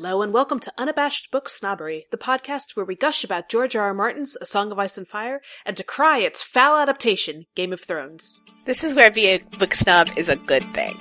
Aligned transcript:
Hello 0.00 0.22
and 0.22 0.32
welcome 0.32 0.60
to 0.60 0.72
Unabashed 0.78 1.32
Book 1.32 1.48
Snobbery, 1.48 2.04
the 2.12 2.16
podcast 2.16 2.76
where 2.76 2.86
we 2.86 2.94
gush 2.94 3.24
about 3.24 3.48
George 3.48 3.74
R. 3.74 3.86
R. 3.86 3.94
Martin's 3.94 4.38
A 4.40 4.46
Song 4.46 4.70
of 4.70 4.78
Ice 4.78 4.96
and 4.96 5.08
Fire 5.08 5.40
and 5.66 5.76
decry 5.76 6.18
its 6.18 6.40
foul 6.40 6.76
adaptation, 6.78 7.46
Game 7.56 7.72
of 7.72 7.80
Thrones. 7.80 8.40
This 8.64 8.84
is 8.84 8.94
where 8.94 9.10
being 9.10 9.40
a 9.40 9.58
book 9.58 9.74
snob 9.74 10.10
is 10.16 10.28
a 10.28 10.36
good 10.36 10.62
thing. 10.62 10.94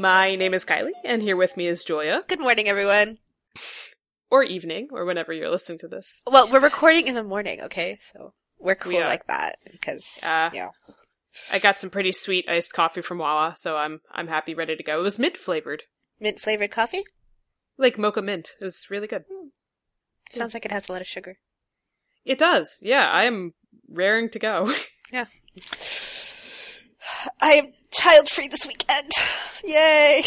My 0.00 0.36
name 0.36 0.54
is 0.54 0.64
Kylie, 0.64 0.92
and 1.04 1.22
here 1.22 1.36
with 1.36 1.56
me 1.56 1.66
is 1.66 1.82
Julia. 1.82 2.22
Good 2.28 2.40
morning, 2.40 2.68
everyone. 2.68 3.18
Or 4.32 4.42
evening, 4.42 4.88
or 4.90 5.04
whenever 5.04 5.30
you're 5.34 5.50
listening 5.50 5.78
to 5.80 5.88
this. 5.88 6.22
Well, 6.26 6.48
we're 6.50 6.58
recording 6.60 7.06
in 7.06 7.14
the 7.14 7.22
morning, 7.22 7.60
okay? 7.64 7.98
So 8.00 8.32
we're 8.58 8.74
cool 8.76 8.92
We 8.94 9.00
like 9.00 9.26
that 9.26 9.58
because 9.70 10.20
Uh, 10.24 10.48
yeah. 10.54 10.68
I 11.52 11.58
got 11.58 11.78
some 11.78 11.90
pretty 11.90 12.12
sweet 12.12 12.48
iced 12.48 12.72
coffee 12.72 13.02
from 13.02 13.18
Wawa, 13.18 13.56
so 13.58 13.76
I'm 13.76 14.00
I'm 14.10 14.28
happy, 14.28 14.54
ready 14.54 14.74
to 14.74 14.82
go. 14.82 14.98
It 15.00 15.02
was 15.02 15.18
mint 15.18 15.36
flavored, 15.36 15.82
mint 16.18 16.40
flavored 16.40 16.70
coffee 16.70 17.04
like 17.76 17.98
mocha 17.98 18.22
mint. 18.22 18.52
It 18.58 18.64
was 18.64 18.86
really 18.88 19.06
good. 19.06 19.24
sounds 20.30 20.54
like 20.54 20.64
it 20.64 20.72
has 20.72 20.88
a 20.88 20.92
lot 20.92 21.02
of 21.02 21.06
sugar. 21.06 21.36
It 22.24 22.38
does. 22.38 22.78
Yeah, 22.82 23.10
I 23.10 23.24
am 23.24 23.52
raring 23.88 24.30
to 24.30 24.38
go. 24.38 24.72
Yeah. 25.12 25.26
I 27.42 27.52
am 27.56 27.66
child 27.92 28.30
free 28.30 28.48
this 28.48 28.66
weekend. 28.66 29.12
Yay! 29.62 30.22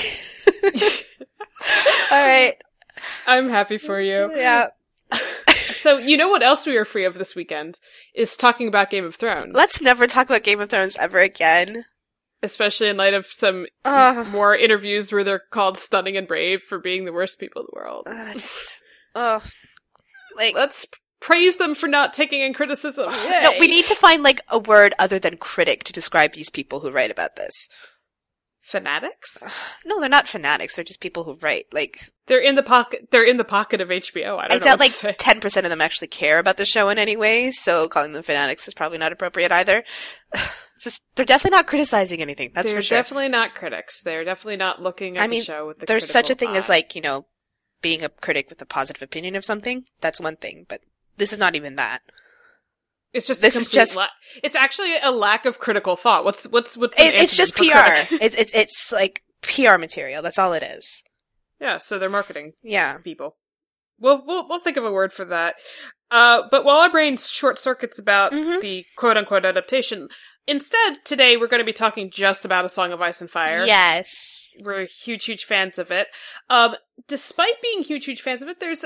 All 2.11 2.21
right. 2.23 2.53
I'm 3.27 3.49
happy 3.49 3.77
for 3.77 3.99
you. 3.99 4.31
Yeah. 4.35 4.67
So 5.57 5.97
you 5.99 6.17
know 6.17 6.29
what 6.29 6.41
else 6.41 6.65
we 6.65 6.77
are 6.77 6.85
free 6.85 7.05
of 7.05 7.15
this 7.15 7.35
weekend 7.35 7.79
is 8.15 8.35
talking 8.35 8.67
about 8.67 8.89
Game 8.89 9.05
of 9.05 9.15
Thrones. 9.15 9.53
Let's 9.53 9.81
never 9.81 10.07
talk 10.07 10.27
about 10.27 10.43
Game 10.43 10.59
of 10.59 10.69
Thrones 10.71 10.97
ever 10.97 11.19
again. 11.19 11.85
especially 12.41 12.87
in 12.87 12.97
light 12.97 13.13
of 13.13 13.27
some 13.27 13.67
Ugh. 13.83 14.27
more 14.27 14.55
interviews 14.55 15.11
where 15.11 15.23
they're 15.23 15.43
called 15.51 15.77
stunning 15.77 16.17
and 16.17 16.27
brave 16.27 16.61
for 16.63 16.79
being 16.79 17.05
the 17.05 17.13
worst 17.13 17.39
people 17.39 17.61
in 17.61 17.67
the 17.71 17.79
world. 17.79 18.07
Uh, 18.07 18.33
just, 18.33 18.83
oh, 19.13 19.43
like 20.35 20.55
Let's 20.55 20.87
praise 21.19 21.57
them 21.57 21.75
for 21.75 21.87
not 21.87 22.13
taking 22.13 22.41
in 22.41 22.53
criticism. 22.53 23.11
no, 23.11 23.53
we 23.59 23.67
need 23.67 23.85
to 23.85 23.95
find 23.95 24.23
like 24.23 24.41
a 24.49 24.57
word 24.57 24.93
other 24.97 25.19
than 25.19 25.37
critic 25.37 25.83
to 25.83 25.93
describe 25.93 26.33
these 26.33 26.49
people 26.49 26.79
who 26.79 26.89
write 26.89 27.11
about 27.11 27.35
this. 27.35 27.69
Fanatics. 28.65 29.41
Uh, 29.43 29.49
no, 29.85 29.99
they're 29.99 30.09
not 30.09 30.27
fanatics. 30.27 30.75
They're 30.75 30.83
just 30.83 30.99
people 30.99 31.23
who 31.23 31.37
write. 31.41 31.67
Like 31.71 32.11
They're 32.25 32.41
in 32.41 32.55
the 32.55 32.63
pocket. 32.63 33.09
They're 33.11 33.23
in 33.23 33.37
the 33.37 33.45
pocket 33.45 33.79
of 33.79 33.89
HBO. 33.89 34.39
I 34.39 34.47
don't 34.47 34.51
I 34.51 34.55
know. 34.55 34.59
doubt 34.59 34.79
like 34.79 34.91
ten 35.17 35.39
percent 35.39 35.65
of 35.65 35.69
them 35.69 35.81
actually 35.81 36.07
care 36.07 36.39
about 36.39 36.57
the 36.57 36.65
show 36.65 36.89
in 36.89 36.97
any 36.97 37.15
way. 37.15 37.51
So 37.51 37.87
calling 37.87 38.13
them 38.13 38.23
fanatics 38.23 38.67
is 38.67 38.73
probably 38.73 38.97
not 38.97 39.11
appropriate 39.11 39.51
either. 39.51 39.83
Just 40.81 41.03
they're 41.15 41.25
definitely 41.25 41.55
not 41.57 41.67
criticizing 41.67 42.21
anything. 42.21 42.51
That's 42.53 42.71
they're 42.71 42.79
for 42.79 42.83
sure. 42.83 42.97
definitely 42.97 43.29
not 43.29 43.55
critics. 43.55 44.01
They're 44.01 44.25
definitely 44.25 44.57
not 44.57 44.81
looking 44.81 45.17
at 45.17 45.23
I 45.23 45.27
mean, 45.27 45.39
the 45.39 45.45
show 45.45 45.67
with 45.67 45.79
the. 45.79 45.85
There's 45.85 46.09
such 46.09 46.29
a 46.29 46.35
thing 46.35 46.55
as 46.55 46.67
like 46.67 46.95
you 46.95 47.01
know 47.01 47.27
being 47.81 48.03
a 48.03 48.09
critic 48.09 48.49
with 48.49 48.61
a 48.61 48.65
positive 48.65 49.01
opinion 49.01 49.35
of 49.35 49.45
something. 49.45 49.85
That's 50.01 50.19
one 50.19 50.35
thing, 50.35 50.65
but 50.67 50.81
this 51.17 51.31
is 51.31 51.39
not 51.39 51.55
even 51.55 51.75
that. 51.75 52.01
It's 53.15 53.27
just 53.27 53.41
this 53.41 53.55
a 53.55 53.59
is 53.59 53.69
just- 53.69 53.95
la- 53.95 54.07
it's 54.43 54.55
actually 54.55 54.95
a 55.01 55.11
lack 55.11 55.45
of 55.45 55.57
critical 55.59 55.95
thought. 55.95 56.23
What's 56.25 56.45
what's 56.47 56.77
what's 56.77 56.99
It, 56.99 57.13
it's 57.15 57.35
just 57.35 57.55
PR. 57.55 57.63
it's 58.21 58.35
it's 58.35 58.53
it's 58.53 58.91
like 58.91 59.23
PR 59.41 59.77
material. 59.77 60.21
That's 60.21 60.37
all 60.39 60.53
it 60.53 60.63
is. 60.63 61.01
yeah, 61.59 61.77
so 61.79 61.97
they're 61.97 62.09
marketing 62.09 62.53
Yeah. 62.61 62.97
people. 62.97 63.37
We'll 63.99 64.23
we'll 64.25 64.47
we'll 64.47 64.59
think 64.59 64.77
of 64.77 64.83
a 64.85 64.91
word 64.91 65.13
for 65.13 65.25
that. 65.25 65.55
Uh, 66.11 66.43
but 66.51 66.63
while 66.65 66.77
our 66.77 66.89
brains 66.91 67.29
short 67.29 67.57
circuits 67.57 67.97
about 67.97 68.31
Mhm. 68.33 68.59
the 68.61 68.85
quote 68.97 69.17
unquote 69.17 69.45
adaptation, 69.45 70.09
instead 70.45 71.03
today 71.05 71.37
we're 71.37 71.47
going 71.47 71.61
to 71.61 71.65
be 71.65 71.73
talking 71.73 72.11
just 72.11 72.43
about 72.45 72.65
a 72.65 72.69
Song 72.69 72.91
of 72.91 73.01
Ice 73.01 73.21
and 73.21 73.29
Fire. 73.29 73.65
Yes. 73.65 74.33
we're 74.61 74.85
huge 74.85 75.25
huge 75.25 75.43
fans 75.43 75.77
of 75.77 75.91
it. 75.91 76.07
Um, 76.49 76.75
despite 77.07 77.61
being 77.61 77.83
huge 77.83 78.05
huge 78.05 78.21
fans 78.21 78.41
of 78.41 78.47
it, 78.49 78.59
there's 78.61 78.85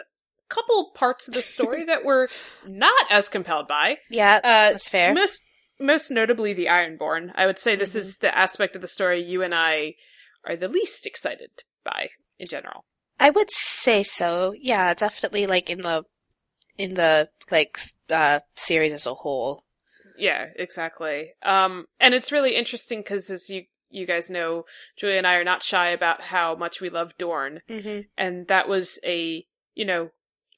couple 0.50 0.92
parts 0.96 1.28
of 1.28 1.34
the 1.34 1.42
story 1.42 1.84
that 1.86 2.04
we're 2.04 2.28
not 2.68 3.06
as 3.10 3.30
compelled 3.30 3.68
by. 3.68 3.98
Yeah. 4.10 4.38
Uh, 4.38 4.72
that's 4.72 4.90
fair. 4.90 5.14
Most 5.14 5.44
most 5.80 6.12
notably 6.12 6.54
the 6.54 6.66
Ironborn. 6.66 7.32
I 7.36 7.46
would 7.46 7.58
say 7.60 7.76
this 7.76 7.94
Mhm. 7.94 8.00
is 8.00 8.18
the 8.18 8.38
aspect 8.38 8.76
of 8.76 8.82
the 8.82 8.88
story 8.88 9.22
you 9.22 9.42
and 9.44 9.56
I 9.56 9.94
are 10.46 10.56
the 10.58 10.68
least 10.68 11.06
excited 11.06 11.52
by 11.86 12.10
in 12.38 12.48
general. 12.48 12.84
I 13.20 13.30
would 13.30 13.50
say 13.52 14.04
so. 14.04 14.54
Yeah, 14.58 14.94
definitely 14.94 15.46
like 15.48 15.70
in 15.70 15.82
the 15.82 16.04
in 16.78 16.94
the 16.96 17.30
like 17.52 17.78
uh 18.10 18.40
series 18.56 18.94
as 18.94 19.06
a 19.06 19.14
whole. 19.14 19.64
Yeah, 20.18 20.48
exactly. 20.58 21.32
Um, 21.44 21.86
and 22.00 22.14
it's 22.14 22.32
really 22.32 22.56
interesting 22.56 23.00
because 23.00 23.30
as 23.30 23.50
you 23.50 23.66
you 23.92 24.06
guys 24.06 24.30
know, 24.30 24.66
Julia 24.98 25.18
and 25.18 25.26
I 25.28 25.36
are 25.36 25.44
not 25.44 25.64
shy 25.64 25.90
about 25.90 26.22
how 26.22 26.56
much 26.56 26.80
we 26.82 26.90
love 26.90 27.18
Dorne, 27.18 27.62
Mm-hmm. 27.70 28.02
and 28.18 28.48
that 28.48 28.68
was 28.68 29.00
a 29.06 29.46
you 29.76 29.86
know 29.86 30.10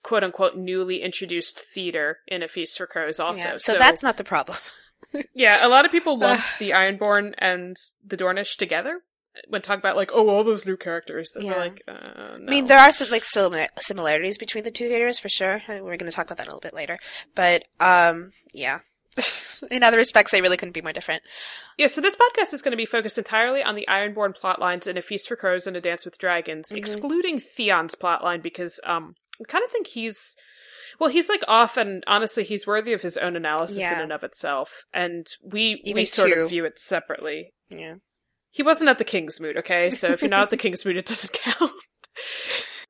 quote 0.04 0.24
unquote 0.24 0.56
newly 0.58 1.02
introduced 1.02 1.60
theater 1.74 2.20
in 2.28 2.44
A 2.44 2.48
Feast 2.48 2.78
for 2.78 2.88
Crows. 2.88 3.20
Also, 3.20 3.42
yeah. 3.50 3.58
So, 3.58 3.74
that's 3.76 4.04
not 4.04 4.18
the 4.18 4.24
problem. 4.24 4.58
yeah, 5.34 5.66
a 5.66 5.70
lot 5.70 5.86
of 5.86 5.92
people 5.92 6.18
lump 6.18 6.42
the 6.60 6.72
Ironborn 6.72 7.34
and 7.38 7.76
the 8.06 8.18
Dornish 8.18 8.56
together 8.58 9.02
when 9.48 9.62
talk 9.62 9.80
about 9.80 9.96
like 9.96 10.12
oh 10.14 10.28
all 10.30 10.44
those 10.44 10.66
new 10.66 10.76
characters. 10.78 11.32
Yeah. 11.40 11.56
like, 11.56 11.82
uh, 11.88 12.38
no. 12.38 12.46
I 12.48 12.50
mean, 12.50 12.66
there 12.66 12.80
are 12.80 12.92
some 12.92 13.10
like 13.10 13.24
similar- 13.24 13.68
similarities 13.80 14.38
between 14.38 14.64
the 14.64 14.72
two 14.72 14.88
theaters 14.90 15.20
for 15.20 15.30
sure. 15.30 15.62
and 15.68 15.84
We're 15.84 15.98
going 15.98 16.12
to 16.12 16.16
talk 16.16 16.26
about 16.26 16.38
that 16.38 16.48
a 16.48 16.50
little 16.50 16.60
bit 16.62 16.74
later. 16.74 16.98
But 17.36 17.66
um, 17.80 18.32
yeah. 18.54 18.80
in 19.72 19.84
other 19.84 19.98
respects, 19.98 20.32
they 20.32 20.42
really 20.42 20.56
couldn't 20.58 20.72
be 20.72 20.82
more 20.82 20.94
different. 20.94 21.22
Yeah, 21.78 21.88
so 21.88 22.00
this 22.00 22.16
podcast 22.16 22.54
is 22.54 22.62
going 22.62 22.72
to 22.72 22.78
be 22.78 22.86
focused 22.86 23.18
entirely 23.18 23.62
on 23.62 23.76
the 23.76 23.86
Ironborn 23.90 24.34
plotlines 24.42 24.88
in 24.88 24.98
A 24.98 25.02
Feast 25.02 25.28
for 25.28 25.36
Crows 25.36 25.68
and 25.68 25.76
A 25.76 25.82
Dance 25.82 26.06
with 26.06 26.18
Dragons, 26.18 26.70
Mhm. 26.72 26.78
excluding 26.78 27.40
Theon's 27.40 27.94
plotline 27.96 28.42
because 28.42 28.80
um 28.86 29.16
I 29.42 29.44
kind 29.52 29.64
of 29.66 29.72
think 29.72 29.88
he's 29.88 30.36
well, 31.00 31.10
he's 31.10 31.30
like 31.30 31.44
off 31.48 31.78
and 31.78 32.04
honestly 32.08 32.44
he's 32.44 32.68
worthy 32.68 32.94
of 32.94 33.02
his 33.02 33.18
own 33.18 33.36
analysis 33.36 33.78
in 33.80 34.00
and 34.00 34.12
of 34.12 34.24
itself. 34.24 34.84
And 34.94 35.26
we 35.44 35.82
we 35.96 36.06
sort 36.06 36.32
two. 36.32 36.42
of 36.42 36.50
view 36.50 36.66
it 36.66 36.78
separately. 36.80 37.54
Yeah. 37.70 37.96
He 38.52 38.64
wasn't 38.64 38.90
at 38.90 38.98
the 38.98 39.06
King's 39.06 39.40
Moot, 39.40 39.58
okay? 39.58 39.90
So 39.92 40.10
if 40.10 40.22
you're 40.22 40.30
not 40.30 40.44
at 40.44 40.50
the 40.50 40.58
King's 40.58 40.84
Moot, 40.86 40.98
it 40.98 41.06
doesn't 41.06 41.34
count. 41.42 41.72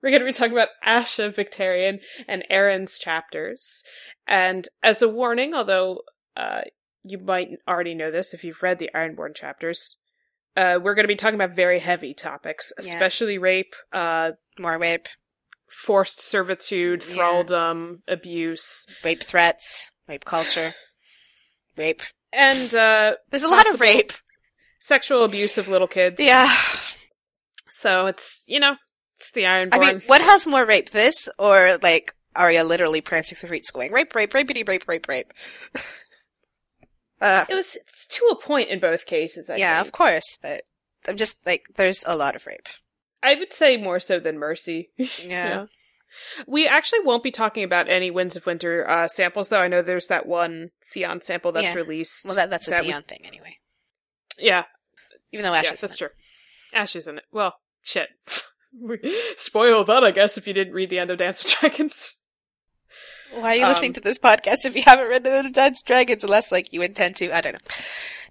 We're 0.02 0.10
going 0.10 0.22
to 0.22 0.26
be 0.26 0.34
talking 0.34 0.54
about 0.54 0.70
Asha, 0.86 1.32
Victarion, 1.32 2.00
and 2.28 2.44
Aeron's 2.50 2.98
chapters. 2.98 3.84
And 4.28 4.68
as 4.82 5.04
a 5.04 5.08
warning, 5.10 5.54
although 5.54 6.02
uh, 6.36 6.62
you 7.04 7.20
might 7.20 7.50
already 7.68 7.94
know 7.94 8.10
this 8.10 8.34
if 8.34 8.44
you've 8.44 8.64
read 8.64 8.80
the 8.80 8.90
Ironborn 8.96 9.36
chapters, 9.36 9.98
uh, 10.58 10.80
we're 10.82 10.96
going 10.96 11.04
to 11.04 11.08
be 11.08 11.16
talking 11.16 11.36
about 11.40 11.56
very 11.56 11.78
heavy 11.78 12.16
topics, 12.16 12.74
Yeah. 12.82 12.94
especially 12.94 13.38
rape, 13.38 13.76
uh, 13.94 14.32
More 14.58 14.80
rape, 14.80 15.08
forced 15.72 16.22
servitude, 16.22 17.04
Yeah. 17.08 17.16
thraldom, 17.16 18.02
abuse, 18.08 18.86
rape 19.04 19.24
threats, 19.24 19.90
rape 20.08 20.26
culture, 20.26 20.74
rape. 21.78 22.02
and 22.34 22.74
uh, 22.76 23.16
There's 23.30 23.44
a 23.44 23.48
lot 23.48 23.68
of 23.74 23.80
rape. 23.82 24.14
sexual 24.80 25.24
abuse 25.24 25.58
of 25.58 25.68
little 25.68 25.88
kids. 25.88 26.18
Yeah. 26.20 26.54
So 27.70 28.06
it's, 28.08 28.44
you 28.48 28.60
know, 28.60 28.76
it's 29.16 29.32
the 29.32 29.44
Ironborn. 29.44 29.70
I 29.74 29.80
mean, 29.80 30.02
what 30.08 30.22
has 30.22 30.46
more 30.46 30.66
rape, 30.66 30.92
this 30.92 31.28
or 31.40 31.78
like 31.82 32.14
Arya 32.36 32.64
literally 32.64 33.02
prancing 33.02 33.36
through 33.38 33.48
streets 33.48 33.72
going 33.72 33.92
rape, 33.92 34.14
rape, 34.14 34.34
rapey, 34.34 34.68
rape, 34.68 34.88
rape, 34.88 35.08
rape? 35.08 35.34
uh, 37.22 37.46
it 37.50 37.56
was 37.56 37.76
it's 37.76 38.08
to 38.08 38.26
a 38.32 38.36
point 38.36 38.70
in 38.70 38.80
both 38.80 39.06
cases, 39.06 39.50
I 39.50 39.56
yeah, 39.58 39.78
think. 39.78 39.88
of 39.88 39.92
course, 39.94 40.38
but 40.42 40.62
I'm 41.08 41.18
just 41.18 41.38
like, 41.46 41.66
there's 41.76 42.04
a 42.06 42.16
lot 42.16 42.36
of 42.36 42.46
rape. 42.46 42.68
I 43.24 43.36
would 43.36 43.54
say 43.54 43.78
more 43.78 44.00
so 44.00 44.20
than 44.20 44.38
Mercy. 44.40 44.90
Yeah. 45.26 45.66
We 46.46 46.68
actually 46.68 47.00
won't 47.06 47.24
be 47.24 47.32
talking 47.32 47.64
about 47.64 47.88
any 47.88 48.12
Winds 48.12 48.36
of 48.36 48.46
Winter 48.46 48.86
uh, 48.90 49.08
samples, 49.08 49.48
though. 49.48 49.62
I 49.62 49.70
know 49.70 49.82
there's 49.82 50.08
that 50.08 50.26
one 50.26 50.72
Theon 50.84 51.22
sample 51.22 51.54
that's 51.54 51.68
Yeah. 51.68 51.76
released. 51.76 52.26
Well, 52.26 52.36
that, 52.36 52.50
that's 52.50 52.68
a 52.68 52.72
that 52.72 52.82
we- 52.82 52.90
Theon 52.90 53.04
thing 53.04 53.22
anyway. 53.24 53.56
yeah, 54.38 54.66
Even 55.32 55.44
though 55.46 55.54
Ash 55.54 55.64
yeah, 55.66 55.74
is 55.74 55.80
that's 55.82 55.96
true. 55.96 56.10
Ash 56.74 56.98
is 56.98 57.08
in 57.08 57.20
it. 57.20 57.24
Well, 57.32 57.54
shit. 57.82 58.10
Spoil 59.38 59.84
that, 59.86 60.04
I 60.04 60.12
guess, 60.12 60.38
if 60.38 60.48
you 60.48 60.54
didn't 60.54 60.74
read 60.74 60.90
the 60.90 61.00
end 61.00 61.12
of 61.12 61.18
Dance 61.18 61.44
with 61.44 61.58
Dragons. 61.60 62.22
Why 63.34 63.54
are 63.54 63.56
you 63.56 63.64
Um, 63.66 63.70
listening 63.72 63.94
to 63.94 64.02
this 64.02 64.20
podcast 64.20 64.66
if 64.66 64.76
you 64.76 64.82
haven't 64.82 65.08
read 65.08 65.24
the 65.24 65.32
end 65.32 65.48
of 65.48 65.54
Dance 65.54 65.82
Dragons 65.82 66.24
unless 66.26 66.52
like 66.52 66.74
you 66.74 66.82
intend 66.82 67.16
to? 67.18 67.32
I 67.34 67.40
don't 67.40 67.54
know. 67.54 67.76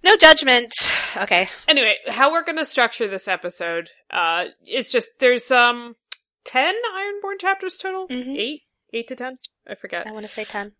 No 0.02 0.16
judgment. 0.16 0.72
Okay. 1.16 1.48
Anyway, 1.68 1.96
how 2.08 2.32
we're 2.32 2.44
going 2.44 2.56
to 2.58 2.64
structure 2.64 3.06
this 3.08 3.28
episode, 3.28 3.90
uh, 4.10 4.46
it's 4.64 4.90
just 4.90 5.10
there's 5.18 5.50
um 5.50 5.96
ten 6.44 6.74
Ironborn 6.94 7.38
chapters 7.38 7.76
total, 7.76 8.08
Mhm. 8.08 8.38
eight, 8.38 8.62
eight 8.94 9.08
to 9.08 9.16
ten, 9.16 9.38
I 9.66 9.74
forget. 9.74 10.06
I 10.06 10.12
want 10.12 10.24
to 10.24 10.32
say 10.32 10.44
10. 10.44 10.72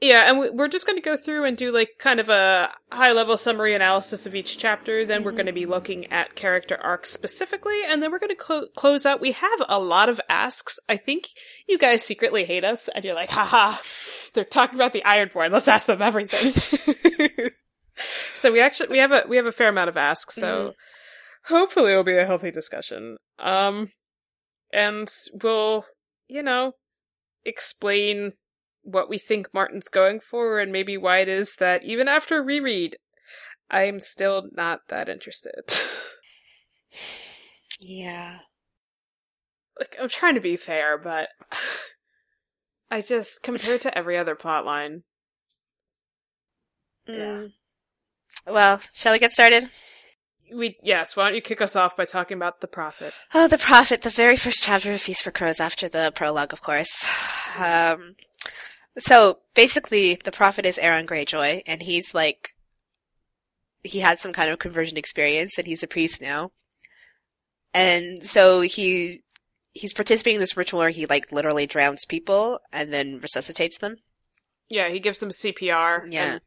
Yeah, 0.00 0.28
and 0.28 0.38
we- 0.38 0.50
we're 0.50 0.68
just 0.68 0.86
going 0.86 0.96
to 0.98 1.02
go 1.02 1.16
through 1.16 1.44
and 1.44 1.56
do 1.56 1.72
like 1.72 1.92
kind 1.98 2.20
of 2.20 2.28
a 2.28 2.72
high 2.92 3.10
level 3.12 3.36
summary 3.36 3.74
analysis 3.74 4.26
of 4.26 4.34
each 4.36 4.56
chapter. 4.56 5.04
Then 5.04 5.24
we're 5.24 5.32
going 5.32 5.46
to 5.46 5.52
be 5.52 5.64
looking 5.64 6.06
at 6.12 6.36
character 6.36 6.76
arcs 6.80 7.10
specifically, 7.10 7.80
and 7.84 8.00
then 8.00 8.12
we're 8.12 8.20
going 8.20 8.28
to 8.30 8.36
clo- 8.36 8.68
close 8.76 9.04
out. 9.06 9.20
We 9.20 9.32
have 9.32 9.62
a 9.68 9.80
lot 9.80 10.08
of 10.08 10.20
asks. 10.28 10.78
I 10.88 10.98
think 10.98 11.24
you 11.66 11.78
guys 11.78 12.04
secretly 12.04 12.44
hate 12.44 12.62
us, 12.64 12.88
and 12.94 13.04
you're 13.04 13.14
like, 13.14 13.30
haha, 13.30 13.76
they're 14.34 14.44
talking 14.44 14.76
about 14.76 14.92
the 14.92 15.02
Ironborn. 15.04 15.50
Let's 15.50 15.66
ask 15.68 15.86
them 15.86 16.00
everything. 16.02 17.50
so 18.34 18.52
we 18.52 18.60
actually 18.60 18.88
we 18.88 18.98
have 18.98 19.12
a 19.12 19.24
we 19.28 19.36
have 19.36 19.48
a 19.48 19.52
fair 19.52 19.68
amount 19.68 19.88
of 19.88 19.96
asks. 19.96 20.34
So 20.34 20.74
hopefully 21.46 21.92
it'll 21.92 22.04
be 22.04 22.16
a 22.16 22.26
healthy 22.26 22.50
discussion. 22.50 23.16
Um, 23.38 23.90
and 24.72 25.08
we'll 25.42 25.84
you 26.28 26.42
know 26.42 26.72
explain 27.44 28.32
what 28.82 29.08
we 29.08 29.18
think 29.18 29.52
Martin's 29.52 29.88
going 29.88 30.20
for 30.20 30.58
and 30.58 30.72
maybe 30.72 30.96
why 30.96 31.18
it 31.18 31.28
is 31.28 31.56
that 31.56 31.84
even 31.84 32.08
after 32.08 32.42
reread, 32.42 32.96
I'm 33.70 34.00
still 34.00 34.48
not 34.52 34.80
that 34.88 35.08
interested. 35.08 35.64
Yeah. 37.80 38.40
like, 39.78 39.96
I'm 40.00 40.08
trying 40.08 40.34
to 40.34 40.40
be 40.40 40.56
fair, 40.56 40.98
but 40.98 41.28
I 42.90 43.00
just, 43.00 43.42
compared 43.42 43.82
to 43.82 43.96
every 43.96 44.16
other 44.18 44.34
plotline, 44.34 45.02
Yeah. 47.06 47.14
Mm. 47.14 47.52
Well, 48.46 48.80
shall 48.94 49.12
we 49.12 49.18
get 49.18 49.32
started? 49.32 49.68
we, 50.52 50.78
yes, 50.82 51.16
why 51.16 51.24
don't 51.24 51.34
you 51.34 51.40
kick 51.40 51.60
us 51.60 51.76
off 51.76 51.96
by 51.96 52.04
talking 52.04 52.36
about 52.36 52.60
the 52.60 52.66
Prophet? 52.66 53.12
Oh, 53.34 53.48
the 53.48 53.58
Prophet, 53.58 54.02
the 54.02 54.10
very 54.10 54.36
first 54.36 54.62
chapter 54.62 54.92
of 54.92 55.00
Feast 55.00 55.22
for 55.22 55.30
Crows 55.30 55.60
after 55.60 55.88
the 55.88 56.12
prologue, 56.14 56.52
of 56.52 56.62
course. 56.62 57.04
Um, 57.58 58.16
so 58.98 59.40
basically, 59.54 60.18
the 60.22 60.32
Prophet 60.32 60.66
is 60.66 60.78
Aeron 60.78 61.06
Greyjoy, 61.06 61.62
and 61.66 61.82
he's 61.82 62.14
like, 62.14 62.54
he 63.82 64.00
had 64.00 64.18
some 64.18 64.32
kind 64.32 64.50
of 64.50 64.58
conversion 64.58 64.96
experience, 64.96 65.58
and 65.58 65.66
he's 65.66 65.82
a 65.82 65.88
priest 65.88 66.20
now. 66.20 66.52
And 67.74 68.24
so 68.24 68.62
he, 68.62 69.20
he's 69.72 69.92
participating 69.92 70.36
in 70.36 70.40
this 70.40 70.56
ritual 70.56 70.80
where 70.80 70.90
he 70.90 71.06
like 71.06 71.30
literally 71.30 71.66
drowns 71.66 72.04
people 72.06 72.60
and 72.72 72.92
then 72.92 73.20
resuscitates 73.20 73.78
them. 73.78 73.96
Yeah, 74.68 74.88
he 74.88 74.98
gives 74.98 75.20
them 75.20 75.30
CPR. 75.30 76.12
Yeah. 76.12 76.38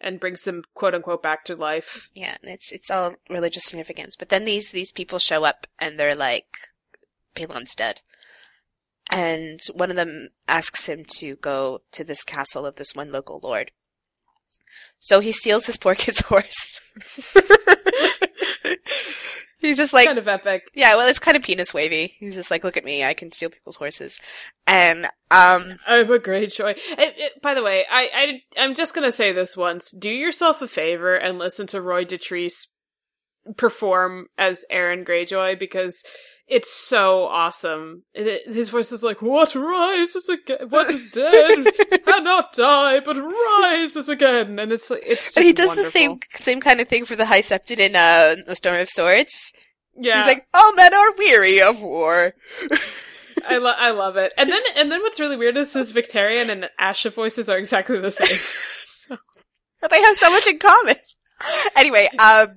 And, 0.00 0.20
brings 0.20 0.42
them 0.42 0.62
quote 0.74 0.94
unquote 0.94 1.22
back 1.22 1.44
to 1.44 1.56
life. 1.56 2.08
Yeah, 2.14 2.36
and 2.42 2.50
it's 2.52 2.70
it's 2.72 2.90
all 2.90 3.14
religious 3.28 3.64
significance. 3.64 4.14
But 4.16 4.28
then 4.28 4.44
these 4.44 4.70
these 4.70 4.92
people 4.92 5.18
show 5.18 5.44
up 5.44 5.66
and 5.78 5.98
they're 5.98 6.14
like, 6.14 6.46
Balon's 7.34 7.74
dead. 7.74 8.02
And 9.10 9.60
one 9.72 9.90
of 9.90 9.96
them 9.96 10.28
asks 10.46 10.86
him 10.88 11.04
to 11.16 11.36
go 11.36 11.80
to 11.92 12.04
this 12.04 12.22
castle 12.22 12.66
of 12.66 12.76
this 12.76 12.94
one 12.94 13.10
local 13.10 13.40
lord. 13.42 13.72
So 14.98 15.20
he 15.20 15.32
steals 15.32 15.66
his 15.66 15.76
poor 15.76 15.94
kid's 15.94 16.20
horse. 16.26 16.80
He's 19.60 19.76
just 19.76 19.92
like, 19.92 20.06
kind 20.06 20.18
of 20.18 20.28
epic. 20.28 20.70
yeah, 20.74 20.94
well, 20.94 21.08
it's 21.08 21.18
kind 21.18 21.36
of 21.36 21.42
penis 21.42 21.74
wavy. 21.74 22.14
He's 22.18 22.34
just 22.34 22.50
like, 22.50 22.62
look 22.64 22.76
at 22.76 22.84
me, 22.84 23.04
I 23.04 23.14
can 23.14 23.32
steal 23.32 23.50
people's 23.50 23.76
horses. 23.76 24.20
And, 24.66 25.06
um, 25.30 25.78
I'm 25.86 26.10
a 26.10 26.18
Greyjoy. 26.18 26.70
It, 26.70 27.14
it, 27.18 27.42
by 27.42 27.54
the 27.54 27.62
way, 27.62 27.84
I, 27.90 28.10
I, 28.14 28.62
I'm 28.62 28.74
just 28.74 28.94
gonna 28.94 29.12
say 29.12 29.32
this 29.32 29.56
once. 29.56 29.90
Do 29.90 30.10
yourself 30.10 30.62
a 30.62 30.68
favor 30.68 31.16
and 31.16 31.38
listen 31.38 31.66
to 31.68 31.80
Roy 31.80 32.04
Dotrice 32.04 32.68
perform 33.56 34.26
as 34.36 34.64
Aeron 34.70 35.04
Greyjoy 35.04 35.58
because 35.58 36.04
it's 36.48 36.72
so 36.72 37.24
awesome. 37.24 38.04
It- 38.14 38.52
His 38.52 38.70
voice 38.70 38.90
is 38.92 39.02
like, 39.02 39.20
"What 39.22 39.54
rises 39.54 40.28
again? 40.28 40.68
What 40.68 40.90
is 40.90 41.08
dead 41.08 41.66
cannot 42.06 42.52
die, 42.54 43.00
but 43.00 43.16
rises 43.16 44.08
again." 44.08 44.58
And 44.58 44.72
it's 44.72 44.90
like 44.90 45.02
it's. 45.04 45.24
Just 45.26 45.36
and 45.36 45.46
he 45.46 45.52
does 45.52 45.74
the 45.76 45.90
same, 45.90 46.18
same 46.36 46.60
kind 46.60 46.80
of 46.80 46.88
thing 46.88 47.04
for 47.04 47.16
the 47.16 47.26
High 47.26 47.42
Septon 47.42 47.78
in, 47.78 47.94
uh, 47.96 48.36
The 48.46 48.56
Storm 48.56 48.80
of 48.80 48.88
Swords. 48.88 49.52
Yeah, 50.00 50.18
He's 50.18 50.34
like, 50.34 50.46
all 50.54 50.74
men 50.74 50.94
are 50.94 51.12
weary 51.18 51.60
of 51.60 51.82
war. 51.82 52.32
I, 53.46 53.58
lo- 53.58 53.74
I 53.76 53.90
love 53.90 54.16
it. 54.16 54.32
And 54.38 54.48
then, 54.48 54.62
and 54.76 54.92
then 54.92 55.02
what's 55.02 55.18
really 55.18 55.36
weird 55.36 55.56
is 55.56 55.72
his 55.72 55.92
Victarion 55.92 56.48
and 56.50 56.68
Asha 56.80 57.12
voices 57.12 57.48
are 57.48 57.58
exactly 57.58 57.98
the 57.98 58.10
same. 58.12 58.28
so, 58.84 59.16
They 59.88 60.00
have 60.00 60.16
so 60.16 60.30
much 60.30 60.46
in 60.46 60.58
common. 60.60 60.94
anyway, 61.76 62.08
um, 62.18 62.48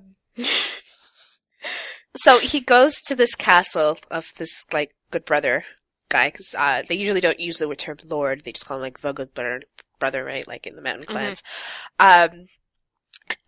so 2.16 2.38
he 2.38 2.60
goes 2.60 2.94
to 3.06 3.14
this 3.14 3.34
castle 3.34 3.98
of 4.10 4.32
this 4.36 4.64
like 4.72 4.94
good 5.10 5.24
brother 5.24 5.64
guy 6.08 6.28
because 6.28 6.54
uh, 6.56 6.82
they 6.88 6.94
usually 6.94 7.20
don't 7.20 7.40
use 7.40 7.58
the 7.58 7.74
term 7.74 7.98
lord; 8.04 8.44
they 8.44 8.52
just 8.52 8.66
call 8.66 8.76
him 8.76 8.82
like 8.82 9.00
the 9.00 9.12
good 9.12 9.34
brother, 9.34 9.60
brother, 9.98 10.24
right? 10.24 10.46
Like 10.46 10.66
in 10.66 10.76
the 10.76 10.82
mountain 10.82 11.06
clans. 11.06 11.42
Um, 11.98 12.46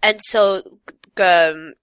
and 0.03 0.21
so, 0.25 0.63
g- 1.17 1.23
um, 1.23 1.75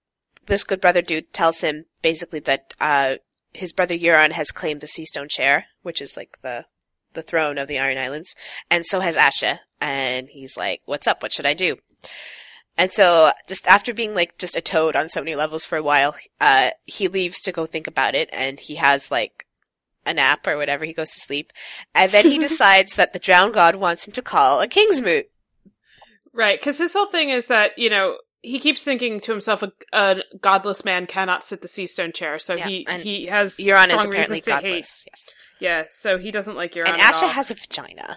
this 0.46 0.64
good 0.64 0.80
brother 0.80 1.02
dude 1.02 1.32
tells 1.32 1.60
him 1.60 1.84
basically 2.02 2.40
that 2.40 2.74
uh, 2.80 3.16
his 3.52 3.72
brother 3.72 3.94
Euron 3.94 4.32
has 4.32 4.50
claimed 4.50 4.80
the 4.80 4.86
Sea 4.86 5.04
Stone 5.04 5.28
chair, 5.28 5.66
which 5.82 6.00
is 6.00 6.16
like 6.16 6.38
the 6.42 6.66
the 7.14 7.22
throne 7.22 7.58
of 7.58 7.68
the 7.68 7.78
Iron 7.78 7.98
Islands, 7.98 8.34
and 8.70 8.84
so 8.86 9.00
has 9.00 9.16
Asha. 9.16 9.60
And 9.80 10.28
he's 10.28 10.56
like, 10.56 10.82
"What's 10.86 11.06
up? 11.06 11.22
What 11.22 11.32
should 11.32 11.46
I 11.46 11.54
do?" 11.54 11.76
And 12.78 12.90
so, 12.92 13.30
just 13.48 13.66
after 13.66 13.92
being 13.92 14.14
like 14.14 14.38
just 14.38 14.56
a 14.56 14.60
toad 14.62 14.96
on 14.96 15.08
so 15.08 15.20
many 15.20 15.34
levels 15.34 15.64
for 15.64 15.76
a 15.76 15.82
while, 15.82 16.14
uh, 16.40 16.70
he 16.84 17.06
leaves 17.08 17.40
to 17.42 17.52
go 17.52 17.66
think 17.66 17.86
about 17.86 18.14
it, 18.14 18.30
and 18.32 18.58
he 18.58 18.76
has 18.76 19.10
like 19.10 19.46
a 20.06 20.14
nap 20.14 20.46
or 20.46 20.56
whatever. 20.56 20.84
He 20.84 20.92
goes 20.94 21.10
to 21.10 21.20
sleep, 21.20 21.52
and 21.94 22.10
then 22.10 22.24
he 22.24 22.38
decides 22.48 22.94
that 22.96 23.12
the 23.12 23.18
Drowned 23.18 23.54
God 23.54 23.76
wants 23.76 24.06
him 24.06 24.12
to 24.14 24.22
call 24.22 24.60
a 24.60 24.66
king's 24.68 25.02
moot. 25.02 25.28
Right, 26.32 26.58
because 26.58 26.78
his 26.78 26.94
whole 26.94 27.06
thing 27.06 27.28
is 27.28 27.48
that 27.48 27.72
you 27.76 27.90
know 27.90 28.16
he 28.40 28.58
keeps 28.58 28.82
thinking 28.82 29.20
to 29.20 29.32
himself, 29.32 29.62
a, 29.62 29.70
a 29.92 30.16
godless 30.40 30.82
man 30.84 31.06
cannot 31.06 31.44
sit 31.44 31.60
the 31.60 31.68
sea 31.68 31.86
stone 31.86 32.12
chair, 32.12 32.38
so 32.38 32.54
Yeah, 32.54 32.66
he 32.68 32.86
he 33.00 33.26
has 33.26 33.56
Euron 33.56 33.88
is 33.88 34.00
strong 34.00 34.06
apparently 34.08 34.36
reasons 34.36 34.44
to 34.44 34.54
hate. 34.54 34.62
godless. 34.62 35.04
Yes, 35.06 35.28
Yeah, 35.60 35.82
so 35.90 36.16
he 36.18 36.30
doesn't 36.30 36.56
like 36.56 36.72
Euron. 36.72 36.88
and 36.88 36.96
Asha 36.96 37.28
has 37.28 37.50
a 37.50 37.54
vagina. 37.54 38.16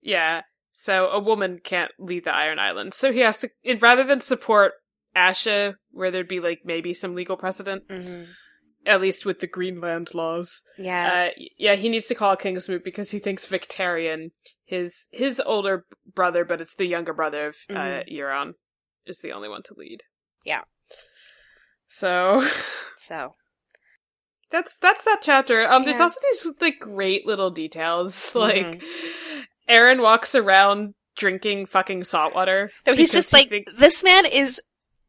yeah, 0.00 0.42
so 0.80 1.08
a 1.08 1.18
woman 1.18 1.58
can't 1.62 1.90
lead 1.98 2.22
the 2.22 2.32
Iron 2.32 2.60
Islands, 2.60 2.96
so 2.96 3.12
he 3.12 3.18
has 3.20 3.38
to 3.38 3.50
rather 3.80 4.04
than 4.04 4.20
support 4.20 4.74
Asha, 5.16 5.74
where 5.90 6.12
there'd 6.12 6.28
be 6.28 6.38
like 6.38 6.60
maybe 6.64 6.94
some 6.94 7.16
legal 7.16 7.36
precedent, 7.36 7.82
hmm 7.90 8.24
at 8.86 9.00
least 9.00 9.26
with 9.26 9.40
the 9.40 9.46
Greenland 9.48 10.14
laws. 10.14 10.62
Yeah, 10.78 11.28
Uh, 11.28 11.42
yeah, 11.58 11.74
he 11.74 11.88
needs 11.88 12.06
to 12.06 12.14
call 12.14 12.36
Kingsmoot 12.36 12.84
because 12.84 13.10
he 13.10 13.18
thinks 13.18 13.44
Victarion, 13.44 14.30
his 14.64 15.08
his 15.10 15.40
older 15.44 15.84
brother, 16.14 16.44
but 16.44 16.60
it's 16.60 16.76
the 16.76 16.86
younger 16.86 17.12
brother 17.12 17.48
of 17.48 17.56
uh, 17.68 17.74
Mhm. 17.74 18.12
Euron, 18.12 18.52
is 19.04 19.18
the 19.18 19.32
only 19.32 19.48
one 19.48 19.62
to 19.64 19.74
lead. 19.76 20.04
Yeah. 20.44 20.62
So 21.88 22.46
so 22.96 23.34
that's 24.50 24.78
that's 24.78 25.04
that 25.04 25.20
chapter. 25.22 25.66
Um, 25.66 25.84
there's 25.84 26.00
also 26.00 26.20
these 26.22 26.48
like 26.60 26.78
great 26.78 27.26
little 27.26 27.50
details, 27.50 28.34
like 28.46 28.64
Mm-hmm. 28.64 29.40
Aeron 29.68 30.00
walks 30.00 30.34
around 30.34 30.94
drinking 31.16 31.66
fucking 31.66 32.04
salt 32.04 32.34
water. 32.34 32.70
no, 32.86 32.94
he's 32.94 33.10
just 33.10 33.30
he 33.30 33.36
like 33.36 33.48
think- 33.48 33.70
this 33.76 34.02
man 34.02 34.24
is 34.26 34.60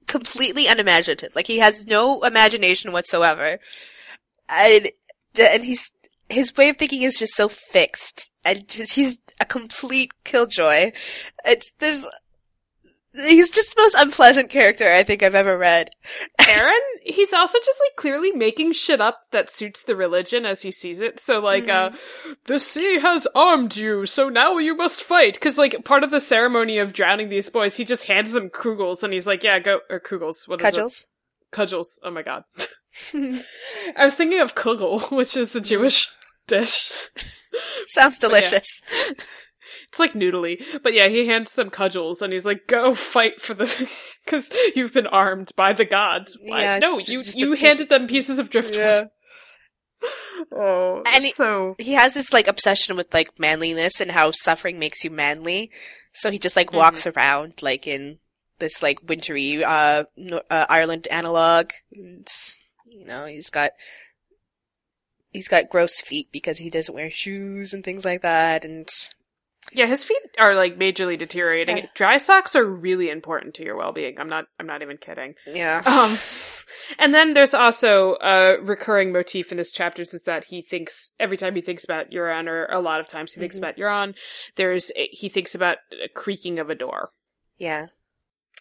completely 0.08 0.68
unimaginative. 0.68 1.36
Like 1.36 1.48
he 1.48 1.60
has 1.60 1.88
no 1.88 2.24
imagination 2.24 2.92
whatsoever, 2.92 3.60
and 4.50 4.90
and 5.40 5.64
he's 5.64 5.92
his 6.30 6.56
way 6.56 6.70
of 6.70 6.78
thinking 6.78 7.04
is 7.04 7.18
just 7.18 7.36
so 7.36 7.48
fixed, 7.48 8.32
and 8.44 8.68
just, 8.68 8.94
he's 8.94 9.20
a 9.40 9.46
complete 9.46 10.12
killjoy. 10.24 10.92
It's 11.46 11.72
there's. 11.80 12.06
He's 13.14 13.50
just 13.50 13.76
the 13.76 13.82
most 13.82 13.96
unpleasant 13.98 14.50
character 14.50 14.88
I 14.92 15.02
think 15.04 15.24
I've 15.24 15.34
ever 15.36 15.58
read. 15.58 15.90
Aeron, 16.48 16.80
he's 17.04 17.34
also 17.34 17.58
just 17.58 17.80
like 17.84 17.96
clearly 17.96 18.32
making 18.32 18.74
shit 18.74 19.02
up 19.02 19.22
that 19.32 19.52
suits 19.52 19.82
the 19.84 19.96
religion 19.96 20.46
as 20.46 20.62
he 20.62 20.70
sees 20.72 21.02
it. 21.02 21.20
So 21.20 21.40
like, 21.40 21.68
uh, 21.70 21.90
Mm-hmm. 21.90 22.32
the 22.46 22.60
sea 22.60 23.00
has 23.00 23.28
armed 23.34 23.76
you, 23.78 24.06
so 24.06 24.30
now 24.30 24.58
you 24.60 24.76
must 24.76 25.02
fight. 25.04 25.40
Cause 25.42 25.58
like 25.58 25.84
part 25.86 26.04
of 26.04 26.12
the 26.12 26.22
ceremony 26.22 26.78
of 26.78 26.94
drowning 26.94 27.30
these 27.30 27.50
boys, 27.50 27.78
he 27.78 27.84
just 27.86 28.04
hands 28.06 28.32
them 28.32 28.50
kugels 28.50 29.04
and 29.04 29.12
he's 29.12 29.26
like, 29.28 29.44
yeah, 29.44 29.58
go, 29.60 29.80
or 29.90 30.00
kugels, 30.00 30.48
what 30.48 30.62
is 30.62 30.66
it? 30.74 30.78
Cudgels. 30.78 31.06
Cudgels. 31.52 32.00
Oh 32.04 32.12
my 32.12 32.22
god. 32.22 32.44
I 33.16 34.06
was 34.06 34.16
thinking 34.16 34.40
of 34.40 34.54
kugel, 34.56 35.10
which 35.16 35.36
is 35.36 35.56
a 35.56 35.62
Jewish 35.62 36.08
dish. 36.48 36.92
Sounds 37.88 38.20
delicious. 38.20 38.82
It's 39.90 40.00
like 40.00 40.14
noodly. 40.14 40.64
But 40.84 40.94
yeah, 40.94 41.08
he 41.08 41.28
hands 41.28 41.56
them 41.56 41.70
cudgels 41.70 42.22
and 42.22 42.32
he's 42.32 42.46
like, 42.46 42.68
go 42.68 42.94
fight 42.94 43.42
for 43.42 43.54
the, 43.54 43.66
cause 44.28 44.52
you've 44.76 44.94
been 44.94 45.08
armed 45.08 45.52
by 45.56 45.74
the 45.74 45.86
gods. 45.86 46.38
Yeah, 46.42 46.78
no, 46.80 47.00
you, 47.00 47.24
you 47.36 47.52
piece- 47.52 47.62
handed 47.62 47.90
them 47.90 48.08
pieces 48.08 48.40
of 48.40 48.50
driftwood. 48.50 49.10
Oh, 50.56 51.04
And 51.06 51.26
so 51.28 51.76
he 51.78 51.94
has 51.94 52.14
this 52.14 52.32
like 52.32 52.48
obsession 52.48 52.96
with 52.96 53.14
like 53.14 53.38
manliness 53.38 54.00
and 54.00 54.12
how 54.12 54.32
suffering 54.32 54.80
makes 54.80 55.04
you 55.04 55.12
manly. 55.12 55.70
So 56.14 56.32
he 56.32 56.40
just 56.40 56.56
like 56.56 56.72
walks 56.72 57.06
around 57.06 57.62
like 57.62 57.86
in 57.86 58.20
this 58.60 58.82
like 58.82 59.00
wintry 59.08 59.62
uh, 59.64 60.06
no- 60.16 60.42
uh 60.50 60.66
Ireland 60.70 61.08
analog. 61.12 61.72
And, 61.94 62.26
you 62.86 63.06
know, 63.06 63.26
he's 63.26 63.50
got 63.50 63.72
he's 65.32 65.50
got 65.50 65.70
gross 65.70 66.00
feet 66.00 66.30
because 66.32 66.58
he 66.58 66.70
doesn't 66.70 66.96
wear 66.96 67.10
shoes 67.12 67.74
and 67.74 67.84
things 67.84 68.06
like 68.06 68.22
that. 68.22 68.64
And 68.64 68.88
Yeah, 69.72 69.86
his 69.86 70.04
feet 70.04 70.18
are 70.40 70.56
like 70.56 70.78
majorly 70.80 71.18
deteriorating. 71.18 71.78
Yeah. 71.78 71.86
Dry 71.94 72.18
socks 72.18 72.56
are 72.56 72.66
really 72.66 73.10
important 73.10 73.54
to 73.56 73.64
your 73.64 73.76
well-being. 73.76 74.20
I'm 74.20 74.30
not 74.30 74.46
I'm 74.60 74.66
not 74.68 74.82
even 74.82 74.98
kidding. 74.98 75.36
Yeah. 75.46 75.82
Um 75.86 76.18
and 76.98 77.14
then 77.14 77.34
there's 77.34 77.54
also 77.54 78.16
a 78.22 78.58
recurring 78.62 79.12
motif 79.12 79.52
in 79.52 79.58
his 79.58 79.72
chapters 79.72 80.14
is 80.14 80.24
that 80.24 80.46
he 80.46 80.62
thinks 80.62 81.12
every 81.20 81.38
time 81.38 81.56
he 81.56 81.62
thinks 81.62 81.84
about 81.84 82.10
Euron 82.12 82.48
or 82.48 82.66
a 82.66 82.80
lot 82.80 83.00
of 83.00 83.08
times 83.08 83.34
he 83.34 83.40
thinks 83.40 83.56
Mhm. 83.56 83.60
about 83.60 83.78
Euron, 83.78 84.16
there's 84.56 84.92
a, 84.96 85.08
he 85.12 85.30
thinks 85.30 85.54
about 85.56 85.78
a 86.04 86.08
creaking 86.10 86.58
of 86.60 86.70
a 86.70 86.76
door. 86.76 87.12
Yeah. 87.58 87.88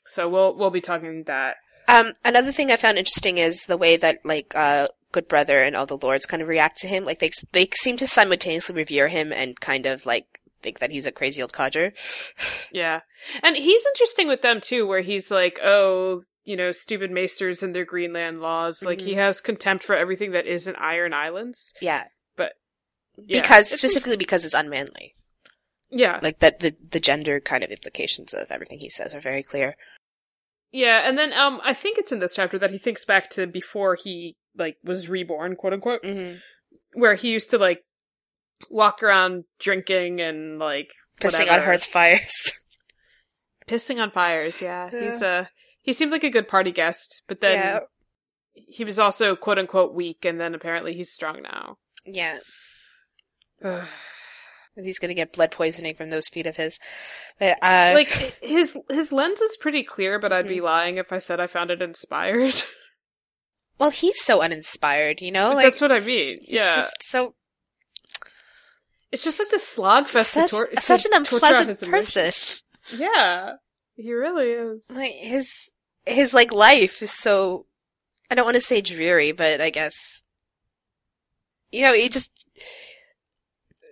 So 0.06 0.28
we'll 0.28 0.54
we'll 0.56 0.70
be 0.70 0.80
talking 0.80 1.24
that. 1.24 1.56
Um, 1.86 2.12
another 2.24 2.52
thing 2.52 2.70
I 2.70 2.76
found 2.76 2.98
interesting 2.98 3.38
is 3.38 3.64
the 3.64 3.76
way 3.78 3.96
that 3.96 4.24
like 4.24 4.52
uh, 4.54 4.88
Good 5.12 5.28
Brother 5.28 5.62
and 5.62 5.74
all 5.76 5.86
the 5.86 5.96
lords 5.96 6.26
kind 6.26 6.42
of 6.42 6.48
react 6.48 6.78
to 6.80 6.86
him. 6.88 7.04
Like 7.04 7.18
they 7.20 7.30
they 7.52 7.68
seem 7.76 7.96
to 7.98 8.06
simultaneously 8.06 8.74
revere 8.74 9.08
him 9.08 9.32
and 9.32 9.58
kind 9.60 9.86
of 9.86 10.04
like 10.06 10.40
think 10.62 10.78
that 10.80 10.90
he's 10.90 11.06
a 11.06 11.12
crazy 11.12 11.40
old 11.42 11.52
codger. 11.52 11.92
Yeah. 12.70 13.00
And 13.42 13.56
he's 13.56 13.86
interesting 13.86 14.28
with 14.28 14.42
them 14.42 14.60
too, 14.60 14.86
where 14.86 15.00
he's 15.00 15.30
like, 15.30 15.58
oh, 15.62 16.22
you 16.44 16.54
know, 16.54 16.70
stupid 16.70 17.10
maesters 17.10 17.62
and 17.62 17.74
their 17.74 17.86
Greenland 17.86 18.42
laws. 18.42 18.82
Like 18.84 19.00
he 19.00 19.12
Mhm. 19.12 19.16
has 19.16 19.40
contempt 19.40 19.84
for 19.84 19.96
everything 19.96 20.32
that 20.32 20.46
isn't 20.46 20.76
Iron 20.76 21.14
Islands. 21.14 21.72
Yeah. 21.80 22.04
But- 22.36 22.52
Yeah. 23.16 23.40
because 23.40 23.68
It's- 23.68 23.78
specifically 23.78 24.16
because 24.18 24.44
it's 24.44 24.54
unmanly. 24.54 25.14
Yeah. 25.90 26.20
Like 26.22 26.40
that 26.40 26.60
the 26.60 26.76
the 26.90 27.00
gender 27.00 27.40
kind 27.40 27.64
of 27.64 27.70
implications 27.70 28.34
of 28.34 28.50
everything 28.50 28.80
he 28.80 28.90
says 28.90 29.14
are 29.14 29.20
very 29.20 29.42
clear. 29.42 29.74
Yeah, 30.70 31.08
and 31.08 31.16
then 31.18 31.32
um 31.32 31.60
I 31.64 31.72
think 31.72 31.96
it's 31.96 32.12
in 32.12 32.18
this 32.18 32.34
chapter 32.36 32.58
that 32.58 32.70
he 32.70 32.76
thinks 32.78 33.06
back 33.06 33.30
to 33.30 33.46
before 33.46 33.94
he 33.94 34.36
like 34.54 34.76
was 34.84 35.08
reborn, 35.08 35.56
quote 35.56 35.72
unquote, 35.72 36.02
Mm-hmm. 36.02 36.38
where 37.00 37.14
he 37.14 37.30
used 37.30 37.48
to 37.50 37.56
like 37.58 37.84
walk 38.70 39.02
around 39.02 39.44
drinking 39.58 40.20
and 40.20 40.58
like 40.58 40.92
Pissing 41.20 41.40
whatever. 41.40 41.52
on 41.60 41.64
hearth 41.66 41.84
fires. 41.84 42.52
pissing 43.68 44.00
on 44.00 44.10
fires. 44.10 44.60
Yeah, 44.62 44.90
Yeah. 44.92 45.10
he's 45.12 45.22
a 45.22 45.50
he 45.82 45.92
seemed 45.92 46.12
like 46.12 46.24
a 46.24 46.30
good 46.30 46.48
party 46.48 46.70
guest, 46.72 47.22
but 47.28 47.40
then 47.40 47.54
yeah. 47.56 47.80
he 48.54 48.84
was 48.84 48.98
also 48.98 49.34
quote 49.36 49.58
unquote 49.58 49.94
weak, 49.94 50.24
and 50.24 50.40
then 50.40 50.54
apparently 50.54 50.94
he's 50.94 51.12
strong 51.12 51.42
now. 51.42 51.78
Yeah. 52.06 52.38
He's 54.80 55.00
gonna 55.00 55.14
get 55.14 55.32
blood 55.32 55.50
poisoning 55.50 55.96
from 55.96 56.10
those 56.10 56.28
feet 56.28 56.46
of 56.46 56.54
his. 56.54 56.78
But, 57.40 57.58
uh, 57.62 57.90
like 57.94 58.36
his 58.40 58.78
his 58.88 59.10
lens 59.12 59.40
is 59.40 59.56
pretty 59.56 59.82
clear, 59.82 60.20
but 60.20 60.32
I'd 60.32 60.44
Mm-hmm. 60.44 60.54
be 60.54 60.60
lying 60.60 60.96
if 60.98 61.12
I 61.12 61.18
said 61.18 61.40
I 61.40 61.48
found 61.48 61.72
it 61.72 61.82
inspired. 61.82 62.62
well, 63.80 63.90
he's 63.90 64.22
so 64.24 64.40
uninspired, 64.40 65.20
you 65.20 65.32
know. 65.32 65.52
Like 65.54 65.64
That's 65.66 65.80
what 65.80 65.90
I 65.90 65.98
mean. 65.98 66.36
he's 66.42 66.50
Yeah, 66.50 66.70
just 66.76 66.94
so 67.02 67.34
it's 69.10 69.24
just 69.24 69.38
like 69.38 69.50
the 69.50 69.58
slog 69.58 70.08
fest. 70.08 70.32
such, 70.32 70.50
to 70.50 70.56
tor- 70.56 70.66
to 70.66 70.82
such 70.82 71.06
an 71.06 71.12
unpleasant 71.14 71.80
person. 71.80 72.32
Yeah, 72.96 73.54
he 73.96 74.12
really 74.12 74.50
is. 74.50 74.90
Like 74.94 75.12
his 75.12 75.70
his 76.06 76.34
like 76.34 76.52
life 76.52 77.02
is 77.02 77.12
so. 77.12 77.66
I 78.30 78.34
don't 78.34 78.44
want 78.44 78.56
to 78.56 78.60
say 78.60 78.80
dreary, 78.80 79.32
but 79.32 79.60
I 79.60 79.70
guess. 79.70 80.22
You 81.70 81.82
know, 81.82 81.94
he 81.94 82.08
just. 82.08 82.46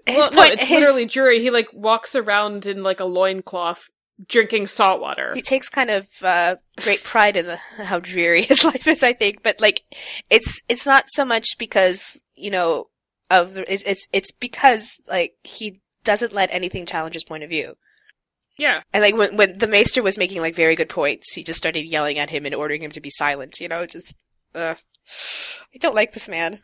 His 0.07 0.17
well, 0.17 0.29
point. 0.31 0.37
no, 0.37 0.53
it's 0.53 0.63
his, 0.63 0.81
literally 0.81 1.07
jury. 1.07 1.41
He 1.41 1.51
like 1.51 1.69
walks 1.73 2.15
around 2.15 2.67
in 2.67 2.83
like 2.83 3.01
a 3.01 3.05
loincloth 3.05 3.91
drinking 4.29 4.67
salt 4.67 5.01
water. 5.01 5.35
he 5.35 5.43
takes 5.43 5.69
kind 5.69 5.91
of 5.91 6.09
uh, 6.23 6.57
great 6.79 7.05
pride 7.05 7.37
in 7.37 7.47
the, 7.47 7.57
how 7.57 7.99
dreary 7.99 8.43
his 8.43 8.65
life 8.65 8.87
is. 8.87 9.03
I 9.03 9.13
think, 9.13 9.43
but 9.43 9.61
like, 9.61 9.83
it's 10.31 10.63
it's 10.69 10.87
not 10.87 11.07
so 11.09 11.25
much 11.25 11.57
because 11.59 12.21
you 12.35 12.51
know 12.51 12.89
of 13.31 13.55
the, 13.55 13.73
it's 13.73 13.83
it's 13.85 14.07
it's 14.13 14.33
because 14.33 14.91
like 15.09 15.35
he 15.43 15.81
doesn't 16.05 16.33
let 16.33 16.49
anything 16.53 16.87
challenge 16.87 17.15
his 17.15 17.25
point 17.25 17.43
of 17.43 17.51
view. 17.51 17.75
yeah, 18.59 18.81
And 18.93 19.03
like 19.03 19.17
when 19.17 19.37
when 19.37 19.59
the 19.59 19.67
maester 19.67 20.03
was 20.03 20.17
making 20.19 20.41
like 20.41 20.55
very 20.55 20.77
good 20.77 20.89
points, 20.89 21.33
he 21.35 21.43
just 21.43 21.59
started 21.59 21.85
yelling 21.85 22.19
at 22.19 22.31
him 22.31 22.47
and 22.47 22.55
ordering 22.55 22.83
him 22.83 22.93
to 22.93 23.01
be 23.01 23.11
silent. 23.11 23.59
You 23.61 23.69
know, 23.69 23.85
just 23.87 24.15
uh, 24.55 24.75
I 25.75 25.79
don't 25.81 25.95
like 25.95 26.13
this 26.13 26.29
man. 26.29 26.61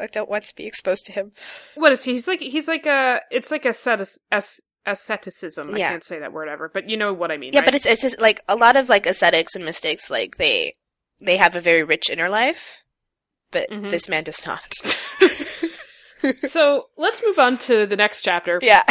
I 0.00 0.06
don't 0.06 0.30
want 0.30 0.44
to 0.44 0.54
be 0.54 0.66
exposed 0.66 1.04
to 1.06 1.12
him. 1.12 1.32
what 1.74 1.92
is 1.92 2.04
he? 2.04 2.12
He's 2.12 2.26
like 2.28 2.40
he's 2.40 2.68
like 2.68 2.86
a 2.86 3.20
it's 3.30 3.50
like 3.50 3.64
ascetic, 3.66 4.08
as, 4.30 4.60
asceticism. 4.86 5.74
I 5.74 5.78
can't 5.78 6.04
say 6.04 6.18
that 6.20 6.32
word 6.32 6.48
ever, 6.48 6.68
but 6.72 6.88
you 6.88 6.96
know 6.96 7.12
what 7.12 7.30
I 7.30 7.36
mean. 7.36 7.52
Yeah, 7.52 7.60
right? 7.60 7.66
but 7.66 7.74
it's 7.74 7.86
it's 7.86 8.02
just 8.02 8.20
like 8.20 8.40
a 8.48 8.56
lot 8.56 8.76
of 8.76 8.88
like 8.88 9.06
ascetics 9.06 9.54
and 9.54 9.64
mystics. 9.64 10.10
Like 10.10 10.36
they 10.38 10.74
they 11.20 11.36
have 11.36 11.54
a 11.56 11.60
very 11.60 11.82
rich 11.84 12.08
inner 12.10 12.28
life, 12.30 12.82
but 13.50 13.68
Mhm. 13.70 13.90
this 13.90 14.08
man 14.08 14.24
does 14.24 14.44
not. 14.46 14.72
so 16.42 16.86
let's 16.96 17.22
move 17.24 17.38
on 17.38 17.58
to 17.58 17.86
the 17.86 17.96
next 17.96 18.22
chapter 18.22 18.58
yeah, 18.62 18.82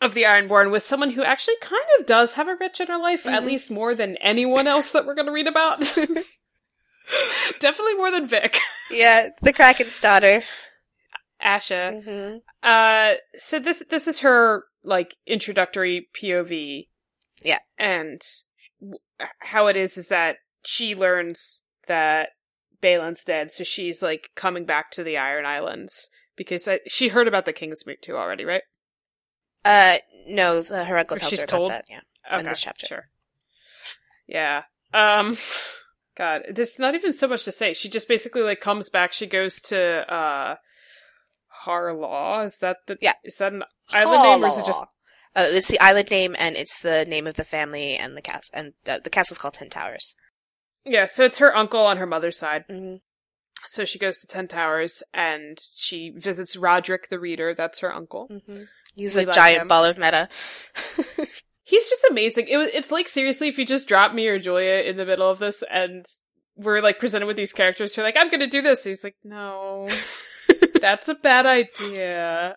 of 0.00 0.14
the 0.14 0.22
Ironborn 0.24 0.70
with 0.70 0.82
someone 0.82 1.10
who 1.10 1.22
actually 1.22 1.56
kind 1.60 1.82
of 1.98 2.06
does 2.06 2.34
have 2.34 2.48
a 2.48 2.56
rich 2.56 2.80
inner 2.80 2.98
life, 2.98 3.26
at 3.26 3.42
Mhm. 3.42 3.46
least 3.46 3.70
more 3.70 3.94
than 3.94 4.16
anyone 4.18 4.66
else 4.66 4.92
that 4.92 5.06
we're 5.06 5.14
going 5.14 5.26
to 5.26 5.32
read 5.32 5.46
about. 5.46 5.80
Definitely 7.58 7.94
more 7.94 8.10
than 8.10 8.26
Vic. 8.28 8.56
yeah, 8.90 9.28
the 9.42 9.52
Kraken's 9.52 9.98
daughter. 10.00 10.42
Asha. 11.44 12.04
hmm 12.04 12.36
Uh, 12.62 13.14
so 13.36 13.58
this 13.58 13.82
this 13.90 14.06
is 14.06 14.20
her 14.20 14.64
like 14.84 15.16
introductory 15.26 16.08
POV. 16.14 16.86
Yeah. 17.42 17.58
and 17.78 18.20
w- 18.80 18.98
how 19.38 19.66
it 19.68 19.76
is 19.76 19.96
is 19.96 20.08
that 20.08 20.36
she 20.64 20.94
learns 20.94 21.62
that 21.86 22.30
Balon's 22.82 23.24
dead, 23.24 23.50
so 23.50 23.64
she's 23.64 24.02
like 24.02 24.30
coming 24.36 24.64
back 24.66 24.90
to 24.92 25.02
the 25.02 25.16
Iron 25.16 25.46
Islands 25.46 26.10
because 26.40 26.66
I, 26.66 26.80
she 26.88 27.08
heard 27.08 27.28
about 27.28 27.44
the 27.44 27.52
King's 27.52 27.84
Moot 27.86 28.00
too 28.00 28.16
already, 28.16 28.46
right? 28.46 28.62
Uh, 29.62 29.98
no, 30.26 30.62
the, 30.62 30.84
her 30.84 30.96
uncle 30.96 31.16
Or 31.16 31.18
tells 31.18 31.28
she's 31.28 31.42
her 31.42 31.46
told? 31.46 31.70
about 31.70 31.84
that. 31.86 32.02
Yeah, 32.30 32.38
in 32.38 32.46
this 32.46 32.60
chapter. 32.60 32.86
Sure. 32.86 33.08
Yeah. 34.26 34.62
Um. 34.94 35.36
God, 36.16 36.44
there's 36.50 36.78
not 36.78 36.94
even 36.94 37.12
so 37.12 37.28
much 37.28 37.44
to 37.44 37.52
say. 37.52 37.74
She 37.74 37.90
just 37.90 38.08
basically 38.08 38.40
like 38.40 38.58
comes 38.60 38.88
back. 38.88 39.12
She 39.12 39.26
goes 39.26 39.60
to 39.64 40.10
uh 40.10 40.56
Harlaw. 41.66 42.46
Is 42.46 42.56
that 42.60 42.78
the 42.86 42.96
Yeah. 43.02 43.12
Is 43.22 43.36
that 43.36 43.52
an 43.52 43.64
island 43.90 44.22
name 44.22 44.42
or 44.42 44.48
is 44.48 44.58
it 44.58 44.64
just 44.64 44.82
Uh, 45.36 45.44
it's 45.46 45.68
the 45.68 45.78
island 45.78 46.10
name, 46.10 46.34
and 46.38 46.56
it's 46.56 46.80
the 46.80 47.04
name 47.04 47.26
of 47.26 47.34
the 47.34 47.44
family 47.44 47.96
and 47.96 48.16
the 48.16 48.22
castle. 48.22 48.50
And 48.54 48.72
uh, 48.88 49.00
the 49.04 49.10
castle's 49.10 49.36
called 49.36 49.54
Ten 49.54 49.68
Towers. 49.68 50.14
Yeah, 50.86 51.04
so 51.04 51.26
it's 51.26 51.36
her 51.36 51.54
uncle 51.54 51.80
on 51.84 51.98
her 51.98 52.06
mother's 52.06 52.38
side. 52.38 52.64
hmm 52.66 52.96
So 53.66 53.84
she 53.84 53.98
goes 53.98 54.18
to 54.18 54.26
Ten 54.26 54.48
Towers 54.48 55.02
and 55.14 55.58
she 55.74 56.10
visits 56.10 56.56
Roderick 56.56 57.08
the 57.08 57.18
Reader. 57.20 57.54
That's 57.54 57.80
her 57.80 57.94
uncle. 57.94 58.28
hmm 58.46 58.62
He's 58.96 59.14
We 59.14 59.22
a 59.22 59.32
giant 59.32 59.62
him. 59.62 59.68
ball 59.68 59.84
of 59.84 59.96
meta. 59.98 60.28
He's 61.62 61.88
just 61.88 62.04
amazing. 62.10 62.48
It 62.48 62.56
was, 62.56 62.66
it's 62.74 62.90
like 62.90 63.08
seriously, 63.08 63.46
if 63.48 63.56
you 63.58 63.64
just 63.64 63.88
drop 63.88 64.12
me 64.12 64.26
or 64.26 64.38
Julia 64.40 64.82
in 64.82 64.96
the 64.96 65.06
middle 65.06 65.30
of 65.30 65.38
this 65.38 65.62
and 65.70 66.04
we're 66.56 66.80
like 66.80 66.98
presented 66.98 67.26
with 67.26 67.36
these 67.36 67.52
characters 67.52 67.94
who 67.94 68.02
are 68.02 68.04
like, 68.04 68.16
I'm 68.16 68.28
gonna 68.30 68.48
do 68.48 68.60
this. 68.62 68.82
He's 68.84 69.04
like, 69.04 69.14
no, 69.22 69.86
that's 70.80 71.08
a 71.08 71.14
bad 71.14 71.46
idea. 71.46 72.56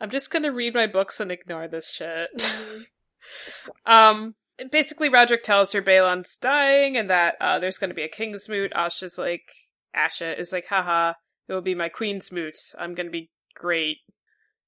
I'm 0.00 0.10
just 0.10 0.32
gonna 0.32 0.52
read 0.52 0.74
my 0.74 0.86
books 0.88 1.20
and 1.20 1.30
ignore 1.30 1.68
this 1.68 1.90
shit. 1.92 2.28
um, 3.86 4.34
basically, 4.70 5.08
Roderick 5.08 5.44
tells 5.44 5.72
her 5.72 5.80
Balon's 5.80 6.36
dying 6.38 6.96
and 6.96 7.08
that 7.08 7.36
uh, 7.40 7.58
there's 7.60 7.78
gonna 7.78 7.94
be 7.94 8.02
a 8.02 8.08
king's 8.08 8.48
moot. 8.48 8.72
Asha's 8.74 9.16
like, 9.18 9.50
Asha 9.96 10.38
is 10.38 10.52
like, 10.52 10.66
haha, 10.66 11.14
it 11.48 11.52
will 11.52 11.60
be 11.62 11.74
my 11.74 11.88
queen's 11.88 12.30
moot. 12.32 12.56
I'm 12.78 12.94
gonna 12.94 13.10
be 13.10 13.30
great. 13.54 13.98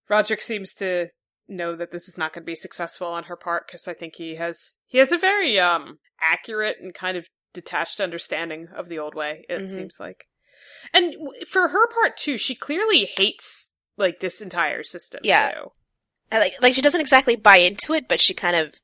Roderick 0.08 0.42
seems 0.42 0.74
to 0.74 1.08
know 1.48 1.74
that 1.76 1.90
this 1.90 2.08
is 2.08 2.16
not 2.18 2.32
going 2.32 2.42
to 2.42 2.46
be 2.46 2.54
successful 2.54 3.08
on 3.08 3.24
her 3.24 3.36
part 3.36 3.66
because 3.66 3.88
I 3.88 3.92
think 3.94 4.14
he 4.16 4.36
has 4.36 4.76
he 4.86 4.98
has 4.98 5.10
a 5.12 5.18
very 5.18 5.58
um 5.58 5.98
accurate 6.20 6.76
and 6.80 6.94
kind 6.94 7.16
of 7.16 7.28
detached 7.52 8.00
understanding 8.00 8.68
of 8.74 8.88
the 8.88 8.98
old 8.98 9.14
way. 9.14 9.44
It 9.48 9.62
Mhm. 9.62 9.70
seems 9.70 9.96
like, 9.98 10.26
and 10.92 11.12
w- 11.14 11.44
for 11.48 11.68
her 11.68 11.86
part 11.88 12.16
too, 12.16 12.38
she 12.38 12.54
clearly 12.54 13.04
hates 13.04 13.74
like 13.96 14.20
this 14.20 14.40
entire 14.40 14.82
system. 14.84 15.20
Yeah. 15.24 15.50
too. 15.50 15.70
I 16.32 16.38
like, 16.38 16.52
like 16.62 16.74
she 16.74 16.82
doesn't 16.82 17.00
exactly 17.00 17.34
buy 17.36 17.56
into 17.56 17.92
it, 17.94 18.06
but 18.08 18.20
she 18.20 18.34
kind 18.34 18.54
of 18.54 18.76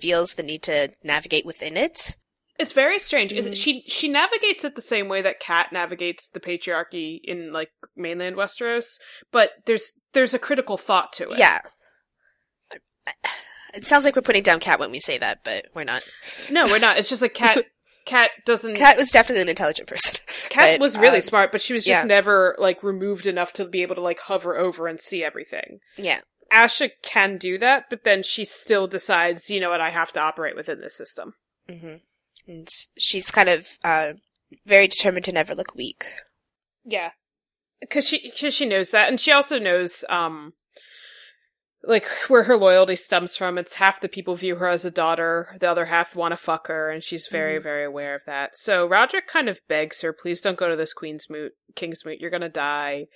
feels 0.00 0.34
the 0.34 0.42
need 0.42 0.62
to 0.64 0.90
navigate 1.02 1.44
within 1.44 1.76
it. 1.76 2.16
It's 2.58 2.72
very 2.72 2.98
strange. 2.98 3.32
Is 3.32 3.46
Mhm. 3.46 3.56
She 3.56 3.82
she 3.86 4.08
navigates 4.08 4.64
it 4.64 4.74
the 4.74 4.82
same 4.82 5.08
way 5.08 5.22
that 5.22 5.40
Kat 5.40 5.72
navigates 5.72 6.30
the 6.30 6.40
patriarchy 6.40 7.20
in 7.22 7.52
like 7.52 7.70
mainland 7.96 8.36
Westeros, 8.36 9.00
but 9.32 9.52
there's 9.66 9.94
there's 10.12 10.34
a 10.34 10.38
critical 10.38 10.76
thought 10.76 11.12
to 11.14 11.28
it. 11.28 11.38
Yeah. 11.38 11.60
It 13.74 13.86
sounds 13.86 14.04
like 14.04 14.14
we're 14.14 14.22
putting 14.22 14.44
down 14.44 14.60
Cat 14.60 14.78
when 14.78 14.92
we 14.92 15.00
say 15.00 15.18
that, 15.18 15.40
but 15.42 15.66
we're 15.74 15.84
not. 15.84 16.08
no, 16.50 16.66
we're 16.66 16.78
not. 16.78 16.96
It's 16.96 17.08
just 17.08 17.22
like 17.22 17.34
Kat. 17.34 17.64
Kat 18.04 18.30
doesn't. 18.44 18.76
Cat 18.76 18.98
was 18.98 19.10
definitely 19.10 19.42
an 19.42 19.48
intelligent 19.48 19.88
person. 19.88 20.20
Cat 20.50 20.78
was 20.78 20.96
really 20.96 21.18
um, 21.18 21.22
smart, 21.22 21.50
but 21.50 21.62
she 21.62 21.72
was 21.72 21.84
just 21.84 22.02
yeah. 22.02 22.06
never 22.06 22.54
like 22.58 22.82
removed 22.82 23.26
enough 23.26 23.52
to 23.54 23.64
be 23.64 23.82
able 23.82 23.94
to 23.94 24.00
like 24.02 24.20
hover 24.20 24.56
over 24.56 24.86
and 24.86 25.00
see 25.00 25.24
everything. 25.24 25.80
Yeah. 25.96 26.20
Asha 26.52 26.90
can 27.02 27.38
do 27.38 27.56
that, 27.58 27.86
but 27.88 28.04
then 28.04 28.22
she 28.22 28.44
still 28.44 28.86
decides, 28.86 29.48
you 29.48 29.58
know 29.58 29.70
what, 29.70 29.80
I 29.80 29.90
have 29.90 30.12
to 30.12 30.20
operate 30.20 30.54
within 30.54 30.80
this 30.80 30.96
system. 30.96 31.34
hmm 31.68 31.96
And 32.46 32.68
she's 32.98 33.30
kind 33.30 33.48
of 33.48 33.66
uh, 33.82 34.14
very 34.66 34.88
determined 34.88 35.24
to 35.26 35.32
never 35.32 35.54
look 35.54 35.74
weak. 35.74 36.06
Yeah, 36.84 37.12
because 37.80 38.06
she 38.06 38.20
because 38.30 38.54
she 38.54 38.66
knows 38.66 38.90
that, 38.90 39.08
and 39.08 39.18
she 39.18 39.32
also 39.32 39.58
knows 39.58 40.04
um 40.10 40.52
like 41.86 42.06
where 42.28 42.44
her 42.44 42.56
loyalty 42.56 42.96
stems 42.96 43.36
from. 43.36 43.58
It's 43.58 43.74
half 43.74 44.00
the 44.00 44.08
people 44.08 44.34
view 44.36 44.56
her 44.56 44.68
as 44.68 44.84
a 44.86 44.90
daughter, 44.90 45.54
the 45.60 45.70
other 45.70 45.84
half 45.86 46.16
want 46.16 46.32
to 46.32 46.36
fuck 46.36 46.66
her, 46.68 46.90
and 46.90 47.02
she's 47.04 47.26
very, 47.30 47.58
Mhm. 47.58 47.62
very 47.62 47.84
aware 47.84 48.14
of 48.14 48.24
that. 48.24 48.56
So 48.56 48.86
Roderick 48.86 49.26
kind 49.26 49.50
of 49.50 49.60
begs 49.68 50.00
her, 50.00 50.12
please 50.14 50.40
don't 50.40 50.56
go 50.56 50.68
to 50.70 50.76
this 50.76 50.94
Queen's 50.94 51.28
moot, 51.28 51.52
King's 51.76 52.04
moot. 52.06 52.20
You're 52.20 52.30
gonna 52.30 52.48
die. 52.48 53.06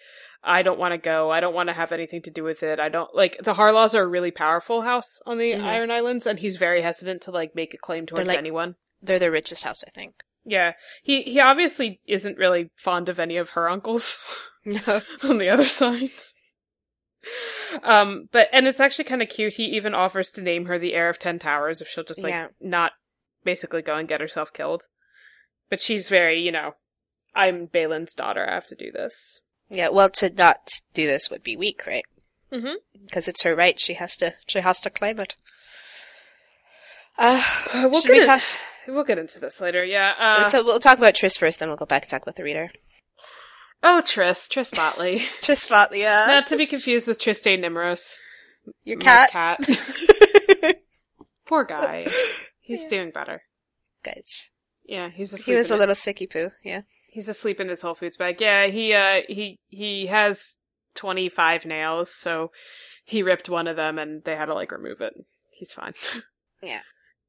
I 0.43 0.63
don't 0.63 0.79
want 0.79 0.93
to 0.93 0.99
go. 0.99 1.31
I 1.31 1.41
don't 1.41 1.55
want 1.55 1.69
to 1.71 1.75
have 1.75 1.93
anything 1.93 2.21
to 2.23 2.31
do 2.31 2.45
with 2.45 2.63
it. 2.63 2.79
I 2.79 2.89
don't 2.91 3.15
like 3.15 3.39
the 3.43 3.55
Harlaws 3.55 3.95
are 3.95 4.03
a 4.03 4.07
really 4.07 4.31
powerful 4.31 4.83
house 4.83 5.19
on 5.27 5.39
the 5.39 5.53
Mhm. 5.53 5.65
Iron 5.65 5.91
Islands, 5.91 6.27
and 6.27 6.39
he's 6.39 6.59
very 6.59 6.83
hesitant 6.83 7.23
to 7.23 7.31
like 7.31 7.55
make 7.55 7.73
a 7.75 7.79
claim 7.79 8.05
towards 8.07 8.29
like- 8.29 8.39
anyone. 8.39 8.77
They're 9.03 9.19
the 9.19 9.31
richest 9.31 9.65
house, 9.65 9.83
I 9.87 9.91
think. 9.91 10.15
Yeah, 10.45 10.73
he 11.03 11.23
he 11.23 11.41
obviously 11.41 12.01
isn't 12.07 12.39
really 12.39 12.71
fond 12.77 13.09
of 13.09 13.19
any 13.19 13.37
of 13.37 13.51
her 13.51 13.69
uncles. 13.69 14.29
No. 14.65 15.01
on 15.25 15.39
the 15.39 15.49
other 15.49 15.67
side. 15.67 16.11
Um, 17.83 18.29
but 18.33 18.49
and 18.53 18.67
it's 18.67 18.81
actually 18.81 19.05
kind 19.05 19.23
of 19.23 19.29
cute. 19.29 19.55
He 19.55 19.65
even 19.65 19.95
offers 19.95 20.31
to 20.33 20.43
name 20.43 20.67
her 20.67 20.79
the 20.79 20.95
heir 20.95 21.09
of 21.09 21.19
Ten 21.19 21.39
Towers 21.39 21.81
if 21.81 21.89
she'll 21.89 22.05
just 22.05 22.23
like 22.23 22.33
Yeah. 22.33 22.49
not 22.61 22.93
basically 23.45 23.83
go 23.83 23.97
and 23.97 24.09
get 24.09 24.21
herself 24.21 24.53
killed. 24.53 24.87
But 25.71 25.81
she's 25.81 26.09
very, 26.09 26.41
you 26.41 26.51
know, 26.53 26.75
I'm 27.35 27.67
Balon's 27.67 28.15
daughter. 28.15 28.49
I 28.49 28.55
have 28.55 28.67
to 28.69 28.75
do 28.75 28.91
this. 28.91 29.43
Yeah, 29.71 29.91
well, 29.91 30.09
to 30.11 30.31
not 30.31 30.71
do 30.95 31.07
this 31.07 31.31
would 31.31 31.43
be 31.43 31.57
weak, 31.57 31.87
right? 31.87 32.05
Mm-hmm. 32.51 32.77
Because 33.05 33.29
it's 33.29 33.43
her 33.43 33.55
right. 33.55 33.79
She 33.79 33.95
has 33.95 34.17
to. 34.19 34.35
She 34.47 34.61
has 34.61 34.81
to 34.81 34.91
claim 34.91 35.21
it. 35.21 35.37
Uh, 37.19 37.43
we'll 37.75 38.01
should 38.01 38.11
we 38.11 38.21
get 38.21 38.27
talk? 38.27 38.43
We'll 38.95 39.05
get 39.05 39.19
into 39.19 39.39
this 39.41 39.61
later. 39.61 39.85
Yeah. 39.85 40.15
Uh, 40.19 40.49
so 40.49 40.65
we'll 40.65 40.81
talk 40.81 40.99
about 40.99 41.15
Tris 41.15 41.37
first, 41.37 41.59
then 41.59 41.69
we'll 41.69 41.77
go 41.77 41.87
back 41.87 42.03
and 42.03 42.11
talk 42.11 42.23
about 42.23 42.37
the 42.37 42.43
reader. 42.45 42.71
oh, 43.83 44.01
Tris, 44.05 44.49
Tris 44.49 44.71
Botley, 44.71 45.19
Tris 45.43 45.67
Fatlia, 45.67 46.27
not 46.29 46.47
to 46.49 46.57
be 46.57 46.67
confused 46.67 47.07
with 47.09 47.19
Tristane 47.21 47.61
Nimros, 47.65 48.17
your 48.85 48.99
my 48.99 49.05
cat. 49.05 49.31
cat. 49.31 49.61
Poor 51.47 51.65
guy. 51.65 52.07
He's 52.61 52.83
Yeah. 52.85 52.89
doing 53.01 53.11
better. 53.11 53.43
Guys, 54.03 54.51
Yeah, 54.85 55.09
he's 55.11 55.33
asleep. 55.33 55.47
he 55.47 55.55
was 55.59 55.71
a 55.71 55.75
it. 55.75 55.79
little 55.79 55.95
sicky 55.95 56.29
poo. 56.31 56.51
Yeah. 56.65 56.83
He's 57.11 57.29
asleep 57.29 57.59
in 57.59 57.69
his 57.69 57.81
Whole 57.83 57.95
Foods 57.95 58.17
bag. 58.17 58.41
Yeah, 58.41 58.67
he 58.67 58.93
uh 58.93 59.23
he 59.29 59.59
he 59.69 60.07
has 60.07 60.59
twenty 60.95 61.29
five 61.29 61.65
nails, 61.65 62.15
so 62.15 62.53
he 63.05 63.23
ripped 63.23 63.49
one 63.49 63.67
of 63.67 63.77
them 63.77 63.99
and 63.99 64.23
they 64.25 64.37
had 64.37 64.47
to 64.47 64.55
like 64.55 64.71
remove 64.73 65.01
it. 65.01 65.15
He's 65.53 65.73
fine. 65.73 65.95
Yeah. 66.63 66.81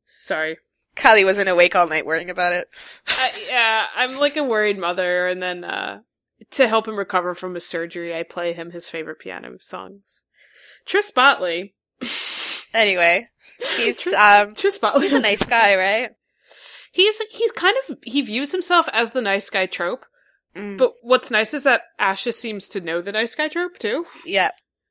Sorry. 0.05 0.57
Callie 1.01 1.25
wasn't 1.25 1.49
awake 1.49 1.75
all 1.75 1.87
night 1.87 2.05
worrying 2.05 2.29
about 2.29 2.53
it. 2.53 2.67
I, 3.07 3.31
yeah, 3.49 3.85
I'm 3.95 4.17
like 4.19 4.37
a 4.37 4.43
worried 4.43 4.77
mother, 4.77 5.27
and 5.27 5.41
then 5.41 5.63
uh 5.63 5.99
to 6.51 6.67
help 6.67 6.87
him 6.87 6.95
recover 6.97 7.33
from 7.33 7.53
his 7.53 7.65
surgery, 7.65 8.15
I 8.15 8.23
play 8.23 8.53
him 8.53 8.71
his 8.71 8.87
favorite 8.89 9.19
piano 9.19 9.57
songs. 9.61 10.23
Tris 10.85 11.11
Botley. 11.11 11.73
Anyway, 12.71 13.27
he's 13.77 13.99
Tris, 13.99 14.13
um 14.13 14.53
Tris 14.53 14.77
Botley. 14.77 15.01
he's 15.01 15.13
a 15.13 15.19
nice 15.19 15.43
guy, 15.43 15.75
right? 15.75 16.11
He's 16.91 17.19
he's 17.31 17.51
kind 17.51 17.75
of 17.89 17.97
he 18.03 18.21
views 18.21 18.51
himself 18.51 18.87
as 18.93 19.09
the 19.11 19.21
nice 19.23 19.49
guy 19.49 19.65
trope. 19.65 20.05
Mm, 20.55 20.77
But 20.77 20.93
what's 21.01 21.31
nice 21.31 21.55
is 21.55 21.63
that 21.63 21.81
Asha 21.99 22.31
seems 22.31 22.69
to 22.69 22.79
know 22.81 23.01
the 23.01 23.11
nice 23.11 23.33
guy 23.33 23.47
trope 23.47 23.79
too. 23.79 24.05
yeah, 24.23 24.49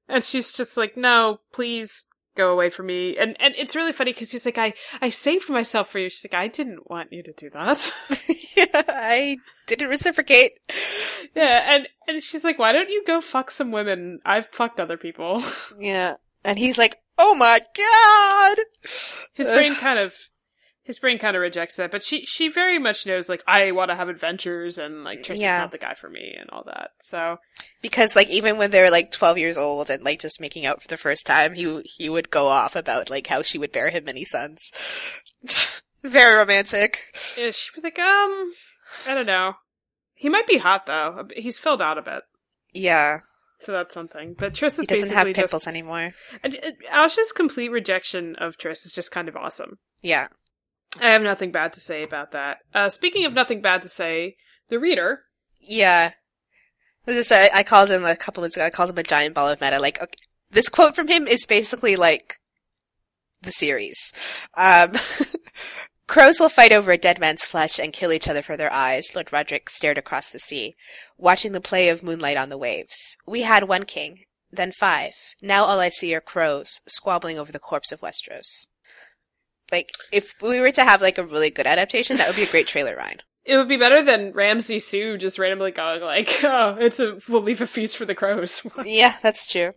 And 0.08 0.24
she's 0.24 0.52
just 0.52 0.76
like, 0.76 0.96
no, 0.96 1.38
please 1.52 2.06
go 2.38 2.52
away 2.52 2.70
from 2.70 2.86
me. 2.86 3.16
And 3.18 3.36
and 3.40 3.54
it's 3.58 3.76
really 3.76 3.92
funny 3.92 4.12
because 4.12 4.32
he's 4.32 4.46
like, 4.46 4.56
I, 4.56 4.72
I 5.02 5.10
saved 5.10 5.50
myself 5.50 5.90
for 5.90 5.98
you. 5.98 6.08
She's 6.08 6.24
like, 6.24 6.40
I 6.40 6.48
didn't 6.48 6.88
want 6.88 7.12
you 7.12 7.22
to 7.24 7.32
do 7.32 7.50
that. 7.50 7.92
yeah, 8.56 8.64
I 8.88 9.36
didn't 9.66 9.88
reciprocate. 9.88 10.52
yeah, 11.34 11.74
and, 11.74 11.88
and 12.06 12.22
she's 12.22 12.44
like, 12.44 12.58
why 12.58 12.72
don't 12.72 12.88
you 12.88 13.04
go 13.04 13.20
fuck 13.20 13.50
some 13.50 13.70
women? 13.70 14.20
I've 14.24 14.46
fucked 14.46 14.80
other 14.80 14.96
people. 14.96 15.42
Yeah, 15.78 16.14
and 16.44 16.58
he's 16.58 16.78
like, 16.78 16.96
"Oh 17.18 17.34
my 17.34 17.60
god!" 17.76 18.58
His 19.34 19.48
brain 19.48 19.74
kind 19.74 19.98
of 19.98 20.14
his 20.88 20.98
brain 20.98 21.18
kind 21.18 21.36
of 21.36 21.42
rejects 21.42 21.76
that, 21.76 21.90
but 21.92 22.02
she 22.02 22.24
she 22.24 22.48
very 22.48 22.78
much 22.78 23.06
knows 23.06 23.28
like 23.28 23.42
I 23.46 23.70
want 23.72 23.90
to 23.90 23.94
have 23.94 24.08
adventures 24.08 24.78
and 24.78 25.04
like 25.04 25.18
Trish 25.20 25.38
Yeah. 25.38 25.58
is 25.58 25.60
not 25.62 25.70
the 25.72 25.78
guy 25.78 25.92
for 25.94 26.08
me 26.10 26.34
and 26.40 26.48
all 26.50 26.64
that. 26.64 26.90
So 27.00 27.36
because 27.82 28.16
like 28.16 28.28
even 28.30 28.56
when 28.56 28.70
they're 28.70 28.90
like 28.90 29.12
12 29.12 29.36
years 29.38 29.56
old 29.58 29.90
and 29.90 30.02
like 30.02 30.18
just 30.18 30.40
making 30.40 30.64
out 30.66 30.80
for 30.82 30.88
the 30.88 30.96
first 30.96 31.26
time 31.26 31.52
he 31.54 31.82
he 31.84 32.08
would 32.08 32.30
go 32.30 32.46
off 32.48 32.74
about 32.74 33.10
like 33.10 33.26
how 33.26 33.42
she 33.42 33.58
would 33.58 33.70
bear 33.70 33.90
him 33.90 34.04
many 34.04 34.24
sons 34.24 34.72
very 36.02 36.34
romantic 36.36 37.14
yeah, 37.36 37.50
she'd 37.50 37.74
be 37.74 37.82
like, 37.82 37.98
um, 37.98 38.52
I 39.06 39.14
don't 39.14 39.26
know. 39.26 39.54
He 40.14 40.28
might 40.28 40.46
be 40.46 40.56
hot 40.58 40.86
though. 40.86 41.28
He's 41.36 41.58
filled 41.58 41.82
out 41.82 41.98
a 41.98 42.02
bit. 42.02 42.22
yeah 42.72 43.20
So 43.60 43.72
that's 43.72 43.92
something. 43.92 44.34
But 44.38 44.54
Tris 44.54 44.78
is 44.78 44.80
he 44.80 44.86
doesn't 44.86 45.02
basically 45.10 45.16
have 45.16 45.34
pimples 45.36 45.50
just 45.64 45.68
anymore 45.68 46.14
And, 46.42 46.56
uh, 46.92 47.08
complete 47.36 47.68
rejection 47.68 48.36
of 48.36 48.56
Tris 48.56 48.86
is 48.86 48.92
just 48.94 49.10
kind 49.10 49.28
of 49.28 49.36
awesome. 49.36 49.78
yeah 50.00 50.28
I 51.00 51.10
have 51.10 51.22
nothing 51.22 51.52
bad 51.52 51.72
to 51.74 51.80
say 51.80 52.02
about 52.02 52.32
that. 52.32 52.58
Uh, 52.74 52.88
speaking 52.88 53.24
of 53.24 53.32
nothing 53.32 53.60
bad 53.60 53.82
to 53.82 53.88
say, 53.88 54.36
the 54.68 54.78
reader. 54.78 55.22
yeah 55.60 56.12
I 57.06 57.12
just 57.12 57.32
I, 57.32 57.50
I 57.52 57.62
called 57.62 57.90
him 57.90 58.04
a 58.04 58.16
couple 58.16 58.42
minutes 58.42 58.56
ago 58.56 58.66
I 58.66 58.70
called 58.70 58.90
him 58.90 58.98
a 58.98 59.02
giant 59.02 59.34
ball 59.34 59.48
of 59.48 59.60
meta 59.60 59.78
like 59.78 60.00
okay, 60.00 60.12
this 60.50 60.68
quote 60.68 60.94
from 60.94 61.08
him 61.08 61.26
is 61.26 61.46
basically 61.46 61.96
like 61.96 62.36
the 63.42 63.52
series 63.52 64.12
um 64.56 64.92
Crows 66.06 66.40
will 66.40 66.48
fight 66.48 66.72
over 66.72 66.90
a 66.90 66.96
dead 66.96 67.20
man's 67.20 67.44
flesh 67.44 67.78
and 67.78 67.92
kill 67.92 68.14
each 68.14 68.28
other 68.28 68.40
for 68.40 68.56
their 68.56 68.72
eyes, 68.72 69.14
Lord 69.14 69.30
Roderick 69.30 69.68
stared 69.68 69.98
across 69.98 70.30
the 70.30 70.38
sea, 70.38 70.74
watching 71.18 71.52
the 71.52 71.60
play 71.60 71.90
of 71.90 72.02
moonlight 72.02 72.38
on 72.38 72.48
the 72.48 72.56
waves. 72.56 73.18
We 73.26 73.42
had 73.42 73.68
one 73.68 73.84
king, 73.84 74.20
then 74.50 74.72
five. 74.72 75.12
Now 75.42 75.64
all 75.64 75.80
I 75.80 75.90
see 75.90 76.14
are 76.14 76.22
crows, 76.22 76.80
squabbling 76.86 77.38
over 77.38 77.52
the 77.52 77.58
corpse 77.58 77.92
of 77.92 78.00
Westeros. 78.00 78.68
Like, 79.70 79.90
if 80.12 80.34
we 80.40 80.60
were 80.60 80.70
to 80.72 80.84
have 80.84 81.02
like 81.02 81.18
a 81.18 81.24
really 81.24 81.50
good 81.50 81.66
adaptation, 81.66 82.16
that 82.16 82.26
would 82.26 82.36
be 82.36 82.42
a 82.44 82.50
great 82.50 82.66
trailer 82.66 82.96
ride. 82.96 83.22
It 83.44 83.56
would 83.56 83.68
be 83.68 83.76
better 83.78 84.02
than 84.02 84.32
Ramsey 84.32 84.78
Sue 84.78 85.16
just 85.18 85.38
randomly 85.38 85.70
going 85.70 86.02
like, 86.02 86.40
"Oh, 86.44 86.76
it's 86.78 87.00
a 87.00 87.18
we'll 87.28 87.42
leave 87.42 87.60
a 87.62 87.66
feast 87.66 87.96
for 87.96 88.04
the 88.04 88.14
crows." 88.14 88.60
yeah, 88.84 89.14
that's 89.22 89.50
true. 89.50 89.72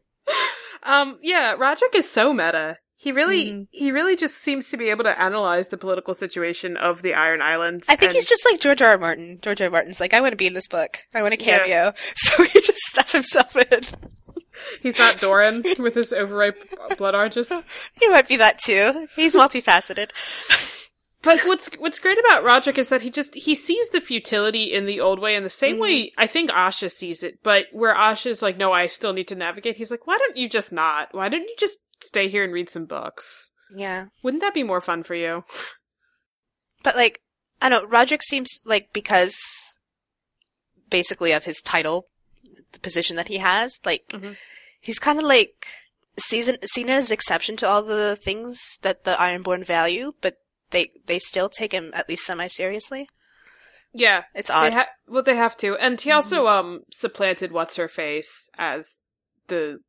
um, 0.84 1.20
yeah, 1.22 1.54
Roderick 1.54 1.96
is 1.96 2.10
so 2.10 2.34
meta. 2.34 2.78
He 2.96 3.12
really, 3.12 3.46
Mhm. 3.46 3.68
he 3.72 3.92
really 3.92 4.16
just 4.16 4.36
seems 4.38 4.70
to 4.70 4.78
be 4.78 4.90
able 4.92 5.04
to 5.06 5.20
analyze 5.20 5.70
the 5.70 5.78
political 5.78 6.14
situation 6.14 6.78
of 6.78 7.02
the 7.02 7.16
Iron 7.16 7.42
Islands. 7.42 7.88
I 7.90 7.96
think 7.96 8.10
and- 8.12 8.16
he's 8.16 8.28
just 8.30 8.46
like 8.46 8.60
George 8.60 8.80
R. 8.82 8.90
R. 8.90 8.98
Martin. 9.00 9.40
George 9.42 9.60
R. 9.60 9.66
R. 9.66 9.72
Martin's 9.72 10.00
like, 10.00 10.14
I 10.14 10.22
want 10.22 10.34
to 10.34 10.38
be 10.38 10.46
in 10.46 10.54
this 10.54 10.68
book. 10.68 11.00
I 11.16 11.24
want 11.24 11.34
a 11.34 11.40
Yeah. 11.44 11.58
cameo. 11.58 11.94
So 12.16 12.44
he 12.44 12.62
just 12.62 12.78
stuff 12.78 13.12
himself 13.12 13.56
in. 13.56 13.82
He's 14.82 14.98
not 14.98 15.18
Doran 15.22 15.64
with 15.80 15.96
his 15.96 16.14
overripe 16.14 16.58
blood 16.98 17.16
arches. 17.16 17.52
He 18.00 18.10
might 18.10 18.28
be 18.28 18.38
that 18.38 18.60
too. 18.60 19.08
He's 19.16 19.36
multifaceted. 19.36 20.12
But 21.24 21.42
what's 21.42 21.70
what's 21.78 22.00
great 22.00 22.18
about 22.18 22.44
Roderick 22.44 22.80
is 22.80 22.90
that 22.90 23.04
he 23.04 23.12
just 23.12 23.36
he 23.36 23.54
sees 23.54 23.90
the 23.92 24.02
futility 24.02 24.64
in 24.64 24.88
the 24.88 25.00
old 25.00 25.20
way 25.20 25.36
in 25.36 25.44
the 25.44 25.52
same 25.52 25.74
Mm-hmm. 25.74 25.82
way 25.84 26.12
I 26.18 26.26
think 26.26 26.50
Asha 26.50 26.90
sees 26.90 27.22
it, 27.22 27.44
but 27.44 27.66
where 27.72 27.94
Asha's 27.94 28.42
like, 28.42 28.58
no, 28.58 28.72
I 28.72 28.88
still 28.88 29.14
need 29.14 29.28
to 29.28 29.36
navigate. 29.36 29.78
He's 29.78 29.92
like, 29.92 30.08
why 30.08 30.18
don't 30.18 30.36
you 30.36 30.50
just 30.50 30.74
not? 30.74 31.10
Why 31.14 31.30
don't 31.30 31.44
you 31.44 31.56
just 31.60 31.78
stay 32.02 32.28
here 32.28 32.44
and 32.44 32.52
read 32.52 32.72
some 32.72 32.86
books? 32.86 33.52
Yeah. 33.76 34.06
Wouldn't 34.24 34.42
that 34.42 34.56
be 34.56 34.64
more 34.64 34.82
fun 34.82 35.04
for 35.04 35.14
you? 35.14 35.44
But 36.82 36.96
like, 36.96 37.22
I 37.62 37.70
don't 37.70 37.84
know, 37.84 37.90
Roderick 37.90 38.24
seems 38.24 38.60
like 38.66 38.90
because 38.92 39.38
basically 40.90 41.34
of 41.34 41.46
his 41.46 41.62
title, 41.62 42.08
the 42.74 42.80
position 42.80 43.16
that 43.16 43.28
he 43.28 43.38
has, 43.38 43.80
like 43.86 44.08
Mhm. 44.10 44.38
he's 44.80 45.00
kind 45.00 45.20
of 45.20 45.26
like 45.26 45.68
seen 46.18 46.58
seen 46.74 46.90
as 46.90 47.12
exception 47.12 47.56
to 47.58 47.68
all 47.68 47.82
the 47.84 48.16
things 48.16 48.78
that 48.82 49.04
the 49.04 49.14
Ironborn 49.14 49.66
value, 49.66 50.12
but 50.22 50.38
they 50.72 50.92
they 51.06 51.20
still 51.20 51.50
take 51.50 51.72
him 51.72 51.92
at 51.94 52.08
least 52.10 52.26
semi 52.26 52.48
seriously. 52.48 53.08
Yeah, 53.94 54.24
It's 54.34 54.50
they 54.50 54.54
odd. 54.56 54.74
ha- 54.74 54.90
well 55.08 55.24
they 55.24 55.36
have 55.36 55.58
to, 55.58 55.76
and 55.78 56.00
he 56.00 56.12
also 56.12 56.46
Mm-hmm. 56.46 56.60
um 56.60 56.82
supplanted 56.92 57.52
what's 57.52 57.76
her 57.76 57.88
face 57.90 58.50
as 58.58 59.00
the 59.48 59.80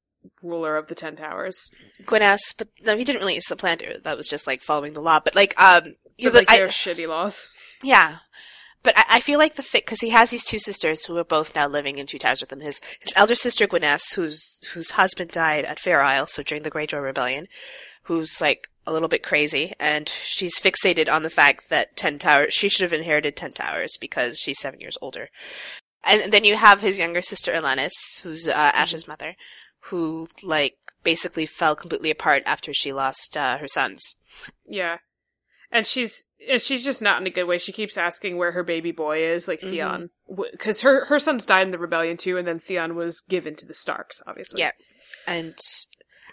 ruler 0.43 0.77
of 0.77 0.87
the 0.89 0.95
Ten 0.95 1.17
Towers. 1.17 1.71
Gwynesse, 2.05 2.53
but 2.57 2.69
no, 2.83 2.97
he 2.97 3.05
didn't 3.05 3.21
really 3.23 3.41
supplant 3.41 3.83
her. 3.83 3.99
That 3.99 4.17
was 4.17 4.29
just 4.29 4.47
like 4.47 4.63
following 4.63 4.93
the 4.95 5.01
law. 5.03 5.21
But 5.21 5.35
like, 5.35 5.53
um, 5.61 5.95
you 6.17 6.31
But, 6.31 6.35
know, 6.35 6.39
like 6.41 6.51
I- 6.51 6.57
their 6.59 6.69
shitty 6.69 7.07
laws. 7.09 7.55
Yeah. 7.83 8.19
But 8.83 8.97
I, 8.97 9.05
I 9.11 9.21
feel 9.21 9.39
like 9.39 9.55
the 9.55 9.63
fit 9.63 9.85
because 9.85 10.01
he 10.01 10.11
has 10.11 10.31
these 10.31 10.45
two 10.45 10.59
sisters 10.59 11.05
who 11.05 11.17
are 11.19 11.25
both 11.25 11.55
now 11.55 11.67
living 11.69 11.99
in 11.99 12.07
Two 12.07 12.19
Towers 12.19 12.41
with 12.41 12.53
him. 12.53 12.61
His 12.61 12.81
his 13.01 13.13
elder 13.17 13.35
sister 13.35 13.67
Gwyneth, 13.67 14.15
whose 14.15 14.61
whose 14.73 14.93
husband 14.93 15.31
died 15.31 15.65
at 15.65 15.81
Fair 15.81 16.03
Isle, 16.03 16.27
so 16.27 16.43
during 16.43 16.63
the 16.63 16.71
Greyjoy 16.71 17.03
Rebellion, 17.03 17.47
who's 18.05 18.41
like 18.41 18.69
a 18.87 18.93
little 18.93 19.09
bit 19.09 19.23
crazy, 19.23 19.73
and 19.79 20.09
she's 20.09 20.59
fixated 20.59 21.13
on 21.13 21.23
the 21.23 21.31
fact 21.31 21.69
that 21.71 21.97
Ten 21.97 22.19
Towers 22.19 22.55
she 22.55 22.69
should 22.69 22.83
have 22.83 22.93
inherited 22.93 23.37
Ten 23.37 23.53
Towers 23.53 23.97
because 24.01 24.39
she's 24.39 24.59
seven 24.59 24.81
years 24.81 24.99
older. 25.01 25.29
And 26.05 26.33
then 26.33 26.45
you 26.45 26.57
have 26.57 26.81
his 26.81 26.99
younger 26.99 27.23
sister 27.23 27.53
Alannys, 27.53 27.93
who's 28.23 28.49
uh, 28.49 28.53
Ash's 28.75 29.07
mother, 29.07 29.37
who 29.87 30.27
like 30.43 30.77
basically 31.05 31.47
fell 31.47 31.77
completely 31.77 32.11
apart 32.11 32.43
after 32.47 32.73
she 32.73 32.93
lost 32.93 33.37
uh, 33.37 33.59
her 33.59 33.69
sons. 33.69 34.17
Yeah. 34.67 34.99
And 35.73 35.87
she's 35.87 36.27
and 36.49 36.61
she's 36.61 36.85
just 36.85 37.01
not 37.01 37.21
in 37.21 37.27
a 37.27 37.31
good 37.31 37.45
way. 37.45 37.57
She 37.59 37.73
keeps 37.73 37.97
asking 37.97 38.37
where 38.37 38.53
her 38.53 38.63
baby 38.63 38.93
boy 38.93 39.23
is, 39.23 39.49
like 39.49 39.61
Mhm. 39.61 39.71
Theon, 39.71 40.11
because 40.53 40.83
her 40.83 41.07
her 41.07 41.19
sons 41.19 41.47
died 41.47 41.67
in 41.67 41.71
the 41.71 41.79
rebellion 41.79 42.17
too, 42.19 42.37
and 42.37 42.47
then 42.47 42.59
Theon 42.59 42.95
was 42.95 43.21
given 43.21 43.57
to 43.57 43.67
the 43.67 43.75
Starks, 43.75 44.23
obviously. 44.27 44.61
Yeah. 44.61 44.73
And 45.27 45.57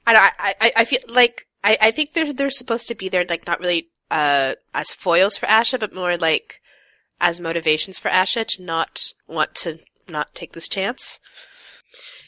I 0.06 0.14
don't, 0.14 0.34
I, 0.40 0.72
I, 0.76 0.86
feel 0.86 1.00
like 1.08 1.48
I, 1.64 1.78
I 1.80 1.92
think 1.92 2.14
they're 2.14 2.34
they're 2.34 2.50
supposed 2.50 2.88
to 2.88 2.96
be 2.96 3.08
there 3.08 3.26
like 3.30 3.48
not 3.48 3.60
really 3.60 3.90
uh 4.12 4.56
as 4.74 4.92
foils 4.92 5.38
for 5.38 5.46
Asha, 5.46 5.80
but 5.80 5.94
more 5.94 6.18
like 6.18 6.62
as 7.22 7.40
motivations 7.40 8.00
for 8.00 8.10
Asha 8.10 8.46
to 8.48 8.64
not 8.64 9.14
want 9.28 9.56
to 9.56 9.80
not 10.08 10.34
take 10.36 10.54
this 10.54 10.68
chance. 10.68 11.20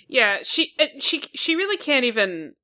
Yeah, 0.08 0.40
she 0.44 0.74
she 1.00 1.24
she 1.34 1.56
really 1.56 1.78
can't 1.78 2.06
even. 2.06 2.56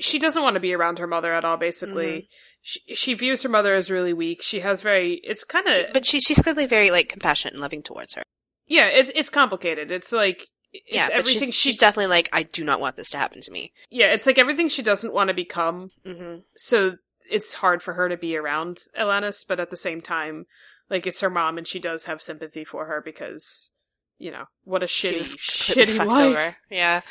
She 0.00 0.18
doesn't 0.18 0.42
want 0.42 0.54
to 0.54 0.60
be 0.60 0.72
around 0.74 0.98
her 0.98 1.06
mother 1.06 1.34
at 1.34 1.44
all. 1.44 1.56
Basically, 1.56 2.06
Mhm. 2.06 2.26
she 2.62 2.94
she 2.94 3.14
views 3.14 3.42
her 3.42 3.48
mother 3.48 3.74
as 3.74 3.90
really 3.90 4.12
weak. 4.12 4.42
She 4.42 4.60
has 4.60 4.80
very. 4.82 5.20
It's 5.24 5.44
kind 5.44 5.66
of 5.68 5.92
But 5.92 6.06
she 6.06 6.18
she's 6.20 6.40
clearly 6.40 6.66
very 6.66 6.90
like 6.90 7.08
compassionate 7.08 7.54
and 7.54 7.60
loving 7.60 7.82
towards 7.82 8.14
her. 8.14 8.22
yeah. 8.66 8.86
It's 8.86 9.10
it's 9.14 9.28
complicated. 9.30 9.90
It's 9.90 10.12
like 10.12 10.46
it's 10.72 10.84
yeah, 10.88 11.08
but 11.08 11.18
everything 11.18 11.48
she's, 11.48 11.54
she 11.54 11.70
she's 11.72 11.78
definitely 11.80 12.08
like 12.08 12.28
I 12.32 12.42
do 12.42 12.64
not 12.64 12.80
want 12.80 12.96
this 12.96 13.10
to 13.10 13.18
happen 13.18 13.40
to 13.42 13.50
me. 13.50 13.72
yeah. 13.90 14.12
It's 14.12 14.26
like 14.26 14.38
everything 14.38 14.68
she 14.68 14.82
doesn't 14.82 15.12
want 15.12 15.28
to 15.28 15.34
become. 15.34 15.90
Mm-hmm. 16.06 16.40
So 16.56 16.96
it's 17.30 17.54
hard 17.54 17.82
for 17.82 17.94
her 17.94 18.08
to 18.08 18.16
be 18.16 18.36
around 18.36 18.78
Alannys, 18.98 19.44
but 19.46 19.60
at 19.60 19.70
the 19.70 19.76
same 19.76 20.00
time, 20.00 20.46
like 20.88 21.06
it's 21.06 21.20
her 21.20 21.30
mom, 21.30 21.58
and 21.58 21.66
she 21.68 21.80
does 21.80 22.04
have 22.06 22.22
sympathy 22.22 22.64
for 22.64 22.86
her 22.86 23.02
because 23.04 23.72
you 24.16 24.30
know 24.30 24.44
what 24.64 24.82
a 24.82 24.86
shitty 24.86 25.20
shitty 25.36 25.98
wife. 26.06 26.18
over. 26.18 26.56
Yeah, 26.70 27.02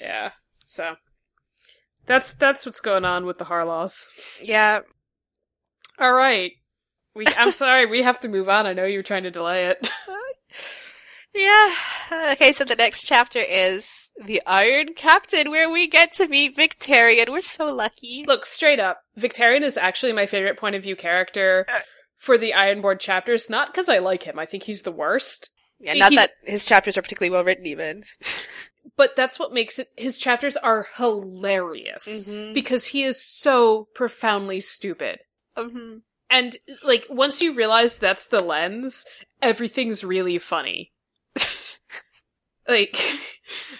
Yeah. 0.00 0.30
So 0.64 0.94
that's 2.06 2.34
that's 2.34 2.66
what's 2.66 2.80
going 2.80 3.04
on 3.04 3.26
with 3.26 3.38
the 3.38 3.44
Harlaws. 3.44 4.12
yeah. 4.42 4.80
All 5.98 6.12
right. 6.12 6.52
We 7.14 7.26
I'm 7.38 7.50
sorry, 7.64 7.86
we 7.86 8.02
have 8.02 8.20
to 8.20 8.28
move 8.28 8.48
on. 8.48 8.66
I 8.66 8.72
know 8.72 8.84
you're 8.84 9.02
trying 9.02 9.22
to 9.24 9.30
delay 9.30 9.66
it. 9.66 9.88
Yeah. 11.34 11.74
Okay, 12.32 12.52
so 12.52 12.64
the 12.64 12.76
next 12.76 13.02
chapter 13.04 13.40
is 13.40 14.12
the 14.24 14.40
Iron 14.46 14.94
Captain, 14.94 15.50
where 15.50 15.68
we 15.68 15.88
get 15.88 16.12
to 16.12 16.28
meet 16.28 16.56
Victarion. 16.56 17.28
We're 17.28 17.40
so 17.40 17.72
lucky. 17.74 18.24
Look, 18.26 18.46
straight 18.46 18.78
up, 18.78 19.00
Victarion 19.18 19.62
is 19.62 19.76
actually 19.76 20.12
my 20.12 20.26
favorite 20.26 20.56
point 20.56 20.76
of 20.76 20.84
view 20.84 20.94
character 20.94 21.66
uh, 21.68 21.80
for 22.16 22.38
the 22.38 22.52
Ironborn 22.56 23.00
chapters, 23.00 23.50
not 23.50 23.72
because 23.72 23.88
I 23.88 23.98
like 23.98 24.22
him. 24.22 24.38
I 24.38 24.46
think 24.46 24.62
he's 24.62 24.82
the 24.82 24.92
worst. 24.92 25.50
Yeah, 25.80 25.94
not 25.94 26.14
that 26.14 26.30
his 26.44 26.64
chapters 26.64 26.96
are 26.96 27.02
particularly 27.02 27.30
well 27.30 27.44
written, 27.44 27.66
even. 27.66 28.04
But 28.96 29.16
that's 29.16 29.38
what 29.38 29.52
makes 29.52 29.78
it 29.78 29.88
his 29.96 30.18
chapters 30.18 30.56
are 30.56 30.86
hilarious. 30.96 32.26
Mhm. 32.26 32.54
Because 32.54 32.86
he 32.86 33.02
is 33.02 33.20
so 33.24 33.88
profoundly 33.94 34.60
stupid. 34.60 35.18
Mm-hmm. 35.56 35.98
And 36.30 36.56
like 36.82 37.06
once 37.10 37.42
you 37.42 37.52
realize 37.54 37.98
that's 37.98 38.26
the 38.28 38.40
lens, 38.40 39.04
everything's 39.42 40.04
really 40.04 40.38
funny. 40.38 40.92
like 42.68 42.92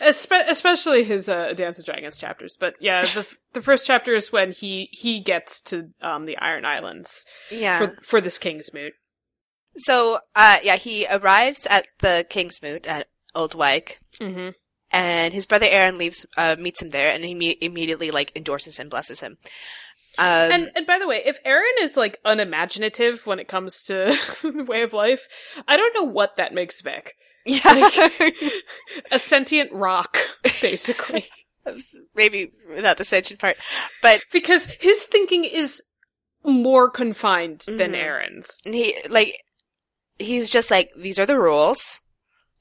espe- 0.00 0.48
especially 0.48 1.04
his 1.04 1.28
uh, 1.28 1.52
Dance 1.54 1.78
of 1.78 1.84
Dragons 1.86 2.18
chapters. 2.18 2.56
But 2.58 2.76
yeah, 2.80 3.04
the 3.04 3.26
the 3.54 3.62
first 3.62 3.86
chapter 3.86 4.14
is 4.14 4.30
when 4.32 4.52
he 4.52 4.88
he 4.92 5.20
gets 5.20 5.60
to 5.62 5.90
um 6.02 6.26
the 6.26 6.36
Iron 6.38 6.64
Islands 6.64 7.24
Yeah. 7.50 7.78
for 7.78 7.96
for 8.02 8.20
this 8.20 8.38
Kingsmoot. 8.38 8.92
so, 9.76 10.18
uh, 10.36 10.58
yeah, 10.62 10.76
he 10.76 11.06
arrives 11.10 11.66
at 11.70 11.86
the 12.00 12.26
Kingsmoot 12.28 12.86
at 12.86 13.08
Old 13.34 13.54
Wyke, 13.54 14.00
Mm-hmm. 14.20 14.50
And 14.94 15.34
his 15.34 15.44
brother 15.44 15.66
Aeron 15.68 15.96
leaves, 15.96 16.24
uh, 16.36 16.56
meets 16.58 16.80
him 16.80 16.90
there, 16.90 17.10
and 17.12 17.24
he 17.24 17.34
me- 17.34 17.58
immediately, 17.60 18.10
like, 18.12 18.30
endorses 18.36 18.78
and 18.78 18.88
blesses 18.88 19.20
him. 19.20 19.38
Um, 20.16 20.52
and 20.52 20.70
and 20.76 20.86
by 20.86 21.00
the 21.00 21.08
way, 21.08 21.20
if 21.26 21.38
Aeron 21.44 21.64
is 21.80 21.96
like 21.96 22.18
unimaginative 22.24 23.26
when 23.26 23.40
it 23.40 23.48
comes 23.48 23.82
to 23.84 23.92
the 24.42 24.62
way 24.64 24.82
of 24.82 24.92
life, 24.92 25.26
I 25.66 25.76
don't 25.76 25.92
know 25.94 26.04
what 26.04 26.36
that 26.36 26.54
makes 26.54 26.80
Vic. 26.82 27.14
yeah. 27.44 28.08
A 29.10 29.18
sentient 29.18 29.72
rock, 29.72 30.16
basically. 30.62 31.26
Maybe 32.14 32.52
not 32.68 32.96
the 32.98 33.04
sentient 33.04 33.40
part, 33.40 33.56
but 34.02 34.20
because 34.32 34.66
his 34.80 35.02
thinking 35.02 35.42
is 35.42 35.82
more 36.44 36.88
confined 36.88 37.62
than 37.66 37.92
Mhm. 37.92 38.04
Aeron's. 38.04 38.60
he 38.64 38.94
like 39.08 39.36
he's 40.20 40.48
just 40.48 40.70
like 40.70 40.90
these 40.96 41.18
are 41.18 41.26
the 41.26 41.38
rules 41.40 42.00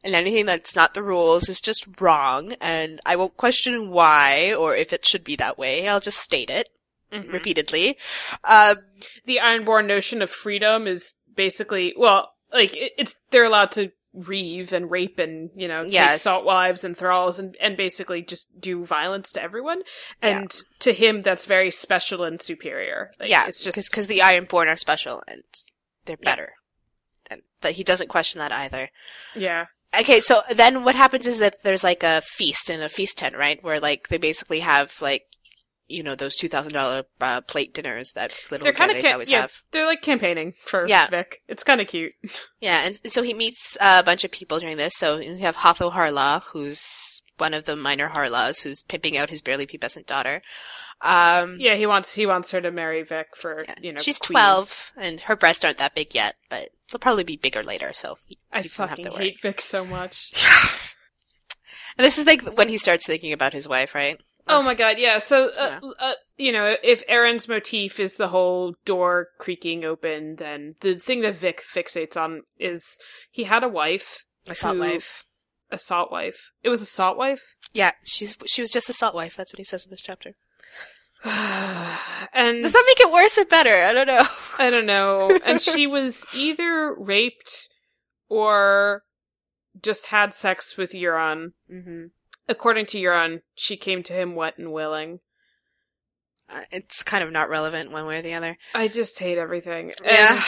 and 0.04 0.16
anything 0.16 0.46
that's 0.46 0.76
not 0.76 0.94
the 0.94 1.04
rules 1.04 1.48
is 1.50 1.62
just 1.62 2.02
wrong 2.02 2.54
and 2.62 3.00
i 3.06 3.16
won't 3.16 3.38
question 3.38 3.90
why 3.90 4.54
or 4.54 4.76
if 4.76 4.92
it 4.94 5.06
should 5.06 5.24
be 5.24 5.36
that 5.36 5.58
way 5.58 5.88
i'll 5.88 6.00
just 6.00 6.20
state 6.20 6.50
it 6.50 6.70
Mhm. 7.12 7.32
repeatedly 7.32 7.96
um 8.44 8.78
The 9.26 9.38
Ironborn 9.38 9.86
notion 9.86 10.22
of 10.24 10.32
freedom 10.32 10.88
is 10.88 11.16
basically 11.36 11.94
well, 11.96 12.34
like 12.52 12.76
it, 12.76 12.94
it's 12.98 13.16
they're 13.30 13.44
allowed 13.44 13.72
to 13.74 13.92
reave 14.14 14.74
and 14.74 14.90
rape 14.90 15.20
and 15.20 15.52
you 15.56 15.68
know 15.68 15.84
take 15.84 15.94
Yes. 15.94 16.22
salt 16.24 16.44
wives 16.44 16.84
and 16.84 16.98
thralls 16.98 17.38
and 17.38 17.56
and 17.62 17.78
basically 17.78 18.24
just 18.24 18.60
do 18.60 18.84
violence 18.84 19.32
to 19.34 19.44
everyone. 19.44 19.84
Yeah. 20.24 20.40
And 20.40 20.52
to 20.80 20.92
him, 20.92 21.22
that's 21.22 21.46
very 21.46 21.70
special 21.70 22.24
and 22.24 22.42
superior. 22.42 23.12
Like, 23.20 23.30
yeah 23.30 23.46
it's 23.48 23.64
just 23.64 23.92
because 23.92 24.08
the 24.08 24.20
ironborn 24.20 24.68
are 24.74 24.78
special 24.78 25.22
and 25.28 25.44
they're 26.06 26.18
better 26.18 26.54
and 27.30 27.44
that 27.62 27.74
he 27.74 27.84
doesn't 27.84 28.10
question 28.10 28.40
that 28.40 28.52
either 28.52 28.90
yeah. 29.36 29.66
Okay 30.00 30.20
so 30.20 30.42
then 30.56 30.84
what 30.84 30.96
happens 30.96 31.28
is 31.28 31.40
that 31.40 31.62
there's 31.64 31.84
like 31.84 32.04
a 32.04 32.22
feast 32.22 32.70
in 32.70 32.82
a 32.82 32.90
feast 32.90 33.18
tent 33.18 33.36
right 33.38 33.64
where 33.64 33.80
like 33.80 34.08
they 34.10 34.18
basically 34.18 34.60
have 34.62 34.94
like 35.02 35.24
you 35.88 36.02
know 36.02 36.16
those 36.16 36.36
two 36.36 36.48
thousand 36.50 36.74
dollar 36.74 37.04
uh, 37.22 37.42
plate 37.42 37.74
dinners 37.74 38.12
that 38.14 38.34
little 38.50 38.64
They're 38.64 38.74
kind 38.74 38.90
of 38.92 38.96
candidates 38.96 39.08
cam- 39.08 39.14
always 39.16 39.30
yeah, 39.32 39.42
have 39.42 39.52
they're 39.72 39.86
like 39.86 40.02
campaigning 40.02 40.54
for 40.64 40.88
Yeah. 40.88 41.08
Vic. 41.10 41.42
It's 41.48 41.64
kind 41.64 41.82
of 41.82 41.88
cute. 41.88 42.14
Yeah, 42.62 42.86
and 42.86 42.98
so 43.12 43.22
he 43.24 43.34
meets 43.34 43.78
uh, 43.82 43.98
a 44.02 44.06
bunch 44.06 44.24
of 44.24 44.32
people 44.32 44.58
during 44.60 44.78
this. 44.78 44.94
So 44.96 45.18
you 45.20 45.36
have 45.40 45.58
Hotho 45.58 45.92
Harlaw, 45.92 46.42
who's 46.46 46.82
one 47.38 47.54
of 47.54 47.66
the 47.66 47.76
minor 47.76 48.08
Harlaws, 48.08 48.62
who's 48.64 48.82
pimping 48.84 49.18
out 49.18 49.30
his 49.30 49.42
barely 49.42 49.68
pubescent 49.68 50.06
daughter. 50.06 50.42
Um, 51.02 51.58
Yeah, 51.60 51.76
he 51.76 51.86
wants 51.86 52.14
he 52.16 52.26
wants 52.26 52.52
her 52.52 52.62
to 52.62 52.72
marry 52.72 53.04
Vic 53.04 53.36
for 53.36 53.66
yeah. 53.68 53.76
you 53.82 53.92
know. 53.92 54.00
she's 54.00 54.18
queen. 54.18 54.36
twelve, 54.36 54.94
and 54.96 55.20
her 55.22 55.36
breasts 55.36 55.66
aren't 55.66 55.78
that 55.80 55.94
big 55.96 56.16
yet, 56.16 56.36
but 56.50 56.70
they'll 56.90 57.00
probably 57.00 57.26
be 57.26 57.36
bigger 57.36 57.62
later. 57.64 57.92
So 57.92 58.18
I 58.54 58.62
he 58.62 58.68
doesn't 58.70 58.88
have 58.90 58.98
fucking 58.98 59.12
to 59.12 59.18
hate 59.18 59.42
Vic 59.42 59.62
so 59.62 59.84
much. 59.86 60.32
And 61.96 62.04
this 62.06 62.18
is 62.18 62.26
like 62.26 62.42
when 62.58 62.70
he 62.70 62.78
starts 62.80 63.06
thinking 63.06 63.34
about 63.34 63.54
his 63.54 63.68
wife, 63.68 63.94
right? 63.94 64.20
Oh 64.48 64.64
my 64.64 64.74
god, 64.74 64.98
yeah. 64.98 65.20
So, 65.20 65.52
uh, 65.58 65.80
uh, 66.00 66.14
you 66.38 66.52
know, 66.52 66.76
if 66.84 67.04
Aeron's 67.08 67.48
motif 67.48 68.00
is 68.00 68.16
the 68.16 68.30
whole 68.30 68.74
door 68.84 69.28
creaking 69.38 69.86
open, 69.86 70.38
then 70.38 70.74
the 70.82 70.96
thing 70.96 71.22
that 71.22 71.36
Vic 71.36 71.62
fixates 71.62 72.18
on 72.18 72.42
is 72.60 72.98
he 73.30 73.44
had 73.44 73.64
a 73.64 73.70
wife, 73.70 74.26
My 74.48 74.54
salt 74.54 74.76
who- 74.78 74.82
wife. 74.82 75.24
a 75.70 75.78
salt 75.78 76.12
wife. 76.12 76.52
It 76.64 76.70
was 76.70 76.82
a 76.82 76.86
salt 76.88 77.16
wife, 77.16 77.56
Yeah, 77.74 77.92
she's 78.04 78.36
she 78.48 78.62
was 78.62 78.72
just 78.72 78.90
a 78.90 78.94
salt 78.94 79.14
wife. 79.14 79.36
That's 79.36 79.54
what 79.54 79.60
he 79.60 79.64
says 79.64 79.86
in 79.86 79.92
this 79.92 80.02
chapter. 80.02 80.34
and 81.26 82.64
Does 82.64 82.74
that 82.74 82.84
make 82.88 83.00
it 83.00 83.12
worse 83.14 83.38
or 83.38 83.46
better? 83.46 83.70
I 83.76 83.94
don't 83.94 84.08
know. 84.08 84.28
I 84.58 84.70
don't 84.70 84.86
know. 84.86 85.40
And 85.46 85.62
she 85.62 85.88
was 85.88 86.26
either 86.34 86.94
raped 86.98 87.70
or 88.34 89.04
just 89.82 90.08
had 90.08 90.34
sex 90.34 90.76
with 90.78 90.92
Euron. 90.94 91.54
hmm 91.70 92.06
According 92.48 92.88
to 92.88 92.98
Euron, 93.00 93.42
she 93.56 93.78
came 93.78 94.04
to 94.04 94.14
him 94.14 94.36
wet 94.36 94.58
and 94.58 94.74
willing. 94.74 95.20
Uh, 96.50 96.64
it's 96.72 97.02
kind 97.02 97.24
of 97.24 97.32
not 97.32 97.50
relevant 97.50 97.92
one 97.92 98.06
way 98.06 98.20
or 98.20 98.22
the 98.22 98.34
other. 98.34 98.58
I 98.76 98.90
just 98.90 99.18
hate 99.20 99.38
everything. 99.38 99.94
Yeah, 100.04 100.34
And 100.36 100.44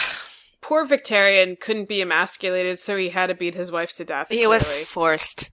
poor 0.60 0.86
Victarion 0.86 1.58
couldn't 1.58 1.88
be 1.88 2.02
emasculated, 2.02 2.78
so 2.78 2.96
he 2.98 3.08
had 3.08 3.28
to 3.28 3.34
beat 3.34 3.54
his 3.54 3.72
wife 3.72 3.94
to 3.96 4.04
death. 4.04 4.28
he 4.28 4.46
was 4.46 4.64
clearly. 4.64 4.84
forced. 4.84 5.50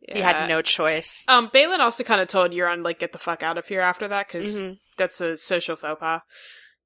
He 0.00 0.20
had 0.20 0.48
no 0.48 0.62
choice. 0.62 1.22
Um, 1.28 1.48
Balon 1.50 1.78
also 1.80 2.02
kind 2.02 2.20
of 2.22 2.28
told 2.28 2.50
Euron, 2.52 2.82
like, 2.82 2.98
get 2.98 3.12
the 3.12 3.18
fuck 3.18 3.42
out 3.42 3.58
of 3.58 3.68
here 3.68 3.82
after 3.82 4.08
that, 4.08 4.26
because 4.28 4.64
Mhm. 4.64 4.78
that's 4.96 5.20
a 5.20 5.36
social 5.36 5.76
faux 5.76 6.00
pas. 6.00 6.22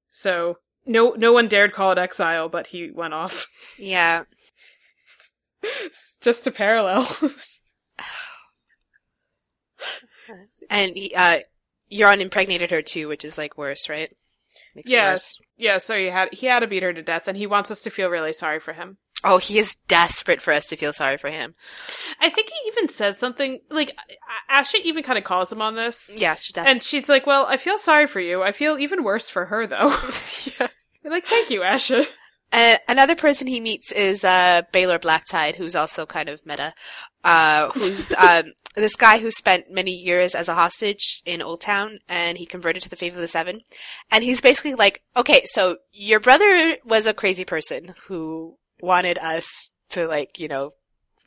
So, 0.09 0.57
no, 0.85 1.11
no 1.17 1.31
one 1.31 1.47
dared 1.47 1.71
call 1.73 1.93
it 1.93 1.97
exile, 1.97 2.47
but 2.49 2.67
he 2.67 2.91
went 2.91 3.13
off. 3.13 3.47
Yeah. 3.79 4.25
Just 6.21 6.47
a 6.47 6.51
parallel. 6.51 7.07
And 10.69 10.97
he, 10.97 11.13
uh, 11.15 11.39
Euron 11.91 12.19
impregnated 12.19 12.71
her 12.71 12.81
too, 12.81 13.07
which 13.07 13.23
is 13.23 13.37
like 13.37 13.57
worse, 13.57 13.87
right? 13.87 14.13
Makes 14.75 14.91
Yes. 14.91 15.11
worse. 15.13 15.35
yeah, 15.55 15.77
so 15.77 15.97
he 15.97 16.07
had, 16.07 16.33
he 16.33 16.47
had 16.47 16.59
to 16.59 16.67
beat 16.67 16.83
her 16.83 16.91
to 16.93 17.01
death, 17.01 17.27
and 17.27 17.37
he 17.37 17.47
wants 17.47 17.71
us 17.71 17.81
to 17.83 17.89
feel 17.89 18.09
really 18.09 18.33
sorry 18.33 18.59
for 18.59 18.73
him. 18.73 18.97
Oh, 19.23 19.37
he 19.37 19.57
is 19.57 19.75
desperate 19.87 20.41
for 20.41 20.51
us 20.53 20.67
to 20.67 20.75
feel 20.75 20.91
sorry 20.93 21.17
for 21.17 21.29
him. 21.29 21.55
I 22.19 22.29
think 22.29 22.49
he 22.49 22.67
even 22.67 22.89
says 22.89 23.17
something, 23.17 23.61
like, 23.69 23.95
A- 24.49 24.53
Asha 24.61 24.75
even 24.83 25.03
kind 25.03 25.17
of 25.17 25.23
calls 25.23 25.51
him 25.51 25.61
on 25.61 25.75
this. 25.75 26.13
Yeah, 26.19 26.35
she 26.35 26.51
does. 26.53 26.67
And 26.69 26.83
she's 26.83 27.07
like, 27.09 27.25
well, 27.25 27.45
I 27.47 27.57
feel 27.57 27.79
sorry 27.79 28.05
for 28.05 28.19
you. 28.19 28.43
I 28.43 28.51
feel 28.51 28.77
even 28.77 29.03
worse 29.03 29.29
for 29.29 29.45
her, 29.45 29.65
though. 29.65 29.95
yeah. 30.59 30.67
Like, 31.05 31.25
thank 31.25 31.49
you, 31.49 31.61
Asha. 31.61 32.05
Uh, 32.51 32.77
another 32.87 33.15
person 33.15 33.47
he 33.47 33.59
meets 33.59 33.91
is 33.91 34.23
uh, 34.23 34.61
Baelor 34.73 34.99
Blacktyde, 34.99 35.55
who's 35.55 35.75
also 35.75 36.05
kind 36.05 36.29
of 36.29 36.45
meta. 36.45 36.73
Uh, 37.23 37.69
who's 37.71 38.13
um, 38.17 38.53
this 38.75 38.95
guy 38.95 39.19
who 39.19 39.29
spent 39.31 39.71
many 39.71 39.91
years 39.91 40.33
as 40.35 40.47
a 40.47 40.55
hostage 40.55 41.21
in 41.25 41.41
Oldtown, 41.41 41.97
and 42.07 42.37
he 42.37 42.45
converted 42.45 42.83
to 42.83 42.89
the 42.89 42.95
Faith 42.95 43.13
of 43.13 43.19
the 43.19 43.27
Seven. 43.27 43.61
And 44.11 44.23
he's 44.23 44.41
basically 44.41 44.75
like, 44.75 45.03
okay, 45.15 45.41
so 45.45 45.77
your 45.91 46.19
brother 46.19 46.77
was 46.85 47.05
a 47.07 47.13
crazy 47.13 47.43
person 47.43 47.95
who 48.05 48.57
wanted 48.79 49.17
us 49.17 49.73
to 49.89 50.07
like, 50.07 50.39
you 50.39 50.47
know, 50.47 50.73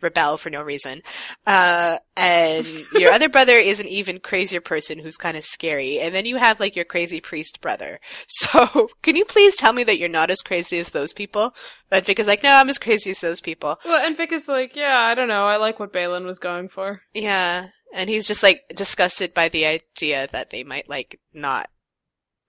rebel 0.00 0.36
for 0.36 0.50
no 0.50 0.62
reason. 0.62 1.02
Uh, 1.46 1.98
and 2.16 2.66
your 2.94 3.12
other 3.12 3.28
brother 3.28 3.56
is 3.56 3.80
an 3.80 3.86
even 3.88 4.20
crazier 4.20 4.60
person 4.60 4.98
who's 4.98 5.16
kind 5.16 5.36
of 5.36 5.44
scary. 5.44 5.98
And 5.98 6.14
then 6.14 6.26
you 6.26 6.36
have 6.36 6.60
like 6.60 6.76
your 6.76 6.84
crazy 6.84 7.20
priest 7.20 7.60
brother. 7.60 8.00
So 8.50 8.88
can 9.02 9.16
you 9.16 9.24
please 9.24 9.54
tell 9.56 9.72
me 9.72 9.84
that 9.84 9.98
you're 9.98 10.08
not 10.08 10.30
as 10.30 10.40
crazy 10.40 10.78
as 10.78 10.90
those 10.90 11.12
people? 11.12 11.54
And 11.90 12.04
Vic 12.04 12.18
is 12.18 12.26
like, 12.26 12.42
no, 12.42 12.50
I'm 12.50 12.68
as 12.68 12.78
crazy 12.78 13.10
as 13.10 13.20
those 13.20 13.40
people. 13.40 13.78
Well, 13.84 14.04
and 14.04 14.16
Vic 14.16 14.32
is 14.32 14.48
like, 14.48 14.74
yeah, 14.74 14.98
I 14.98 15.14
don't 15.14 15.28
know. 15.28 15.46
I 15.46 15.56
like 15.56 15.78
what 15.78 15.92
Balon 15.92 16.24
was 16.24 16.38
going 16.38 16.68
for. 16.68 17.02
Yeah. 17.12 17.68
And 17.92 18.08
he's 18.08 18.26
just 18.26 18.42
like 18.42 18.62
disgusted 18.74 19.34
by 19.34 19.48
the 19.48 19.66
idea 19.66 20.28
that 20.32 20.50
they 20.50 20.64
might 20.64 20.88
like 20.88 21.20
not 21.34 21.68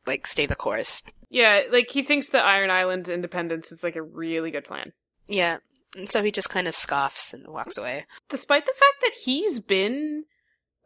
like 0.06 0.28
stay 0.28 0.46
the 0.46 0.56
course. 0.56 1.04
Yeah, 1.30 1.62
like 1.72 1.90
he 1.90 2.04
thinks 2.04 2.30
that 2.30 2.46
Iron 2.46 2.70
Island 2.70 3.08
independence 3.08 3.72
is 3.72 3.84
like 3.84 3.96
a 3.96 4.02
really 4.02 4.52
good 4.52 4.66
plan. 4.66 4.92
Yeah. 5.28 5.58
And 5.98 6.10
so 6.10 6.24
he 6.24 6.32
just 6.32 6.50
kind 6.50 6.68
of 6.68 6.76
scoffs 6.76 7.34
and 7.34 7.48
walks 7.48 7.78
away. 7.78 8.06
Despite 8.30 8.66
the 8.66 8.74
fact 8.74 9.02
that 9.02 9.12
he's 9.26 9.60
been 9.60 10.26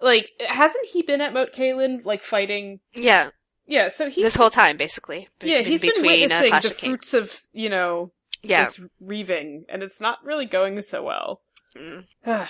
like 0.01 0.29
hasn't 0.49 0.87
he 0.87 1.01
been 1.01 1.21
at 1.21 1.33
Moat 1.33 1.53
Cailin 1.53 2.03
like 2.05 2.23
fighting 2.23 2.79
Yeah. 2.93 3.29
Yeah, 3.67 3.89
so 3.89 4.09
he's 4.09 4.23
this 4.23 4.35
whole 4.35 4.49
time 4.51 4.77
basically. 4.77 5.27
b- 5.39 5.51
yeah, 5.51 5.61
he's 5.61 5.81
been 5.81 5.91
between, 5.95 6.31
uh, 6.31 6.35
witnessing 6.41 6.51
the 6.51 6.57
of 6.57 6.63
Kings. 6.77 6.79
fruits 6.79 7.13
of, 7.15 7.39
you 7.53 7.69
know, 7.69 8.11
Yeah. 8.43 8.65
this 8.65 8.79
reaving, 8.99 9.65
and 9.69 9.81
it's 9.81 9.99
not 9.99 10.23
really 10.23 10.45
going 10.45 10.79
so 10.83 11.01
well. 11.03 11.41
Mm. 11.75 12.05
okay. 12.27 12.47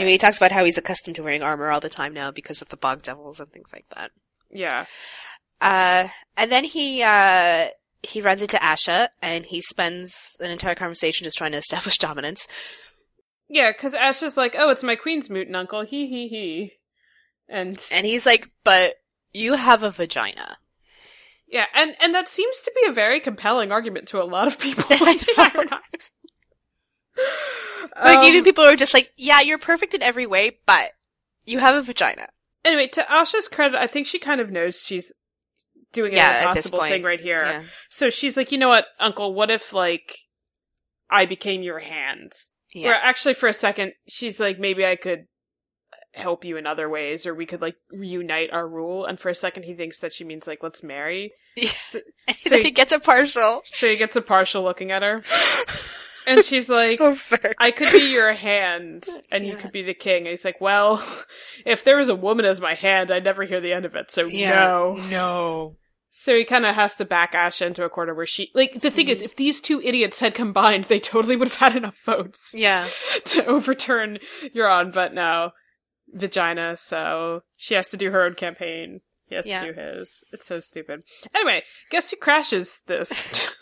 Anyway, 0.00 0.12
he 0.12 0.18
talks 0.18 0.38
about 0.38 0.52
how 0.52 0.64
he's 0.64 0.78
accustomed 0.78 1.16
to 1.16 1.22
wearing 1.22 1.42
armor 1.42 1.70
all 1.70 1.80
the 1.80 1.90
time 1.90 2.14
now 2.14 2.30
because 2.30 2.62
of 2.62 2.70
the 2.70 2.78
bog 2.78 3.02
devils 3.02 3.40
and 3.40 3.52
things 3.52 3.72
like 3.74 3.84
that. 3.94 4.10
Yeah. 4.50 4.86
Uh, 5.60 6.08
and 6.36 6.50
then 6.50 6.64
he, 6.64 7.02
uh, 7.02 7.68
he 8.04 8.20
runs 8.20 8.42
into 8.42 8.56
Asha 8.58 9.08
and 9.22 9.44
he 9.46 9.60
spends 9.60 10.36
an 10.40 10.50
entire 10.50 10.74
conversation 10.74 11.24
just 11.24 11.38
trying 11.38 11.52
to 11.52 11.58
establish 11.58 11.98
dominance. 11.98 12.46
Yeah, 13.48 13.70
because 13.72 13.94
Asha's 13.94 14.36
like, 14.36 14.54
oh, 14.58 14.70
it's 14.70 14.82
my 14.82 14.96
queen's 14.96 15.28
mutant 15.30 15.56
uncle, 15.56 15.82
he 15.82 16.06
he 16.08 16.28
he. 16.28 16.72
And, 17.48 17.78
And 17.92 18.06
he's 18.06 18.24
like, 18.24 18.50
but 18.64 18.94
you 19.32 19.52
have 19.54 19.82
a 19.82 19.90
vagina. 19.90 20.56
yeah, 21.46 21.66
and, 21.74 21.94
and 22.00 22.14
that 22.14 22.28
seems 22.28 22.62
to 22.62 22.72
be 22.74 22.88
a 22.88 22.92
very 22.92 23.20
compelling 23.20 23.70
argument 23.70 24.08
to 24.08 24.22
a 24.22 24.24
lot 24.24 24.46
of 24.48 24.58
people. 24.58 24.84
Like, 28.02 28.20
Um, 28.20 28.24
even 28.24 28.42
people 28.44 28.64
are 28.64 28.74
just 28.76 28.94
like, 28.94 29.12
yeah, 29.16 29.40
you're 29.40 29.58
perfect 29.58 29.94
in 29.94 30.02
every 30.02 30.26
way, 30.26 30.58
but 30.66 30.92
you 31.44 31.58
have 31.60 31.76
a 31.76 31.82
vagina. 31.82 32.28
Anyway, 32.64 32.88
to 32.88 33.02
Asha's 33.02 33.46
credit, 33.46 33.78
I 33.80 33.86
think 33.86 34.06
she 34.06 34.18
kind 34.18 34.40
of 34.40 34.50
knows 34.50 34.80
she's 34.80 35.12
doing 35.94 36.12
Yeah, 36.12 36.42
an 36.42 36.48
impossible 36.48 36.80
point. 36.80 36.90
thing 36.90 37.02
right 37.02 37.20
here. 37.20 37.40
Yeah. 37.42 37.62
So 37.88 38.10
she's 38.10 38.36
like, 38.36 38.52
you 38.52 38.58
know 38.58 38.68
what, 38.68 38.84
Uncle, 39.00 39.32
what 39.32 39.50
if, 39.50 39.72
like, 39.72 40.12
I 41.10 41.24
became 41.24 41.62
your 41.62 41.78
hand? 41.78 42.32
Yeah. 42.74 42.90
Or 42.90 42.94
actually, 42.94 43.34
for 43.34 43.48
a 43.48 43.52
second, 43.54 43.92
she's 44.08 44.38
like, 44.38 44.58
maybe 44.58 44.84
I 44.84 44.96
could 44.96 45.26
help 46.12 46.44
you 46.44 46.56
in 46.56 46.66
other 46.66 46.88
ways, 46.90 47.26
or 47.26 47.34
we 47.34 47.46
could, 47.46 47.60
like, 47.62 47.76
reunite 47.90 48.52
our 48.52 48.68
rule. 48.68 49.04
And 49.06 49.18
for 49.18 49.28
a 49.30 49.34
second, 49.34 49.62
he 49.62 49.74
thinks 49.74 50.00
that 50.00 50.12
she 50.12 50.24
means, 50.24 50.46
like, 50.46 50.62
let's 50.62 50.82
marry. 50.82 51.32
Yeah. 51.56 51.70
So, 51.82 52.00
So 52.36 52.56
he- 52.56 52.64
he 52.64 52.70
gets 52.72 52.92
a 52.92 52.98
partial. 52.98 53.62
so 53.64 53.88
he 53.88 53.96
gets 53.96 54.16
a 54.16 54.20
partial 54.22 54.62
looking 54.62 54.90
at 54.92 55.02
her. 55.02 55.22
And 56.26 56.42
she's 56.42 56.70
like, 56.70 56.98
So. 57.00 57.36
I 57.58 57.70
could 57.70 57.92
be 57.92 58.10
your 58.10 58.32
hand, 58.32 59.04
and 59.30 59.46
you 59.46 59.56
could 59.56 59.72
be 59.72 59.82
the 59.82 59.92
king. 59.92 60.20
And 60.20 60.28
he's 60.28 60.42
like, 60.42 60.58
well, 60.58 61.06
if 61.66 61.84
there 61.84 61.98
was 61.98 62.08
a 62.08 62.14
woman 62.14 62.46
as 62.46 62.62
my 62.62 62.72
hand, 62.72 63.10
I'd 63.10 63.24
never 63.24 63.44
hear 63.44 63.60
the 63.60 63.74
end 63.74 63.84
of 63.84 63.94
it, 63.94 64.10
so 64.10 64.22
no. 64.26 64.94
No. 65.10 65.76
So 66.16 66.36
he 66.36 66.44
kind 66.44 66.64
of 66.64 66.76
has 66.76 66.94
to 66.96 67.04
back 67.04 67.32
Asha 67.32 67.66
into 67.66 67.82
a 67.84 67.88
corner 67.90 68.14
where 68.14 68.24
she, 68.24 68.52
like, 68.54 68.80
the 68.82 68.90
thing 68.90 69.08
is, 69.08 69.20
if 69.20 69.34
these 69.34 69.60
two 69.60 69.80
idiots 69.82 70.20
had 70.20 70.32
combined, 70.32 70.84
they 70.84 71.00
totally 71.00 71.34
would 71.34 71.48
have 71.48 71.56
had 71.56 71.74
enough 71.76 71.98
votes 72.04 72.54
Yeah. 72.56 72.88
to 73.24 73.44
overturn 73.46 74.20
Euron, 74.54 74.92
but 74.92 75.12
no. 75.12 75.50
Vagina, 76.12 76.76
so 76.76 77.42
she 77.56 77.74
has 77.74 77.88
to 77.88 77.96
do 77.96 78.12
her 78.12 78.22
own 78.24 78.34
campaign. 78.34 79.00
He 79.26 79.34
has 79.34 79.44
Yeah. 79.46 79.64
to 79.64 79.72
do 79.74 79.80
his. 79.80 80.22
It's 80.32 80.46
so 80.46 80.60
stupid. 80.60 81.02
Anyway, 81.34 81.64
guess 81.90 82.10
who 82.10 82.16
crashes 82.16 82.82
this? 82.86 83.50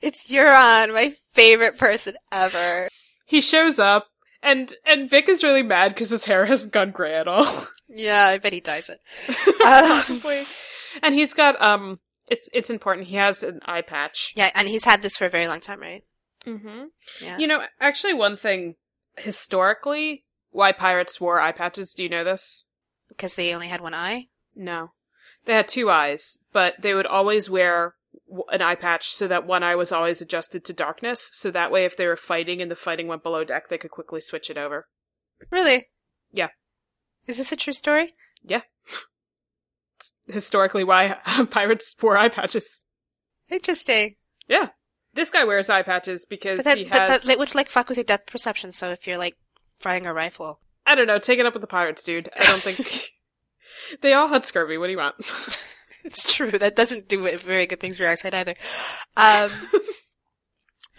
It's 0.00 0.28
Euron, 0.30 0.94
my 0.94 1.12
favorite 1.32 1.76
person 1.76 2.14
ever. 2.32 2.88
he 3.26 3.40
shows 3.40 3.78
up, 3.78 4.06
and, 4.42 4.72
and 4.86 5.10
Vic 5.10 5.28
is 5.28 5.42
really 5.44 5.62
mad 5.64 5.90
because 5.90 6.08
his 6.10 6.24
hair 6.24 6.46
hasn't 6.46 6.72
gone 6.72 6.90
gray 6.90 7.14
at 7.16 7.28
all. 7.28 7.46
Yeah, 7.88 8.26
I 8.26 8.38
bet 8.38 8.52
he 8.52 8.60
dyes 8.60 8.88
it. 8.90 9.00
Um, 9.64 10.02
Probably. 10.02 10.42
And 11.02 11.14
he's 11.14 11.34
got, 11.34 11.60
um, 11.60 12.00
it's, 12.28 12.48
it's 12.52 12.70
important, 12.70 13.08
he 13.08 13.16
has 13.16 13.42
an 13.42 13.60
eye 13.64 13.82
patch. 13.82 14.32
yeah, 14.36 14.50
and 14.54 14.68
he's 14.68 14.84
had 14.84 15.02
this 15.02 15.16
for 15.16 15.26
a 15.26 15.30
very 15.30 15.46
long 15.48 15.60
time, 15.60 15.80
right? 15.80 16.04
Mm-hmm. 16.46 16.84
Yeah. 17.22 17.38
You 17.38 17.46
know, 17.46 17.64
actually, 17.80 18.14
one 18.14 18.36
thing 18.36 18.76
historically, 19.16 20.24
why 20.50 20.72
pirates 20.72 21.20
wore 21.20 21.40
eye 21.40 21.52
patches. 21.52 21.94
Do 21.94 22.02
you 22.02 22.08
know 22.08 22.24
this? 22.24 22.66
Because 23.08 23.34
they 23.34 23.54
only 23.54 23.68
had 23.68 23.80
one 23.80 23.94
eye? 23.94 24.28
No, 24.54 24.92
they 25.44 25.54
had 25.54 25.68
two 25.68 25.90
eyes, 25.90 26.38
but 26.52 26.74
they 26.80 26.94
would 26.94 27.06
always 27.06 27.50
wear 27.50 27.94
an 28.50 28.62
eye 28.62 28.74
patch 28.74 29.10
so 29.10 29.28
that 29.28 29.46
one 29.46 29.62
eye 29.62 29.74
was 29.74 29.92
always 29.92 30.20
adjusted 30.20 30.64
to 30.64 30.72
darkness. 30.72 31.30
So 31.32 31.50
that 31.50 31.70
way, 31.70 31.84
if 31.84 31.96
they 31.96 32.06
were 32.06 32.16
fighting 32.16 32.60
and 32.60 32.70
the 32.70 32.76
fighting 32.76 33.06
went 33.06 33.22
below 33.22 33.44
deck, 33.44 33.68
they 33.68 33.78
could 33.78 33.90
quickly 33.90 34.20
switch 34.20 34.50
it 34.50 34.58
over. 34.58 34.86
Really? 35.50 35.86
Yeah. 36.32 36.48
Is 37.26 37.38
this 37.38 37.52
a 37.52 37.56
true 37.56 37.72
story? 37.72 38.12
It's 38.44 38.62
historically 40.26 40.84
why 40.84 41.16
pirates 41.50 41.94
wore 42.02 42.16
eye 42.16 42.28
patches. 42.28 42.84
Interesting. 43.50 44.16
Yeah, 44.46 44.68
this 45.14 45.30
guy 45.30 45.44
wears 45.44 45.70
eye 45.70 45.82
patches 45.82 46.26
because 46.26 46.64
that, 46.64 46.78
he 46.78 46.84
but 46.84 47.00
has. 47.00 47.22
that, 47.22 47.28
that 47.28 47.38
would 47.38 47.54
like 47.54 47.68
fuck 47.68 47.88
with 47.88 47.98
your 47.98 48.04
depth 48.04 48.30
perception, 48.30 48.72
so 48.72 48.90
if 48.90 49.06
you're 49.06 49.18
like 49.18 49.36
firing 49.80 50.06
a 50.06 50.14
rifle. 50.14 50.60
I 50.86 50.94
don't 50.94 51.06
know. 51.06 51.18
Take 51.18 51.38
it 51.38 51.46
up 51.46 51.52
with 51.52 51.60
the 51.60 51.66
pirates, 51.66 52.02
dude. 52.02 52.28
I 52.38 52.46
don't 52.46 52.62
think 52.62 53.10
they 54.00 54.14
all 54.14 54.28
had 54.28 54.46
scurvy. 54.46 54.78
What 54.78 54.86
do 54.86 54.92
you 54.92 54.98
want? 54.98 55.14
It's 56.04 56.32
true. 56.32 56.52
That 56.52 56.76
doesn't 56.76 57.08
do 57.08 57.28
very 57.38 57.66
good 57.66 57.80
things 57.80 57.96
for 57.96 58.04
your 58.04 58.12
eyesight 58.12 58.32
either. 58.32 58.54
Um, 59.16 59.50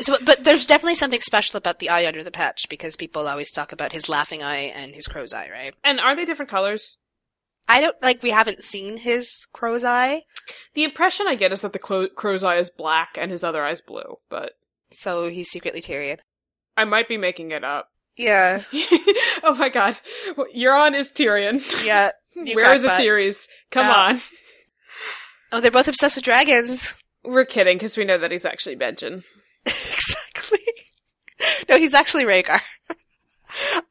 so, 0.01 0.17
but 0.23 0.43
there's 0.43 0.67
definitely 0.67 0.95
something 0.95 1.21
special 1.21 1.57
about 1.57 1.79
the 1.79 1.89
eye 1.89 2.05
under 2.05 2.23
the 2.23 2.31
patch 2.31 2.69
because 2.69 2.95
people 2.95 3.27
always 3.27 3.51
talk 3.51 3.71
about 3.71 3.93
his 3.93 4.09
laughing 4.09 4.43
eye 4.43 4.71
and 4.75 4.93
his 4.93 5.07
crow's 5.07 5.33
eye, 5.33 5.49
right? 5.51 5.73
and 5.83 5.99
are 5.99 6.15
they 6.15 6.25
different 6.25 6.51
colors? 6.51 6.97
I 7.69 7.79
don't 7.81 7.95
like. 8.01 8.21
We 8.23 8.31
haven't 8.31 8.61
seen 8.61 8.97
his 8.97 9.45
crow's 9.53 9.83
eye, 9.83 10.23
The 10.73 10.83
impression 10.83 11.27
I 11.27 11.35
get 11.35 11.53
is 11.53 11.61
that 11.61 11.71
the 11.73 11.79
clo- 11.79 12.09
crow's 12.09 12.43
eye 12.43 12.57
is 12.57 12.69
black 12.71 13.17
and 13.17 13.31
his 13.31 13.43
other 13.43 13.63
eye's 13.63 13.81
blue, 13.81 14.17
but 14.29 14.53
so 14.91 15.29
he's 15.29 15.49
secretly 15.49 15.81
Tyrion. 15.81 16.17
I 16.75 16.85
might 16.85 17.07
be 17.07 17.17
making 17.17 17.51
it 17.51 17.63
up. 17.63 17.89
Yeah, 18.17 18.63
oh 19.43 19.55
my 19.57 19.69
god. 19.69 19.99
Euron 20.55 20.93
is 20.95 21.13
Tyrion. 21.13 21.61
yeah. 21.85 22.09
Where 22.35 22.65
are 22.65 22.77
the 22.79 22.87
crackpot. 22.87 22.99
theories? 23.01 23.47
Come 23.71 23.85
Yeah. 23.87 23.93
on. 23.95 24.19
Oh, 25.51 25.59
they're 25.61 25.71
both 25.71 25.87
obsessed 25.87 26.15
with 26.15 26.25
dragons. 26.25 26.93
We're 27.23 27.43
kidding 27.43 27.77
because 27.77 27.97
we 27.97 28.05
know 28.05 28.19
that 28.19 28.29
he's 28.31 28.45
actually 28.45 28.75
Benjen. 28.75 29.23
exactly. 29.65 30.59
No, 31.67 31.77
he's 31.79 31.95
actually 31.95 32.25
Rhaegar. 32.25 32.61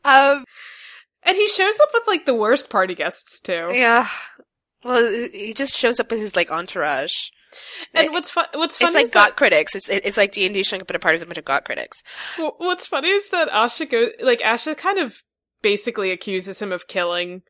um, 0.05 0.45
And 1.29 1.37
he 1.37 1.47
shows 1.49 1.79
up 1.81 1.88
with 1.95 2.05
like 2.09 2.25
the 2.27 2.35
worst 2.35 2.71
party 2.71 2.95
guests 2.97 3.41
too. 3.41 3.69
yeah. 3.73 4.09
Well, 4.85 5.07
he 5.33 5.53
just 5.55 5.77
shows 5.77 6.01
up 6.01 6.11
with 6.11 6.21
his 6.21 6.35
like 6.35 6.51
entourage. 6.51 7.12
And 7.95 8.11
what's 8.12 8.31
fun? 8.31 8.47
What's 8.55 8.79
funny 8.79 8.88
It's 8.88 8.95
like 8.95 9.12
got 9.12 9.31
that, 9.31 9.37
critics. 9.37 9.75
It's 9.75 9.88
it's 9.88 10.17
like 10.17 10.33
D 10.33 10.45
and 10.47 10.55
D 10.55 10.62
showing 10.62 10.83
up 10.83 10.91
at 10.91 10.97
a 10.97 10.99
party 10.99 11.17
with 11.17 11.23
a 11.25 11.27
bunch 11.27 11.38
of 11.38 11.45
got 11.45 11.64
critics. 11.64 12.03
w- 12.37 12.55
what's 12.59 12.87
funny 12.87 13.11
is 13.11 13.31
that 13.31 13.49
Asha 13.49 13.91
goes 13.91 14.11
like 14.21 14.41
Asha 14.41 14.77
kind 14.77 14.99
of 14.99 15.23
basically 15.62 16.11
accuses 16.11 16.61
him 16.62 16.73
of 16.73 16.87
killing 16.88 17.43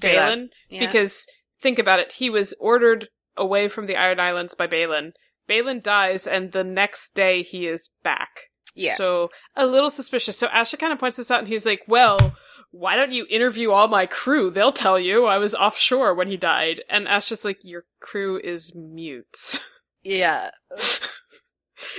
Balon. 0.00 0.12
Balon 0.26 0.48
Yeah. 0.68 0.86
because 0.86 1.26
think 1.60 1.78
about 1.78 2.00
it. 2.00 2.12
He 2.12 2.28
was 2.30 2.54
ordered 2.60 3.08
away 3.36 3.68
from 3.68 3.86
the 3.86 3.96
Iron 3.96 4.20
Islands 4.20 4.54
by 4.54 4.66
Balon. 4.66 5.12
Balon 5.48 5.82
dies, 5.82 6.26
and 6.26 6.52
the 6.52 6.64
next 6.64 7.14
day 7.14 7.42
he 7.42 7.66
is 7.66 7.88
back. 8.02 8.50
Yeah. 8.74 8.96
So 8.96 9.30
a 9.54 9.64
little 9.64 9.90
suspicious. 9.90 10.36
So 10.36 10.48
Asha 10.48 10.78
kind 10.78 10.92
of 10.92 10.98
points 10.98 11.16
this 11.16 11.30
out, 11.30 11.38
and 11.38 11.48
he's 11.48 11.64
like, 11.64 11.82
"Well, 11.88 12.36
why 12.78 12.96
don't 12.96 13.12
you 13.12 13.26
interview 13.30 13.70
all 13.70 13.88
my 13.88 14.06
crew? 14.06 14.50
They'll 14.50 14.72
tell 14.72 14.98
you 14.98 15.26
I 15.26 15.38
was 15.38 15.54
offshore 15.54 16.14
when 16.14 16.28
he 16.28 16.36
died." 16.36 16.82
And 16.88 17.08
Asha's 17.08 17.44
like, 17.44 17.58
"Your 17.62 17.84
crew 18.00 18.40
is 18.42 18.74
mutes." 18.74 19.60
yeah. 20.04 20.50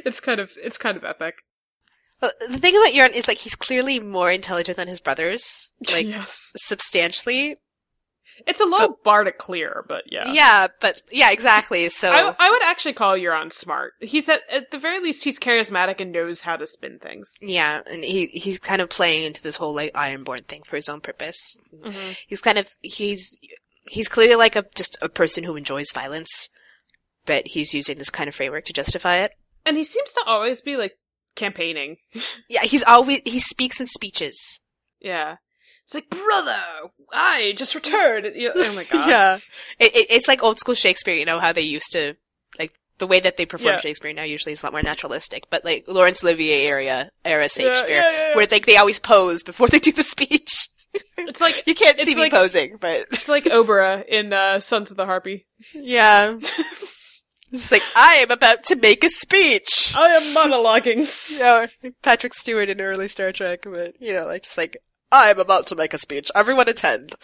it's 0.05 0.19
kind 0.19 0.39
of 0.39 0.57
it's 0.61 0.77
kind 0.77 0.97
of 0.97 1.03
epic. 1.03 1.35
Well, 2.21 2.31
the 2.49 2.57
thing 2.57 2.75
about 2.75 2.93
Euron 2.93 3.13
is 3.13 3.27
like 3.27 3.37
he's 3.37 3.55
clearly 3.55 3.99
more 3.99 4.31
intelligent 4.31 4.77
than 4.77 4.87
his 4.87 4.99
brothers, 4.99 5.71
like 5.91 6.07
yes, 6.07 6.53
substantially. 6.57 7.57
It's 8.45 8.61
a 8.61 8.65
low 8.65 8.97
bar 9.03 9.23
to 9.23 9.31
clear, 9.31 9.83
but 9.87 10.03
yeah. 10.07 10.31
Yeah, 10.31 10.67
but 10.79 11.01
yeah, 11.11 11.31
exactly. 11.31 11.89
So 11.89 12.09
I, 12.09 12.33
I 12.37 12.51
would 12.51 12.63
actually 12.63 12.93
call 12.93 13.15
Euron 13.17 13.51
smart. 13.51 13.93
He's 13.99 14.29
at 14.29 14.41
at 14.51 14.71
the 14.71 14.77
very 14.77 14.99
least 14.99 15.23
he's 15.23 15.39
charismatic 15.39 15.99
and 16.01 16.11
knows 16.11 16.41
how 16.41 16.55
to 16.55 16.67
spin 16.67 16.99
things. 16.99 17.29
yeah, 17.41 17.81
and 17.89 18.03
he 18.03 18.27
he's 18.27 18.59
kind 18.59 18.81
of 18.81 18.89
playing 18.89 19.23
into 19.23 19.41
this 19.41 19.55
whole 19.55 19.73
like 19.73 19.93
Ironborn 19.93 20.45
thing 20.45 20.63
for 20.63 20.75
his 20.75 20.89
own 20.89 21.01
purpose. 21.01 21.57
Mm-hmm. 21.73 22.11
He's 22.27 22.41
kind 22.41 22.57
of 22.57 22.75
he's 22.81 23.37
he's 23.89 24.07
clearly 24.07 24.35
like 24.35 24.55
a 24.55 24.65
just 24.75 24.97
a 25.01 25.09
person 25.09 25.43
who 25.43 25.55
enjoys 25.55 25.91
violence, 25.93 26.49
but 27.25 27.47
he's 27.47 27.73
using 27.73 27.97
this 27.97 28.09
kind 28.09 28.27
of 28.27 28.35
framework 28.35 28.65
to 28.65 28.73
justify 28.73 29.17
it. 29.17 29.31
And 29.65 29.77
he 29.77 29.83
seems 29.83 30.13
to 30.13 30.23
always 30.25 30.61
be 30.61 30.77
like 30.77 30.97
campaigning. 31.35 31.97
Yeah, 32.49 32.63
he's 32.63 32.83
always 32.83 33.19
he 33.25 33.39
speaks 33.39 33.81
in 33.81 33.87
speeches. 33.87 34.59
Yeah. 35.01 35.37
It's 35.87 35.95
like, 35.95 36.09
brother, 36.09 36.59
I 37.13 37.53
just 37.55 37.73
returned. 37.73 38.35
You- 38.35 38.51
Oh 38.53 38.73
my 38.73 38.83
god. 38.91 39.07
Yeah, 39.09 39.35
it, 39.79 39.95
it, 39.95 40.07
it's 40.09 40.27
like 40.27 40.43
old 40.43 40.59
school 40.59 40.75
Shakespeare. 40.75 41.15
You 41.15 41.23
know 41.25 41.39
how 41.39 41.53
they 41.53 41.61
used 41.61 41.93
to 41.93 42.15
like 42.59 42.73
the 42.97 43.07
way 43.07 43.21
that 43.21 43.37
they 43.37 43.45
perform 43.45 43.75
Yeah. 43.75 43.79
Shakespeare 43.79 44.11
now. 44.11 44.23
Usually, 44.23 44.51
is 44.51 44.61
a 44.61 44.65
lot 44.65 44.73
more 44.73 44.81
naturalistic. 44.83 45.49
But 45.49 45.63
like 45.63 45.85
Laurence 45.87 46.21
Olivier 46.23 46.65
era 46.67 47.09
era 47.23 47.43
Shakespeare, 47.47 47.87
yeah, 47.89 48.11
yeah, 48.11 48.29
yeah. 48.29 48.35
where 48.35 48.47
like 48.51 48.65
they 48.65 48.75
always 48.75 48.99
pose 48.99 49.43
before 49.43 49.69
they 49.69 49.79
do 49.79 49.91
the 49.93 50.03
speech. 50.03 50.67
It's 51.17 51.39
like 51.41 51.63
You 51.67 51.75
can't 51.75 51.97
see 51.99 52.15
me 52.15 52.21
like- 52.21 52.31
posing, 52.31 52.77
but 52.79 53.01
it's 53.11 53.27
like 53.29 53.43
Obara 53.45 54.03
in 54.07 54.33
uh, 54.33 54.59
Sons 54.59 54.89
of 54.91 54.97
the 54.97 55.05
Harpy. 55.05 55.45
yeah. 55.73 56.37
It's 57.51 57.71
like 57.71 57.83
I 57.95 58.15
am 58.15 58.31
about 58.31 58.63
to 58.65 58.75
make 58.75 59.05
a 59.05 59.09
speech. 59.09 59.93
I 59.95 60.07
am 60.09 60.21
monologuing. 60.35 61.07
You 61.31 61.39
know, 61.39 61.67
Patrick 62.01 62.33
Stewart 62.33 62.69
in 62.69 62.81
early 62.81 63.07
Star 63.07 63.31
Trek, 63.31 63.61
but 63.63 63.93
you 64.01 64.11
know, 64.13 64.25
like 64.25 64.43
just 64.43 64.57
like 64.57 64.75
I'm 65.11 65.39
about 65.39 65.67
to 65.67 65.75
make 65.75 65.93
a 65.93 65.97
speech. 65.97 66.29
Everyone 66.35 66.67
attend. 66.67 67.15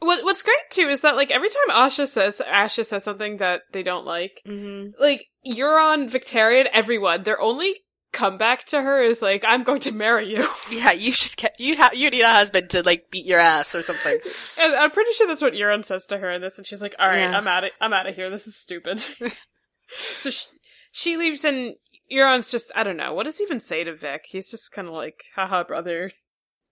What 0.00 0.24
What's 0.24 0.42
great 0.42 0.56
too 0.70 0.88
is 0.88 1.00
that 1.02 1.16
like 1.16 1.30
every 1.30 1.48
time 1.48 1.76
Asha 1.76 2.06
says 2.06 2.40
Asha 2.46 2.84
says 2.86 3.04
something 3.04 3.36
that 3.38 3.62
they 3.72 3.82
don't 3.82 4.06
like, 4.06 4.40
Mm-hmm. 4.46 5.00
like 5.02 5.26
Euron, 5.46 6.10
Victarion, 6.10 6.66
everyone, 6.72 7.24
their 7.24 7.40
only 7.40 7.74
comeback 8.12 8.64
to 8.64 8.80
her 8.80 9.02
is 9.02 9.20
like, 9.20 9.44
"I'm 9.46 9.64
going 9.64 9.80
to 9.82 9.92
marry 9.92 10.30
you," 10.30 10.48
Yeah, 10.70 10.92
you 10.92 11.12
should 11.12 11.36
get 11.36 11.58
you 11.60 11.76
have 11.76 11.94
you 11.94 12.08
need 12.10 12.22
a 12.22 12.32
husband 12.32 12.70
to 12.70 12.82
like 12.82 13.10
beat 13.10 13.26
your 13.26 13.38
ass 13.40 13.74
or 13.74 13.82
something. 13.82 14.18
and 14.58 14.74
I'm 14.74 14.90
pretty 14.90 15.12
sure 15.12 15.26
that's 15.26 15.42
what 15.42 15.52
Euron 15.52 15.84
says 15.84 16.06
to 16.06 16.18
her 16.18 16.30
in 16.30 16.40
this, 16.40 16.56
and 16.58 16.66
she's 16.66 16.80
like, 16.80 16.94
"All 16.98 17.06
right, 17.08 17.18
Yeah. 17.18 17.36
I'm 17.36 17.46
out 17.48 17.64
of 17.64 17.70
I'm 17.80 17.92
out 17.92 18.06
of 18.06 18.14
here. 18.14 18.30
This 18.30 18.46
is 18.46 18.56
stupid." 18.56 19.00
so 20.14 20.30
she, 20.30 20.46
she 20.92 21.16
leaves, 21.16 21.44
and 21.44 21.74
Euron's 22.10 22.50
just 22.50 22.72
I 22.74 22.84
don't 22.84 22.96
know 22.96 23.12
what 23.12 23.24
does 23.24 23.38
he 23.38 23.44
even 23.44 23.60
say 23.60 23.84
to 23.84 23.94
Vic. 23.94 24.26
He's 24.28 24.50
just 24.50 24.72
kind 24.72 24.88
of 24.88 24.94
like, 24.94 25.24
"Haha, 25.34 25.64
brother." 25.64 26.12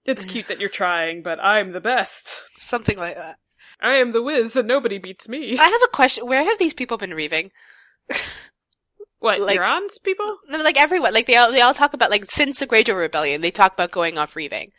It's 0.06 0.24
cute 0.24 0.48
that 0.48 0.60
you're 0.60 0.68
trying, 0.68 1.22
but 1.22 1.38
I'm 1.42 1.72
the 1.72 1.80
best. 1.80 2.42
something 2.60 2.96
like 2.96 3.16
that. 3.16 3.38
I 3.80 3.96
am 3.96 4.12
the 4.12 4.22
whiz, 4.22 4.56
and 4.56 4.66
nobody 4.68 4.98
beats 4.98 5.28
me. 5.28 5.58
I 5.58 5.64
have 5.64 5.82
a 5.82 5.88
question. 5.88 6.26
Where 6.26 6.44
have 6.44 6.58
these 6.58 6.74
people 6.74 6.96
been 6.96 7.12
reaving? 7.14 7.50
What, 9.18 9.40
like- 9.40 9.58
Euron's 9.58 9.98
people? 9.98 10.38
No, 10.48 10.58
like 10.58 10.80
everyone, 10.80 11.12
like 11.14 11.26
they 11.26 11.36
all 11.36 11.50
they 11.50 11.60
all 11.62 11.74
talk 11.74 11.94
about 11.94 12.10
like 12.10 12.26
since 12.30 12.58
the 12.58 12.66
Greyjoy 12.66 12.96
Rebellion, 12.96 13.40
they 13.40 13.50
talk 13.50 13.72
about 13.72 13.90
going 13.90 14.18
off 14.18 14.36
reaving. 14.36 14.70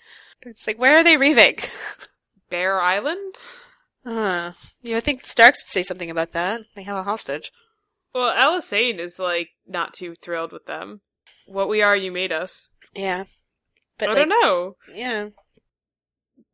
It's 0.45 0.67
like 0.67 0.79
where 0.79 0.97
are 0.97 1.03
they 1.03 1.17
reaving? 1.17 1.55
Bear 2.49 2.79
Island? 2.81 3.35
Uh, 4.05 4.53
you 4.81 4.91
know, 4.91 4.97
I 4.97 5.01
think 5.01 5.25
Starks 5.25 5.65
would 5.65 5.71
say 5.71 5.83
something 5.83 6.09
about 6.09 6.31
that. 6.31 6.61
They 6.75 6.83
have 6.83 6.95
a 6.95 7.03
hostage. 7.03 7.51
Well, 8.15 8.33
Alicent 8.33 8.99
is 8.99 9.19
like 9.19 9.49
not 9.67 9.93
too 9.93 10.13
thrilled 10.15 10.53
with 10.53 10.65
them. 10.65 11.01
What 11.45 11.67
we 11.67 11.81
are, 11.81 11.95
you 11.95 12.11
made 12.11 12.31
us. 12.31 12.69
Yeah, 12.95 13.25
but 13.97 14.09
I 14.09 14.13
like, 14.13 14.29
don't 14.29 14.41
know. 14.41 14.75
yeah, 14.93 15.29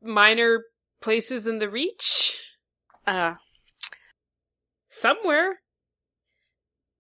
Minor 0.01 0.63
places 1.01 1.47
in 1.47 1.59
the 1.59 1.69
Reach? 1.69 2.55
uh, 3.07 3.35
Somewhere. 4.89 5.59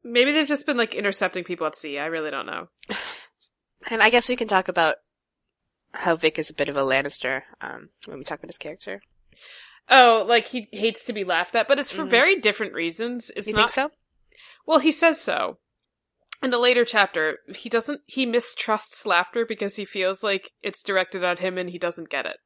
Maybe 0.03 0.31
they've 0.31 0.47
just 0.47 0.65
been 0.65 0.77
like 0.77 0.95
intercepting 0.95 1.43
people 1.43 1.67
at 1.67 1.75
sea. 1.75 1.97
I 1.99 2.07
really 2.07 2.31
don't 2.31 2.45
know. 2.45 2.67
and 3.89 4.01
I 4.01 4.09
guess 4.09 4.27
we 4.29 4.35
can 4.35 4.47
talk 4.47 4.67
about 4.67 4.95
how 5.93 6.15
Vic 6.15 6.37
is 6.39 6.49
a 6.49 6.53
bit 6.55 6.69
of 6.69 6.75
a 6.75 6.81
Lannister. 6.81 7.43
Um, 7.61 7.89
when 8.07 8.17
we 8.17 8.23
talk 8.25 8.39
about 8.39 8.49
his 8.49 8.57
character, 8.57 9.01
Oh, 9.89 10.25
like 10.27 10.47
he 10.47 10.67
hates 10.71 11.03
to 11.05 11.13
be 11.13 11.23
laughed 11.23 11.55
at, 11.55 11.67
but 11.67 11.77
it's 11.77 11.91
for 11.91 12.03
Mhm. 12.05 12.09
very 12.09 12.35
different 12.39 12.73
reasons. 12.73 13.31
It's 13.35 13.47
you 13.47 13.53
not 13.53 13.69
think 13.71 13.91
so? 13.91 13.91
Well, 14.65 14.79
he 14.79 14.91
says 14.91 15.19
so. 15.21 15.59
In 16.43 16.53
a 16.53 16.57
later 16.59 16.83
chapter, 16.85 17.39
he 17.55 17.69
doesn't 17.69 18.01
he 18.05 18.25
mistrusts 18.25 19.05
laughter 19.05 19.45
because 19.45 19.77
he 19.77 19.85
feels 19.85 20.23
like 20.23 20.51
it's 20.61 20.83
directed 20.83 21.23
at 21.23 21.39
him 21.39 21.57
and 21.57 21.69
he 21.69 21.79
doesn't 21.79 22.09
get 22.09 22.25
it. 22.25 22.37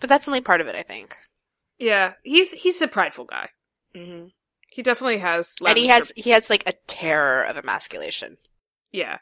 But 0.00 0.08
that's 0.08 0.26
only 0.26 0.40
part 0.40 0.60
of 0.60 0.66
it, 0.66 0.74
I 0.74 0.82
think. 0.82 1.14
Yeah, 1.78 2.14
he's 2.22 2.52
he's 2.52 2.80
a 2.82 2.88
prideful 2.88 3.26
guy. 3.26 3.50
Mm-hmm. 3.94 4.26
He 4.68 4.82
definitely 4.82 5.18
has 5.18 5.54
And 5.66 5.76
he 5.76 5.88
has 5.88 6.12
he 6.16 6.30
has 6.30 6.48
like 6.48 6.62
a 6.66 6.74
terror 6.86 7.42
of 7.42 7.56
emasculation. 7.56 8.36
yeah. 8.92 9.18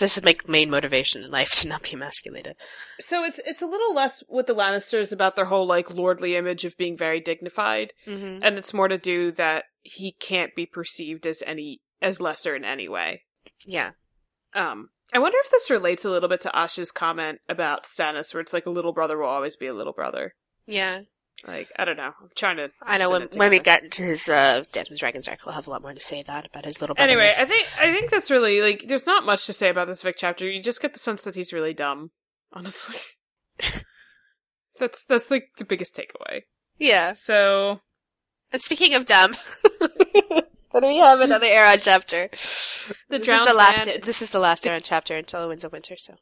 This 0.00 0.16
is 0.16 0.24
my 0.24 0.34
main 0.48 0.70
motivation 0.70 1.22
in 1.22 1.30
life 1.30 1.52
to 1.60 1.68
not 1.68 1.82
be 1.82 1.90
emasculated. 1.92 2.56
So 3.00 3.22
it's 3.22 3.38
it's 3.44 3.62
a 3.62 3.66
little 3.66 3.94
less 3.94 4.24
with 4.28 4.46
the 4.46 4.54
Lannisters 4.54 5.12
about 5.12 5.36
their 5.36 5.44
whole 5.44 5.66
like 5.66 5.94
lordly 5.94 6.34
image 6.36 6.64
of 6.64 6.76
being 6.78 6.96
very 6.96 7.20
dignified, 7.20 7.92
Mm-hmm. 8.06 8.42
and 8.42 8.58
it's 8.58 8.74
more 8.74 8.88
to 8.88 8.98
do 8.98 9.30
that 9.32 9.66
he 9.82 10.12
can't 10.18 10.54
be 10.56 10.66
perceived 10.66 11.26
as 11.26 11.42
any 11.46 11.80
as 12.00 12.20
lesser 12.20 12.54
in 12.54 12.64
any 12.64 12.88
way. 12.88 13.22
Yeah. 13.66 13.90
Um, 14.54 14.90
I 15.12 15.18
wonder 15.18 15.38
if 15.44 15.50
this 15.50 15.70
relates 15.70 16.04
a 16.04 16.10
little 16.10 16.28
bit 16.28 16.40
to 16.42 16.50
Asha's 16.58 16.90
comment 16.90 17.40
about 17.48 17.84
Stannis, 17.84 18.34
where 18.34 18.40
it's 18.40 18.52
like 18.52 18.66
a 18.66 18.70
little 18.70 18.92
brother 18.92 19.18
will 19.18 19.26
always 19.26 19.56
be 19.56 19.66
a 19.66 19.74
little 19.74 19.92
brother. 19.92 20.34
Yeah. 20.66 21.02
Like 21.46 21.68
I 21.78 21.84
don't 21.84 21.96
know. 21.96 22.12
I'm 22.20 22.30
trying 22.34 22.56
to. 22.56 22.70
I 22.82 22.98
know 22.98 23.10
when 23.10 23.28
when 23.36 23.50
we 23.50 23.60
get 23.60 23.84
into 23.84 24.02
his 24.02 24.28
uh 24.28 24.64
Dance 24.72 24.90
with 24.90 24.98
Dragons 24.98 25.28
arc, 25.28 25.46
we'll 25.46 25.54
have 25.54 25.68
a 25.68 25.70
lot 25.70 25.82
more 25.82 25.94
to 25.94 26.00
say 26.00 26.22
that 26.24 26.46
about 26.46 26.64
his 26.64 26.80
little 26.80 26.96
brother. 26.96 27.10
Anyway, 27.12 27.30
I 27.38 27.44
think 27.44 27.68
I 27.78 27.92
think 27.94 28.10
that's 28.10 28.28
really 28.30 28.60
like. 28.60 28.86
There's 28.88 29.06
not 29.06 29.24
much 29.24 29.46
to 29.46 29.52
say 29.52 29.68
about 29.68 29.86
this 29.86 30.02
Vic 30.02 30.16
chapter. 30.18 30.50
You 30.50 30.60
just 30.60 30.82
get 30.82 30.94
the 30.94 30.98
sense 30.98 31.22
that 31.22 31.36
he's 31.36 31.52
really 31.52 31.74
dumb. 31.74 32.10
Honestly, 32.52 32.96
that's 34.80 35.04
that's 35.04 35.30
like 35.30 35.50
the 35.58 35.64
biggest 35.64 35.96
takeaway. 35.96 36.40
yeah. 36.76 37.12
So 37.12 37.82
And 38.52 38.60
speaking 38.60 38.94
of 38.94 39.06
dumb, 39.06 39.36
then 40.72 40.90
we 40.90 40.98
have 40.98 41.20
another 41.20 41.46
Aeron 41.46 41.78
chapter. 41.80 42.28
the 42.30 42.38
this 43.18 43.24
drowned 43.26 43.48
is 43.48 43.52
the 43.54 43.58
last. 43.58 43.86
man. 43.86 43.98
This 44.02 44.22
is 44.22 44.30
the 44.30 44.38
last 44.38 44.66
Aeron 44.66 44.82
chapter 44.84 45.16
until 45.16 45.42
the 45.42 45.48
Winds 45.48 45.64
of 45.64 45.72
Winter. 45.72 45.96
So 45.96 46.14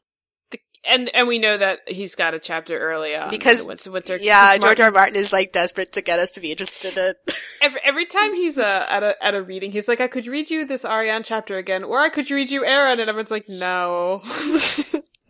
the, 0.51 0.59
and 0.89 1.09
and 1.13 1.27
we 1.27 1.37
know 1.39 1.57
that 1.57 1.79
he's 1.87 2.15
got 2.15 2.33
a 2.33 2.39
chapter 2.39 2.77
early 2.79 3.15
on 3.15 3.29
Because- 3.29 3.61
in 3.61 3.67
Winter. 3.67 3.91
Winter 3.91 4.17
yeah, 4.17 4.57
George 4.57 4.79
R. 4.79 4.91
Martin 4.91 5.15
is 5.15 5.33
like 5.33 5.51
desperate 5.51 5.91
to 5.93 6.01
get 6.01 6.19
us 6.19 6.31
to 6.31 6.39
be 6.41 6.51
interested 6.51 6.93
in 6.97 7.09
it. 7.09 7.17
Every, 7.61 7.81
every 7.83 8.05
time 8.05 8.35
he's 8.35 8.57
uh, 8.59 8.85
at 8.89 9.01
a 9.03 9.15
at 9.23 9.33
a 9.33 9.41
reading, 9.41 9.71
he's 9.71 9.87
like, 9.87 9.99
"I 9.99 10.07
could 10.07 10.27
read 10.27 10.49
you 10.51 10.63
this 10.65 10.85
Arianne 10.85 11.25
chapter 11.25 11.57
again, 11.57 11.83
or 11.83 11.99
I 11.99 12.09
could 12.09 12.29
read 12.29 12.51
you 12.51 12.63
Aeron," 12.63 12.99
and 12.99 13.09
everyone's 13.09 13.31
like, 13.31 13.49
"No." 13.49 14.19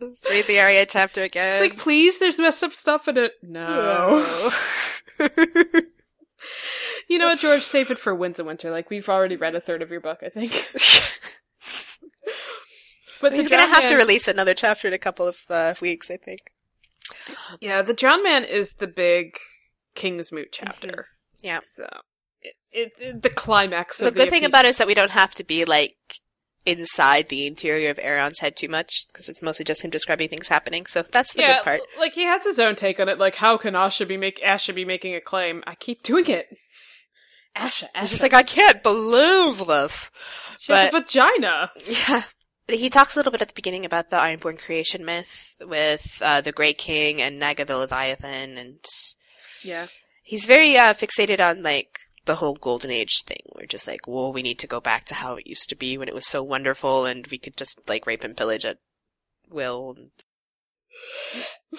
Let's 0.00 0.30
read 0.30 0.46
the 0.46 0.60
Arya 0.60 0.86
chapter 0.86 1.22
again. 1.24 1.54
It's 1.54 1.60
like, 1.60 1.76
please, 1.76 2.20
there's 2.20 2.38
messed 2.38 2.62
up 2.62 2.72
stuff 2.72 3.08
in 3.08 3.16
it. 3.18 3.32
No. 3.42 4.24
You 7.08 7.18
know 7.18 7.26
what, 7.26 7.40
George? 7.40 7.62
Save 7.62 7.90
it 7.90 7.98
for 7.98 8.14
Winds 8.14 8.38
of 8.38 8.46
Winter. 8.46 8.70
Like 8.70 8.90
we've 8.90 9.08
already 9.08 9.36
read 9.36 9.54
a 9.54 9.60
third 9.60 9.82
of 9.82 9.90
your 9.90 10.00
book, 10.00 10.20
I 10.22 10.28
think. 10.28 10.70
But 13.20 13.32
He's 13.32 13.48
gonna 13.48 13.66
have 13.66 13.88
to 13.88 13.96
release 13.96 14.28
another 14.28 14.54
chapter 14.54 14.86
in 14.88 14.94
a 14.94 14.98
couple 14.98 15.26
of 15.26 15.38
uh, 15.50 15.74
weeks, 15.80 16.10
I 16.10 16.16
think. 16.16 16.52
Yeah, 17.60 17.82
the 17.82 17.94
Drowned 17.94 18.22
Man 18.22 18.44
is 18.44 18.74
the 18.74 18.86
big 18.86 19.36
Kingsmoot 19.94 20.52
chapter. 20.52 21.06
Yeah. 21.42 21.60
So 21.62 21.88
it, 22.40 22.54
it, 22.70 22.92
it- 23.00 23.22
the 23.22 23.30
climax. 23.30 23.98
The 23.98 24.08
of 24.08 24.14
good 24.14 24.28
the 24.28 24.30
thing 24.30 24.44
about 24.44 24.64
it 24.64 24.68
is 24.68 24.76
that 24.78 24.86
we 24.86 24.94
don't 24.94 25.10
have 25.10 25.34
to 25.36 25.44
be 25.44 25.64
like 25.64 25.96
inside 26.64 27.28
the 27.28 27.46
interior 27.46 27.90
of 27.90 27.98
Aeron's 27.98 28.40
head 28.40 28.54
too 28.56 28.68
much 28.68 29.06
because 29.10 29.28
it's 29.28 29.40
mostly 29.40 29.64
just 29.64 29.82
him 29.82 29.90
describing 29.90 30.28
things 30.28 30.48
happening. 30.48 30.86
So 30.86 31.02
that's 31.02 31.32
the 31.32 31.40
yeah, 31.40 31.54
good 31.56 31.64
part. 31.64 31.80
like 31.98 32.12
he 32.14 32.24
has 32.24 32.44
his 32.44 32.60
own 32.60 32.76
take 32.76 33.00
on 33.00 33.08
it. 33.08 33.18
Like, 33.18 33.36
how 33.36 33.56
can 33.56 33.74
Asha 33.74 34.06
be 34.06 34.16
make 34.16 34.40
Asha 34.42 34.74
be 34.74 34.84
making 34.84 35.14
a 35.14 35.20
claim? 35.20 35.64
I 35.66 35.74
keep 35.74 36.02
doing 36.02 36.26
it. 36.28 36.46
Asha, 37.58 37.84
Asha. 37.94 38.00
He's 38.00 38.10
just 38.10 38.22
like, 38.22 38.34
I 38.34 38.42
can't 38.42 38.82
believe 38.82 39.66
this. 39.66 40.10
she 40.60 40.72
has 40.72 40.94
a 40.94 41.00
vagina. 41.00 41.70
Yeah. 41.86 42.22
He 42.68 42.90
talks 42.90 43.16
a 43.16 43.18
little 43.18 43.32
bit 43.32 43.40
at 43.40 43.48
the 43.48 43.54
beginning 43.54 43.86
about 43.86 44.10
the 44.10 44.16
Ironborn 44.16 44.58
creation 44.58 45.02
myth 45.04 45.56
with 45.60 46.18
uh, 46.22 46.42
the 46.42 46.52
Grey 46.52 46.74
King 46.74 47.22
and 47.22 47.38
Nagga 47.38 47.64
the 47.64 47.76
Leviathan, 47.78 48.58
and 48.58 48.78
Yeah. 49.64 49.86
he's 50.22 50.44
very 50.44 50.76
uh, 50.76 50.92
fixated 50.92 51.40
on 51.40 51.62
like 51.62 51.98
the 52.26 52.34
whole 52.36 52.56
Golden 52.56 52.90
Age 52.90 53.22
thing. 53.24 53.40
We're 53.54 53.64
just 53.66 53.86
like, 53.86 54.06
well, 54.06 54.34
we 54.34 54.42
need 54.42 54.58
to 54.58 54.66
go 54.66 54.80
back 54.80 55.06
to 55.06 55.14
how 55.14 55.36
it 55.36 55.46
used 55.46 55.70
to 55.70 55.76
be 55.76 55.96
when 55.96 56.08
it 56.08 56.14
was 56.14 56.28
so 56.28 56.42
wonderful, 56.42 57.06
and 57.06 57.26
we 57.28 57.38
could 57.38 57.56
just 57.56 57.80
like 57.88 58.06
rape 58.06 58.22
and 58.22 58.36
pillage 58.36 58.66
at 58.66 58.76
will. 59.48 59.94
And, 59.96 60.10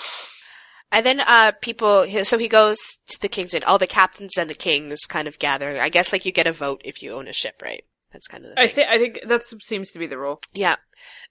and 0.92 1.06
then 1.06 1.20
uh, 1.20 1.52
people, 1.62 2.06
so 2.24 2.38
he 2.38 2.48
goes 2.48 2.78
to 3.08 3.22
the 3.22 3.30
King's 3.30 3.54
Inn. 3.54 3.64
All 3.64 3.78
the 3.78 3.88
captains 3.88 4.38
and 4.38 4.50
the 4.50 4.56
kings 4.56 5.02
kind 5.08 5.28
of 5.28 5.40
gather. 5.40 5.80
I 5.80 5.90
guess 5.90 6.12
like 6.12 6.26
you 6.26 6.32
get 6.32 6.48
a 6.48 6.52
vote 6.52 6.82
if 6.84 7.02
you 7.02 7.14
own 7.14 7.28
a 7.28 7.34
ship, 7.34 7.62
right? 7.64 7.84
That's 8.12 8.28
kind 8.28 8.44
of 8.44 8.56
the 8.56 8.60
I 8.60 8.68
think 8.68 8.90
I 8.90 8.98
think 8.98 9.20
that 9.26 9.42
seems 9.44 9.92
to 9.92 10.00
be 10.00 10.08
the 10.08 10.18
rule. 10.18 10.42
Yeah. 10.54 10.78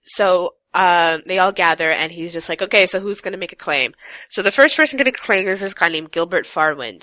So 0.04 0.54
um, 0.74 1.22
they 1.26 1.38
all 1.38 1.52
gather, 1.52 1.90
and 1.90 2.12
he's 2.12 2.32
just 2.32 2.48
like, 2.48 2.62
okay, 2.62 2.86
so 2.86 3.00
who's 3.00 3.20
going 3.20 3.32
to 3.32 3.38
make 3.38 3.52
a 3.52 3.56
claim? 3.56 3.94
So 4.30 4.42
the 4.42 4.52
first 4.52 4.76
person 4.76 4.98
to 4.98 5.04
make 5.04 5.18
a 5.18 5.20
claim 5.20 5.48
is 5.48 5.60
this 5.60 5.74
guy 5.74 5.88
named 5.88 6.12
Gylbert 6.12 6.46
Farwynd, 6.46 7.02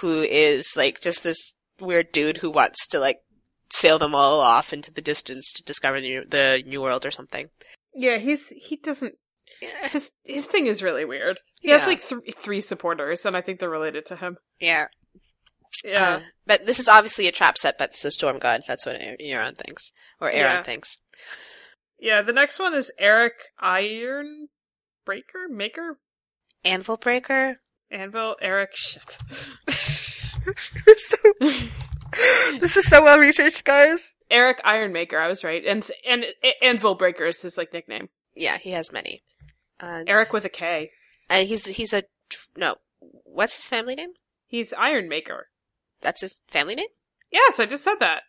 who 0.00 0.20
is 0.22 0.74
like 0.76 1.00
just 1.00 1.22
this 1.22 1.54
weird 1.80 2.12
dude 2.12 2.38
who 2.38 2.50
wants 2.50 2.86
to 2.88 2.98
like 2.98 3.22
sail 3.70 3.98
them 3.98 4.14
all 4.14 4.40
off 4.40 4.72
into 4.72 4.92
the 4.92 5.00
distance 5.00 5.52
to 5.52 5.62
discover 5.62 6.00
the 6.00 6.08
new, 6.08 6.24
the 6.28 6.62
new 6.66 6.80
world 6.80 7.06
or 7.06 7.10
something. 7.10 7.48
Yeah, 7.94 8.18
he's 8.18 8.48
he 8.48 8.76
doesn't. 8.76 9.14
His 9.90 10.12
his 10.24 10.46
thing 10.46 10.66
is 10.66 10.82
really 10.82 11.04
weird. 11.04 11.38
He 11.60 11.70
has 11.70 11.86
like 11.86 12.02
th- 12.02 12.34
three 12.36 12.60
supporters, 12.60 13.24
and 13.24 13.36
I 13.36 13.40
think 13.40 13.58
they're 13.60 13.70
related 13.70 14.04
to 14.06 14.16
him. 14.16 14.36
Yeah. 14.60 14.86
Yeah, 15.84 16.14
Uh, 16.16 16.20
but 16.46 16.66
this 16.66 16.78
is 16.80 16.88
obviously 16.88 17.28
a 17.28 17.32
trap 17.32 17.56
set 17.58 17.78
by 17.78 17.86
the 17.88 18.10
Storm 18.10 18.38
God. 18.38 18.62
That's 18.66 18.84
what 18.86 19.00
Euron 19.20 19.56
thinks, 19.56 19.92
or 20.20 20.28
Aeron 20.30 20.56
Yeah. 20.56 20.62
thinks. 20.62 21.00
Yeah, 21.98 22.22
the 22.22 22.32
next 22.32 22.58
one 22.58 22.74
is 22.74 22.90
Erik 22.98 23.34
Iron 23.60 24.48
Breaker 25.04 25.48
Maker 25.48 25.98
Anvil 26.64 26.96
Breaker. 26.96 27.56
Anvil 27.90 28.36
Eric 28.42 28.70
shit. 28.74 29.18
so, 29.68 31.16
this 32.58 32.76
is 32.76 32.86
so 32.88 33.02
well 33.02 33.18
researched, 33.18 33.64
guys. 33.64 34.14
Erik 34.30 34.60
Iron 34.64 34.92
Maker, 34.92 35.18
I 35.18 35.28
was 35.28 35.44
right, 35.44 35.64
and 35.64 35.88
and 36.06 36.24
Anvil 36.62 36.94
Breaker 36.96 37.26
is 37.26 37.42
his 37.42 37.56
like 37.56 37.72
nickname. 37.72 38.08
Yeah, 38.34 38.58
he 38.58 38.72
has 38.72 38.90
many. 38.92 39.18
Uh, 39.80 40.02
Erik 40.06 40.32
with 40.32 40.44
a 40.44 40.48
K. 40.48 40.90
And 41.28 41.48
he's 41.48 41.66
he's 41.66 41.92
a 41.92 42.04
no. 42.56 42.76
What's 43.24 43.56
his 43.56 43.66
family 43.66 43.94
name? 43.94 44.10
He's 44.46 44.72
Iron 44.74 45.08
Maker. 45.08 45.48
That's 46.00 46.20
his 46.20 46.40
family 46.48 46.74
name. 46.74 46.86
Yes, 47.30 47.58
I 47.60 47.66
just 47.66 47.84
said 47.84 47.96
that. 48.00 48.22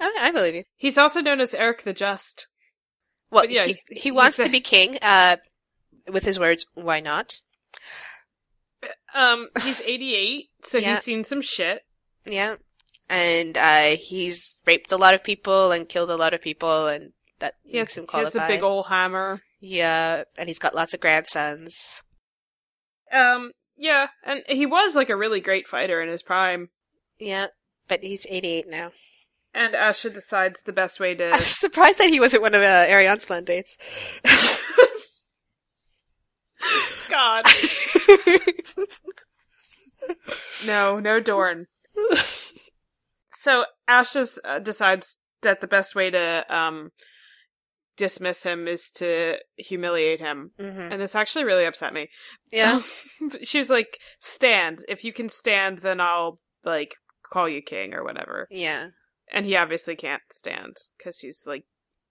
I, 0.00 0.16
I 0.20 0.30
believe 0.30 0.54
you. 0.54 0.64
He's 0.76 0.98
also 0.98 1.20
known 1.20 1.40
as 1.40 1.54
Erik 1.54 1.82
the 1.82 1.92
Just. 1.92 2.48
Well, 3.30 3.44
But 3.44 3.50
yeah, 3.50 3.64
he, 3.66 3.74
he 3.90 4.10
wants 4.10 4.38
a- 4.38 4.44
to 4.44 4.50
be 4.50 4.60
king. 4.60 4.98
Uh, 5.00 5.36
with 6.10 6.24
his 6.24 6.38
words, 6.38 6.66
why 6.74 7.00
not? 7.00 7.40
Um, 9.14 9.48
he's 9.62 9.80
88, 9.80 10.46
so 10.64 10.78
Yeah. 10.78 10.94
he's 10.94 11.04
seen 11.04 11.24
some 11.24 11.40
shit. 11.42 11.82
Yeah, 12.26 12.56
and 13.08 13.56
uh, 13.56 13.96
he's 13.96 14.56
raped 14.66 14.90
a 14.92 14.96
lot 14.96 15.14
of 15.14 15.22
people 15.22 15.70
and 15.72 15.88
killed 15.88 16.10
a 16.10 16.16
lot 16.16 16.34
of 16.34 16.42
people, 16.42 16.88
and 16.88 17.12
that 17.38 17.54
He 17.62 17.78
has, 17.78 17.88
makes 17.88 17.98
him 17.98 18.06
he 18.10 18.18
has 18.18 18.34
a 18.36 18.46
big 18.48 18.62
old 18.62 18.86
hammer. 18.88 19.40
Yeah, 19.64 20.24
and 20.36 20.48
he's 20.48 20.58
got 20.58 20.74
lots 20.74 20.92
of 20.92 20.98
grandsons. 20.98 22.02
Um, 23.12 23.52
yeah, 23.76 24.08
and 24.24 24.42
he 24.48 24.66
was 24.66 24.96
like 24.96 25.08
a 25.08 25.16
really 25.16 25.38
great 25.40 25.68
fighter 25.68 26.02
in 26.02 26.08
his 26.08 26.22
prime. 26.24 26.70
Yeah, 27.20 27.46
but 27.86 28.02
he's 28.02 28.26
eighty-eight 28.28 28.68
now. 28.68 28.90
And 29.54 29.74
Asha 29.74 30.12
decides 30.12 30.62
the 30.62 30.72
best 30.72 30.98
way 30.98 31.12
I'm 31.20 31.32
to. 31.32 31.40
surprised 31.40 31.98
that 31.98 32.08
he 32.10 32.18
wasn't 32.18 32.42
one 32.42 32.54
of 32.56 32.62
uh, 32.62 32.86
Arianne's 32.88 33.24
plan 33.24 33.44
dates. 33.44 33.78
God. 37.08 37.44
No, 40.66 40.98
no 40.98 41.20
Dorne. 41.20 41.66
So 43.34 43.66
Asha 43.88 44.36
uh, 44.44 44.58
decides 44.58 45.20
that 45.42 45.60
the 45.60 45.68
best 45.68 45.94
way 45.94 46.10
to 46.10 46.44
um 46.52 46.90
dismiss 48.02 48.42
him 48.42 48.66
is 48.68 48.90
to 48.96 49.36
humiliate 49.56 50.20
him. 50.20 50.50
hmm 50.58 50.88
And 50.90 51.00
this 51.00 51.14
actually 51.14 51.44
really 51.44 51.64
upset 51.64 51.94
me. 51.94 52.08
Yeah, 52.50 52.80
she 53.42 53.58
was 53.58 53.70
like, 53.70 53.98
"Stand. 54.20 54.84
If 54.88 55.04
you 55.04 55.12
can 55.12 55.28
stand, 55.28 55.78
then 55.78 56.00
I'll 56.00 56.40
like 56.64 56.94
call 57.32 57.48
you 57.48 57.62
king 57.62 57.94
or 57.94 58.02
whatever." 58.04 58.48
yeah, 58.50 58.88
And 59.32 59.46
he 59.46 59.56
obviously 59.56 59.96
can't 59.96 60.22
stand 60.32 60.74
because 60.98 61.20
he's 61.20 61.44
like 61.46 61.64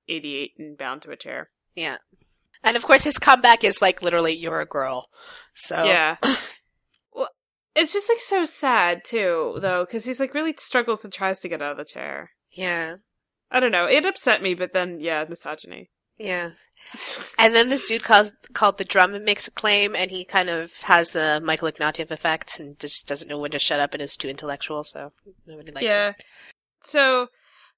88 0.07 0.51
and 0.59 0.77
bound 0.77 1.01
to 1.03 1.11
a 1.11 1.17
chair. 1.17 1.49
yeah. 1.75 1.97
And 2.63 2.77
of 2.77 2.83
course, 2.85 3.03
his 3.03 3.17
comeback 3.17 3.63
is 3.63 3.81
like 3.81 4.01
literally, 4.01 4.33
"You're 4.35 4.61
a 4.61 4.65
girl." 4.77 5.07
So 5.55 5.83
Yeah. 5.83 6.17
well, 7.13 7.29
it's 7.75 7.93
just 7.93 8.09
like 8.09 8.21
so 8.21 8.45
sad 8.45 9.03
too, 9.03 9.57
though, 9.59 9.83
because 9.85 10.05
he's 10.05 10.19
like 10.19 10.33
really 10.33 10.53
struggles 10.57 11.03
and 11.03 11.13
tries 11.13 11.39
to 11.39 11.49
get 11.49 11.61
out 11.61 11.71
of 11.73 11.77
the 11.77 11.85
chair. 11.85 12.31
yeah, 12.55 12.97
I 13.51 13.59
don't 13.59 13.71
know. 13.71 13.85
It 13.85 14.05
upset 14.05 14.41
me, 14.41 14.53
but 14.53 14.71
then 14.71 14.99
yeah, 14.99 15.25
misogyny. 15.27 15.89
yeah. 16.17 16.51
And 17.37 17.53
then 17.53 17.69
this 17.69 17.87
dude 17.87 18.03
called 18.03 18.31
called 18.53 18.77
the 18.77 18.85
Drumm 18.85 19.13
and 19.13 19.25
makes 19.25 19.47
a 19.47 19.51
claim, 19.51 19.95
and 19.95 20.09
he 20.09 20.23
kind 20.23 20.49
of 20.49 20.71
has 20.83 21.11
the 21.11 21.41
Michael 21.43 21.69
Ignatieff 21.71 22.11
effect, 22.11 22.59
and 22.59 22.79
just 22.79 23.07
doesn't 23.07 23.27
know 23.27 23.37
when 23.37 23.51
to 23.51 23.59
shut 23.59 23.79
up, 23.79 23.93
and 23.93 24.01
is 24.01 24.15
too 24.15 24.29
intellectual, 24.29 24.83
so 24.83 25.11
nobody 25.45 25.71
likes 25.71 25.85
yeah. 25.85 26.07
him. 26.09 26.15
So 26.83 27.27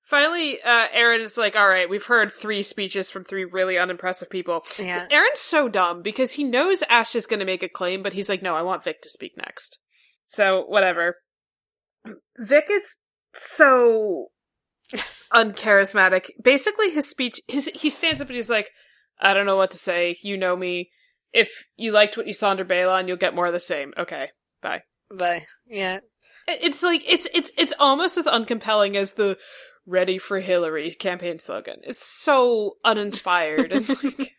finally, 0.03 0.61
uh, 0.61 0.87
Aeron 0.93 1.21
is 1.21 1.37
like, 1.37 1.55
"All 1.55 1.67
right, 1.67 1.89
we've 1.89 2.05
heard 2.05 2.31
three 2.31 2.61
speeches 2.61 3.09
from 3.09 3.23
three 3.23 3.45
really 3.45 3.77
unimpressive 3.77 4.29
people." 4.29 4.63
Yeah, 4.77 5.07
Aeron's 5.09 5.39
so 5.39 5.67
dumb 5.67 6.01
because 6.01 6.33
he 6.33 6.43
knows 6.43 6.83
Ash 6.89 7.15
is 7.15 7.25
going 7.25 7.39
to 7.39 7.45
make 7.45 7.63
a 7.63 7.69
claim, 7.69 8.03
but 8.03 8.13
he's 8.13 8.29
like, 8.29 8.43
no, 8.43 8.55
I 8.55 8.61
want 8.61 8.83
Vic 8.83 9.01
to 9.01 9.09
speak 9.09 9.33
next. 9.37 9.79
So, 10.25 10.63
whatever. 10.67 11.17
Vic 12.37 12.67
is 12.69 12.97
so 13.35 14.27
uncharismatic. 15.33 16.29
Basically, 16.41 16.91
his 16.91 17.09
speech, 17.09 17.41
his, 17.47 17.69
he 17.73 17.89
stands 17.89 18.21
up 18.21 18.27
and 18.27 18.35
he's 18.35 18.49
like, 18.49 18.69
I 19.19 19.33
don't 19.33 19.45
know 19.45 19.55
what 19.55 19.71
to 19.71 19.77
say. 19.77 20.17
You 20.21 20.37
know 20.37 20.55
me. 20.55 20.89
If 21.31 21.67
you 21.75 21.91
liked 21.91 22.15
what 22.15 22.27
you 22.27 22.33
saw 22.33 22.51
under 22.51 22.65
Balon, 22.65 23.07
you'll 23.07 23.17
get 23.17 23.35
more 23.35 23.47
of 23.47 23.53
the 23.53 23.59
same. 23.59 23.93
Okay, 23.97 24.29
bye. 24.61 24.83
bye. 25.09 25.45
yeah, 25.67 25.99
It's 26.47 26.83
like, 26.83 27.03
it's, 27.11 27.27
it's, 27.33 27.51
it's 27.57 27.73
almost 27.79 28.17
as 28.17 28.27
uncompelling 28.27 28.95
as 28.95 29.13
the 29.13 29.37
ready 29.85 30.17
for 30.17 30.39
Hillary 30.39 30.91
campaign 30.91 31.39
slogan. 31.39 31.77
It's 31.83 32.05
so 32.05 32.77
uninspired 32.85 33.71
and 33.71 33.89
like, 34.03 34.33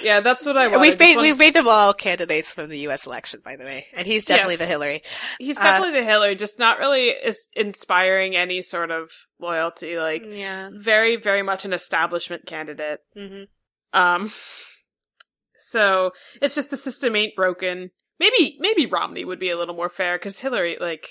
yeah, 0.00 0.20
that's 0.20 0.44
what 0.46 0.56
I 0.56 0.68
want. 0.68 0.80
We've 0.80 0.98
made 0.98 1.16
we've 1.16 1.38
made 1.38 1.54
them 1.54 1.68
all 1.68 1.92
candidates 1.94 2.52
from 2.52 2.68
the 2.68 2.78
U.S. 2.80 3.06
election, 3.06 3.40
by 3.44 3.56
the 3.56 3.64
way, 3.64 3.86
and 3.96 4.06
he's 4.06 4.24
definitely 4.24 4.54
Yes. 4.54 4.60
the 4.60 4.66
Hillary. 4.66 5.02
He's 5.38 5.58
Uh, 5.58 5.62
definitely 5.62 6.00
the 6.00 6.06
Hillary, 6.06 6.34
just 6.36 6.58
not 6.58 6.78
really 6.78 7.08
is 7.08 7.48
inspiring 7.54 8.36
any 8.36 8.62
sort 8.62 8.90
of 8.90 9.10
loyalty. 9.40 9.98
Like 9.98 10.24
Yeah. 10.26 10.70
very, 10.72 11.16
very 11.16 11.42
much 11.42 11.64
an 11.64 11.72
establishment 11.72 12.46
candidate. 12.46 13.00
hmm 13.16 13.44
Um, 13.92 14.30
so 15.56 16.12
it's 16.40 16.54
just 16.54 16.70
the 16.70 16.76
system 16.76 17.16
ain't 17.16 17.34
broken. 17.36 17.90
Maybe, 18.18 18.56
maybe 18.60 18.86
Romney 18.86 19.24
would 19.24 19.38
be 19.38 19.50
a 19.50 19.58
little 19.58 19.74
more 19.74 19.88
fair 19.90 20.16
because 20.18 20.40
Hillary, 20.40 20.78
like, 20.80 21.06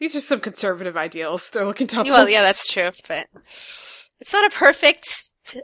these 0.00 0.16
are 0.16 0.20
some 0.20 0.40
conservative 0.40 0.96
ideals 0.96 1.48
they're 1.50 1.66
looking 1.66 1.86
to 1.88 2.02
Well, 2.02 2.28
yeah, 2.28 2.42
that's 2.42 2.66
true, 2.72 2.90
but 3.06 3.26
it's 4.18 4.32
not 4.32 4.52
a 4.52 4.56
perfect 4.56 5.06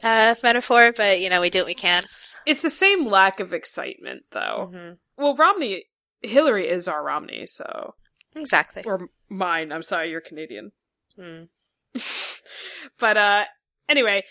uh, 0.02 0.34
metaphor, 0.42 0.92
but 0.96 1.20
you 1.20 1.28
know, 1.30 1.40
we 1.40 1.50
do 1.50 1.60
what 1.60 1.66
we 1.66 1.74
can. 1.74 2.04
It's 2.46 2.62
the 2.62 2.70
same 2.70 3.06
lack 3.06 3.40
of 3.40 3.52
excitement, 3.52 4.22
though. 4.30 4.70
hmm 4.72 4.92
Well, 5.22 5.34
Romney, 5.36 5.84
Hillary 6.22 6.68
is 6.68 6.88
our 6.88 7.02
Romney, 7.04 7.46
so 7.46 7.94
Exactly. 8.34 8.82
or 8.84 9.08
mine. 9.28 9.72
I'm 9.72 9.82
sorry, 9.82 10.10
you're 10.10 10.20
Canadian. 10.20 10.72
Mm. 11.18 11.48
but 12.98 13.16
uh 13.16 13.44
anyway, 13.88 14.24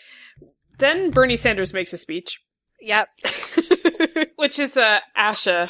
then 0.80 1.12
Bernie 1.12 1.36
Sanders 1.38 1.74
makes 1.74 1.94
a 1.94 1.98
speech, 1.98 2.40
Yep. 2.82 3.08
which 4.36 4.60
is 4.60 4.78
uh 4.78 5.00
Asha, 5.18 5.68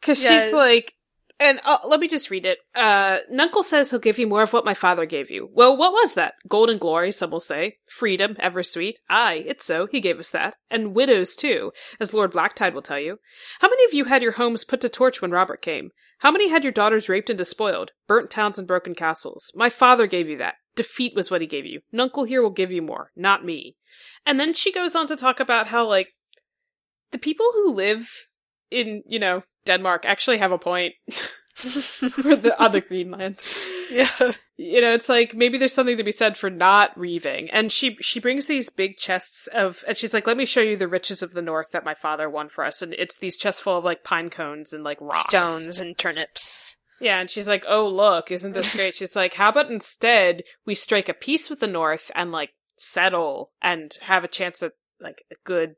because 0.00 0.22
Yeah. 0.22 0.44
she's 0.44 0.52
like, 0.52 0.94
and 1.38 1.60
uh, 1.64 1.78
let 1.86 2.00
me 2.00 2.08
just 2.08 2.30
read 2.30 2.46
it. 2.46 2.58
Uh, 2.74 3.18
Nuncle 3.30 3.62
says 3.62 3.90
he'll 3.90 3.98
give 3.98 4.18
you 4.18 4.26
more 4.26 4.42
of 4.42 4.52
what 4.52 4.64
my 4.64 4.74
father 4.74 5.04
gave 5.04 5.30
you. 5.30 5.48
Well, 5.52 5.76
what 5.76 5.92
was 5.92 6.14
that? 6.14 6.34
Gold 6.48 6.70
and 6.70 6.80
glory, 6.80 7.12
some 7.12 7.30
will 7.30 7.40
say. 7.40 7.78
Freedom, 7.86 8.36
ever 8.38 8.62
sweet. 8.62 9.00
Aye, 9.08 9.44
it's 9.46 9.66
so. 9.66 9.86
He 9.86 10.00
gave 10.00 10.18
us 10.18 10.30
that. 10.30 10.56
And 10.70 10.94
widows, 10.94 11.36
too, 11.36 11.72
as 12.00 12.14
Lord 12.14 12.32
Blacktyde 12.32 12.72
will 12.72 12.82
tell 12.82 13.00
you. 13.00 13.18
How 13.60 13.68
many 13.68 13.84
of 13.84 13.92
you 13.92 14.04
had 14.04 14.22
your 14.22 14.32
homes 14.32 14.64
put 14.64 14.80
to 14.80 14.88
torch 14.88 15.20
when 15.20 15.30
Robert 15.30 15.60
came? 15.60 15.90
How 16.20 16.30
many 16.30 16.48
had 16.48 16.64
your 16.64 16.72
daughters 16.72 17.08
raped 17.08 17.28
and 17.28 17.36
despoiled? 17.36 17.92
Burnt 18.06 18.30
towns 18.30 18.58
and 18.58 18.66
broken 18.66 18.94
castles. 18.94 19.52
My 19.54 19.68
father 19.68 20.06
gave 20.06 20.28
you 20.28 20.38
that. 20.38 20.54
Defeat 20.74 21.14
was 21.14 21.30
what 21.30 21.40
he 21.40 21.46
gave 21.46 21.66
you. 21.66 21.80
Nuncle 21.92 22.24
here 22.24 22.42
will 22.42 22.50
give 22.50 22.70
you 22.70 22.82
more, 22.82 23.10
not 23.14 23.44
me. 23.44 23.76
And 24.24 24.40
then 24.40 24.54
she 24.54 24.72
goes 24.72 24.94
on 24.94 25.06
to 25.08 25.16
talk 25.16 25.40
about 25.40 25.68
how, 25.68 25.86
like, 25.86 26.14
the 27.12 27.18
people 27.18 27.46
who 27.52 27.72
live 27.72 28.08
in, 28.70 29.02
you 29.06 29.18
know, 29.18 29.42
Denmark 29.66 30.04
actually 30.06 30.38
have 30.38 30.52
a 30.52 30.58
point. 30.58 30.94
for 31.56 32.36
the 32.36 32.54
other 32.60 32.82
Greenlands. 32.82 33.56
yeah. 33.90 34.32
You 34.58 34.82
know, 34.82 34.92
it's 34.92 35.08
like 35.08 35.34
maybe 35.34 35.56
there's 35.56 35.72
something 35.72 35.96
to 35.96 36.04
be 36.04 36.12
said 36.12 36.36
for 36.36 36.50
not 36.50 36.90
reaving. 36.98 37.48
And 37.50 37.72
she 37.72 37.96
she 38.02 38.20
brings 38.20 38.46
these 38.46 38.68
big 38.68 38.98
chests 38.98 39.46
of 39.48 39.82
and 39.88 39.96
she's 39.96 40.12
like, 40.12 40.26
Let 40.26 40.36
me 40.36 40.44
show 40.44 40.60
you 40.60 40.76
the 40.76 40.86
riches 40.88 41.22
of 41.22 41.32
the 41.32 41.40
north 41.40 41.70
that 41.72 41.84
my 41.84 41.94
father 41.94 42.28
won 42.28 42.48
for 42.50 42.62
us. 42.62 42.82
And 42.82 42.92
it's 42.98 43.16
these 43.18 43.38
chests 43.38 43.62
full 43.62 43.78
of 43.78 43.84
like 43.84 44.04
pine 44.04 44.28
cones 44.28 44.74
and 44.74 44.84
like 44.84 45.00
rocks. 45.00 45.24
Stones 45.30 45.80
and 45.80 45.96
turnips. 45.96 46.76
Yeah, 47.00 47.20
and 47.20 47.30
she's 47.30 47.48
like, 47.48 47.64
Oh 47.66 47.88
look, 47.88 48.30
isn't 48.30 48.52
this 48.52 48.74
great? 48.76 48.94
she's 48.94 49.16
like, 49.16 49.32
How 49.34 49.48
about 49.48 49.70
instead 49.70 50.42
we 50.66 50.74
strike 50.74 51.08
a 51.08 51.14
peace 51.14 51.48
with 51.48 51.60
the 51.60 51.66
north 51.66 52.10
and 52.14 52.32
like 52.32 52.50
settle 52.76 53.50
and 53.62 53.92
have 54.02 54.24
a 54.24 54.28
chance 54.28 54.62
at 54.62 54.72
like 55.00 55.22
a 55.32 55.36
good 55.44 55.76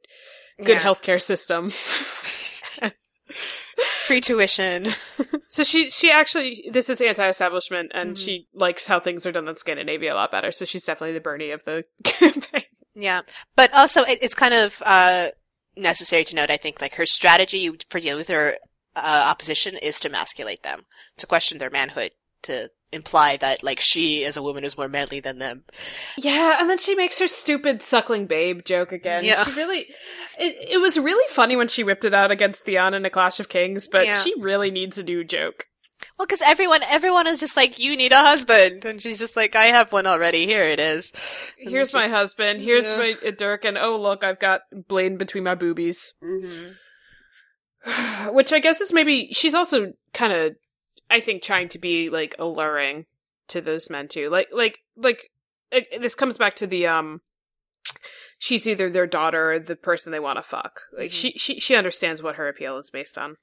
good 0.58 0.76
Yeah. 0.76 0.80
healthcare 0.82 1.22
system. 1.22 1.70
Free 4.06 4.20
tuition. 4.20 4.86
So 5.50 5.64
she 5.64 5.90
she 5.90 6.10
actually 6.10 6.68
this 6.70 6.90
is 6.90 7.00
anti-establishment 7.00 7.90
and 7.94 8.14
Mhm. 8.16 8.22
she 8.22 8.48
likes 8.52 8.86
how 8.86 9.00
things 9.00 9.24
are 9.24 9.32
done 9.32 9.48
in 9.48 9.56
Scandinavia 9.56 10.12
a 10.12 10.14
lot 10.14 10.30
better. 10.30 10.52
So 10.52 10.66
she's 10.66 10.84
definitely 10.84 11.14
the 11.14 11.20
Bernie 11.22 11.52
of 11.52 11.64
the 11.64 11.84
campaign. 12.04 12.64
Yeah. 12.94 13.22
But 13.56 13.72
also, 13.72 14.02
it, 14.02 14.18
it's 14.20 14.34
kind 14.34 14.52
of, 14.52 14.82
uh, 14.84 15.28
necessary 15.74 16.24
to 16.24 16.34
note, 16.34 16.50
I 16.50 16.58
think, 16.58 16.82
like 16.82 16.96
her 16.96 17.06
strategy 17.06 17.70
for 17.88 17.98
dealing 17.98 18.18
with 18.18 18.28
her, 18.28 18.58
uh, 18.94 19.24
opposition 19.30 19.76
is 19.78 19.98
to 20.00 20.08
emasculate 20.08 20.62
them, 20.64 20.84
to 21.16 21.26
question 21.26 21.56
their 21.56 21.70
manhood, 21.70 22.10
to 22.42 22.70
imply 22.92 23.36
that, 23.38 23.62
like, 23.62 23.80
she 23.80 24.24
as 24.24 24.36
a 24.36 24.42
woman 24.42 24.64
is 24.64 24.76
more 24.78 24.88
manly 24.88 25.20
than 25.20 25.38
them. 25.38 25.64
Yeah, 26.16 26.56
and 26.60 26.68
then 26.70 26.78
she 26.78 26.94
makes 26.94 27.18
her 27.18 27.28
stupid 27.28 27.82
suckling 27.82 28.26
babe 28.26 28.64
joke 28.64 28.92
again. 28.92 29.24
Yeah. 29.24 29.44
She 29.44 29.52
really 29.54 29.86
it, 30.38 30.70
it 30.72 30.80
was 30.80 30.98
really 30.98 31.26
funny 31.32 31.56
when 31.56 31.68
she 31.68 31.84
whipped 31.84 32.04
it 32.04 32.14
out 32.14 32.30
against 32.30 32.64
Theon 32.64 32.94
in 32.94 33.04
a 33.04 33.10
Clash 33.10 33.40
of 33.40 33.48
Kings, 33.48 33.88
but 33.88 34.06
Yeah. 34.06 34.18
she 34.18 34.34
really 34.40 34.70
needs 34.70 34.96
a 34.98 35.02
new 35.04 35.24
joke. 35.24 35.64
Well, 36.16 36.26
because 36.26 36.42
everyone, 36.42 36.82
everyone 36.88 37.26
is 37.26 37.40
just 37.40 37.56
like, 37.56 37.80
you 37.80 37.96
need 37.96 38.12
a 38.12 38.20
husband, 38.20 38.84
and 38.84 39.02
she's 39.02 39.18
just 39.18 39.34
like, 39.36 39.56
I 39.56 39.64
have 39.64 39.90
one 39.92 40.06
already. 40.06 40.46
Here 40.46 40.62
it 40.62 40.78
is. 40.78 41.12
And 41.60 41.70
Here's 41.70 41.92
my 41.92 42.02
just- 42.02 42.12
husband. 42.14 42.60
Here's 42.60 42.86
Yeah. 42.86 42.98
my 42.98 43.16
uh, 43.26 43.32
Dirk, 43.36 43.64
and 43.64 43.76
oh 43.76 43.96
look, 44.00 44.22
I've 44.22 44.38
got 44.38 44.60
Blaine 44.86 45.16
between 45.16 45.42
my 45.44 45.56
boobies. 45.56 46.14
Mhm. 46.22 46.74
Which 48.32 48.52
I 48.52 48.58
guess 48.60 48.80
is 48.80 48.92
maybe 48.92 49.28
she's 49.32 49.54
also 49.54 49.92
kind 50.12 50.32
of, 50.32 50.52
I 51.10 51.20
think, 51.20 51.42
trying 51.42 51.68
to 51.70 51.78
be 51.78 52.10
like 52.10 52.34
alluring 52.38 53.06
to 53.48 53.60
those 53.60 53.88
men 53.90 54.08
too. 54.08 54.28
Like, 54.30 54.48
like, 54.52 54.78
like 54.96 55.30
it, 55.72 56.00
this 56.02 56.14
comes 56.14 56.36
back 56.36 56.54
to 56.56 56.66
the 56.66 56.86
um, 56.86 57.20
she's 58.38 58.68
either 58.68 58.90
their 58.90 59.06
daughter 59.06 59.52
or 59.52 59.58
the 59.58 59.76
person 59.76 60.12
they 60.12 60.20
want 60.20 60.36
to 60.38 60.42
fuck. 60.42 60.80
Like 60.96 61.10
Mhm. 61.10 61.14
she 61.14 61.32
she 61.38 61.60
she 61.60 61.74
understands 61.74 62.22
what 62.22 62.36
her 62.36 62.48
appeal 62.48 62.76
is 62.78 62.90
based 62.90 63.16
on. 63.18 63.36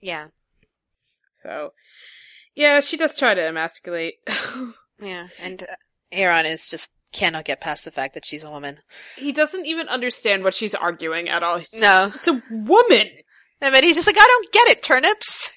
Yeah, 0.00 0.26
So, 1.32 1.72
yeah, 2.54 2.80
she 2.80 2.96
does 2.96 3.16
try 3.16 3.34
to 3.34 3.40
emasculate. 3.46 4.14
yeah, 5.00 5.28
and 5.40 5.62
uh, 5.62 5.66
Aeron 6.12 6.46
is 6.46 6.68
just 6.68 6.90
cannot 7.12 7.44
get 7.44 7.60
past 7.60 7.84
the 7.84 7.90
fact 7.92 8.12
that 8.14 8.26
she's 8.26 8.42
a 8.44 8.50
woman. 8.50 8.80
he 9.16 9.30
doesn't 9.32 9.66
even 9.66 9.88
understand 9.88 10.42
what 10.42 10.52
she's 10.52 10.74
arguing 10.74 11.28
at 11.28 11.42
all. 11.44 11.56
He's- 11.58 11.72
No, 11.80 12.10
it's 12.14 12.26
a 12.28 12.42
woman. 12.50 13.06
I 13.62 13.70
mean, 13.70 13.84
he's 13.84 13.96
just 13.96 14.08
like, 14.08 14.18
I 14.18 14.26
don't 14.26 14.52
get 14.52 14.68
it. 14.68 14.82
Turnips. 14.82 15.52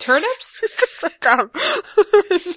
Turnips. 0.00 0.62
it's 0.62 0.76
just 0.80 1.00
so 1.00 1.08
dumb. 1.20 1.50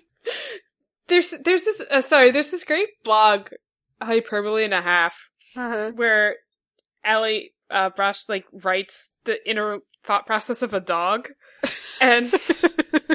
there's 1.08 1.32
there's 1.44 1.64
this 1.64 1.82
uh, 1.91 2.02
sorry 2.02 2.32
there's 2.32 2.52
this 2.52 2.64
great 2.64 3.04
blog 3.04 3.50
hyperbole 4.02 4.64
and 4.64 4.74
a 4.74 4.82
half 4.82 5.30
uh-huh. 5.56 5.91
where 5.96 6.38
Ellie 7.04 7.54
uh, 7.70 7.89
Brush 7.89 8.28
like 8.30 8.46
writes 8.52 9.14
the 9.26 9.38
inner 9.50 9.80
thought 10.04 10.26
process 10.26 10.62
of 10.62 10.74
a 10.74 10.80
dog, 10.80 11.30
and 12.02 12.32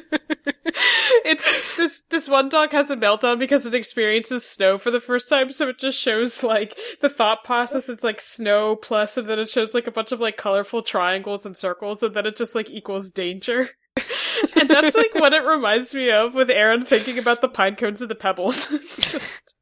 it's 1.29 1.77
this 1.77 2.03
this 2.03 2.29
one 2.29 2.49
dog 2.49 2.73
has 2.73 2.91
a 2.91 2.97
meltdown 2.97 3.39
because 3.39 3.67
it 3.67 3.75
experiences 3.75 4.45
snow 4.45 4.79
for 4.79 4.91
the 4.91 5.01
first 5.01 5.29
time, 5.29 5.53
so 5.53 5.69
it 5.69 5.79
just 5.79 5.99
shows 5.99 6.43
like 6.43 6.77
the 7.01 7.11
thought 7.11 7.45
process. 7.45 7.89
It's 7.89 8.03
like 8.03 8.21
snow 8.21 8.77
plus, 8.77 9.17
and 9.19 9.29
then 9.29 9.39
it 9.39 9.51
shows 9.51 9.75
like 9.75 9.87
a 9.87 9.93
bunch 9.93 10.11
of 10.11 10.21
like 10.21 10.37
colorful 10.39 10.83
triangles 10.83 11.45
and 11.45 11.57
circles, 11.57 12.03
and 12.03 12.15
then 12.15 12.27
it 12.27 12.37
just 12.37 12.55
like 12.55 12.71
equals 12.71 13.13
danger. 13.13 13.69
and 14.57 14.69
that's 14.71 14.97
like 14.97 15.15
what 15.15 15.35
it 15.35 15.45
reminds 15.45 15.95
me 15.95 16.11
of 16.11 16.35
with 16.35 16.51
Aeron 16.51 16.85
thinking 16.85 17.19
about 17.19 17.43
the 17.43 17.49
pine 17.49 17.77
cones 17.77 18.01
and 18.01 18.11
the 18.11 18.15
pebbles. 18.15 18.73
it's 18.73 19.13
just 19.13 19.55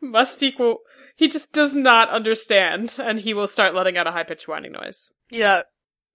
must 0.00 0.42
equal. 0.42 0.80
He 1.16 1.28
just 1.28 1.52
does 1.52 1.74
not 1.74 2.10
understand, 2.10 2.98
and 3.02 3.18
he 3.18 3.32
will 3.32 3.46
start 3.46 3.74
letting 3.74 3.96
out 3.96 4.06
a 4.06 4.12
high 4.12 4.24
pitched 4.24 4.48
whining 4.48 4.72
noise. 4.72 5.10
yeah, 5.30 5.62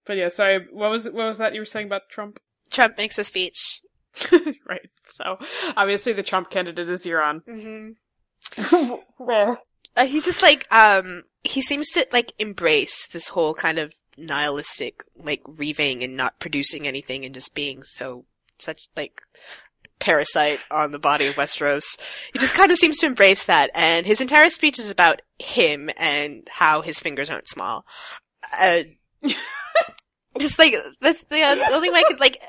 But 0.06 0.16
yeah, 0.16 0.28
sorry. 0.28 0.66
What 0.70 0.90
was 0.90 1.04
what 1.04 1.14
was 1.14 1.38
that 1.38 1.54
you 1.54 1.60
were 1.60 1.66
saying 1.66 1.86
about 1.86 2.02
Trump? 2.10 2.38
Trump 2.70 2.96
makes 2.96 3.18
a 3.18 3.24
speech. 3.24 3.80
right. 4.68 4.90
So 5.04 5.38
obviously 5.76 6.12
the 6.12 6.22
Trump 6.22 6.50
candidate 6.50 6.88
is 6.88 7.04
Euron. 7.06 7.42
Mm-hmm. 7.44 8.94
Uh, 9.96 10.06
he 10.06 10.20
just 10.20 10.42
like 10.42 10.64
um 10.70 11.24
he 11.42 11.60
seems 11.60 11.88
to 11.88 12.06
like 12.12 12.32
embrace 12.38 13.08
this 13.08 13.28
whole 13.28 13.52
kind 13.52 13.80
of 13.80 13.92
nihilistic 14.16 15.02
like 15.16 15.42
reaving 15.44 16.04
and 16.04 16.16
not 16.16 16.38
producing 16.38 16.86
anything 16.86 17.24
and 17.24 17.34
just 17.34 17.52
being 17.52 17.82
so 17.82 18.24
such 18.58 18.86
like 18.96 19.22
parasite 19.98 20.60
on 20.70 20.92
the 20.92 20.98
body 20.98 21.26
of 21.26 21.34
Westeros. 21.34 21.98
He 22.32 22.38
just 22.38 22.54
kind 22.54 22.70
of 22.70 22.78
seems 22.78 22.98
to 22.98 23.06
embrace 23.06 23.44
that 23.46 23.70
and 23.74 24.06
his 24.06 24.20
entire 24.20 24.50
speech 24.50 24.78
is 24.78 24.90
about 24.90 25.22
him 25.40 25.90
and 25.98 26.48
how 26.48 26.82
his 26.82 27.00
fingers 27.00 27.28
aren't 27.28 27.48
small. 27.48 27.84
Uh, 28.60 28.82
just 30.38 30.58
like 30.58 30.74
that's 31.00 31.22
the, 31.24 31.42
uh, 31.42 31.54
the 31.56 31.74
only 31.74 31.90
way 31.90 32.00
I 32.00 32.08
could 32.08 32.20
like 32.20 32.40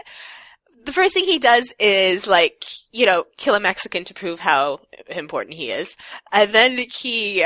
the 0.85 0.93
first 0.93 1.13
thing 1.13 1.25
he 1.25 1.39
does 1.39 1.73
is 1.79 2.27
like 2.27 2.65
you 2.91 3.05
know 3.05 3.25
kill 3.37 3.55
a 3.55 3.59
Mexican 3.59 4.03
to 4.05 4.13
prove 4.13 4.39
how 4.39 4.81
important 5.07 5.55
he 5.55 5.71
is, 5.71 5.97
and 6.31 6.51
then 6.51 6.77
he 6.77 7.45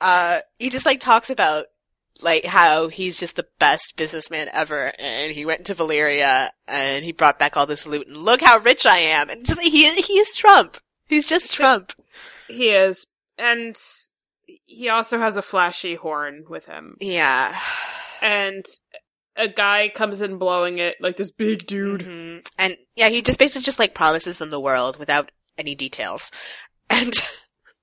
uh 0.00 0.38
he 0.58 0.70
just 0.70 0.86
like 0.86 1.00
talks 1.00 1.30
about 1.30 1.66
like 2.22 2.44
how 2.44 2.88
he's 2.88 3.18
just 3.18 3.36
the 3.36 3.46
best 3.58 3.94
businessman 3.96 4.48
ever, 4.52 4.92
and 4.98 5.32
he 5.32 5.44
went 5.44 5.64
to 5.66 5.74
Valyria 5.74 6.50
and 6.68 7.04
he 7.04 7.12
brought 7.12 7.38
back 7.38 7.56
all 7.56 7.66
this 7.66 7.86
loot, 7.86 8.06
and 8.06 8.16
look 8.16 8.40
how 8.40 8.58
rich 8.58 8.86
I 8.86 8.98
am, 8.98 9.30
and 9.30 9.44
just 9.44 9.60
he 9.60 9.90
he 9.90 10.18
is 10.18 10.34
Trump. 10.34 10.78
He's 11.06 11.26
just 11.26 11.52
Trump. 11.52 11.92
He 12.48 12.70
is, 12.70 13.06
and 13.38 13.76
he 14.66 14.88
also 14.88 15.18
has 15.18 15.36
a 15.36 15.42
flashy 15.42 15.94
horn 15.96 16.44
with 16.48 16.66
him. 16.66 16.96
Yeah. 17.00 17.58
And 18.22 18.64
a 19.36 19.48
guy 19.48 19.88
comes 19.88 20.22
in 20.22 20.38
blowing 20.38 20.78
it 20.78 20.96
like 21.00 21.16
this 21.16 21.30
big 21.32 21.66
dude. 21.66 22.00
Mhm. 22.02 22.46
And 22.58 22.76
yeah, 22.96 23.08
he 23.08 23.22
just 23.22 23.38
basically 23.38 23.64
just 23.64 23.78
like 23.78 23.94
promises 23.94 24.38
them 24.38 24.50
the 24.50 24.60
world 24.60 24.98
without 24.98 25.30
any 25.58 25.74
details. 25.74 26.30
And 26.90 27.14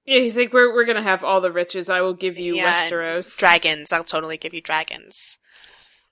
Yeah, 0.05 0.19
he's 0.19 0.37
like, 0.37 0.51
"We're 0.53 0.73
we're 0.73 0.85
gonna 0.85 1.01
have 1.01 1.23
all 1.23 1.39
the 1.41 1.51
riches. 1.51 1.89
I 1.89 2.01
will 2.01 2.13
give 2.13 2.37
you 2.37 2.55
Yeah, 2.55 2.89
Westeros." 2.89 3.37
dragons, 3.37 3.91
I'll 3.93 4.03
totally 4.03 4.37
give 4.37 4.53
you 4.53 4.61
dragons. 4.61 5.39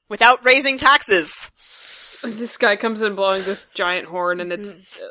Without 0.09 0.43
raising 0.45 0.77
taxes. 0.77 1.51
this 2.23 2.57
guy 2.57 2.75
comes 2.77 3.01
in 3.01 3.15
blowing 3.15 3.43
this 3.43 3.67
giant 3.73 4.07
horn, 4.07 4.39
and 4.39 4.51
it's 4.53 4.79
Mm-hmm. 4.79 5.05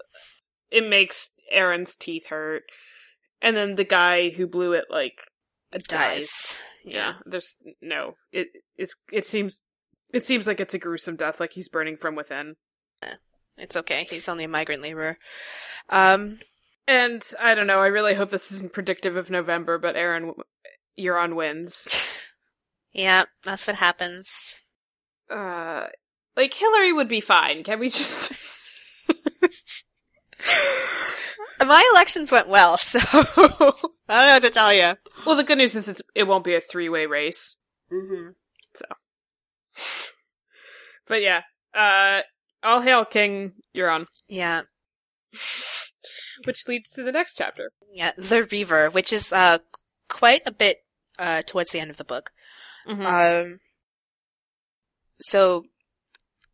it 0.70 0.88
makes 0.88 1.30
Aeron's 1.52 1.94
teeth 1.96 2.28
hurt. 2.28 2.62
And 3.42 3.54
then 3.56 3.74
the 3.74 3.84
guy 3.84 4.30
who 4.30 4.46
blew 4.46 4.72
it 4.72 4.84
like 4.90 5.20
dies. 5.72 5.86
Dies. 5.88 6.58
Yeah, 6.84 7.14
there's 7.26 7.56
no. 7.82 8.14
It 8.32 8.48
it's 8.76 8.94
it 9.12 9.26
seems 9.26 9.62
it 10.14 10.24
seems 10.24 10.46
like 10.46 10.60
it's 10.60 10.74
a 10.74 10.78
gruesome 10.78 11.16
death, 11.16 11.40
like 11.40 11.52
he's 11.52 11.68
burning 11.68 11.96
from 11.96 12.14
within. 12.14 12.56
It's 13.58 13.76
okay. 13.76 14.06
He's 14.08 14.28
only 14.28 14.44
a 14.44 14.48
migrant 14.48 14.82
laborer. 14.82 15.18
Um, 15.88 16.38
And 16.88 17.22
I 17.40 17.54
don't 17.54 17.66
know. 17.66 17.80
I 17.80 17.86
really 17.86 18.14
hope 18.14 18.30
this 18.30 18.50
isn't 18.52 18.72
predictive 18.72 19.16
of 19.16 19.30
November, 19.30 19.78
but 19.78 19.96
Aeron, 19.96 20.32
you're 20.96 21.18
on 21.18 21.36
wins. 21.36 21.88
yeah, 22.92 23.24
that's 23.42 23.66
what 23.66 23.76
happens. 23.76 24.66
Uh, 25.30 25.86
like 26.36 26.52
Hillary 26.54 26.92
would 26.92 27.08
be 27.08 27.20
fine. 27.20 27.64
Can 27.64 27.78
we 27.78 27.88
just? 27.88 28.32
My 31.64 31.90
elections 31.94 32.30
went 32.30 32.48
well, 32.48 32.76
so 32.78 32.98
I 33.00 33.14
don't 33.14 33.58
know 34.08 34.34
what 34.34 34.42
to 34.42 34.50
tell 34.50 34.74
you. 34.74 34.94
well, 35.24 35.36
the 35.36 35.44
good 35.44 35.58
news 35.58 35.74
is 35.74 35.88
it's, 35.88 36.02
it 36.14 36.24
won't 36.24 36.44
be 36.44 36.54
a 36.54 36.60
three 36.60 36.90
way 36.90 37.06
race. 37.06 37.56
Mm-hmm. 37.90 38.30
But 41.06 41.20
yeah, 41.20 41.42
uh, 41.74 42.22
all 42.62 42.80
hail 42.80 43.04
King 43.04 43.52
Euron, 43.76 44.06
Yeah, 44.26 44.62
which 46.44 46.60
leads 46.66 46.90
to 46.92 47.02
the 47.02 47.12
next 47.12 47.34
chapter. 47.36 47.70
yeah. 47.92 48.12
The 48.16 48.44
Reaver, 48.44 48.88
which 48.90 49.12
is 49.12 49.32
uh 49.32 49.58
quite 50.08 50.40
a 50.46 50.50
bit 50.52 50.78
uh 51.18 51.42
towards 51.42 51.70
the 51.70 51.80
end 51.80 51.90
of 51.90 51.98
the 51.98 52.04
book. 52.04 52.30
Mhm. 52.88 53.04
Um, 53.44 53.60
so 55.16 55.64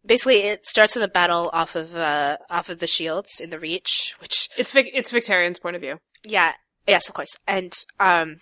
basically, 0.05 0.39
it 0.43 0.67
starts 0.67 0.95
with 0.97 1.05
a 1.05 1.09
battle 1.09 1.51
off 1.53 1.77
of 1.77 1.95
uh 1.95 2.39
off 2.51 2.69
of 2.69 2.79
the 2.81 2.87
shields 2.89 3.39
in 3.41 3.51
the 3.51 3.59
Reach, 3.61 4.15
which 4.21 4.49
it's 4.59 4.73
Vic- 4.73 4.91
it's 4.93 5.11
Victarion's 5.13 5.59
point 5.61 5.77
of 5.77 5.83
view. 5.83 6.01
yeah, 6.25 6.55
yes, 6.89 7.09
of 7.09 7.15
course, 7.15 7.37
and 7.47 7.73
um. 8.01 8.39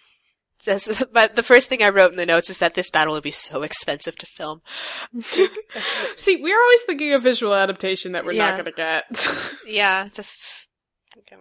This, 0.64 1.02
but 1.12 1.36
the 1.36 1.42
first 1.42 1.68
thing 1.68 1.82
I 1.82 1.88
wrote 1.90 2.10
in 2.12 2.16
the 2.18 2.26
notes 2.26 2.50
is 2.50 2.58
that 2.58 2.74
this 2.74 2.90
battle 2.90 3.14
would 3.14 3.22
be 3.22 3.30
so 3.30 3.62
expensive 3.62 4.16
to 4.16 4.26
film. 4.26 4.60
See, 6.16 6.36
we're 6.42 6.60
always 6.60 6.82
thinking 6.82 7.12
of 7.12 7.22
visual 7.22 7.54
adaptation 7.54 8.12
that 8.12 8.24
we're 8.24 8.32
Yeah. 8.32 8.50
not 8.50 8.52
going 8.54 8.64
to 8.64 8.72
get. 8.72 9.54
Yeah, 9.66 10.08
just 10.12 10.70
okay. 11.18 11.36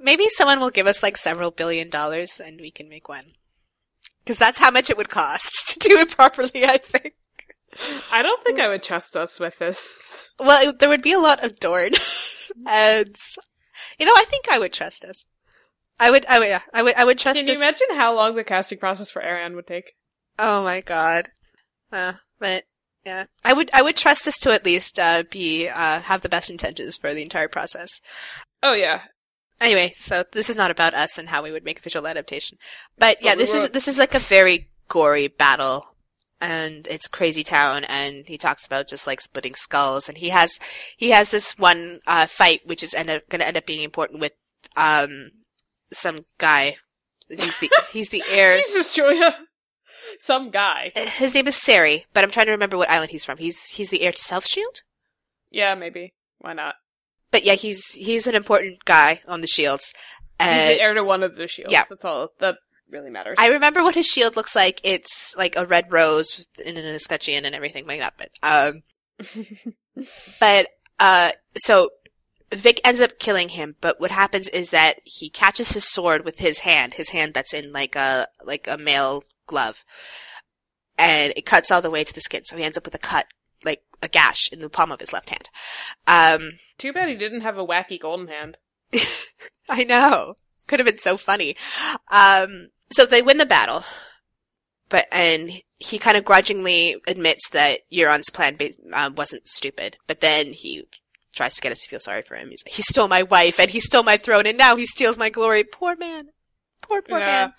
maybe 0.00 0.26
someone 0.30 0.58
will 0.60 0.70
give 0.70 0.86
us 0.86 1.02
like 1.02 1.16
several 1.16 1.50
billion 1.52 1.88
dollars 1.90 2.40
and 2.44 2.60
we 2.60 2.70
can 2.70 2.88
make 2.88 3.08
one. 3.08 3.24
Because 4.24 4.38
that's 4.38 4.58
how 4.58 4.70
much 4.70 4.90
it 4.90 4.96
would 4.96 5.08
cost 5.08 5.80
to 5.80 5.88
do 5.88 5.96
it 5.98 6.10
properly, 6.10 6.64
I 6.66 6.76
think. 6.78 7.14
I 8.12 8.22
don't 8.22 8.42
think 8.44 8.58
I 8.58 8.68
would 8.68 8.82
trust 8.82 9.16
us 9.16 9.38
with 9.38 9.58
this. 9.58 10.30
Well, 10.38 10.68
it, 10.68 10.78
there 10.80 10.88
would 10.88 11.02
be 11.02 11.12
a 11.12 11.18
lot 11.18 11.44
of 11.44 11.60
Dorne, 11.60 11.92
and 12.66 13.14
you 13.98 14.06
know, 14.06 14.14
I 14.16 14.24
think 14.24 14.46
I 14.50 14.58
would 14.58 14.72
trust 14.72 15.04
us. 15.04 15.24
I 16.00 16.10
would, 16.10 16.26
I 16.26 16.38
would, 16.38 16.48
yeah, 16.48 16.62
I 16.72 16.82
would, 16.82 16.94
I 16.94 17.04
would 17.04 17.18
trust. 17.18 17.36
Can 17.36 17.46
you 17.46 17.54
imagine 17.54 17.88
how 17.92 18.14
long 18.14 18.34
the 18.34 18.44
casting 18.44 18.78
process 18.78 19.10
for 19.10 19.20
Arianne 19.20 19.54
would 19.54 19.66
take? 19.66 19.94
Oh 20.38 20.62
my 20.62 20.80
god. 20.80 21.30
Uh, 21.90 22.14
but 22.38 22.64
yeah, 23.04 23.24
I 23.44 23.52
would, 23.52 23.70
I 23.72 23.82
would 23.82 23.96
trust 23.96 24.28
us 24.28 24.38
to 24.38 24.52
at 24.52 24.64
least 24.64 24.98
uh, 24.98 25.24
be 25.30 25.68
uh, 25.68 26.00
have 26.00 26.22
the 26.22 26.28
best 26.28 26.50
intentions 26.50 26.96
for 26.96 27.14
the 27.14 27.22
entire 27.22 27.48
process. 27.48 28.00
Oh 28.62 28.74
yeah, 28.74 29.02
Anyway, 29.60 29.90
so 29.94 30.24
this 30.32 30.48
is 30.48 30.56
not 30.56 30.70
about 30.70 30.94
us 30.94 31.18
and 31.18 31.28
how 31.28 31.42
we 31.42 31.50
would 31.50 31.64
make 31.64 31.80
a 31.80 31.82
visual 31.82 32.06
adaptation. 32.06 32.58
But 32.96 33.18
yeah, 33.20 33.34
we 33.34 33.40
this 33.40 33.54
is 33.54 33.70
this 33.70 33.88
is 33.88 33.98
like 33.98 34.14
a 34.14 34.20
very 34.20 34.68
gory 34.88 35.28
battle 35.28 35.86
and 36.40 36.86
it's 36.86 37.08
crazy 37.08 37.42
town 37.42 37.84
and 37.84 38.26
he 38.28 38.38
talks 38.38 38.64
about 38.64 38.88
just 38.88 39.06
like 39.06 39.20
splitting 39.20 39.54
skulls 39.54 40.08
and 40.08 40.18
he 40.18 40.28
has 40.28 40.56
he 40.96 41.10
has 41.10 41.30
this 41.30 41.58
one 41.58 41.98
uh 42.06 42.26
fight 42.26 42.60
which 42.64 42.82
is 42.82 42.94
end 42.94 43.10
up 43.10 43.28
going 43.28 43.40
to 43.40 43.46
end 43.46 43.56
up 43.56 43.66
being 43.66 43.82
important 43.82 44.20
with 44.20 44.32
um 44.76 45.30
some 45.92 46.18
guy. 46.38 46.76
He's 47.28 47.58
the 47.58 47.70
he's 47.92 48.08
the 48.08 48.22
heir. 48.30 48.56
Jesus, 48.56 48.94
Julia, 48.94 49.36
some 50.18 50.50
guy. 50.50 50.92
His 50.94 51.34
name 51.34 51.46
is 51.48 51.56
Serry, 51.56 52.04
but 52.14 52.24
I'm 52.24 52.30
trying 52.30 52.46
to 52.46 52.52
remember 52.52 52.76
what 52.76 52.90
island 52.90 53.10
he's 53.10 53.24
from. 53.24 53.38
He's 53.38 53.62
he's 53.70 53.90
the 53.90 54.02
heir 54.02 54.12
to 54.12 54.18
South 54.22 54.46
Shield. 54.46 54.80
Yeah, 55.50 55.74
maybe. 55.74 56.14
Why 56.38 56.52
not? 56.52 56.74
But 57.30 57.44
yeah, 57.44 57.54
he's 57.54 57.84
he's 57.92 58.26
an 58.26 58.34
important 58.34 58.84
guy 58.84 59.20
on 59.26 59.40
the 59.42 59.46
shields. 59.46 59.92
He's 60.40 60.48
Uh, 60.48 60.68
the 60.68 60.80
heir 60.80 60.94
to 60.94 61.04
one 61.04 61.22
of 61.22 61.34
the 61.36 61.48
shields. 61.48 61.72
yeah. 61.72 61.84
That's 61.88 62.04
all 62.04 62.28
that 62.38 62.56
really 62.90 63.10
matters. 63.10 63.36
I 63.38 63.48
remember 63.48 63.82
what 63.82 63.94
his 63.94 64.06
shield 64.06 64.36
looks 64.36 64.56
like. 64.56 64.80
It's 64.84 65.34
like 65.36 65.56
a 65.56 65.66
red 65.66 65.92
rose 65.92 66.46
in 66.64 66.76
an 66.78 66.94
escutcheon 66.94 67.44
and 67.44 67.54
everything 67.54 67.86
like 67.86 68.00
that. 68.00 68.14
But 68.16 68.30
um, 68.42 68.82
but 70.40 70.68
uh, 71.00 71.32
so 71.56 71.90
Vic 72.52 72.80
ends 72.84 73.00
up 73.00 73.18
killing 73.18 73.50
him. 73.50 73.76
But 73.80 74.00
what 74.00 74.10
happens 74.10 74.48
is 74.48 74.70
that 74.70 75.00
he 75.04 75.28
catches 75.28 75.72
his 75.72 75.84
sword 75.84 76.24
with 76.24 76.38
his 76.38 76.60
hand, 76.60 76.94
his 76.94 77.10
hand 77.10 77.34
that's 77.34 77.54
in 77.54 77.72
like 77.72 77.96
a 77.96 78.28
like 78.44 78.66
a 78.68 78.78
male 78.78 79.24
glove, 79.46 79.84
and 80.96 81.32
it 81.36 81.46
cuts 81.46 81.70
all 81.70 81.82
the 81.82 81.90
way 81.90 82.04
to 82.04 82.14
the 82.14 82.20
skin. 82.20 82.44
So 82.44 82.56
he 82.56 82.64
ends 82.64 82.78
up 82.78 82.84
with 82.84 82.94
a 82.94 82.98
cut, 82.98 83.26
like 83.64 83.82
a 84.02 84.08
gash 84.08 84.50
in 84.52 84.60
the 84.60 84.70
palm 84.70 84.92
of 84.92 85.00
his 85.00 85.12
left 85.12 85.30
hand. 85.30 85.48
Um, 86.06 86.58
Too 86.78 86.92
bad 86.92 87.08
he 87.08 87.16
didn't 87.16 87.42
have 87.42 87.58
a 87.58 87.66
wacky 87.66 88.00
golden 88.00 88.28
hand. 88.28 88.58
I 89.68 89.84
know. 89.84 90.34
Could 90.66 90.80
have 90.80 90.86
been 90.86 90.98
so 90.98 91.16
funny. 91.16 91.56
Um, 92.10 92.68
so 92.90 93.04
they 93.04 93.22
win 93.22 93.38
the 93.38 93.46
battle, 93.46 93.84
but 94.88 95.06
and 95.12 95.50
he 95.78 95.98
kind 95.98 96.16
of 96.16 96.24
grudgingly 96.24 96.96
admits 97.06 97.48
that 97.50 97.80
Euron's 97.92 98.30
plan 98.30 98.56
ba- 98.56 98.70
uh, 98.92 99.10
wasn't 99.14 99.46
stupid. 99.46 99.98
But 100.06 100.20
then 100.20 100.52
he 100.52 100.86
tries 101.38 101.54
to 101.54 101.62
get 101.62 101.72
us 101.72 101.80
to 101.80 101.88
feel 101.88 102.00
sorry 102.00 102.20
for 102.22 102.34
him. 102.36 102.50
He's 102.50 102.62
like, 102.66 102.74
he 102.74 102.82
stole 102.82 103.08
my 103.08 103.22
wife 103.22 103.58
and 103.58 103.70
he 103.70 103.80
stole 103.80 104.02
my 104.02 104.16
throne 104.18 104.44
and 104.46 104.58
now 104.58 104.76
he 104.76 104.84
steals 104.84 105.16
my 105.16 105.30
glory. 105.30 105.64
Poor 105.64 105.96
man. 105.96 106.28
Poor 106.82 107.00
poor 107.00 107.18
Yeah. 107.18 107.26
man. 107.26 107.52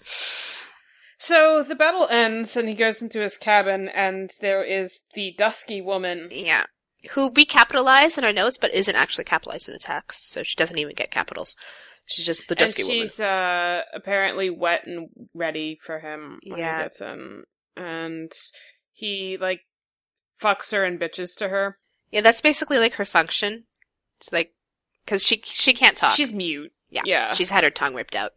So 1.22 1.64
the 1.64 1.76
battle 1.76 2.08
ends 2.10 2.56
and 2.56 2.70
he 2.70 2.76
goes 2.76 3.02
into 3.02 3.20
his 3.20 3.38
cabin 3.38 3.90
and 3.90 4.30
there 4.42 4.64
is 4.64 5.02
the 5.14 5.34
dusky 5.38 5.82
woman. 5.82 6.30
Yeah. 6.32 6.64
Who 7.12 7.28
we 7.28 7.46
capitalize 7.46 8.18
in 8.18 8.24
our 8.24 8.32
notes, 8.34 8.58
but 8.60 8.74
isn't 8.74 8.96
actually 8.96 9.24
capitalized 9.26 9.68
in 9.68 9.74
the 9.74 9.80
text, 9.80 10.30
so 10.32 10.44
she 10.44 10.56
doesn't 10.56 10.78
even 10.78 10.96
get 10.96 11.12
capitals. 11.12 11.56
She's 12.08 12.26
just 12.26 12.48
the 12.48 12.54
And 12.54 12.60
dusky 12.60 12.84
woman. 12.84 13.00
she's 13.02 13.20
uh 13.20 13.82
apparently 13.94 14.50
wet 14.50 14.82
and 14.86 15.08
ready 15.34 15.78
for 15.82 16.00
him 16.00 16.40
when 16.46 16.60
Yeah. 16.60 16.78
he 16.78 16.84
gets 16.84 17.02
in. 17.02 17.44
And 17.78 18.32
he 18.94 19.38
like 19.40 19.62
fucks 20.42 20.72
her 20.72 20.84
and 20.86 21.00
bitches 21.00 21.36
to 21.38 21.50
her. 21.50 21.78
Yeah, 22.12 22.22
that's 22.22 22.42
basically 22.42 22.80
like 22.80 22.94
her 22.94 23.06
function. 23.06 23.66
It's 24.20 24.32
like, 24.32 24.54
cause 25.08 25.24
she, 25.24 25.42
she 25.46 25.74
can't 25.74 25.98
talk. 25.98 26.16
She's 26.16 26.34
mute. 26.34 26.72
Yeah. 26.90 27.04
Yeah. 27.06 27.34
She's 27.34 27.50
had 27.50 27.64
her 27.64 27.70
tongue 27.70 27.94
ripped 27.96 28.16
out. 28.16 28.34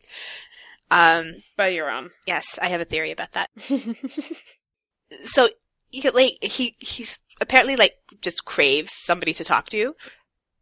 Um, 0.90 1.36
By 1.56 1.72
Euron. 1.72 2.10
yes, 2.26 2.58
I 2.60 2.66
have 2.68 2.80
a 2.80 2.84
theory 2.84 3.10
about 3.10 3.32
that. 3.32 3.50
So, 5.24 5.48
you 5.90 6.10
like, 6.10 6.38
he, 6.42 6.74
he's 6.78 7.20
apparently 7.40 7.76
like 7.76 7.96
just 8.22 8.44
craves 8.46 8.92
somebody 9.04 9.34
to 9.34 9.44
talk 9.44 9.68
to. 9.68 9.94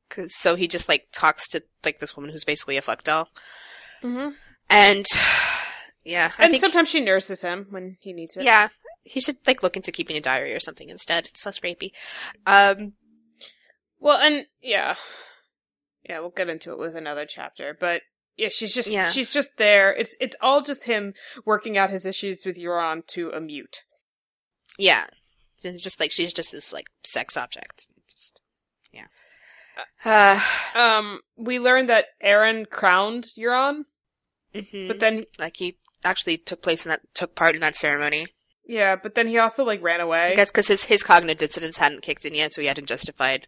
Cause, 0.08 0.34
so 0.34 0.56
he 0.56 0.66
just 0.66 0.88
like 0.88 1.06
talks 1.12 1.48
to 1.50 1.62
like 1.84 2.00
this 2.00 2.16
woman 2.16 2.32
who's 2.32 2.44
basically 2.44 2.76
a 2.76 2.82
fuck 2.82 3.04
doll. 3.04 3.28
hmm 4.02 4.30
And, 4.68 5.06
yeah, 6.04 6.32
I 6.36 6.46
And 6.46 6.56
sometimes 6.58 6.88
she 6.88 7.00
nurses 7.00 7.42
him 7.42 7.66
when 7.70 7.96
he 8.00 8.12
needs 8.12 8.36
it. 8.36 8.42
yeah, 8.42 8.70
he 9.04 9.20
should 9.20 9.36
like 9.46 9.62
look 9.62 9.76
into 9.76 9.92
keeping 9.92 10.16
a 10.16 10.20
diary 10.20 10.52
or 10.52 10.58
something 10.60 10.88
instead. 10.88 11.26
It's 11.28 11.46
less 11.46 11.60
rapey. 11.60 11.92
Um, 12.44 12.94
Well, 14.00 14.18
and 14.18 14.46
yeah, 14.60 14.94
yeah, 16.08 16.20
we'll 16.20 16.30
get 16.30 16.48
into 16.48 16.72
it 16.72 16.78
with 16.78 16.96
another 16.96 17.26
chapter. 17.28 17.76
But 17.78 18.02
yeah, 18.36 18.48
she's 18.50 18.74
just 18.74 18.88
Yeah. 18.90 19.08
she's 19.10 19.32
just 19.32 19.58
there. 19.58 19.92
It's 19.94 20.16
it's 20.20 20.36
all 20.40 20.62
just 20.62 20.84
him 20.84 21.14
working 21.44 21.76
out 21.78 21.90
his 21.90 22.06
issues 22.06 22.44
with 22.46 22.58
Euron 22.58 23.06
to 23.08 23.30
a 23.30 23.40
mute. 23.40 23.84
yeah. 24.78 25.06
It's 25.62 25.82
just 25.84 26.00
like, 26.00 26.10
she's 26.10 26.32
just 26.32 26.52
this 26.52 26.72
like 26.72 26.86
sex 27.04 27.36
object. 27.36 27.86
Just, 28.08 28.40
yeah. 28.92 29.08
Uh, 30.02 30.40
Um, 30.74 31.20
we 31.36 31.58
learned 31.58 31.90
that 31.90 32.06
Aeron 32.22 32.64
crowned 32.64 33.24
Euron, 33.36 33.84
mhm. 34.54 34.88
but 34.88 35.00
then 35.00 35.24
like 35.38 35.56
he 35.58 35.76
actually 36.02 36.38
took 36.38 36.62
place 36.62 36.86
in 36.86 36.90
that 36.90 37.02
took 37.12 37.34
part 37.34 37.54
in 37.56 37.60
that 37.60 37.76
ceremony. 37.76 38.26
yeah, 38.66 38.96
but 38.96 39.14
then 39.14 39.28
he 39.28 39.36
also 39.36 39.62
like 39.64 39.82
ran 39.82 40.00
away. 40.00 40.30
I 40.32 40.34
guess 40.34 40.50
because 40.50 40.68
his 40.68 40.84
his 40.84 41.02
cognitive 41.02 41.46
dissonance 41.50 41.76
hadn't 41.76 42.00
kicked 42.00 42.24
in 42.24 42.32
yet, 42.34 42.54
so 42.54 42.62
he 42.62 42.66
hadn't 42.68 42.86
justified 42.88 43.46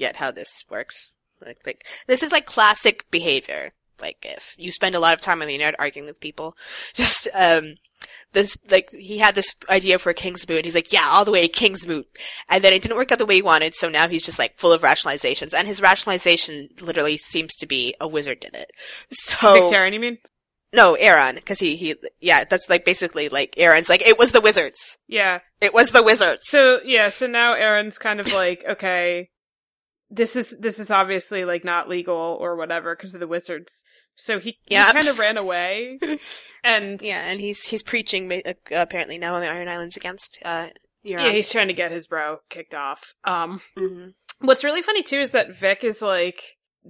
yet 0.00 0.16
how 0.16 0.30
this 0.30 0.64
works. 0.68 1.12
Like 1.40 1.58
like 1.64 1.86
this 2.06 2.22
is 2.22 2.32
like 2.32 2.46
classic 2.46 3.10
behavior. 3.10 3.72
Like 4.00 4.24
if 4.26 4.54
you 4.56 4.72
spend 4.72 4.94
a 4.94 5.00
lot 5.00 5.14
of 5.14 5.20
time 5.20 5.42
on 5.42 5.48
the 5.48 5.54
internet 5.54 5.78
arguing 5.78 6.06
with 6.06 6.20
people, 6.20 6.56
just 6.94 7.28
um 7.34 7.74
this 8.32 8.56
like 8.70 8.90
he 8.90 9.18
had 9.18 9.34
this 9.34 9.54
idea 9.68 9.98
for 9.98 10.10
a 10.10 10.14
king's 10.14 10.48
moot. 10.48 10.64
He's 10.64 10.74
like, 10.74 10.92
yeah, 10.92 11.06
all 11.08 11.24
the 11.24 11.30
way 11.30 11.46
king's 11.48 11.86
moot, 11.86 12.06
and 12.48 12.64
then 12.64 12.72
it 12.72 12.82
didn't 12.82 12.96
work 12.96 13.12
out 13.12 13.18
the 13.18 13.26
way 13.26 13.36
he 13.36 13.42
wanted. 13.42 13.74
So 13.74 13.88
now 13.88 14.08
he's 14.08 14.24
just 14.24 14.38
like 14.38 14.58
full 14.58 14.72
of 14.72 14.82
rationalizations, 14.82 15.54
and 15.54 15.68
his 15.68 15.82
rationalization 15.82 16.70
literally 16.80 17.18
seems 17.18 17.54
to 17.56 17.66
be 17.66 17.94
a 18.00 18.08
wizard 18.08 18.40
did 18.40 18.54
it. 18.54 18.70
So 19.10 19.68
Victarion, 19.68 19.92
you 19.92 20.00
mean? 20.00 20.18
no, 20.72 20.94
Aeron, 20.94 21.34
because 21.34 21.58
he 21.58 21.76
he 21.76 21.96
yeah, 22.20 22.44
that's 22.44 22.68
like 22.70 22.84
basically 22.84 23.28
like 23.28 23.54
Aeron's 23.58 23.88
like 23.88 24.06
it 24.06 24.18
was 24.18 24.32
the 24.32 24.40
wizards. 24.40 24.98
Yeah. 25.08 25.40
It 25.60 25.74
was 25.74 25.90
the 25.90 26.02
wizards. 26.02 26.42
So 26.44 26.80
yeah, 26.84 27.10
so 27.10 27.26
now 27.26 27.54
Aeron's 27.54 27.98
kind 27.98 28.20
of 28.20 28.32
like, 28.32 28.64
okay, 28.66 29.30
this 30.10 30.34
is 30.36 30.56
this 30.58 30.78
is 30.78 30.90
obviously 30.90 31.44
like 31.44 31.64
not 31.64 31.88
legal 31.88 32.16
or 32.40 32.56
whatever 32.56 32.94
because 32.96 33.14
of 33.14 33.20
the 33.20 33.28
wizards. 33.28 33.84
So 34.16 34.38
he, 34.38 34.58
Yeah. 34.68 34.86
he 34.86 34.92
kind 34.92 35.08
of 35.08 35.18
ran 35.18 35.36
away, 35.38 35.98
and 36.64 37.00
yeah, 37.00 37.22
and 37.30 37.40
he's 37.40 37.64
he's 37.64 37.82
preaching 37.82 38.30
uh, 38.32 38.52
apparently 38.72 39.18
now 39.18 39.34
on 39.34 39.40
the 39.40 39.48
Iron 39.48 39.68
Islands 39.68 39.96
against 39.96 40.38
uh 40.44 40.66
Euron. 41.04 41.24
yeah, 41.24 41.30
he's 41.30 41.50
trying 41.50 41.68
to 41.68 41.74
get 41.74 41.92
his 41.92 42.06
bro 42.06 42.38
kicked 42.50 42.74
off. 42.74 43.14
Um, 43.24 43.60
Mhm. 43.78 44.12
what's 44.40 44.64
really 44.64 44.82
funny 44.82 45.02
too 45.02 45.20
is 45.20 45.30
that 45.30 45.54
Vic 45.54 45.84
is 45.84 46.02
like 46.02 46.42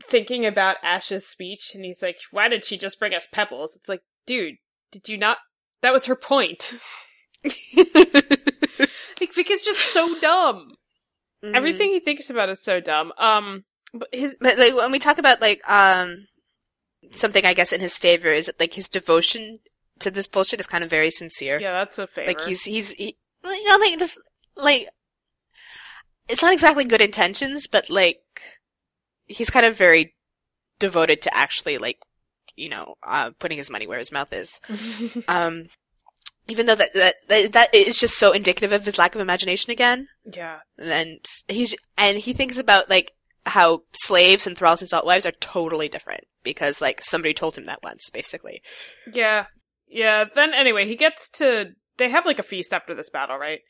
thinking 0.04 0.46
about 0.46 0.76
Ash's 0.82 1.26
speech, 1.28 1.72
and 1.74 1.84
he's 1.84 2.02
like, 2.02 2.16
"Why 2.32 2.48
did 2.48 2.64
she 2.64 2.76
just 2.78 2.98
bring 2.98 3.14
us 3.14 3.28
pebbles?" 3.30 3.76
It's 3.76 3.88
like, 3.88 4.02
dude, 4.26 4.56
did 4.90 5.08
you 5.08 5.16
not? 5.18 5.38
That 5.82 5.92
was 5.92 6.06
her 6.06 6.16
point. 6.16 6.74
like 7.44 9.34
Vic 9.34 9.50
is 9.50 9.64
just 9.64 9.80
so 9.92 10.18
dumb. 10.20 10.74
Mhm. 11.44 11.54
Everything 11.54 11.90
he 11.90 12.00
thinks 12.00 12.28
about 12.30 12.48
is 12.48 12.62
so 12.62 12.80
dumb. 12.80 13.12
Um, 13.18 13.64
but 13.94 14.08
his 14.12 14.36
But 14.40 14.58
like 14.58 14.74
when 14.74 14.92
we 14.92 14.98
talk 14.98 15.18
about 15.18 15.40
like 15.40 15.60
um 15.70 16.26
something 17.12 17.44
I 17.44 17.54
guess 17.54 17.72
in 17.72 17.80
his 17.80 17.96
favor 17.96 18.30
is 18.32 18.46
that 18.46 18.60
like 18.60 18.74
his 18.74 18.88
devotion 18.88 19.60
to 20.00 20.10
this 20.10 20.26
bullshit 20.26 20.60
is 20.60 20.66
kind 20.66 20.84
of 20.84 20.90
very 20.90 21.10
sincere. 21.10 21.60
yeah, 21.60 21.72
that's 21.72 21.98
a 21.98 22.06
favor. 22.06 22.28
Like 22.28 22.40
he's 22.42 22.62
he's 22.62 22.92
he, 22.92 23.16
like, 23.42 23.58
you 23.58 23.68
know, 23.68 23.76
like 23.76 23.98
just 23.98 24.18
like 24.56 24.88
it's 26.28 26.42
not 26.42 26.52
exactly 26.52 26.84
good 26.84 27.00
intentions, 27.00 27.66
but 27.66 27.90
like 27.90 28.20
he's 29.26 29.50
kind 29.50 29.66
of 29.66 29.76
very 29.76 30.12
devoted 30.78 31.20
to 31.22 31.34
actually 31.36 31.78
like 31.78 31.98
you 32.56 32.68
know 32.68 32.94
uh 33.06 33.30
putting 33.38 33.58
his 33.58 33.70
money 33.70 33.86
where 33.86 33.98
his 33.98 34.12
mouth 34.12 34.32
is. 34.32 34.60
Um, 35.28 35.66
even 36.50 36.66
though 36.66 36.74
that 36.74 36.92
that 36.94 37.14
that, 37.28 37.52
that 37.52 37.74
is 37.74 37.96
just 37.96 38.18
so 38.18 38.32
indicative 38.32 38.72
of 38.72 38.84
his 38.84 38.98
lack 38.98 39.14
of 39.14 39.20
imagination 39.20 39.70
again. 39.70 40.08
yeah, 40.24 40.60
And 40.78 41.24
he's 41.48 41.74
and 41.96 42.18
he 42.18 42.32
thinks 42.32 42.58
about 42.58 42.90
like 42.90 43.12
how 43.46 43.82
slaves 43.92 44.46
and 44.46 44.56
thralls 44.56 44.82
and 44.82 44.88
salt 44.88 45.06
wives 45.06 45.26
are 45.26 45.32
totally 45.32 45.88
different 45.88 46.24
because 46.42 46.80
like 46.80 47.02
somebody 47.02 47.32
told 47.32 47.56
him 47.56 47.64
that 47.64 47.82
once, 47.82 48.10
basically. 48.10 48.60
yeah, 49.12 49.46
yeah. 49.88 50.24
Then 50.34 50.52
anyway, 50.52 50.86
he 50.86 50.96
gets 50.96 51.30
to. 51.38 51.72
They 51.96 52.10
have 52.10 52.26
like 52.26 52.38
a 52.38 52.44
feast 52.44 52.72
after 52.72 52.94
this 52.94 53.10
battle, 53.10 53.36
right? 53.38 53.60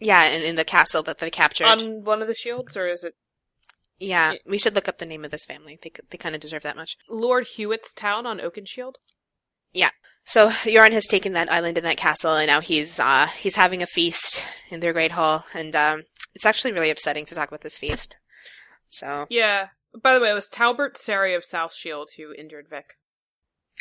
Yeah, 0.00 0.24
and 0.24 0.42
in 0.42 0.56
the 0.56 0.64
castle 0.64 1.02
that 1.04 1.18
they 1.18 1.30
captured. 1.30 1.66
On 1.66 2.04
one 2.04 2.20
of 2.20 2.28
the 2.28 2.34
shields, 2.34 2.76
or 2.76 2.88
is 2.88 3.04
it 3.04 3.14
yeah, 4.02 4.34
we 4.44 4.58
should 4.58 4.74
look 4.74 4.88
up 4.88 4.98
the 4.98 5.06
name 5.06 5.24
of 5.24 5.30
this 5.30 5.44
family. 5.44 5.78
They 5.80 5.92
they 6.10 6.18
kind 6.18 6.34
of 6.34 6.40
deserve 6.40 6.62
that 6.64 6.76
much. 6.76 6.96
Lord 7.08 7.46
Hewett's 7.56 7.94
town 7.94 8.26
on 8.26 8.38
Oakenshield? 8.40 8.94
So 10.24 10.48
Euron 10.48 10.92
has 10.92 11.06
taken 11.06 11.32
that 11.32 11.50
island 11.52 11.76
and 11.78 11.86
that 11.86 11.96
castle, 11.96 12.36
and 12.36 12.46
now 12.46 12.60
he's 12.60 12.98
uh 13.00 13.26
he's 13.26 13.56
having 13.56 13.82
a 13.82 13.86
feast 13.86 14.44
in 14.70 14.80
their 14.80 14.92
great 14.92 15.12
hall, 15.12 15.44
and 15.54 15.74
um 15.76 16.02
it's 16.34 16.46
actually 16.46 16.72
really 16.72 16.90
upsetting 16.90 17.24
to 17.26 17.34
talk 17.34 17.48
about 17.48 17.60
this 17.62 17.76
feast. 17.78 18.16
So 18.88 19.26
Yeah. 19.28 19.68
By 20.02 20.14
the 20.14 20.20
way, 20.20 20.30
it 20.30 20.34
was 20.34 20.48
Talbert 20.48 20.94
Serry 20.96 21.36
of 21.36 21.44
South 21.44 21.74
Shield 21.74 22.08
who 22.16 22.32
injured 22.32 22.66
Vic. 22.70 22.96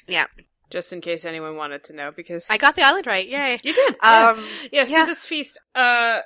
yeah, 0.07 0.25
Just 0.69 0.91
in 0.91 0.99
case 0.99 1.23
anyone 1.23 1.55
wanted 1.55 1.85
to 1.85 1.93
know, 1.93 2.11
because 2.13 2.47
I 2.49 2.57
got 2.57 2.75
the 2.75 2.81
island 2.81 3.07
right. 3.07 3.25
Yay! 3.25 3.59
you 3.63 3.73
did. 3.73 3.95
yeah. 4.03 4.29
Um, 4.35 4.43
Yeah, 4.73 4.83
so 4.85 4.91
yeah. 4.91 5.05
this 5.05 5.25
feast, 5.25 5.57
uh, 5.73 6.19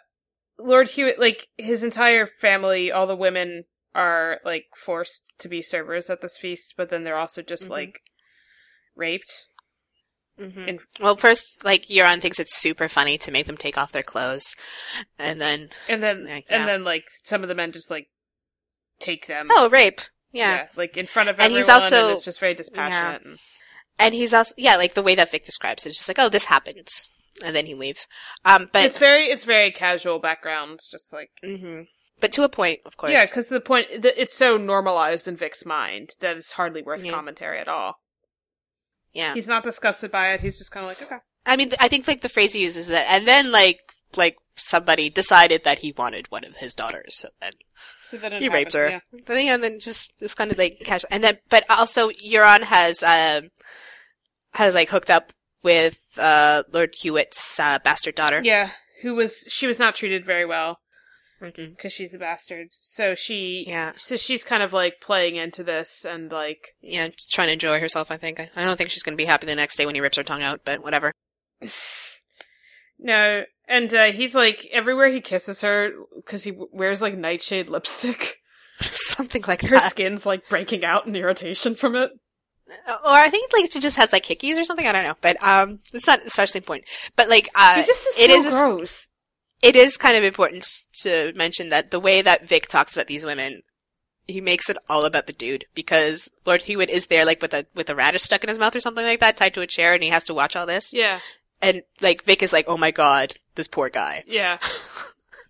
Lord 0.57 0.87
Hewett, 0.87 1.19
like, 1.19 1.49
his 1.59 1.83
entire 1.83 2.25
family, 2.25 2.91
all 2.91 3.05
the 3.05 3.15
women 3.15 3.65
are, 3.93 4.39
like, 4.43 4.65
forced 4.75 5.31
to 5.37 5.47
be 5.47 5.61
servers 5.61 6.09
at 6.09 6.21
this 6.21 6.37
feast, 6.37 6.73
but 6.75 6.89
then 6.89 7.03
they're 7.03 7.17
also 7.19 7.43
just, 7.43 7.65
Mhm. 7.65 7.69
like, 7.69 8.01
raped. 8.95 9.49
Mhm. 10.39 10.67
In- 10.67 10.79
well, 10.99 11.15
first, 11.15 11.63
like 11.63 11.85
Euron 11.87 12.21
thinks 12.21 12.39
it's 12.39 12.55
super 12.55 12.89
funny 12.89 13.17
to 13.19 13.31
make 13.31 13.45
them 13.45 13.55
take 13.57 13.77
off 13.77 13.91
their 13.93 14.03
clothes, 14.03 14.55
and 15.17 15.39
then 15.39 15.69
And 15.87 16.03
then, 16.03 16.25
Yeah, 16.27 16.35
yeah. 16.35 16.41
and 16.49 16.67
then, 16.67 16.83
like, 16.83 17.05
some 17.23 17.41
of 17.41 17.47
the 17.47 17.55
men 17.55 17.71
just, 17.71 17.89
like, 17.89 18.07
take 18.99 19.27
them. 19.27 19.47
oh, 19.49 19.69
rape. 19.69 20.01
Yeah. 20.31 20.67
like, 20.75 20.97
in 20.97 21.05
front 21.07 21.29
of 21.29 21.35
everyone, 21.35 21.51
And 21.51 21.57
he's 21.57 21.69
also- 21.69 22.09
and 22.09 22.15
it's 22.17 22.25
just 22.25 22.41
very 22.41 22.53
dispassionate. 22.53 23.23
and- 23.23 23.39
and 23.97 24.13
he's 24.13 24.33
also 24.33 24.53
yeah, 24.57 24.75
like 24.75 24.93
the 24.93 25.01
way 25.01 25.15
that 25.15 25.31
Vic 25.31 25.45
describes 25.45 25.85
it, 25.85 25.89
it's 25.89 25.97
just 25.99 26.09
like, 26.09 26.19
oh, 26.19 26.27
this 26.27 26.45
happened, 26.45 26.89
and 27.41 27.55
then 27.55 27.65
he 27.65 27.73
leaves. 27.73 28.05
Um, 28.43 28.69
but 28.73 28.83
it's 28.83 28.97
very, 28.97 29.27
it's 29.27 29.45
very 29.45 29.71
casual 29.71 30.19
background, 30.19 30.81
just 30.91 31.13
like, 31.13 31.31
hmm 31.41 31.83
but 32.19 32.31
to 32.33 32.43
a 32.43 32.49
point, 32.49 32.79
of 32.85 32.95
course. 32.97 33.11
Yeah, 33.13 33.25
because 33.25 33.47
the 33.49 33.59
point 33.61 33.87
it's 33.91 34.33
so 34.33 34.57
normalized 34.57 35.27
in 35.27 35.35
Vic's 35.37 35.65
mind 35.65 36.11
that 36.21 36.35
it's 36.37 36.53
hardly 36.53 36.81
worth 36.81 37.03
Yeah. 37.05 37.11
commentary 37.11 37.59
at 37.59 37.67
all. 37.69 37.99
Yeah. 39.15 39.33
He's 39.33 39.47
not 39.47 39.63
disgusted 39.63 40.11
by 40.11 40.33
it. 40.33 40.41
He's 40.41 40.57
just 40.59 40.71
kind 40.71 40.83
of 40.85 40.89
like, 40.89 41.01
okay. 41.01 41.17
I 41.45 41.55
mean, 41.55 41.71
I 41.79 41.87
think 41.87 42.07
like 42.07 42.21
the 42.21 42.29
phrase 42.29 42.53
he 42.53 42.61
uses 42.61 42.89
it, 42.89 43.03
and 43.09 43.25
then 43.27 43.51
like 43.51 43.79
like 44.17 44.37
somebody 44.55 45.09
decided 45.09 45.63
that 45.63 45.79
he 45.79 45.93
wanted 45.97 46.29
one 46.31 46.43
of 46.43 46.55
his 46.57 46.73
daughters, 46.73 47.15
so 47.17 47.29
then 47.41 47.51
So 48.03 48.17
then 48.17 48.33
it 48.33 48.41
he 48.41 48.49
raped 48.49 48.73
her. 48.73 48.89
happened, 48.91 49.23
But 49.25 49.33
yeah, 49.43 49.55
and 49.55 49.63
then 49.63 49.79
just 49.79 50.17
just 50.19 50.37
kind 50.37 50.51
of 50.51 50.57
like 50.57 50.79
casual, 50.83 51.07
and 51.11 51.23
then 51.23 51.39
but 51.49 51.63
also 51.69 52.09
Euron 52.11 52.61
has 52.63 53.01
um 53.03 53.49
has 54.53 54.73
like 54.75 54.89
hooked 54.89 55.09
up 55.11 55.31
with 55.63 55.99
uh 56.17 56.63
Lord 56.71 56.93
Hewett's 57.01 57.59
uh, 57.59 57.79
bastard 57.79 58.15
daughter. 58.15 58.41
Yeah. 58.43 58.65
yeah, 58.65 58.69
who 59.01 59.15
was 59.15 59.45
she 59.49 59.67
was 59.67 59.79
not 59.79 59.95
treated 59.95 60.25
very 60.25 60.45
well 60.45 60.79
Mhm. 61.41 61.75
because 61.75 61.91
she's 61.93 62.13
a 62.13 62.17
bastard. 62.17 62.69
So 62.81 63.13
she, 63.15 63.65
Yeah. 63.67 63.91
so 63.97 64.15
she's 64.15 64.43
kind 64.43 64.63
of 64.63 64.71
like 64.73 65.01
playing 65.01 65.35
into 65.35 65.63
this 65.63 66.05
and 66.05 66.31
like, 66.31 66.75
Yeah, 66.81 67.07
just 67.09 67.31
trying 67.31 67.47
to 67.47 67.53
enjoy 67.53 67.79
herself. 67.79 68.09
I 68.11 68.17
think. 68.17 68.39
I, 68.39 68.49
I 68.55 68.63
don't 68.63 68.77
think 68.77 68.89
she's 68.89 69.03
gonna 69.03 69.17
be 69.17 69.25
happy 69.25 69.45
the 69.45 69.55
next 69.55 69.75
day 69.77 69.85
when 69.85 69.95
he 69.95 70.01
rips 70.01 70.17
her 70.17 70.23
tongue 70.23 70.43
out, 70.43 70.61
but 70.65 70.81
whatever. 70.83 71.11
no. 72.99 73.43
And 73.67 73.93
uh, 73.93 74.05
he's 74.11 74.35
like 74.35 74.67
everywhere 74.71 75.07
he 75.07 75.21
kisses 75.21 75.61
her 75.61 75.91
because 76.15 76.43
he 76.43 76.53
wears 76.71 77.01
like 77.01 77.17
nightshade 77.17 77.69
lipstick. 77.69 78.37
Something 78.81 79.43
like 79.47 79.61
Her 79.61 79.77
that. 79.77 79.89
skin's 79.91 80.25
like 80.25 80.47
breaking 80.49 80.83
out 80.83 81.07
in 81.07 81.15
irritation 81.15 81.75
from 81.75 81.95
it. 81.95 82.11
Or 82.87 82.93
I 83.05 83.29
think 83.29 83.51
like 83.53 83.71
she 83.71 83.79
just 83.79 83.97
has 83.97 84.11
like 84.11 84.25
hickeys 84.25 84.59
or 84.59 84.63
something. 84.63 84.85
I 84.85 84.91
don't 84.91 85.03
know, 85.03 85.15
but 85.21 85.37
um, 85.41 85.79
it's 85.93 86.07
not 86.07 86.23
especially 86.25 86.59
important. 86.59 86.87
But 87.15 87.29
like, 87.29 87.49
uh, 87.55 87.77
just 87.83 88.07
is 88.07 88.19
it 88.19 88.31
so 88.31 88.37
is- 88.39 88.49
gross. 88.53 89.11
It 89.65 89.75
is 89.75 89.97
kind 89.97 90.15
of 90.15 90.23
important 90.23 90.67
to 91.01 91.33
mention 91.35 91.69
that 91.69 91.91
the 91.91 91.99
way 91.99 92.21
that 92.21 92.47
Vic 92.47 92.67
talks 92.67 92.95
about 92.95 93.07
these 93.07 93.25
women, 93.25 93.63
he 94.27 94.39
makes 94.41 94.69
it 94.69 94.77
all 94.89 95.05
about 95.05 95.27
the 95.27 95.33
dude 95.33 95.65
because 95.73 96.29
Lord 96.45 96.63
Hewett 96.63 96.89
is 96.89 97.07
there 97.07 97.25
like 97.25 97.41
with 97.41 97.53
a 97.53 97.65
with 97.75 97.89
a 97.89 97.95
radish 97.95 98.23
stuck 98.23 98.43
in 98.43 98.49
his 98.49 98.59
mouth 98.59 98.75
or 98.75 98.79
something 98.79 99.05
like 99.05 99.19
that, 99.21 99.37
tied 99.37 99.53
to 99.55 99.61
a 99.61 99.67
chair, 99.67 99.93
and 99.93 100.03
he 100.03 100.09
has 100.09 100.23
to 100.25 100.33
watch 100.33 100.55
all 100.55 100.65
this. 100.65 100.93
Yeah, 100.93 101.19
And 101.61 101.81
like 102.01 102.23
Vic 102.23 102.43
is 102.43 102.53
like, 102.53 102.65
"Oh 102.67 102.77
my 102.77 102.91
god, 102.91 103.35
this 103.55 103.67
poor 103.67 103.89
guy." 103.89 104.23
yeah. 104.27 104.59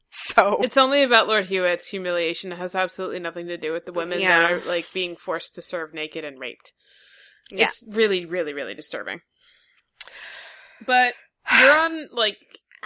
So 0.09 0.61
It's 0.61 0.78
only 0.78 1.03
about 1.03 1.28
Lord 1.28 1.45
Hewett's 1.45 1.89
humiliation. 1.89 2.53
It 2.53 2.57
has 2.57 2.74
absolutely 2.74 3.20
nothing 3.20 3.47
to 3.47 3.57
do 3.57 3.74
with 3.74 3.86
the 3.86 3.91
women 3.91 4.20
Yeah. 4.22 4.41
that 4.43 4.51
are 4.51 4.59
like 4.68 4.91
being 4.93 5.18
forced 5.18 5.55
to 5.55 5.61
serve 5.61 5.93
naked 5.93 6.24
and 6.24 6.39
raped. 6.39 6.72
Yeah. 7.51 7.66
It's 7.66 7.84
really, 7.91 8.26
really, 8.26 8.53
really 8.53 8.74
disturbing. 8.74 9.22
But 10.86 11.16
Euron 11.49 12.05
like, 12.11 12.38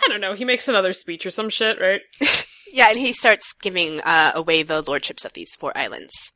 I 0.03 0.07
don't 0.07 0.21
know, 0.21 0.33
he 0.33 0.45
makes 0.45 0.67
another 0.67 0.93
speech 0.93 1.25
or 1.25 1.31
some 1.31 1.49
shit, 1.49 1.79
right? 1.79 2.01
yeah, 2.73 2.89
and 2.89 2.99
he 2.99 3.13
starts 3.13 3.53
giving 3.53 3.99
uh, 4.01 4.31
away 4.35 4.63
the 4.63 4.81
lordships 4.81 5.25
of 5.25 5.33
these 5.33 5.55
four 5.55 5.77
islands. 5.77 6.31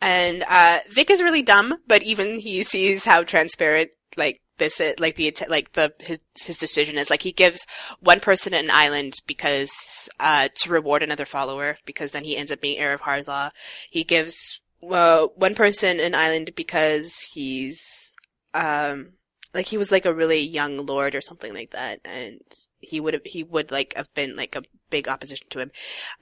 And 0.00 0.44
uh, 0.48 0.80
Vic 0.90 1.10
is 1.10 1.22
really 1.22 1.42
dumb, 1.42 1.78
but 1.86 2.02
even 2.02 2.38
he 2.38 2.62
sees 2.62 3.04
how 3.04 3.22
transparent 3.22 3.90
like 4.16 4.42
this 4.58 4.80
is, 4.80 4.98
like 5.00 5.16
the 5.16 5.34
like 5.48 5.72
the 5.72 5.92
his, 5.98 6.18
his 6.44 6.58
decision 6.58 6.98
is. 6.98 7.10
Like 7.10 7.22
he 7.22 7.32
gives 7.32 7.66
one 8.00 8.20
person 8.20 8.54
an 8.54 8.70
island 8.70 9.14
because 9.26 10.08
uh, 10.20 10.48
to 10.56 10.70
reward 10.70 11.02
another 11.02 11.24
follower, 11.24 11.78
because 11.84 12.10
then 12.10 12.24
he 12.24 12.36
ends 12.36 12.52
up 12.52 12.60
being 12.60 12.78
heir 12.78 12.92
of 12.92 13.02
Harlaw. 13.02 13.50
He 13.90 14.04
gives 14.04 14.60
uh, 14.88 15.28
one 15.34 15.54
person 15.54 16.00
an 16.00 16.14
island 16.14 16.52
because 16.54 17.30
he's 17.32 18.14
um 18.52 19.14
like 19.54 19.66
he 19.66 19.76
was 19.76 19.90
like 19.90 20.04
a 20.04 20.14
really 20.14 20.40
young 20.40 20.76
lord 20.78 21.14
or 21.14 21.20
something 21.20 21.54
like 21.54 21.70
that, 21.70 22.00
and 22.04 22.40
he 22.84 23.00
would 23.00 23.14
have 23.14 23.22
he 23.24 23.42
would 23.42 23.70
like 23.70 23.92
have 23.96 24.12
been 24.14 24.36
like 24.36 24.54
a 24.56 24.62
big 24.90 25.08
opposition 25.08 25.46
to 25.50 25.60
him. 25.60 25.70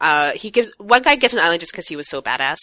Uh, 0.01 0.33
he 0.33 0.51
gives 0.51 0.73
one 0.79 1.03
guy 1.03 1.17
gets 1.17 1.35
an 1.35 1.41
island 1.41 1.61
just 1.61 1.73
because 1.73 1.89
he 1.89 1.97
was 1.97 2.09
so 2.09 2.23
badass. 2.23 2.59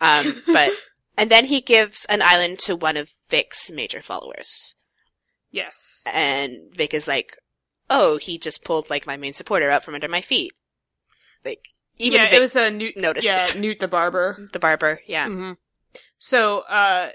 Um, 0.00 0.42
but 0.52 0.72
and 1.16 1.30
then 1.30 1.46
he 1.46 1.60
gives 1.60 2.04
an 2.06 2.22
island 2.22 2.58
to 2.60 2.76
one 2.76 2.96
of 2.96 3.10
Vic's 3.30 3.70
major 3.70 4.02
followers, 4.02 4.74
Yes. 5.50 6.02
and 6.12 6.74
Vic 6.74 6.92
is 6.94 7.06
like, 7.08 7.36
"Oh, 7.88 8.16
he 8.18 8.38
just 8.38 8.64
pulled 8.64 8.90
like 8.90 9.06
my 9.06 9.16
main 9.16 9.32
supporter 9.34 9.70
out 9.70 9.84
from 9.84 9.94
under 9.94 10.08
my 10.08 10.20
feet." 10.20 10.52
Like 11.44 11.68
even 11.98 12.18
yeah, 12.20 12.24
Vic, 12.26 12.34
it 12.34 12.40
was 12.40 12.56
a 12.56 12.70
Nute. 12.70 12.96
notices. 12.96 13.54
Yeah, 13.54 13.60
Nute 13.60 13.78
the 13.78 13.88
barber. 13.88 14.48
the 14.52 14.58
barber, 14.58 15.00
yeah, 15.06 15.28
hmm 15.28 15.52
So, 16.18 16.60
uh, 16.60 17.10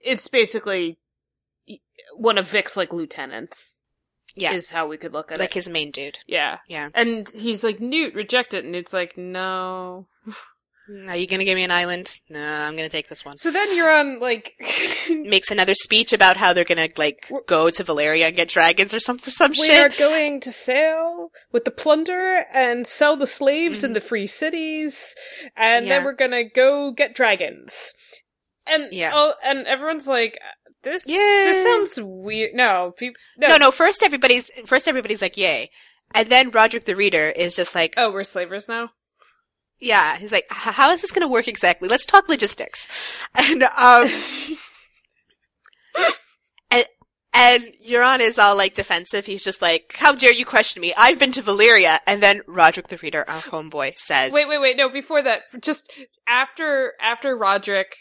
it's 0.00 0.28
basically 0.28 0.98
one 2.14 2.38
of 2.38 2.48
Vic's 2.50 2.76
like 2.76 2.92
lieutenants. 2.92 3.78
Yeah, 4.36 4.52
is 4.52 4.70
how 4.70 4.86
we 4.86 4.96
could 4.96 5.12
look 5.12 5.32
at 5.32 5.38
like 5.38 5.40
it. 5.40 5.42
Like 5.50 5.54
his 5.54 5.68
main 5.70 5.90
dude. 5.90 6.18
yeah, 6.26 6.58
Yeah, 6.68 6.90
and 6.94 7.28
he's 7.30 7.64
like 7.64 7.80
Nute, 7.80 8.14
reject 8.14 8.54
it, 8.54 8.64
and 8.64 8.76
it's 8.76 8.92
like 8.92 9.16
no. 9.16 10.06
are 11.08 11.16
you 11.16 11.26
gonna 11.26 11.44
give 11.44 11.56
me 11.56 11.64
an 11.64 11.70
island? 11.70 12.10
No, 12.28 12.40
I'm 12.40 12.76
gonna 12.76 12.88
take 12.88 13.08
this 13.08 13.24
one. 13.24 13.36
So 13.38 13.50
then 13.50 13.70
Euron 13.70 14.20
like 14.20 14.54
Makes 15.10 15.50
another 15.50 15.74
speech 15.74 16.12
about 16.12 16.36
how 16.36 16.52
they're 16.52 16.64
gonna 16.64 16.88
like 16.96 17.26
We're- 17.30 17.42
go 17.46 17.70
to 17.70 17.82
Valyria 17.84 18.26
and 18.28 18.36
get 18.36 18.48
dragons 18.48 18.92
or 18.94 19.00
some 19.00 19.18
for 19.18 19.30
some 19.30 19.50
we 19.52 19.56
shit. 19.56 19.68
We 19.70 19.78
are 19.78 19.88
going 20.10 20.40
to 20.40 20.52
sail 20.52 21.30
with 21.52 21.64
the 21.64 21.70
plunder 21.70 22.44
and 22.52 22.86
sell 22.86 23.16
the 23.16 23.26
slaves 23.26 23.82
in 23.84 23.90
Mhm. 23.90 23.94
the 23.94 24.00
free 24.00 24.26
cities, 24.26 25.14
and 25.56 25.86
Yeah. 25.86 25.96
then 25.96 26.04
we're 26.04 26.12
gonna 26.12 26.44
go 26.44 26.90
get 26.92 27.14
dragons. 27.14 27.94
And 28.68 28.92
Yeah. 28.92 29.12
oh, 29.14 29.34
and 29.44 29.66
everyone's 29.66 30.08
like, 30.08 30.38
this 30.86 31.02
Yeah, 31.06 31.16
this 31.18 31.62
sounds 31.64 31.98
weird. 32.02 32.54
No, 32.54 32.94
no, 33.36 33.48
no, 33.48 33.56
no. 33.56 33.70
First, 33.70 34.02
everybody's 34.02 34.50
first 34.64 34.88
everybody's 34.88 35.22
like, 35.22 35.36
"Yay," 35.36 35.70
and 36.14 36.28
then 36.28 36.50
Rodrik 36.50 36.84
the 36.84 36.96
Reader 36.96 37.30
is 37.30 37.56
just 37.56 37.74
like, 37.74 37.94
Oh, 37.96 38.10
we're 38.10 38.24
slavers 38.24 38.68
now. 38.68 38.90
"Yeah." 39.78 40.16
He's 40.16 40.32
like, 40.32 40.46
"How 40.50 40.92
is 40.92 41.02
this 41.02 41.10
going 41.10 41.22
to 41.22 41.28
work 41.28 41.48
exactly? 41.48 41.88
Let's 41.88 42.06
talk 42.06 42.28
logistics." 42.28 42.88
And 43.34 43.62
um, 43.64 44.08
and 46.70 46.84
and 47.34 47.62
Euron 47.86 48.20
is 48.20 48.38
all 48.38 48.56
like 48.56 48.74
defensive. 48.74 49.26
He's 49.26 49.44
just 49.44 49.60
like, 49.60 49.94
"How 49.96 50.14
dare 50.14 50.32
you 50.32 50.46
question 50.46 50.80
me? 50.80 50.94
I've 50.96 51.18
been 51.18 51.32
to 51.32 51.42
Valyria." 51.42 51.98
And 52.06 52.22
then 52.22 52.40
Rodrik 52.48 52.86
the 52.86 52.96
Reader, 52.96 53.28
our 53.28 53.42
homeboy, 53.42 53.96
says, 53.96 54.32
Wait, 54.32 54.48
wait, 54.48 54.60
wait. 54.60 54.76
No, 54.76 54.88
before 54.88 55.22
that, 55.22 55.42
just 55.60 55.92
after 56.28 56.92
after 57.00 57.36
Rodrik 57.36 57.92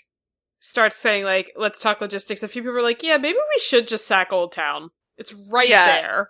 starts 0.65 0.95
saying 0.95 1.23
like, 1.23 1.51
"Let's 1.55 1.79
talk 1.79 2.01
logistics," 2.01 2.43
a 2.43 2.47
few 2.47 2.61
people 2.63 2.77
are 2.77 2.81
like, 2.81 3.03
"Yeah, 3.03 3.17
maybe 3.17 3.37
we 3.37 3.59
should 3.59 3.87
just 3.87 4.07
sack 4.07 4.31
Oldtown. 4.31 4.89
It's 5.17 5.33
right 5.51 5.69
Yeah. 5.69 5.85
there." 6.01 6.29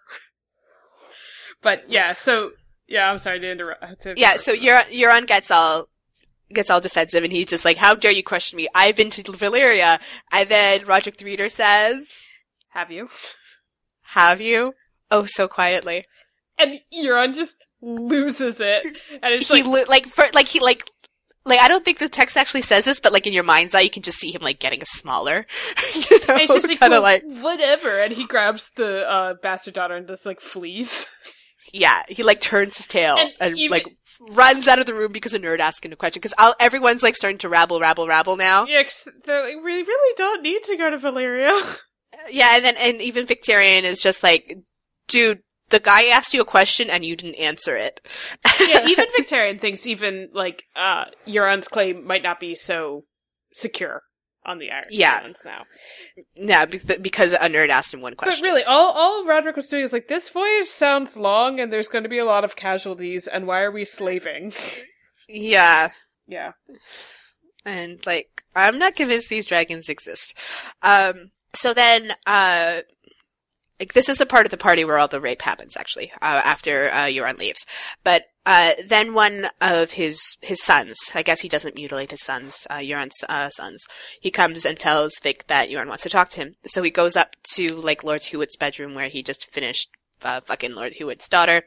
But 1.62 1.90
yeah, 1.90 2.14
so 2.14 2.52
yeah, 2.88 3.10
I'm 3.10 3.18
sorry 3.18 3.40
to 3.40 3.52
interrupt. 3.52 4.02
To 4.02 4.14
Yeah, 4.18 4.38
so 4.38 4.54
Euron, 4.54 4.86
Euron 4.92 5.26
gets 5.26 5.50
all 5.52 5.88
gets 6.54 6.70
all 6.70 6.82
defensive, 6.82 7.24
and 7.24 7.34
he's 7.34 7.48
just 7.48 7.66
like, 7.66 7.78
"How 7.78 7.96
dare 7.96 8.12
you 8.12 8.24
question 8.24 8.58
me? 8.58 8.68
I've 8.76 8.96
been 8.96 9.10
to 9.12 9.24
Valyria." 9.24 10.00
And 10.32 10.50
then 10.50 10.82
Rodrik 10.82 11.18
the 11.18 11.26
Reader 11.26 11.50
says, 11.50 12.08
have 12.70 12.92
you? 12.92 13.10
"Have 14.10 14.42
you?" 14.42 14.74
Oh, 15.10 15.26
so 15.26 15.48
quietly. 15.48 16.06
And 16.58 16.80
Euron 16.94 17.34
just 17.34 17.58
loses 17.82 18.62
it, 18.62 18.86
and 19.22 19.34
it's 19.34 19.48
he 19.50 19.64
like, 19.64 19.66
lo- 19.66 19.90
like 19.90 20.06
for 20.08 20.26
like 20.34 20.48
he 20.48 20.60
like 20.60 20.90
like 21.46 21.60
I 21.60 21.68
don't 21.68 21.84
think 21.86 22.00
the 22.00 22.10
text 22.10 22.38
actually 22.38 22.62
says 22.62 22.86
this, 22.86 23.00
but 23.00 23.14
like 23.14 23.28
in 23.28 23.34
your 23.34 23.44
mind's 23.44 23.76
eye, 23.76 23.82
you 23.82 23.90
can 23.90 24.04
just 24.04 24.18
see 24.20 24.32
him 24.34 24.42
like 24.42 24.60
getting 24.60 24.82
smaller. 24.86 25.46
you 25.96 26.02
know, 26.28 26.36
it's 26.36 26.54
just 26.54 26.68
like, 26.68 26.80
kind 26.80 26.94
of 26.94 27.02
well, 27.02 27.02
like 27.04 27.24
whatever. 27.42 27.90
And 28.00 28.12
he 28.14 28.26
grabs 28.26 28.72
the 28.72 29.08
uh, 29.10 29.34
bastard 29.42 29.74
daughter 29.76 29.96
and 29.96 30.08
just 30.08 30.26
like 30.26 30.42
flees. 30.42 31.08
yeah, 31.74 32.04
he 32.10 32.24
like 32.24 32.42
turns 32.42 32.78
his 32.78 32.88
tail 32.88 33.18
And 33.18 33.32
and, 33.40 33.58
even- 33.60 33.72
like 33.72 33.86
runs 34.32 34.68
out 34.68 34.80
of 34.80 34.86
the 34.86 34.94
room 34.94 35.12
because 35.12 35.34
a 35.34 35.40
nerd 35.40 35.60
asking 35.60 35.92
a 35.92 35.96
question. 35.96 36.22
Because 36.22 36.56
everyone's 36.60 37.04
like 37.04 37.16
starting 37.16 37.38
to 37.40 37.50
rabble, 37.50 37.80
rabble, 37.80 38.08
rabble 38.08 38.38
now. 38.38 38.66
yeah, 38.66 38.82
'cause 38.84 39.08
like, 39.28 39.56
we 39.56 39.82
really 39.82 40.14
don't 40.18 40.42
need 40.42 40.64
to 40.64 40.78
go 40.78 40.90
to 40.90 40.98
Valyria. 40.98 41.80
Yeah, 42.32 42.56
and 42.56 42.64
then 42.64 42.78
and 42.78 43.02
even 43.02 43.28
Victarion 43.28 43.84
is 43.84 44.02
just 44.02 44.24
like, 44.24 44.58
dude, 45.10 45.40
the 45.70 45.80
guy 45.80 46.06
asked 46.06 46.34
you 46.34 46.42
a 46.42 46.46
question 46.46 46.90
and 46.90 47.04
you 47.06 47.16
didn't 47.16 47.36
answer 47.36 47.76
it. 47.76 48.00
yeah, 48.60 48.86
even 48.88 49.06
Victarion 49.20 49.60
thinks 49.60 49.88
even 49.88 50.30
like 50.34 50.64
uh 50.76 51.06
Euron's 51.28 51.68
claim 51.68 52.06
might 52.06 52.24
not 52.24 52.40
be 52.40 52.56
so 52.56 53.06
secure 53.54 54.04
on 54.46 54.60
the 54.60 54.70
Iron 54.70 54.86
Yeah. 54.92 55.18
Islands 55.22 55.42
now. 55.44 55.64
yeah, 56.36 56.66
because 56.66 57.32
a 57.32 57.38
nerd 57.50 57.70
asked 57.70 57.94
him 57.94 58.02
one 58.02 58.14
question. 58.16 58.42
But 58.44 58.48
really, 58.48 58.64
all 58.64 58.92
all 58.96 59.26
Rodrik 59.26 59.56
was 59.56 59.68
doing 59.68 59.84
is 59.84 59.92
like 59.94 60.08
this 60.08 60.30
voyage 60.30 60.68
sounds 60.68 61.18
long 61.18 61.60
and 61.60 61.74
there's 61.74 61.88
going 61.88 62.04
to 62.04 62.10
be 62.10 62.20
a 62.20 62.26
lot 62.26 62.44
of 62.44 62.56
casualties 62.56 63.28
and 63.28 63.48
why 63.48 63.62
are 63.62 63.72
we 63.72 63.86
slaving? 63.86 64.54
yeah, 65.28 65.90
yeah. 66.28 66.52
and 67.66 68.06
like 68.06 68.44
I'm 68.56 68.78
not 68.78 68.96
convinced 68.96 69.30
these 69.30 69.48
dragons 69.48 69.90
exist. 69.90 70.38
Um, 70.84 71.32
so 71.56 71.74
then, 71.74 72.12
uh, 72.28 72.82
like 73.80 73.94
this 73.94 74.10
is 74.10 74.18
the 74.18 74.26
part 74.26 74.46
of 74.46 74.52
the 74.52 74.58
party 74.58 74.86
where 74.86 74.98
all 74.98 75.08
the 75.08 75.22
rape 75.22 75.42
happens. 75.42 75.78
Actually, 75.78 76.12
uh, 76.22 76.42
after 76.44 76.90
uh, 76.90 77.06
Euron 77.06 77.38
leaves, 77.38 77.66
but 78.04 78.24
uh, 78.46 78.74
then 78.88 79.14
one 79.14 79.50
of 79.60 79.92
his 79.92 80.38
his 80.42 80.62
sons, 80.62 80.96
I 81.14 81.24
guess 81.24 81.42
he 81.42 81.50
doesn't 81.50 81.76
mutilate 81.76 82.12
his 82.12 82.24
sons, 82.24 82.68
uh, 82.70 82.78
Euron's 82.78 83.24
uh, 83.28 83.50
sons. 83.50 83.86
He 84.22 84.32
comes 84.32 84.66
and 84.66 84.78
tells 84.78 85.20
Vic 85.22 85.48
that 85.48 85.70
Euron 85.70 85.88
wants 85.88 86.04
to 86.04 86.10
talk 86.10 86.30
to 86.30 86.42
him. 86.42 86.54
So 86.66 86.84
he 86.84 86.92
goes 86.92 87.16
up 87.16 87.36
to 87.54 87.68
like 87.68 88.04
Lord 88.04 88.22
Hewett's 88.22 88.58
bedroom 88.58 88.96
where 88.96 89.10
he 89.10 89.24
just 89.24 89.52
finished 89.52 89.90
uh, 90.24 90.42
fucking 90.42 90.74
Lord 90.74 90.94
Hewett's 90.94 91.30
daughter. 91.30 91.64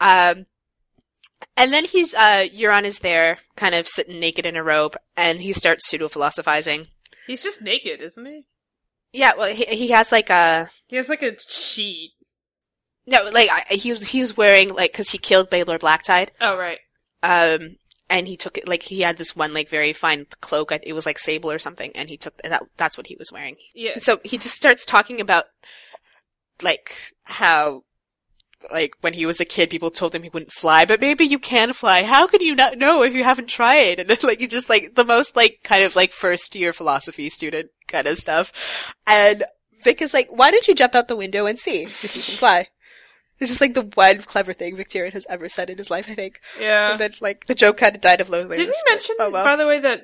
Um, 0.00 0.46
And 1.56 1.72
then 1.72 1.84
he's, 1.84 2.14
uh, 2.14 2.46
Euron 2.52 2.84
is 2.84 3.00
there, 3.00 3.38
kind 3.54 3.74
of 3.74 3.86
sitting 3.86 4.18
naked 4.18 4.46
in 4.46 4.56
a 4.56 4.64
robe, 4.64 4.96
and 5.14 5.40
he 5.40 5.52
starts 5.52 5.86
pseudo-philosophizing. 5.86 6.86
He's 7.26 7.42
just 7.42 7.60
naked, 7.60 8.00
isn't 8.00 8.26
he? 8.26 8.46
Yeah, 9.14 9.32
well, 9.38 9.54
he, 9.54 9.64
he 9.64 9.88
has 9.90 10.10
like 10.12 10.28
a, 10.28 10.68
He 10.88 10.96
has 10.96 11.08
like 11.08 11.22
a 11.22 11.38
sheet. 11.38 12.10
no, 13.06 13.24
like, 13.32 13.48
I, 13.50 13.74
he 13.74 13.90
was, 13.90 14.08
he 14.08 14.20
was 14.20 14.36
wearing, 14.36 14.68
like, 14.70 14.92
cause 14.92 15.10
he 15.10 15.18
killed 15.18 15.50
Baelor 15.50 15.78
Blacktyde, 15.78 16.30
Oh 16.40 16.56
right. 16.58 16.78
um, 17.22 17.76
and 18.10 18.26
he 18.26 18.36
took 18.36 18.58
it, 18.58 18.66
like, 18.68 18.82
he 18.82 19.00
had 19.02 19.16
this 19.16 19.36
one, 19.36 19.54
like, 19.54 19.68
very 19.68 19.92
fine 19.92 20.26
cloak, 20.40 20.72
it 20.72 20.92
was 20.92 21.06
like 21.06 21.18
sable 21.18 21.50
or 21.50 21.58
something, 21.60 21.92
and 21.94 22.08
he 22.10 22.16
took, 22.16 22.36
that, 22.42 22.64
that's 22.76 22.96
what 22.98 23.06
he 23.06 23.16
was 23.16 23.30
wearing. 23.32 23.56
Yeah. 23.74 23.98
So 23.98 24.18
he 24.24 24.36
just 24.36 24.56
starts 24.56 24.84
talking 24.84 25.20
about, 25.20 25.44
like, 26.62 27.12
how, 27.24 27.84
like, 28.70 28.94
when 29.00 29.12
he 29.12 29.26
was 29.26 29.40
a 29.40 29.44
kid, 29.44 29.70
people 29.70 29.90
told 29.90 30.14
him 30.14 30.22
he 30.22 30.28
wouldn't 30.28 30.52
fly, 30.52 30.84
but 30.84 31.00
maybe 31.00 31.24
you 31.24 31.38
can 31.38 31.72
fly. 31.72 32.02
How 32.02 32.26
can 32.26 32.40
you 32.40 32.54
not 32.54 32.78
know 32.78 33.02
if 33.02 33.14
you 33.14 33.24
haven't 33.24 33.48
tried? 33.48 33.98
And 34.00 34.08
then, 34.08 34.18
like, 34.22 34.40
he 34.40 34.46
just, 34.46 34.68
like, 34.68 34.94
the 34.94 35.04
most, 35.04 35.36
like, 35.36 35.60
kind 35.62 35.82
of, 35.84 35.96
like, 35.96 36.12
first 36.12 36.54
year 36.54 36.72
philosophy 36.72 37.28
student 37.28 37.70
kind 37.88 38.06
of 38.06 38.18
stuff. 38.18 38.94
And 39.06 39.44
Vic 39.82 40.00
is 40.02 40.14
like, 40.14 40.28
why 40.30 40.50
don't 40.50 40.66
you 40.66 40.74
jump 40.74 40.94
out 40.94 41.08
the 41.08 41.16
window 41.16 41.46
and 41.46 41.58
see 41.58 41.82
if 41.82 42.02
you 42.16 42.22
can 42.22 42.36
fly? 42.36 42.68
It's 43.40 43.50
just, 43.50 43.60
like, 43.60 43.74
the 43.74 43.90
one 43.94 44.22
clever 44.22 44.52
thing 44.52 44.76
Victarion 44.76 45.12
has 45.12 45.26
ever 45.28 45.48
said 45.48 45.68
in 45.70 45.78
his 45.78 45.90
life, 45.90 46.08
I 46.08 46.14
think. 46.14 46.40
Yeah. 46.60 46.92
And 46.92 47.00
then, 47.00 47.12
like, 47.20 47.46
the 47.46 47.54
joke 47.54 47.78
kind 47.78 47.94
of 47.94 48.00
died 48.00 48.20
of 48.20 48.30
loneliness. 48.30 48.58
Did 48.58 48.68
we 48.68 48.74
but- 48.86 48.92
mention, 48.92 49.16
oh, 49.20 49.30
well. 49.30 49.44
by 49.44 49.56
the 49.56 49.66
way, 49.66 49.80
that 49.80 50.02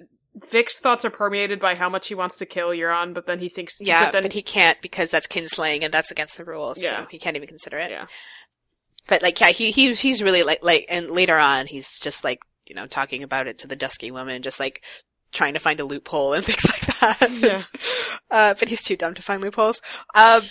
Vic's 0.50 0.78
thoughts 0.78 1.04
are 1.04 1.10
permeated 1.10 1.58
by 1.60 1.74
how 1.74 1.88
much 1.88 2.08
he 2.08 2.14
wants 2.14 2.36
to 2.38 2.46
kill 2.46 2.68
Euron, 2.68 3.14
but 3.14 3.26
then 3.26 3.40
he 3.40 3.48
thinks, 3.48 3.78
Yeah, 3.80 4.06
but 4.06 4.12
then 4.12 4.22
but 4.22 4.32
he 4.32 4.42
can't 4.42 4.80
because 4.80 5.10
that's 5.10 5.26
kinslaying 5.26 5.82
and 5.82 5.92
that's 5.92 6.10
against 6.12 6.36
the 6.36 6.44
rules. 6.44 6.82
Yeah. 6.82 6.90
So 6.90 7.06
he 7.10 7.18
can't 7.18 7.36
even 7.36 7.48
consider 7.48 7.78
it. 7.78 7.90
yeah, 7.90 8.06
But 9.08 9.22
like, 9.22 9.40
yeah, 9.40 9.48
he, 9.48 9.70
he, 9.70 9.92
he's 9.94 10.22
really 10.22 10.42
like, 10.42 10.62
like, 10.62 10.86
and 10.88 11.10
later 11.10 11.36
on, 11.38 11.66
he's 11.66 11.98
just 11.98 12.24
like, 12.24 12.40
you 12.66 12.74
know, 12.74 12.86
talking 12.86 13.22
about 13.22 13.48
it 13.48 13.58
to 13.58 13.66
the 13.66 13.76
dusky 13.76 14.10
woman, 14.10 14.42
just 14.42 14.60
like 14.60 14.84
trying 15.32 15.54
to 15.54 15.60
find 15.60 15.80
a 15.80 15.84
loophole 15.84 16.32
and 16.32 16.44
things 16.46 16.64
like 16.66 16.98
that. 17.00 17.30
Yeah. 17.32 17.62
uh, 18.30 18.54
but 18.58 18.68
he's 18.68 18.82
too 18.82 18.96
dumb 18.96 19.14
to 19.14 19.22
find 19.22 19.42
loopholes. 19.42 19.82
Um, 20.14 20.42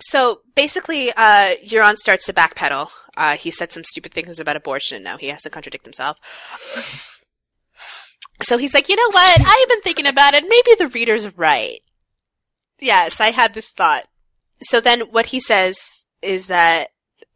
so 0.00 0.40
basically, 0.54 1.12
uh, 1.12 1.54
Euron 1.64 1.96
starts 1.96 2.26
to 2.26 2.32
backpedal. 2.32 2.90
Uh, 3.16 3.36
he 3.36 3.50
said 3.50 3.70
some 3.70 3.84
stupid 3.84 4.12
things 4.12 4.40
about 4.40 4.56
abortion 4.56 4.96
and 4.96 5.04
now 5.04 5.16
he 5.16 5.28
has 5.28 5.42
to 5.42 5.50
contradict 5.50 5.84
himself. 5.84 6.18
So 8.42 8.56
he's 8.56 8.74
like, 8.74 8.88
you 8.88 8.96
know 8.96 9.10
what? 9.10 9.40
I've 9.40 9.68
been 9.68 9.80
thinking 9.82 10.06
about 10.06 10.34
it. 10.34 10.44
Maybe 10.48 10.74
the 10.78 10.88
reader's 10.88 11.36
right. 11.36 11.80
Yes, 12.80 13.20
I 13.20 13.30
had 13.30 13.52
this 13.52 13.68
thought. 13.68 14.06
So 14.62 14.80
then 14.80 15.00
what 15.00 15.26
he 15.26 15.40
says 15.40 15.78
is 16.22 16.46
that 16.46 16.88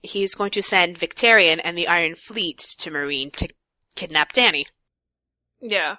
he's 0.02 0.34
going 0.34 0.50
to 0.52 0.62
send 0.62 0.98
Victarion 0.98 1.60
and 1.64 1.76
the 1.76 1.88
Iron 1.88 2.14
Fleet 2.14 2.58
to 2.78 2.90
Meereen 2.90 3.32
to 3.36 3.48
kidnap 3.96 4.32
Dany. 4.32 4.64
yeah, 5.60 5.96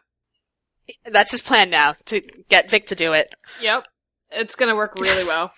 That's 1.03 1.31
his 1.31 1.41
plan 1.41 1.69
now, 1.69 1.95
to 2.05 2.21
get 2.49 2.69
Vic 2.69 2.85
to 2.87 2.95
do 2.95 3.13
it. 3.13 3.33
yep. 3.61 3.85
It's 4.31 4.55
gonna 4.55 4.75
work 4.75 4.95
really 4.99 5.23
well. 5.27 5.51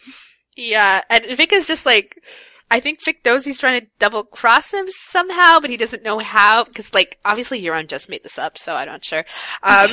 Yeah, 0.55 1.01
and 1.09 1.25
Vic 1.25 1.51
is 1.53 1.67
just 1.67 1.86
like, 1.86 2.23
I 2.69 2.80
think 2.80 3.03
Vic 3.03 3.23
knows 3.25 3.45
he's 3.45 3.57
trying 3.57 3.80
to 3.82 3.88
double 3.99 4.23
cross 4.23 4.73
him 4.73 4.86
somehow, 4.88 5.59
but 5.59 5.69
he 5.69 5.78
doesn't 5.78 6.03
know 6.03 6.19
how, 6.19 6.63
because 6.63 6.93
like, 6.93 7.17
obviously 7.25 7.61
Euron 7.61 7.88
just 7.88 8.09
made 8.09 8.23
this 8.23 8.38
up, 8.38 8.57
so 8.57 8.75
I'm 8.75 8.88
not 8.88 9.03
sure. 9.05 9.25
Um, 9.63 9.89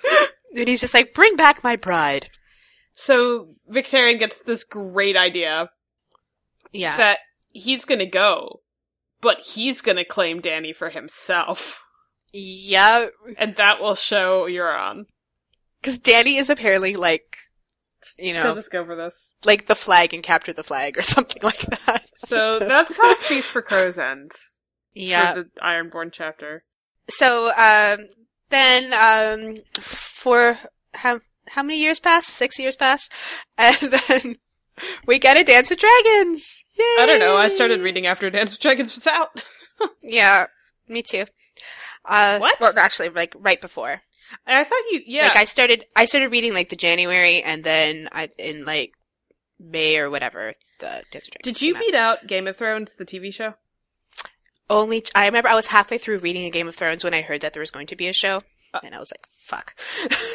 and 0.56 0.68
he's 0.68 0.80
just 0.80 0.94
like, 0.94 1.14
bring 1.14 1.36
back 1.36 1.62
my 1.64 1.76
bride. 1.76 2.28
So 2.94 3.48
Victarion 3.70 4.18
gets 4.18 4.40
this 4.40 4.64
great 4.64 5.16
idea 5.16 5.70
Yeah. 6.76 6.96
that 6.96 7.18
he's 7.52 7.84
gonna 7.84 8.06
go, 8.06 8.60
but 9.20 9.40
he's 9.40 9.80
gonna 9.80 10.04
claim 10.04 10.40
Dany 10.40 10.74
for 10.74 10.90
himself, 10.90 11.82
yeah, 12.32 13.08
and 13.38 13.56
that 13.56 13.80
will 13.80 13.94
show 13.94 14.44
Euron. 14.46 15.06
because 15.80 15.98
Dany 15.98 16.38
is 16.38 16.50
apparently 16.50 16.94
like, 16.96 17.36
you 18.18 18.34
know, 18.34 18.54
just 18.54 18.70
go 18.70 18.84
for 18.84 18.94
this. 18.96 19.34
like 19.44 19.66
the 19.66 19.74
flag 19.74 20.12
and 20.14 20.22
capture 20.22 20.52
the 20.52 20.62
flag 20.62 20.98
or 20.98 21.02
something 21.16 21.42
like 21.42 21.60
that. 21.60 22.04
So 22.16 22.58
that's 22.60 22.96
how 22.96 23.14
Feast 23.16 23.48
for 23.50 23.62
Crows 23.62 23.98
ends. 23.98 24.52
yeah. 24.94 25.34
For 25.34 25.42
the 25.44 25.50
Ironborn 25.62 26.10
chapter. 26.12 26.64
So 27.08 27.52
um, 27.56 28.06
then 28.50 28.92
um, 28.92 29.58
for 29.80 30.58
how 30.94 31.20
how 31.48 31.62
many 31.62 31.78
years 31.80 32.00
pass? 32.00 32.26
Six 32.26 32.58
years 32.58 32.74
pass, 32.76 33.08
and 33.58 33.76
then 34.08 34.36
we 35.06 35.18
get 35.18 35.36
a 35.36 35.44
Dance 35.44 35.70
with 35.70 35.78
Dragons. 35.80 36.62
Yay! 36.78 36.84
I 37.00 37.06
don't 37.06 37.20
know. 37.20 37.36
I 37.36 37.48
started 37.48 37.80
reading 37.80 38.06
after 38.06 38.28
Dance 38.30 38.52
with 38.52 38.60
Dragons 38.60 38.94
was 38.94 39.06
out. 39.06 39.44
Yeah, 40.02 40.46
me 40.88 41.02
too. 41.02 41.24
Uh, 42.04 42.38
What? 42.38 42.58
Well, 42.60 42.72
actually, 42.78 43.10
like 43.10 43.34
right 43.36 43.60
before. 43.60 44.00
I 44.46 44.64
thought 44.64 44.82
you, 44.90 45.02
yeah. 45.06 45.28
Like 45.28 45.36
I 45.36 45.44
started, 45.44 45.84
I 45.94 46.06
started 46.06 46.32
reading 46.32 46.54
like 46.54 46.70
the 46.70 46.76
January, 46.76 47.42
and 47.42 47.62
then 47.62 48.08
I 48.10 48.30
in 48.38 48.64
like 48.64 48.92
May 49.60 49.98
or 49.98 50.08
whatever 50.08 50.54
the 50.80 51.02
Dance 51.10 51.26
with 51.26 51.42
Dragons. 51.42 51.42
Did 51.44 51.62
you 51.62 51.74
out. 51.76 51.80
beat 51.80 51.94
out 51.94 52.26
Game 52.26 52.46
of 52.46 52.56
Thrones, 52.56 52.94
the 52.94 53.04
TV 53.04 53.32
show? 53.34 53.54
Only 54.70 55.04
I 55.14 55.26
remember 55.26 55.48
I 55.48 55.54
was 55.54 55.66
halfway 55.68 55.98
through 55.98 56.18
reading 56.18 56.44
a 56.46 56.50
Game 56.50 56.66
of 56.68 56.74
Thrones 56.74 57.04
when 57.04 57.14
I 57.14 57.20
heard 57.20 57.42
that 57.42 57.52
there 57.52 57.60
was 57.60 57.70
going 57.70 57.86
to 57.88 57.96
be 57.96 58.08
a 58.08 58.12
show, 58.14 58.40
Uh, 58.74 58.80
and 58.82 58.94
I 58.94 58.98
was 58.98 59.12
like, 59.12 59.26
"Fuck." 59.44 59.74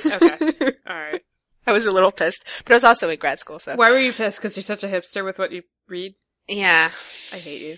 Okay. 0.06 0.72
All 0.88 0.96
right. 0.96 1.22
I 1.68 1.72
was 1.72 1.86
a 1.86 1.92
little 1.92 2.12
pissed, 2.12 2.44
but 2.66 2.74
I 2.74 2.76
was 2.76 2.84
also 2.84 3.10
in 3.10 3.20
grad 3.20 3.40
school, 3.40 3.60
so 3.60 3.76
Why 3.76 3.92
were 3.92 4.00
you 4.00 4.14
pissed? 4.14 4.40
Because 4.40 4.56
you're 4.58 4.64
such 4.64 4.84
a 4.84 4.88
hipster 4.88 5.24
with 5.24 5.38
what 5.40 5.52
you 5.52 5.64
read? 5.88 6.16
yeah, 6.48 6.92
I 7.34 7.38
hate 7.38 7.62
you. 7.62 7.76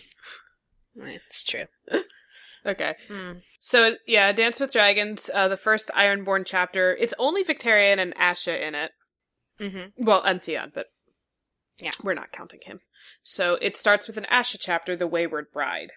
it's 0.96 1.44
true. 1.44 1.66
Okay. 2.66 2.96
Hmm. 3.10 3.32
So, 3.60 3.96
yeah, 4.08 4.32
Dance 4.32 4.62
with 4.62 4.72
Dragons, 4.72 5.30
uh, 5.34 5.50
the 5.50 5.58
first 5.58 5.90
Ironborn 5.98 6.46
chapter. 6.46 6.96
It's 6.96 7.14
only 7.20 7.44
Victarion 7.44 8.00
and 8.00 8.16
Asha 8.16 8.58
in 8.60 8.74
it. 8.74 8.92
Mm-hmm. 9.60 10.06
Well, 10.06 10.24
and 10.24 10.42
Theon, 10.42 10.72
but 10.74 10.88
Yeah. 11.82 11.92
we're 12.02 12.14
not 12.14 12.32
counting 12.32 12.62
him. 12.64 12.80
So 13.22 13.56
it 13.62 13.76
starts 13.76 14.08
with 14.08 14.16
an 14.18 14.26
Asha 14.32 14.56
chapter, 14.60 14.96
The 14.96 15.08
Wayward 15.08 15.48
Bride. 15.52 15.92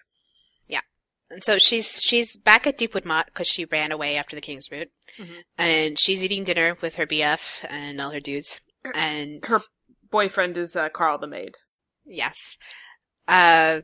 And 1.29 1.43
so 1.43 1.57
she's 1.57 2.01
she's 2.01 2.37
back 2.37 2.65
at 2.65 2.77
Deepwood 2.77 3.03
Motte 3.05 3.25
because 3.27 3.47
she 3.47 3.65
ran 3.65 3.91
away 3.91 4.15
after 4.15 4.35
the 4.35 4.41
King's 4.41 4.71
Moot, 4.71 4.89
Mhm. 5.19 5.43
and 5.57 5.99
she's 5.99 6.23
eating 6.23 6.43
dinner 6.45 6.77
with 6.81 6.95
her 6.95 7.05
BF 7.05 7.65
and 7.69 7.99
all 7.99 8.11
her 8.11 8.19
dudes. 8.21 8.61
And 8.95 9.43
Her 9.45 9.59
boyfriend 10.09 10.57
is 10.57 10.75
uh, 10.77 10.87
Qarl 10.89 11.19
the 11.19 11.27
Maid. 11.27 11.55
yes, 12.05 12.57
uh, 13.27 13.81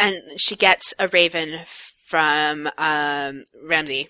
and 0.00 0.16
she 0.38 0.56
gets 0.56 0.94
a 0.98 1.08
raven 1.08 1.60
from 1.66 2.70
um, 2.78 3.44
Ramsay 3.62 4.08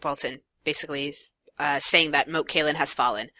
Bolton, 0.00 0.40
basically 0.64 1.14
uh, 1.60 1.78
saying 1.78 2.10
that 2.10 2.28
Moat 2.28 2.48
Cailin 2.48 2.74
has 2.74 2.92
fallen, 2.94 3.30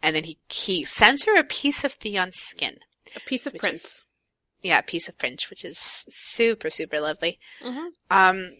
and 0.00 0.14
then 0.14 0.22
he 0.24 0.38
he 0.48 0.84
sends 0.84 1.24
her 1.24 1.36
a 1.36 1.42
piece 1.44 1.82
of 1.82 1.94
Theon's 1.94 2.36
skin. 2.36 2.78
A 3.16 3.20
piece 3.20 3.46
of 3.46 3.54
prince. 3.56 4.04
Yeah, 4.62 4.80
piece 4.80 5.08
of 5.08 5.14
French, 5.16 5.50
which 5.50 5.64
is 5.64 5.78
super 6.08 6.70
super 6.70 7.00
lovely. 7.00 7.38
Mm-hmm. 7.62 7.86
Um, 8.10 8.52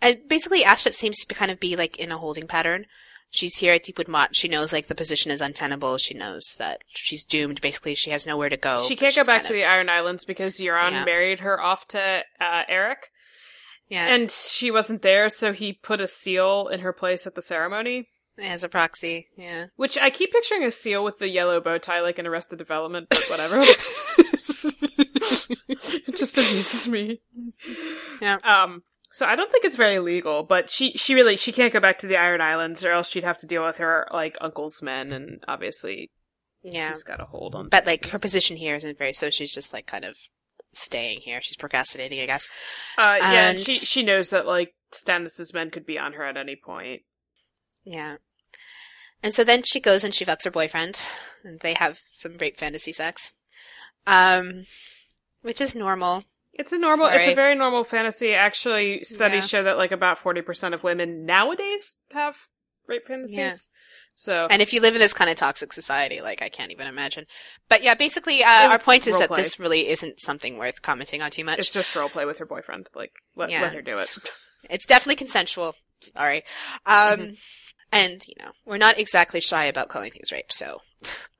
and 0.00 0.18
basically, 0.28 0.62
Ashlet 0.62 0.94
seems 0.94 1.24
to 1.24 1.34
kind 1.34 1.50
of 1.50 1.60
be 1.60 1.76
like 1.76 1.96
in 1.98 2.10
a 2.10 2.18
holding 2.18 2.46
pattern. 2.46 2.86
She's 3.30 3.56
here 3.58 3.72
at 3.72 3.84
Deepwood 3.84 4.08
Motte. 4.08 4.36
She 4.36 4.46
knows 4.48 4.72
like 4.74 4.88
the 4.88 4.94
position 4.94 5.30
is 5.30 5.40
untenable. 5.40 5.96
She 5.98 6.12
knows 6.14 6.54
that 6.58 6.82
she's 6.88 7.24
doomed. 7.24 7.60
Basically, 7.62 7.94
she 7.94 8.10
has 8.10 8.26
nowhere 8.26 8.50
to 8.50 8.56
go. 8.58 8.82
she 8.82 8.96
can't 8.96 9.14
go 9.16 9.24
back 9.24 9.42
to 9.44 9.48
of- 9.48 9.54
the 9.54 9.64
Iron 9.64 9.88
Islands 9.88 10.24
because 10.26 10.58
Euron 10.58 10.90
Yeah. 10.92 11.04
married 11.04 11.40
her 11.40 11.58
off 11.60 11.86
to 11.88 12.22
uh, 12.40 12.62
Erik. 12.68 13.08
yeah 13.88 14.08
And 14.08 14.30
she 14.30 14.70
wasn't 14.70 15.00
there, 15.02 15.28
so 15.30 15.52
he 15.52 15.72
put 15.72 16.00
a 16.02 16.06
seal 16.06 16.68
in 16.68 16.80
her 16.80 16.92
place 16.92 17.26
at 17.26 17.34
the 17.34 17.40
ceremony. 17.42 18.08
as 18.38 18.64
a 18.64 18.68
proxy. 18.68 19.28
Yeah. 19.36 19.66
Which 19.76 19.96
I 19.96 20.10
keep 20.10 20.32
picturing 20.32 20.64
a 20.64 20.70
seal 20.70 21.02
with 21.04 21.18
the 21.18 21.28
yellow 21.28 21.58
bow 21.60 21.78
tie 21.78 22.00
like 22.00 22.18
in 22.18 22.26
Arrested 22.26 22.58
Development, 22.58 23.06
but 23.08 23.24
whatever. 23.30 23.60
it 26.06 26.16
just 26.16 26.38
amuses 26.38 26.88
me. 26.88 27.20
Yeah. 28.20 28.38
Um 28.44 28.82
so 29.10 29.26
I 29.26 29.36
don't 29.36 29.50
think 29.50 29.64
it's 29.64 29.76
very 29.76 29.98
legal, 29.98 30.42
but 30.42 30.70
she 30.70 30.92
she 30.92 31.14
really 31.14 31.36
she 31.36 31.52
can't 31.52 31.72
go 31.72 31.80
back 31.80 31.98
to 31.98 32.06
the 32.06 32.16
Iron 32.16 32.40
Islands 32.40 32.84
or 32.84 32.92
else 32.92 33.08
she'd 33.08 33.24
have 33.24 33.38
to 33.38 33.46
deal 33.46 33.64
with 33.64 33.78
her 33.78 34.08
like 34.12 34.36
uncle's 34.40 34.82
men 34.82 35.12
and 35.12 35.42
obviously 35.48 36.10
yeah. 36.62 36.90
he's 36.90 37.02
got 37.02 37.20
a 37.20 37.24
hold 37.24 37.54
on 37.54 37.68
But 37.68 37.86
like 37.86 38.06
her 38.06 38.18
position 38.18 38.56
here 38.56 38.76
isn't 38.76 38.98
very. 38.98 39.12
So 39.12 39.30
she's 39.30 39.54
just 39.54 39.72
like 39.72 39.86
kind 39.86 40.04
of 40.04 40.16
staying 40.72 41.20
here. 41.20 41.40
She's 41.42 41.56
procrastinating, 41.56 42.20
I 42.20 42.26
guess. 42.26 42.48
Uh 42.96 43.16
yeah, 43.20 43.50
and 43.50 43.58
she 43.58 43.74
she 43.74 44.02
knows 44.02 44.30
that 44.30 44.46
like 44.46 44.74
Stannis's 44.92 45.52
men 45.52 45.70
could 45.70 45.86
be 45.86 45.98
on 45.98 46.14
her 46.14 46.24
at 46.24 46.36
any 46.36 46.56
point. 46.56 47.02
Yeah. 47.84 48.16
And 49.22 49.32
so 49.32 49.44
then 49.44 49.62
she 49.62 49.80
goes 49.80 50.04
and 50.04 50.14
she 50.14 50.24
fucks 50.24 50.44
her 50.44 50.50
boyfriend, 50.50 51.06
and 51.44 51.60
they 51.60 51.74
have 51.74 52.00
some 52.12 52.36
great 52.36 52.58
fantasy 52.58 52.92
sex. 52.92 53.34
Um, 54.06 54.64
which 55.42 55.60
is 55.60 55.74
normal. 55.74 56.24
It's 56.54 56.72
a 56.72 56.78
normal 56.78 57.06
it's 57.06 57.28
a 57.28 57.34
very 57.34 57.54
normal 57.54 57.84
fantasy. 57.84 58.34
Actually, 58.34 59.04
studies 59.04 59.44
Yeah. 59.44 59.58
show 59.58 59.62
that 59.64 59.78
like 59.78 59.92
about 59.92 60.18
40% 60.18 60.74
of 60.74 60.84
women 60.84 61.24
nowadays 61.24 61.98
have 62.12 62.36
rape 62.86 63.06
fantasies. 63.06 63.36
Yeah. 63.36 63.54
So 64.14 64.46
And 64.50 64.60
if 64.60 64.74
you 64.74 64.80
live 64.82 64.94
in 64.94 65.00
this 65.00 65.14
kind 65.14 65.30
of 65.30 65.36
toxic 65.36 65.72
society, 65.72 66.20
like 66.20 66.42
I 66.42 66.50
can't 66.50 66.70
even 66.70 66.86
imagine. 66.86 67.24
But 67.70 67.82
yeah, 67.82 67.94
basically, 67.94 68.44
uh, 68.44 68.68
our 68.68 68.78
point 68.78 69.06
is 69.06 69.18
that 69.18 69.30
roleplay. 69.30 69.36
this 69.38 69.58
really 69.58 69.88
isn't 69.88 70.20
something 70.20 70.58
worth 70.58 70.82
commenting 70.82 71.22
on 71.22 71.30
too 71.30 71.44
much. 71.44 71.58
it's 71.58 71.72
just 71.72 71.96
role 71.96 72.10
play 72.10 72.26
with 72.26 72.36
her 72.38 72.44
boyfriend. 72.46 72.88
Like 72.94 73.12
let, 73.36 73.50
Yeah, 73.50 73.62
let 73.62 73.72
her 73.72 73.80
do 73.82 73.92
it. 73.98 74.02
it's- 74.16 74.32
It's 74.68 74.86
definitely 74.86 75.16
consensual. 75.16 75.74
Sorry. 76.00 76.44
Um, 76.84 77.18
Mm-hmm. 77.18 77.32
and 77.92 78.22
you 78.28 78.34
know, 78.40 78.52
we're 78.66 78.76
not 78.76 78.98
exactly 78.98 79.40
shy 79.40 79.64
about 79.64 79.88
calling 79.88 80.10
things 80.12 80.30
rape, 80.30 80.52
so, 80.52 80.82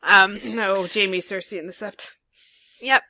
um, 0.03 0.39
No, 0.43 0.87
Jaime, 0.93 1.19
Cersei, 1.19 1.59
and 1.59 1.69
the 1.69 1.73
Sept. 1.73 2.17
yep. 2.81 3.03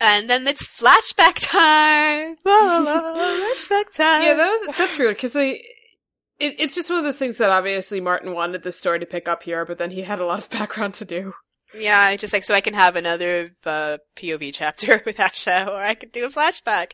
And 0.00 0.30
then 0.30 0.46
it's 0.46 0.66
flashback 0.66 1.38
time. 1.40 2.36
La, 2.44 2.52
la, 2.78 2.78
la, 2.78 3.14
flashback 3.16 3.90
time. 3.92 4.22
Yeah, 4.22 4.34
that 4.34 4.48
was 4.66 4.76
that's 4.76 4.98
weird 4.98 5.16
because 5.16 5.32
they. 5.32 5.62
It, 6.38 6.54
it's 6.60 6.74
just 6.76 6.88
one 6.88 7.00
of 7.00 7.04
those 7.04 7.18
things 7.18 7.38
that 7.38 7.50
obviously 7.50 8.00
Martin 8.00 8.32
wanted 8.32 8.62
the 8.62 8.70
story 8.70 9.00
to 9.00 9.06
pick 9.06 9.28
up 9.28 9.42
here, 9.42 9.64
but 9.64 9.78
then 9.78 9.90
he 9.90 10.02
had 10.02 10.20
a 10.20 10.24
lot 10.26 10.38
of 10.38 10.48
background 10.56 10.94
to 10.94 11.04
do. 11.04 11.34
Yeah, 11.74 12.14
just 12.16 12.32
like 12.32 12.44
so 12.44 12.54
I 12.54 12.60
can 12.60 12.74
have 12.74 12.94
another 12.96 13.50
uh, 13.66 13.98
POV 14.16 14.52
chapter 14.54 15.02
with 15.06 15.16
Asha, 15.16 15.66
or 15.66 15.74
I 15.76 15.94
could 15.94 16.12
do 16.12 16.24
a 16.24 16.30
flashback. 16.30 16.92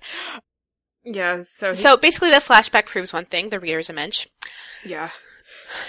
Yeah, 1.05 1.43
so 1.47 1.69
he, 1.69 1.75
So 1.75 1.97
basically, 1.99 2.31
the 2.31 2.37
flashback 2.37 2.87
proves 2.87 3.13
one 3.13 3.27
thing: 3.27 3.51
the 3.51 3.61
reader's 3.61 3.91
a 3.91 3.93
mensch. 3.93 4.27
yeah, 4.85 5.11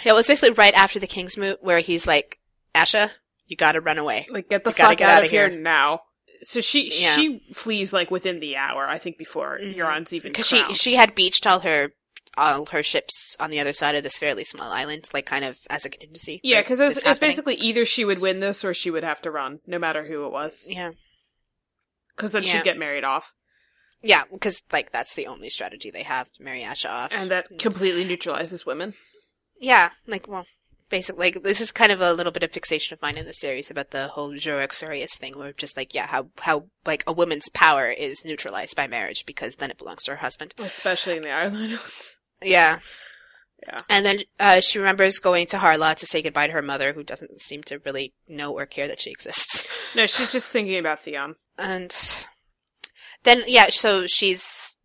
Yeah, 0.04 0.12
it 0.12 0.16
was 0.16 0.28
basically 0.28 0.52
right 0.52 0.74
after 0.74 1.00
the 1.00 1.08
King's 1.08 1.38
Moot, 1.38 1.64
where 1.64 1.80
he's 1.80 2.06
like, 2.06 2.40
"Asha, 2.76 3.10
you 3.48 3.56
gotta 3.56 3.80
run 3.80 3.98
away." 3.98 4.28
like 4.30 4.50
get 4.50 4.66
the 4.66 4.72
You 4.72 4.76
fuck 4.76 5.00
out 5.02 5.10
outta 5.10 5.26
of 5.26 5.32
here. 5.32 5.50
here. 5.50 5.58
now. 5.60 6.02
So 6.44 6.62
she 6.62 6.92
Yeah. 7.02 7.16
she 7.16 7.40
flees 7.54 7.92
like 7.94 8.12
within 8.12 8.40
the 8.40 8.56
hour, 8.58 8.88
I 8.88 8.98
think, 8.98 9.18
before 9.18 9.58
Mhm. 9.62 9.76
Euron's 9.76 10.14
even 10.14 10.32
because 10.32 10.48
she 10.48 10.74
she 10.76 10.96
had 10.96 11.16
beached 11.16 11.46
all 11.48 11.60
her 11.62 11.92
all 12.38 12.66
her 12.68 12.84
ships 12.84 13.36
on 13.40 13.50
the 13.50 13.60
other 13.62 13.72
side 13.72 13.96
of 13.96 14.04
this 14.04 14.18
fairly 14.18 14.44
small 14.44 14.70
island, 14.72 15.08
like 15.14 15.26
kind 15.26 15.46
of 15.46 15.60
as 15.70 15.86
a 15.86 15.90
contingency. 15.90 16.42
yeah, 16.44 16.62
because 16.62 16.82
it 16.82 16.86
was, 16.86 16.98
it 16.98 17.06
was 17.06 17.18
basically 17.20 17.56
either 17.56 17.86
she 17.86 18.04
would 18.04 18.20
win 18.20 18.42
this 18.42 18.66
or 18.66 18.74
she 18.74 18.92
would 18.92 19.04
have 19.06 19.22
to 19.22 19.32
run, 19.32 19.60
no 19.66 19.80
matter 19.80 20.06
who 20.06 20.26
it 20.26 20.32
was, 20.34 20.66
yeah, 20.70 20.92
because 22.10 22.34
then 22.34 22.44
Yeah. 22.44 22.52
she'd 22.52 22.64
get 22.66 22.78
married 22.78 23.06
off, 23.06 23.34
yeah, 24.02 24.24
because 24.30 24.62
like 24.74 24.92
that's 24.92 25.16
the 25.16 25.28
only 25.28 25.50
strategy 25.50 25.90
they 25.90 26.04
have 26.04 26.30
to 26.34 26.44
marry 26.44 26.62
Asha 26.62 26.90
off, 26.90 27.14
and 27.14 27.32
that 27.32 27.48
completely 27.58 28.04
neutralizes 28.04 28.66
women. 28.66 28.96
yeah, 29.58 29.92
like 30.06 30.28
well. 30.28 30.46
Basically, 30.90 31.32
like, 31.32 31.44
this 31.44 31.62
is 31.62 31.72
kind 31.72 31.92
of 31.92 32.00
a 32.00 32.14
little 32.14 32.32
bit 32.32 32.44
of 32.44 32.52
fixation 32.52 32.94
of 32.94 33.02
mine 33.02 33.18
in 33.18 33.26
the 33.26 33.34
series 33.34 33.72
about 33.72 33.90
the 33.90 34.10
whole 34.10 34.32
Xurius 34.34 35.18
thing, 35.18 35.38
where 35.38 35.52
just 35.54 35.76
like, 35.76 35.96
yeah, 35.96 36.06
how, 36.08 36.28
how, 36.40 36.66
like, 36.86 37.04
a 37.08 37.14
woman's 37.14 37.50
power 37.54 37.88
is 37.88 38.24
neutralized 38.24 38.76
by 38.76 38.86
marriage 38.86 39.26
because 39.26 39.56
then 39.56 39.72
it 39.72 39.80
belongs 39.80 40.04
to 40.04 40.12
her 40.12 40.18
husband. 40.18 40.54
Especially 40.60 41.18
in 41.18 41.24
the 41.24 41.32
Islands. 41.32 42.12
Yeah. 42.44 42.80
Yeah. 43.66 43.80
And 43.90 44.06
then 44.06 44.20
uh, 44.40 44.60
she 44.60 44.78
remembers 44.78 45.20
going 45.20 45.48
to 45.48 45.58
Harlaw 45.58 45.96
to 45.96 46.06
say 46.06 46.22
goodbye 46.22 46.48
to 46.48 46.54
her 46.54 46.62
mother, 46.62 46.92
who 46.92 47.02
doesn't 47.02 47.40
seem 47.42 47.64
to 47.64 47.80
really 47.80 48.14
know 48.28 48.52
or 48.52 48.66
care 48.66 48.90
that 48.90 49.00
she 49.00 49.10
exists. 49.10 49.66
no, 49.96 50.06
she's 50.06 50.34
just 50.34 50.50
thinking 50.50 50.78
about 50.78 51.00
Theon. 51.00 51.36
And 51.58 51.96
then, 53.24 53.44
yeah, 53.48 53.68
so 53.70 54.06
she's, 54.06 54.78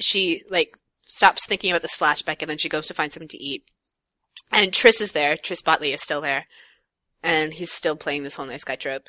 she, 0.00 0.42
like, 0.50 0.76
stops 1.06 1.46
thinking 1.46 1.70
about 1.70 1.82
this 1.82 1.96
flashback 1.96 2.38
and 2.40 2.50
then 2.50 2.58
she 2.58 2.68
goes 2.68 2.88
to 2.88 2.94
find 2.94 3.12
something 3.12 3.28
to 3.28 3.42
eat. 3.42 3.64
And 4.52 4.72
Tris 4.72 5.00
is 5.00 5.12
there. 5.12 5.36
Tris 5.36 5.62
Botley 5.62 5.92
is 5.92 6.02
still 6.02 6.20
there. 6.20 6.46
And 7.22 7.52
he's 7.54 7.70
still 7.70 7.96
playing 7.96 8.22
this 8.22 8.34
whole 8.36 8.46
nice 8.46 8.64
guy 8.64 8.76
trope. 8.76 9.08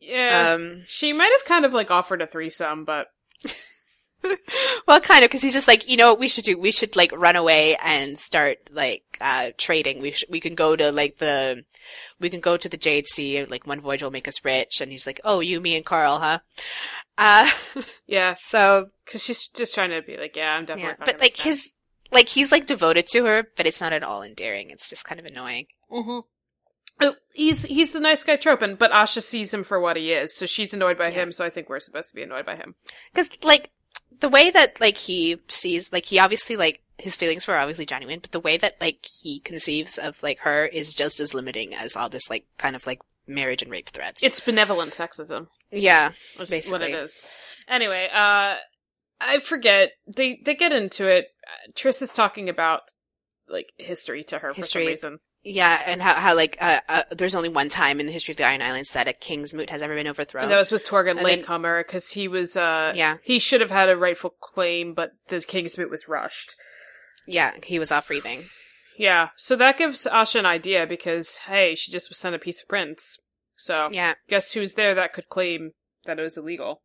Yeah, 0.00 0.52
Um, 0.54 0.82
she 0.86 1.12
might 1.12 1.32
have 1.38 1.44
kind 1.46 1.64
of 1.64 1.72
like 1.72 1.90
offered 1.90 2.20
a 2.20 2.26
threesome, 2.26 2.84
but 2.84 3.06
well, 4.86 5.00
kind 5.00 5.24
of, 5.24 5.30
because 5.30 5.42
he's 5.42 5.54
just 5.54 5.68
like, 5.68 5.88
you 5.88 5.96
know 5.96 6.08
what 6.10 6.18
we 6.18 6.28
should 6.28 6.44
do? 6.44 6.58
We 6.58 6.72
should 6.72 6.96
like 6.96 7.12
run 7.12 7.36
away 7.36 7.76
and 7.82 8.18
start 8.18 8.58
like 8.72 9.04
uh 9.20 9.50
trading. 9.56 10.00
We 10.02 10.12
sh- 10.12 10.24
we 10.28 10.40
can 10.40 10.54
go 10.54 10.74
to 10.76 10.90
like 10.92 11.18
the, 11.18 11.64
we 12.20 12.28
can 12.28 12.40
go 12.40 12.56
to 12.56 12.68
the 12.68 12.76
Jade 12.76 13.06
Sea. 13.06 13.44
Like 13.46 13.66
one 13.66 13.80
voyage 13.80 14.02
will 14.02 14.10
make 14.10 14.28
us 14.28 14.44
rich. 14.44 14.80
And 14.80 14.90
he's 14.90 15.06
like, 15.06 15.20
oh, 15.24 15.40
you, 15.40 15.60
me, 15.60 15.76
and 15.76 15.84
Qarl, 15.86 16.18
huh? 16.20 16.38
Uh, 17.16 17.48
yeah, 18.06 18.34
so 18.38 18.90
because 19.04 19.22
she's 19.22 19.46
just 19.48 19.74
trying 19.74 19.90
to 19.90 20.02
be 20.02 20.16
like, 20.16 20.36
yeah, 20.36 20.50
I'm 20.50 20.64
definitely. 20.64 20.96
yeah, 20.98 21.04
but 21.04 21.20
like 21.20 21.36
his, 21.36 21.70
like 22.10 22.28
he's 22.28 22.52
like 22.52 22.66
devoted 22.66 23.06
to 23.08 23.24
her, 23.24 23.48
but 23.56 23.66
it's 23.66 23.80
not 23.80 23.92
at 23.92 24.02
all 24.02 24.22
endearing. 24.22 24.70
It's 24.70 24.88
just 24.90 25.04
kind 25.04 25.20
of 25.20 25.26
annoying. 25.26 25.66
Mhm. 25.90 26.22
Oh, 27.00 27.14
he's 27.34 27.64
he's 27.64 27.92
the 27.92 28.00
nice 28.00 28.24
guy 28.24 28.36
trope, 28.36 28.62
and 28.62 28.78
but 28.78 28.90
Asha 28.92 29.22
sees 29.22 29.52
him 29.52 29.64
for 29.64 29.78
what 29.78 29.96
he 29.96 30.12
is, 30.12 30.34
so 30.34 30.46
she's 30.46 30.72
annoyed 30.72 30.96
by 30.98 31.04
Yeah. 31.08 31.22
him. 31.22 31.32
So 31.32 31.44
I 31.44 31.50
think 31.50 31.68
we're 31.68 31.80
supposed 31.80 32.08
to 32.08 32.14
be 32.14 32.22
annoyed 32.22 32.46
by 32.46 32.56
him. 32.56 32.74
Because 33.12 33.28
like 33.42 33.70
the 34.20 34.28
way 34.30 34.50
that 34.50 34.80
like 34.80 34.96
he 34.96 35.36
sees, 35.48 35.92
like 35.92 36.06
he 36.06 36.18
obviously 36.18 36.56
like 36.56 36.82
his 36.98 37.14
feelings 37.14 37.46
were 37.46 37.56
obviously 37.56 37.84
genuine, 37.84 38.20
but 38.20 38.32
the 38.32 38.40
way 38.40 38.56
that 38.56 38.80
like 38.80 39.04
he 39.22 39.40
conceives 39.40 39.98
of 39.98 40.22
like 40.22 40.38
her 40.40 40.64
is 40.66 40.94
just 40.94 41.20
as 41.20 41.34
limiting 41.34 41.74
as 41.74 41.96
all 41.96 42.08
this 42.08 42.30
like 42.30 42.46
kind 42.56 42.74
of 42.74 42.86
like 42.86 43.00
marriage 43.28 43.60
and 43.60 43.70
rape 43.70 43.90
threats. 43.90 44.22
It's 44.22 44.40
benevolent 44.40 44.92
sexism. 44.94 45.48
yeah, 45.70 46.12
Is 46.34 46.38
what 46.38 46.48
Basically. 46.48 46.92
it 46.92 46.98
is. 46.98 47.22
Anyway, 47.68 48.08
uh, 48.10 48.54
I 49.20 49.40
forget 49.44 49.90
they 50.06 50.40
they 50.42 50.54
get 50.54 50.72
into 50.72 51.06
it. 51.08 51.26
Tris 51.74 52.02
is 52.02 52.12
talking 52.12 52.48
about 52.48 52.82
like 53.48 53.72
history 53.76 54.24
to 54.24 54.38
her 54.40 54.52
for 54.52 54.62
some 54.62 54.82
reason. 54.82 55.18
yeah, 55.44 55.80
and 55.86 56.02
how 56.02 56.14
how 56.14 56.34
like 56.34 56.56
uh, 56.60 56.80
uh, 56.88 57.02
there's 57.10 57.34
only 57.36 57.48
one 57.48 57.68
time 57.68 58.00
in 58.00 58.06
the 58.06 58.12
history 58.12 58.32
of 58.32 58.38
the 58.38 58.44
Iron 58.44 58.62
Islands 58.62 58.92
that 58.92 59.06
a 59.08 59.12
king's 59.12 59.54
moot 59.54 59.70
has 59.70 59.82
ever 59.82 59.94
been 59.94 60.08
overthrown. 60.08 60.44
And 60.44 60.52
that 60.52 60.58
was 60.58 60.72
with 60.72 60.84
Torgon 60.84 61.16
Latecomer 61.18 61.84
because 61.84 62.10
he 62.10 62.26
was 62.28 62.56
uh 62.56 62.92
Yeah. 62.94 63.18
he 63.22 63.38
should 63.38 63.60
have 63.60 63.70
had 63.70 63.88
a 63.88 63.96
rightful 63.96 64.30
claim, 64.40 64.94
but 64.94 65.12
the 65.28 65.40
King's 65.40 65.78
Moot 65.78 65.90
was 65.90 66.08
rushed. 66.08 66.54
yeah, 67.26 67.52
he 67.62 67.78
was 67.78 67.92
off 67.92 68.10
reaving. 68.10 68.44
Yeah, 68.98 69.28
so 69.36 69.56
that 69.56 69.76
gives 69.78 70.06
Asha 70.10 70.38
an 70.40 70.46
idea 70.46 70.86
because 70.86 71.36
hey, 71.46 71.74
she 71.74 71.92
just 71.92 72.08
was 72.08 72.18
sent 72.18 72.34
a 72.34 72.38
piece 72.38 72.62
of 72.62 72.68
prints. 72.68 73.18
So 73.56 73.88
Yeah, 73.92 74.14
guess 74.28 74.52
who's 74.54 74.74
there 74.74 74.94
that 74.94 75.12
could 75.12 75.28
claim 75.28 75.72
that 76.06 76.18
it 76.18 76.22
was 76.22 76.36
illegal, 76.36 76.82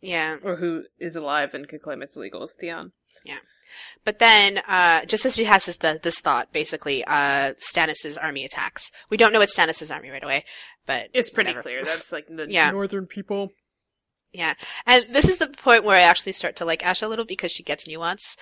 yeah. 0.00 0.36
or 0.42 0.56
who 0.56 0.84
is 0.98 1.16
alive 1.16 1.54
and 1.54 1.66
could 1.68 1.82
claim 1.82 2.02
it's 2.02 2.16
illegal? 2.16 2.42
Is 2.44 2.54
Theon. 2.58 2.92
But 4.04 4.18
then, 4.18 4.58
uh, 4.68 5.04
just 5.04 5.24
as 5.26 5.36
she 5.36 5.44
has 5.44 5.66
this, 5.66 5.76
this 5.76 6.20
thought, 6.20 6.52
basically, 6.52 7.04
uh, 7.04 7.54
Stannis' 7.54 8.18
army 8.20 8.44
attacks. 8.44 8.90
We 9.10 9.16
don't 9.16 9.32
know 9.32 9.40
it's 9.40 9.56
Stannis' 9.56 9.94
army 9.94 10.10
right 10.10 10.24
away, 10.24 10.44
but 10.86 11.08
It's 11.14 11.30
pretty 11.30 11.50
whatever. 11.50 11.62
clear 11.62 11.84
that's 11.84 12.12
like 12.12 12.26
the 12.28 12.46
Yeah. 12.50 12.70
northern 12.70 13.06
people. 13.06 13.52
Yeah. 14.32 14.54
And 14.86 15.04
this 15.10 15.28
is 15.28 15.38
the 15.38 15.48
point 15.48 15.84
where 15.84 15.96
I 15.96 16.00
actually 16.02 16.32
start 16.32 16.56
to 16.56 16.64
like 16.64 16.80
Asha 16.82 17.02
a 17.02 17.08
little 17.08 17.24
because 17.26 17.52
she 17.52 17.62
gets 17.62 17.86
nuance. 17.86 18.36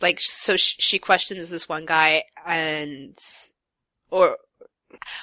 Like, 0.00 0.18
so 0.18 0.56
sh- 0.56 0.76
she 0.80 0.98
questions 0.98 1.48
this 1.48 1.68
one 1.68 1.86
guy 1.86 2.24
and, 2.46 3.16
or, 4.10 4.38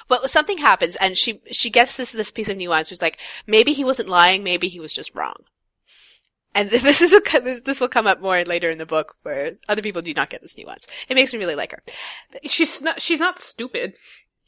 well, 0.08 0.26
something 0.28 0.58
happens 0.58 0.96
and 0.96 1.18
she, 1.18 1.42
she 1.50 1.68
gets 1.68 1.96
this, 1.96 2.12
this 2.12 2.30
piece 2.30 2.48
of 2.48 2.56
nuance. 2.56 2.88
She's 2.88 3.02
like, 3.02 3.18
maybe 3.46 3.72
he 3.74 3.84
wasn't 3.84 4.08
lying, 4.08 4.42
maybe 4.42 4.68
he 4.68 4.80
was 4.80 4.92
just 4.94 5.14
wrong. 5.14 5.44
And 6.54 6.70
this 6.70 7.00
is 7.00 7.12
a, 7.12 7.20
this, 7.40 7.60
this 7.62 7.80
will 7.80 7.88
come 7.88 8.06
up 8.06 8.20
more 8.20 8.42
later 8.44 8.70
in 8.70 8.78
the 8.78 8.86
book 8.86 9.16
where 9.22 9.52
other 9.68 9.82
people 9.82 10.02
do 10.02 10.14
not 10.14 10.30
get 10.30 10.42
this 10.42 10.56
nuance. 10.56 10.86
It 11.08 11.14
makes 11.14 11.32
me 11.32 11.38
really 11.38 11.54
like 11.54 11.72
her. 11.72 11.82
She's 12.44 12.80
not. 12.80 13.00
She's 13.02 13.20
not 13.20 13.38
stupid. 13.38 13.94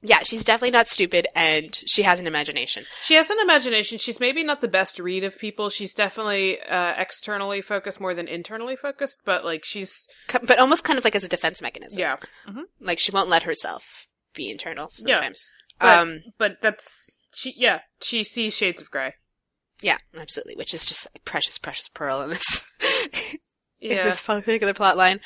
Yeah, 0.03 0.21
she's 0.21 0.45
definitely 0.45 0.71
not 0.71 0.87
stupid 0.87 1.27
and 1.37 1.75
she 1.87 2.05
has 2.05 2.21
an 2.21 2.27
imagination. 2.27 2.85
She 3.05 3.15
has 3.17 3.29
an 3.29 3.37
imagination. 3.39 3.99
She's 3.99 4.19
maybe 4.19 4.43
not 4.43 4.63
the 4.63 4.69
best 4.69 4.99
read 4.99 5.25
of 5.25 5.39
people. 5.39 5.69
She's 5.69 5.93
definitely 5.93 6.59
uh, 6.59 6.95
externally 6.97 7.61
focused 7.61 8.01
more 8.01 8.15
than 8.15 8.27
internally 8.27 8.77
focused. 8.77 9.21
But 9.27 9.45
like 9.45 9.63
she's 9.63 10.09
But 10.33 10.59
almost 10.59 10.85
kind 10.85 10.99
of 10.99 11.05
like 11.05 11.15
as 11.15 11.25
a 11.25 11.29
defense 11.29 11.61
mechanism. 11.61 12.01
yeah. 12.01 12.17
Like 12.81 12.99
she 12.99 13.13
won't 13.13 13.29
let 13.29 13.43
herself 13.43 14.07
be 14.35 14.51
internal 14.51 14.89
Yeah. 15.05 15.31
But, 15.79 15.99
Um, 15.99 16.21
but 16.39 16.63
that's 16.63 17.21
she. 17.35 17.53
Yeah, 17.59 17.81
she 18.01 18.25
sees 18.25 18.57
shades 18.57 18.81
of 18.81 18.91
gray. 18.91 19.17
Yeah, 19.83 19.99
absolutely. 20.18 20.57
Which 20.57 20.74
is 20.74 20.87
just 20.87 21.07
a 21.14 21.18
precious, 21.20 21.59
precious 21.59 21.89
pearl 21.89 22.22
in 22.22 22.31
this 22.31 22.64
in 23.81 23.97
this 23.97 24.20
particular 24.20 24.74
plot 24.74 24.97
line. 24.97 25.20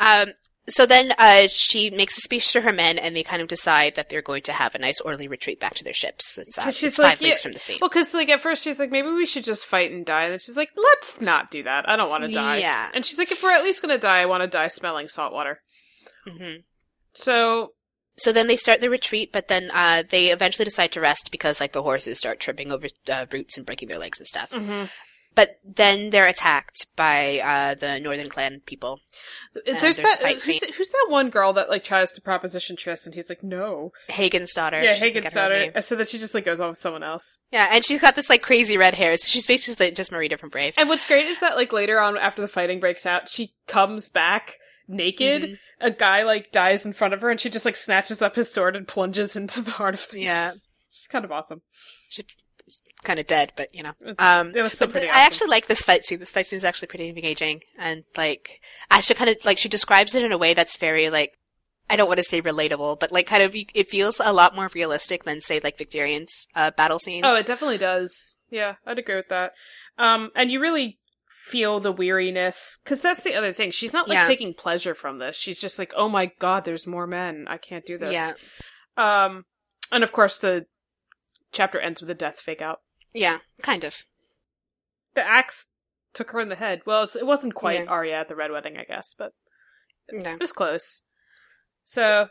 Um, 0.00 0.32
so 0.66 0.86
then 0.86 1.12
uh, 1.18 1.46
she 1.48 1.90
makes 1.90 2.16
a 2.16 2.22
speech 2.22 2.52
to 2.52 2.62
her 2.62 2.72
men, 2.72 2.96
and 2.98 3.14
they 3.14 3.22
kind 3.22 3.42
of 3.42 3.48
decide 3.48 3.96
that 3.96 4.08
they're 4.08 4.22
going 4.22 4.42
to 4.42 4.52
have 4.52 4.74
a 4.74 4.78
nice 4.78 4.98
orderly 5.00 5.28
retreat 5.28 5.60
back 5.60 5.74
to 5.74 5.84
their 5.84 5.92
ships. 5.92 6.38
It's, 6.38 6.56
uh, 6.56 6.70
she's 6.70 6.84
it's 6.84 6.98
like, 6.98 7.18
five 7.18 7.20
leagues 7.20 7.40
yeah- 7.40 7.42
from 7.42 7.52
the 7.52 7.58
sea. 7.58 7.78
Well, 7.80 7.90
because 7.90 8.14
like 8.14 8.30
at 8.30 8.40
first 8.40 8.64
she's 8.64 8.80
like, 8.80 8.90
maybe 8.90 9.08
we 9.08 9.26
should 9.26 9.44
just 9.44 9.66
fight 9.66 9.90
and 9.92 10.06
die, 10.06 10.24
and 10.24 10.32
then 10.32 10.38
she's 10.38 10.56
like, 10.56 10.70
let's 10.74 11.20
not 11.20 11.50
do 11.50 11.62
that. 11.64 11.88
I 11.88 11.96
don't 11.96 12.10
want 12.10 12.24
to 12.24 12.32
die. 12.32 12.58
Yeah. 12.58 12.90
And 12.94 13.04
she's 13.04 13.18
like, 13.18 13.30
if 13.30 13.42
we're 13.42 13.52
at 13.52 13.62
least 13.62 13.82
gonna 13.82 13.98
die, 13.98 14.20
I 14.20 14.26
want 14.26 14.42
to 14.42 14.46
die 14.46 14.68
smelling 14.68 15.08
salt 15.08 15.34
water. 15.34 15.60
hmm 16.26 16.56
So 17.12 17.73
So 18.16 18.32
then 18.32 18.46
they 18.46 18.56
start 18.56 18.80
the 18.80 18.90
retreat, 18.90 19.32
but 19.32 19.48
then 19.48 19.70
uh, 19.72 20.04
they 20.08 20.28
eventually 20.28 20.64
decide 20.64 20.92
to 20.92 21.00
rest 21.00 21.30
because 21.30 21.60
like 21.60 21.72
the 21.72 21.82
horses 21.82 22.18
start 22.18 22.40
tripping 22.40 22.70
over 22.70 22.88
uh, 23.12 23.26
roots 23.32 23.56
and 23.56 23.66
breaking 23.66 23.88
their 23.88 23.98
legs 23.98 24.20
and 24.20 24.26
stuff. 24.26 24.50
mhm. 24.50 24.88
But 25.34 25.58
then 25.64 26.10
they're 26.10 26.28
attacked 26.28 26.86
by 26.94 27.40
uh, 27.40 27.74
the 27.74 27.98
Northern 27.98 28.28
Clan 28.28 28.62
people. 28.66 29.00
there's, 29.66 29.80
there's 29.80 29.96
that. 29.96 30.20
who's, 30.22 30.62
who's 30.76 30.90
that 30.90 31.06
one 31.08 31.28
girl 31.28 31.52
that 31.54 31.68
like 31.68 31.82
tries 31.82 32.12
to 32.12 32.20
proposition 32.20 32.76
Tris, 32.76 33.04
and 33.04 33.16
he's 33.16 33.28
like, 33.28 33.42
no. 33.42 33.90
Hagen's 34.08 34.52
daughter. 34.52 34.80
Yeah, 34.80 34.90
like, 34.90 35.00
Hagen's 35.00 35.34
her 35.34 35.48
daughter. 35.48 35.80
So 35.80 35.96
that 35.96 36.08
she 36.08 36.18
just 36.18 36.34
like 36.34 36.44
goes 36.44 36.60
on 36.60 36.68
with 36.68 36.78
someone 36.78 37.02
else. 37.02 37.38
Yeah, 37.50 37.68
and 37.72 37.84
she's 37.84 38.00
got 38.00 38.14
this 38.14 38.30
like 38.30 38.42
crazy 38.42 38.76
red 38.76 38.94
hair. 38.94 39.16
So 39.16 39.28
she's 39.28 39.46
basically 39.46 39.90
just 39.90 40.12
Merida 40.12 40.36
from 40.36 40.50
Brave. 40.50 40.74
And 40.78 40.88
what's 40.88 41.06
great 41.06 41.26
is 41.26 41.40
that 41.40 41.56
like 41.56 41.72
later 41.72 41.98
on, 41.98 42.16
after 42.16 42.40
the 42.40 42.46
fighting 42.46 42.78
breaks 42.78 43.04
out, 43.04 43.28
she 43.28 43.54
comes 43.66 44.10
back 44.10 44.58
naked, 44.88 45.42
Mhm. 45.42 45.58
a 45.80 45.90
guy 45.90 46.22
like 46.22 46.52
dies 46.52 46.84
in 46.86 46.92
front 46.92 47.14
of 47.14 47.20
her 47.20 47.30
and 47.30 47.40
she 47.40 47.50
just 47.50 47.64
like 47.64 47.76
snatches 47.76 48.22
up 48.22 48.36
his 48.36 48.52
sword 48.52 48.76
and 48.76 48.86
plunges 48.88 49.36
into 49.36 49.60
the 49.62 49.70
heart 49.72 49.94
of 49.94 50.00
things. 50.00 50.24
Yeah. 50.24 50.50
It's 50.88 51.06
kind 51.08 51.24
of 51.24 51.32
awesome. 51.32 51.62
She's 52.08 52.24
kind 53.02 53.18
of 53.18 53.26
dead, 53.26 53.52
but 53.56 53.74
you 53.74 53.82
know. 53.82 53.92
Um, 54.18 54.52
It 54.56 54.62
was 54.62 54.74
but 54.76 54.90
pretty 54.90 55.06
I 55.08 55.10
awesome. 55.10 55.20
actually 55.26 55.48
like 55.48 55.66
this 55.66 55.82
fight 55.84 56.04
scene. 56.04 56.18
This 56.20 56.30
fight 56.32 56.46
scene 56.46 56.56
is 56.56 56.64
actually 56.64 56.88
pretty 56.88 57.08
engaging, 57.08 57.62
and 57.78 58.04
like 58.16 58.60
Asha 58.90 59.14
kind 59.16 59.28
of 59.30 59.44
like 59.44 59.58
she 59.58 59.68
describes 59.68 60.14
it 60.14 60.24
in 60.24 60.32
a 60.32 60.38
way 60.38 60.54
that's 60.54 60.76
very 60.78 61.10
like 61.10 61.32
I 61.90 61.96
don't 61.96 62.08
want 62.08 62.16
to 62.18 62.24
say 62.24 62.40
relatable, 62.40 62.98
but 63.00 63.12
like 63.12 63.26
kind 63.26 63.42
of 63.42 63.54
it 63.54 63.90
feels 63.90 64.18
a 64.24 64.32
lot 64.32 64.54
more 64.54 64.70
realistic 64.74 65.24
than 65.24 65.40
say 65.42 65.60
like 65.62 65.76
Victarion's 65.76 66.46
uh, 66.54 66.70
battle 66.70 66.98
scenes. 66.98 67.24
Oh, 67.26 67.34
it 67.34 67.44
definitely 67.46 67.76
does. 67.78 68.38
Yeah, 68.50 68.76
I'd 68.86 68.98
agree 68.98 69.16
with 69.16 69.28
that. 69.28 69.52
Um, 69.98 70.30
and 70.34 70.50
you 70.50 70.60
really 70.60 70.98
feel 71.50 71.78
the 71.78 71.92
weariness 71.92 72.80
because 72.82 73.02
that's 73.02 73.22
the 73.22 73.34
other 73.34 73.52
thing. 73.52 73.70
She's 73.70 73.92
not 73.92 74.08
like 74.08 74.16
Yeah. 74.16 74.24
taking 74.26 74.54
pleasure 74.54 74.94
from 74.94 75.18
this. 75.18 75.36
She's 75.36 75.60
just 75.60 75.78
like, 75.78 75.92
oh 75.94 76.08
my 76.08 76.30
god, 76.38 76.64
there's 76.64 76.86
more 76.86 77.06
men. 77.06 77.44
I 77.48 77.58
can't 77.58 77.84
do 77.84 77.98
this. 77.98 78.12
yeah, 78.14 78.32
Um, 78.96 79.44
and 79.92 80.02
of 80.02 80.10
course 80.10 80.38
the 80.38 80.64
chapter 81.52 81.78
ends 81.78 82.00
with 82.00 82.08
a 82.10 82.14
death 82.14 82.40
fake 82.40 82.62
out. 82.62 82.80
yeah, 83.12 83.38
kind 83.62 83.84
of. 83.84 84.04
The 85.14 85.22
axe 85.22 85.68
took 86.14 86.30
her 86.30 86.40
in 86.40 86.48
the 86.48 86.56
head. 86.56 86.80
Well, 86.86 87.02
it 87.14 87.26
wasn't 87.26 87.54
quite 87.54 87.80
Yeah. 87.80 87.90
Arya 87.90 88.20
at 88.20 88.28
the 88.28 88.36
Red 88.36 88.50
Wedding, 88.50 88.76
I 88.78 88.84
guess, 88.84 89.14
but 89.16 89.32
No. 90.10 90.32
it 90.32 90.40
was 90.40 90.52
close. 90.52 91.02
So, 91.84 92.28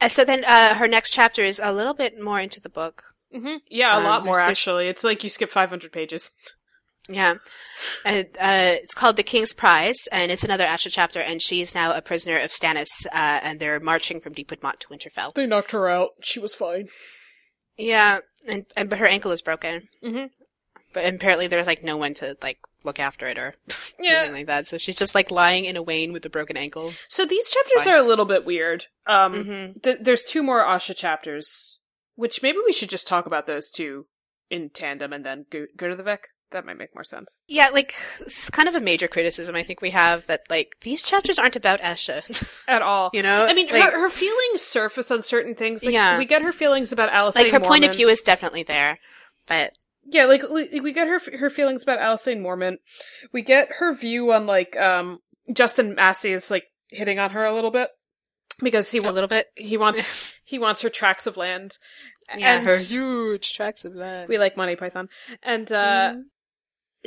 Uh, 0.00 0.08
so 0.10 0.24
then 0.26 0.44
uh, 0.44 0.74
her 0.74 0.86
next 0.86 1.10
chapter 1.12 1.42
is 1.42 1.58
a 1.58 1.72
little 1.72 1.94
bit 1.94 2.20
more 2.20 2.38
into 2.38 2.60
the 2.60 2.68
book. 2.68 3.14
mhm. 3.34 3.60
yeah, 3.68 3.94
a 3.94 3.98
Um, 3.98 4.04
lot 4.04 4.24
more 4.24 4.34
there's- 4.36 4.46
there's- 4.46 4.50
actually. 4.58 4.88
It's 4.88 5.02
like 5.04 5.22
you 5.24 5.28
skip 5.30 5.50
500 5.50 5.90
pages. 5.92 6.32
Yeah. 7.08 7.34
And, 8.04 8.26
uh, 8.40 8.74
it's 8.82 8.94
called 8.94 9.16
The 9.16 9.22
King's 9.22 9.54
Prize, 9.54 10.08
and 10.10 10.32
it's 10.32 10.44
another 10.44 10.64
Asha 10.64 10.88
chapter, 10.90 11.20
and 11.20 11.40
she's 11.40 11.74
now 11.74 11.94
a 11.96 12.02
prisoner 12.02 12.38
of 12.38 12.50
Stannis, 12.50 13.06
uh, 13.06 13.40
and 13.42 13.60
they're 13.60 13.78
marching 13.80 14.20
from 14.20 14.32
Deepwood 14.32 14.62
Motte 14.62 14.80
to 14.80 14.88
Winterfell. 14.88 15.34
They 15.34 15.46
knocked 15.46 15.70
her 15.72 15.88
out. 15.88 16.10
She 16.22 16.40
was 16.40 16.54
fine. 16.54 16.88
Yeah, 17.76 18.20
and, 18.48 18.66
and 18.76 18.88
but 18.90 18.98
her 18.98 19.06
ankle 19.06 19.32
is 19.32 19.42
broken. 19.42 19.88
Mhm. 20.02 20.30
But 20.92 21.12
apparently 21.14 21.46
there's 21.46 21.66
like 21.66 21.84
no 21.84 21.98
one 21.98 22.14
to 22.14 22.36
like 22.42 22.58
look 22.82 22.98
after 22.98 23.26
it 23.26 23.36
or 23.38 23.54
Yeah. 24.00 24.12
anything 24.20 24.34
like 24.34 24.46
that. 24.46 24.66
So 24.66 24.78
she's 24.78 24.94
just 24.94 25.14
like 25.14 25.30
lying 25.30 25.66
in 25.66 25.76
a 25.76 25.82
wane 25.82 26.12
with 26.12 26.24
a 26.24 26.30
broken 26.30 26.56
ankle. 26.56 26.92
So 27.08 27.26
these 27.26 27.50
chapters 27.50 27.86
are 27.86 27.96
a 27.98 28.02
little 28.02 28.24
bit 28.24 28.46
weird. 28.46 28.86
Um, 29.06 29.32
Mm-hmm. 29.34 29.78
th- 29.80 29.98
there's 30.00 30.22
two 30.24 30.42
more 30.42 30.64
Asha 30.64 30.96
chapters, 30.96 31.80
which 32.14 32.42
maybe 32.42 32.58
we 32.64 32.72
should 32.72 32.88
just 32.88 33.06
talk 33.06 33.26
about 33.26 33.46
those 33.46 33.70
two 33.70 34.06
in 34.48 34.70
tandem 34.70 35.12
and 35.12 35.26
then 35.26 35.44
go, 35.50 35.66
go 35.76 35.88
to 35.88 35.96
the 35.96 36.02
Vic. 36.02 36.28
That 36.52 36.64
might 36.64 36.78
make 36.78 36.94
more 36.94 37.04
sense. 37.04 37.42
Yeah, 37.48 37.68
like 37.72 37.94
it's 38.20 38.50
kind 38.50 38.68
of 38.68 38.74
a 38.76 38.80
major 38.80 39.08
criticism 39.08 39.56
I 39.56 39.62
think 39.64 39.80
we 39.80 39.90
have 39.90 40.26
that 40.26 40.42
like 40.48 40.76
these 40.82 41.02
chapters 41.02 41.38
aren't 41.38 41.56
about 41.56 41.80
Asha 41.80 42.22
At 42.68 42.82
all. 42.82 43.10
you 43.12 43.22
know, 43.22 43.46
I 43.46 43.52
mean, 43.52 43.66
like, 43.68 43.82
her, 43.82 44.00
her 44.02 44.08
feelings 44.10 44.62
surface 44.62 45.10
on 45.10 45.22
certain 45.22 45.54
things. 45.56 45.82
Like, 45.82 45.92
Yeah. 45.92 46.18
We 46.18 46.24
get 46.24 46.42
her 46.42 46.52
feelings 46.52 46.92
about 46.92 47.08
Alice. 47.10 47.34
like 47.34 47.50
her 47.50 47.60
point 47.60 47.84
of 47.84 47.94
view 47.94 48.08
is 48.08 48.20
definitely 48.22 48.62
there, 48.62 48.98
but 49.46 49.72
Yeah, 50.04 50.26
like 50.26 50.42
we 50.48 50.80
we 50.80 50.92
get 50.92 51.08
her 51.08 51.20
her 51.38 51.50
feelings 51.50 51.82
about 51.82 51.98
Alicent 51.98 52.40
Mormont. 52.40 52.76
We 53.32 53.42
get 53.42 53.68
her 53.78 53.92
view 53.94 54.32
on 54.32 54.46
like 54.46 54.76
um 54.76 55.18
Justin 55.52 55.94
Massey 55.96 56.32
is 56.32 56.50
like 56.50 56.64
hitting 56.90 57.18
on 57.18 57.30
her 57.30 57.44
a 57.44 57.52
little 57.52 57.72
bit 57.72 57.90
because 58.62 58.90
he 58.92 58.98
a 58.98 59.02
little 59.02 59.28
bit. 59.28 59.48
he 59.56 59.76
wants 59.76 60.34
he 60.44 60.58
wants 60.60 60.80
her 60.82 60.88
tracts 60.88 61.26
of 61.26 61.36
land. 61.36 61.76
Yeah, 62.36 62.56
And 62.56 62.66
her 62.66 62.76
huge 62.76 63.52
tracks 63.54 63.84
of 63.84 63.94
land. 63.94 64.28
we 64.28 64.36
like 64.38 64.56
Monty 64.56 64.74
Python, 64.76 65.08
and 65.42 65.70
uh 65.72 66.12
Mhm. 66.14 66.22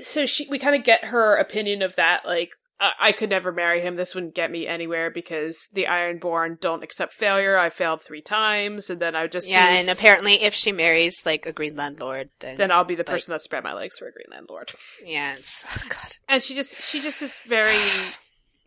So 0.02 0.26
she 0.26 0.48
we 0.50 0.60
kind 0.60 0.76
of 0.76 0.84
get 0.84 1.06
her 1.06 1.36
opinion 1.36 1.82
of 1.82 1.96
that 1.96 2.26
like 2.26 2.54
uh, 2.82 2.92
I 2.98 3.12
could 3.12 3.30
never 3.30 3.52
marry 3.52 3.82
him. 3.82 3.98
This 3.98 4.16
wouldn't 4.16 4.36
get 4.36 4.50
me 4.52 4.66
anywhere 4.66 5.12
because 5.12 5.70
the 5.74 5.84
Ironborn 5.86 6.62
don't 6.62 6.82
accept 6.84 7.14
failure. 7.14 7.58
I 7.58 7.70
failed 7.70 8.02
three 8.02 8.22
times, 8.22 8.90
and 8.90 9.02
then 9.02 9.16
I 9.18 9.24
would 9.24 9.34
just 9.34 9.50
yeah, 9.50 9.70
be, 9.74 9.78
and 9.80 9.90
apparently 9.90 10.36
if 10.36 10.54
she 10.54 10.72
marries 10.72 11.26
like 11.26 11.46
a 11.46 11.52
green 11.52 11.76
landlord, 11.76 12.30
then 12.40 12.56
then 12.56 12.72
I'll 12.72 12.86
be 12.86 12.96
the 12.96 13.02
like- 13.02 13.08
person 13.08 13.34
that 13.34 13.42
spread 13.42 13.64
my 13.66 13.74
legs 13.74 13.98
for 13.98 14.08
a 14.08 14.14
green 14.14 14.28
landlord. 14.32 14.72
Yes, 15.06 15.66
oh 15.78 15.88
god, 15.90 16.16
and 16.30 16.42
she 16.42 16.56
just 16.56 16.82
she 16.82 17.02
just 17.02 17.22
is 17.22 17.40
very 17.46 17.78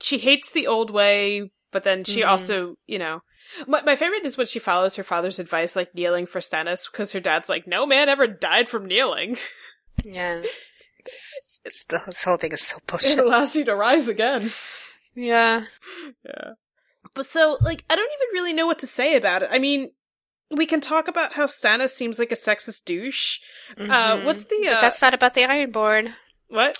she 0.01 0.19
hates 0.19 0.51
the 0.51 0.67
old 0.67 0.91
way 0.91 1.51
but 1.71 1.85
then 1.85 2.05
she 2.05 2.21
Mhm. 2.23 2.29
also 2.29 2.77
you 2.87 2.99
know 2.99 3.23
my, 3.67 3.81
my 3.83 3.97
favorite 3.97 4.25
is 4.27 4.37
when 4.37 4.47
she 4.47 4.59
follows 4.59 4.97
her 4.97 5.03
father's 5.05 5.39
advice 5.39 5.75
like 5.77 5.95
kneeling 5.95 6.27
for 6.27 6.41
stannis 6.41 6.91
because 6.91 7.13
her 7.13 7.21
dad's 7.21 7.49
like 7.49 7.67
no 7.67 7.87
man 7.87 8.09
ever 8.09 8.27
died 8.27 8.69
from 8.69 8.87
kneeling 8.87 9.37
yeah. 10.05 10.43
It's, 11.07 11.61
it's, 11.65 11.85
the, 11.87 12.03
this 12.07 12.25
whole 12.25 12.37
thing 12.37 12.53
is 12.53 12.61
so 12.67 12.79
it 13.05 13.19
allows 13.19 13.55
you 13.57 13.65
to 13.67 13.75
rise 13.77 14.09
again 14.09 14.51
Yeah, 15.15 15.65
yeah 16.25 16.53
but 17.15 17.27
so 17.27 17.59
like 17.61 17.85
i 17.91 17.97
don't 17.97 18.11
even 18.13 18.29
really 18.35 18.53
know 18.53 18.67
what 18.67 18.79
to 18.81 18.87
say 18.87 19.17
about 19.17 19.43
it 19.43 19.49
i 19.53 19.59
mean 19.59 19.91
we 20.51 20.67
can 20.67 20.81
talk 20.81 21.09
about 21.09 21.33
how 21.35 21.47
stannis 21.47 21.91
seems 21.91 22.19
like 22.19 22.33
a 22.33 22.37
sexist 22.37 22.85
douche 22.85 23.39
uh 23.79 23.83
Mhm. 24.17 24.25
what's 24.25 24.47
the 24.47 24.69
uh 24.69 24.81
that's 24.81 25.03
not 25.03 25.15
about 25.15 25.35
the 25.35 25.43
Ironborn. 25.43 26.15
what 26.49 26.79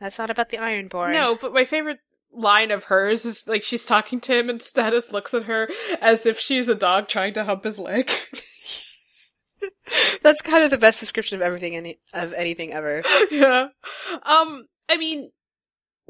That's 0.00 0.18
not 0.18 0.30
about 0.30 0.50
the 0.50 0.58
Ironborn. 0.58 1.12
No, 1.12 1.34
but 1.40 1.54
my 1.54 1.64
favorite 1.64 2.00
line 2.32 2.70
of 2.70 2.84
hers 2.84 3.24
is 3.24 3.46
like 3.48 3.62
she's 3.62 3.86
talking 3.86 4.20
to 4.20 4.34
him 4.38 4.50
and 4.50 4.60
Stannis 4.60 5.10
looks 5.10 5.32
at 5.32 5.44
her 5.44 5.68
as 6.02 6.26
if 6.26 6.38
she's 6.38 6.68
a 6.68 6.74
dog 6.74 7.08
trying 7.08 7.32
to 7.32 7.44
hump 7.44 7.64
his 7.64 7.78
leg. 7.78 8.10
that's 10.22 10.42
kind 10.42 10.64
of 10.64 10.70
the 10.70 10.78
best 10.78 11.00
description 11.00 11.36
of 11.36 11.42
everything 11.42 11.76
any 11.76 11.98
of 12.14 12.32
anything 12.34 12.72
ever. 12.72 13.02
yeah. 13.30 13.68
Um, 14.24 14.66
I 14.88 14.96
mean, 14.96 15.30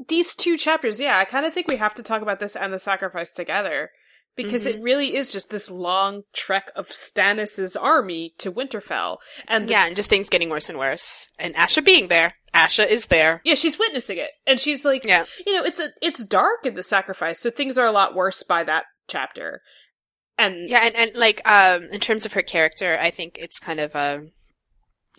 these 0.07 0.35
two 0.35 0.57
chapters, 0.57 0.99
yeah, 0.99 1.17
I 1.17 1.25
kind 1.25 1.45
of 1.45 1.53
think 1.53 1.67
we 1.67 1.77
have 1.77 1.95
to 1.95 2.03
talk 2.03 2.21
about 2.21 2.39
this 2.39 2.55
and 2.55 2.71
the 2.73 2.79
sacrifice 2.79 3.31
together. 3.31 3.89
Because 4.35 4.67
it 4.67 4.79
really 4.79 5.15
is 5.15 5.31
just 5.31 5.49
this 5.49 5.67
long 5.67 6.21
trek 6.31 6.69
of 6.75 6.89
Stannis's 6.89 7.75
army 7.75 8.35
to 8.37 8.51
Winterfell. 8.51 9.17
And 9.47 9.65
the- 9.65 9.71
Yeah, 9.71 9.87
and 9.87 9.95
just 9.95 10.11
things 10.11 10.29
getting 10.29 10.51
worse 10.51 10.69
and 10.69 10.77
worse. 10.77 11.25
And 11.39 11.55
Asha 11.55 11.83
being 11.83 12.07
there. 12.07 12.35
Asha 12.53 12.87
is 12.87 13.07
there. 13.07 13.41
yeah, 13.43 13.55
she's 13.55 13.79
witnessing 13.79 14.19
it. 14.19 14.29
And 14.45 14.59
she's 14.59 14.85
like, 14.85 15.03
Yeah. 15.05 15.25
you 15.47 15.55
know, 15.55 15.63
it's 15.63 15.79
a 15.79 15.89
it's 16.03 16.23
dark 16.23 16.67
in 16.67 16.75
the 16.75 16.83
sacrifice, 16.83 17.39
so 17.39 17.49
things 17.49 17.79
are 17.79 17.87
a 17.87 17.91
lot 17.91 18.13
worse 18.13 18.43
by 18.43 18.63
that 18.65 18.83
chapter. 19.07 19.63
And 20.37 20.69
Yeah, 20.69 20.81
and, 20.85 20.95
and 20.95 21.15
like 21.15 21.41
um 21.49 21.83
in 21.85 21.99
terms 21.99 22.25
of 22.25 22.33
her 22.33 22.41
character, 22.41 22.97
I 22.99 23.09
think 23.09 23.37
it's 23.39 23.59
kind 23.59 23.79
of 23.79 23.95
um 23.95 24.31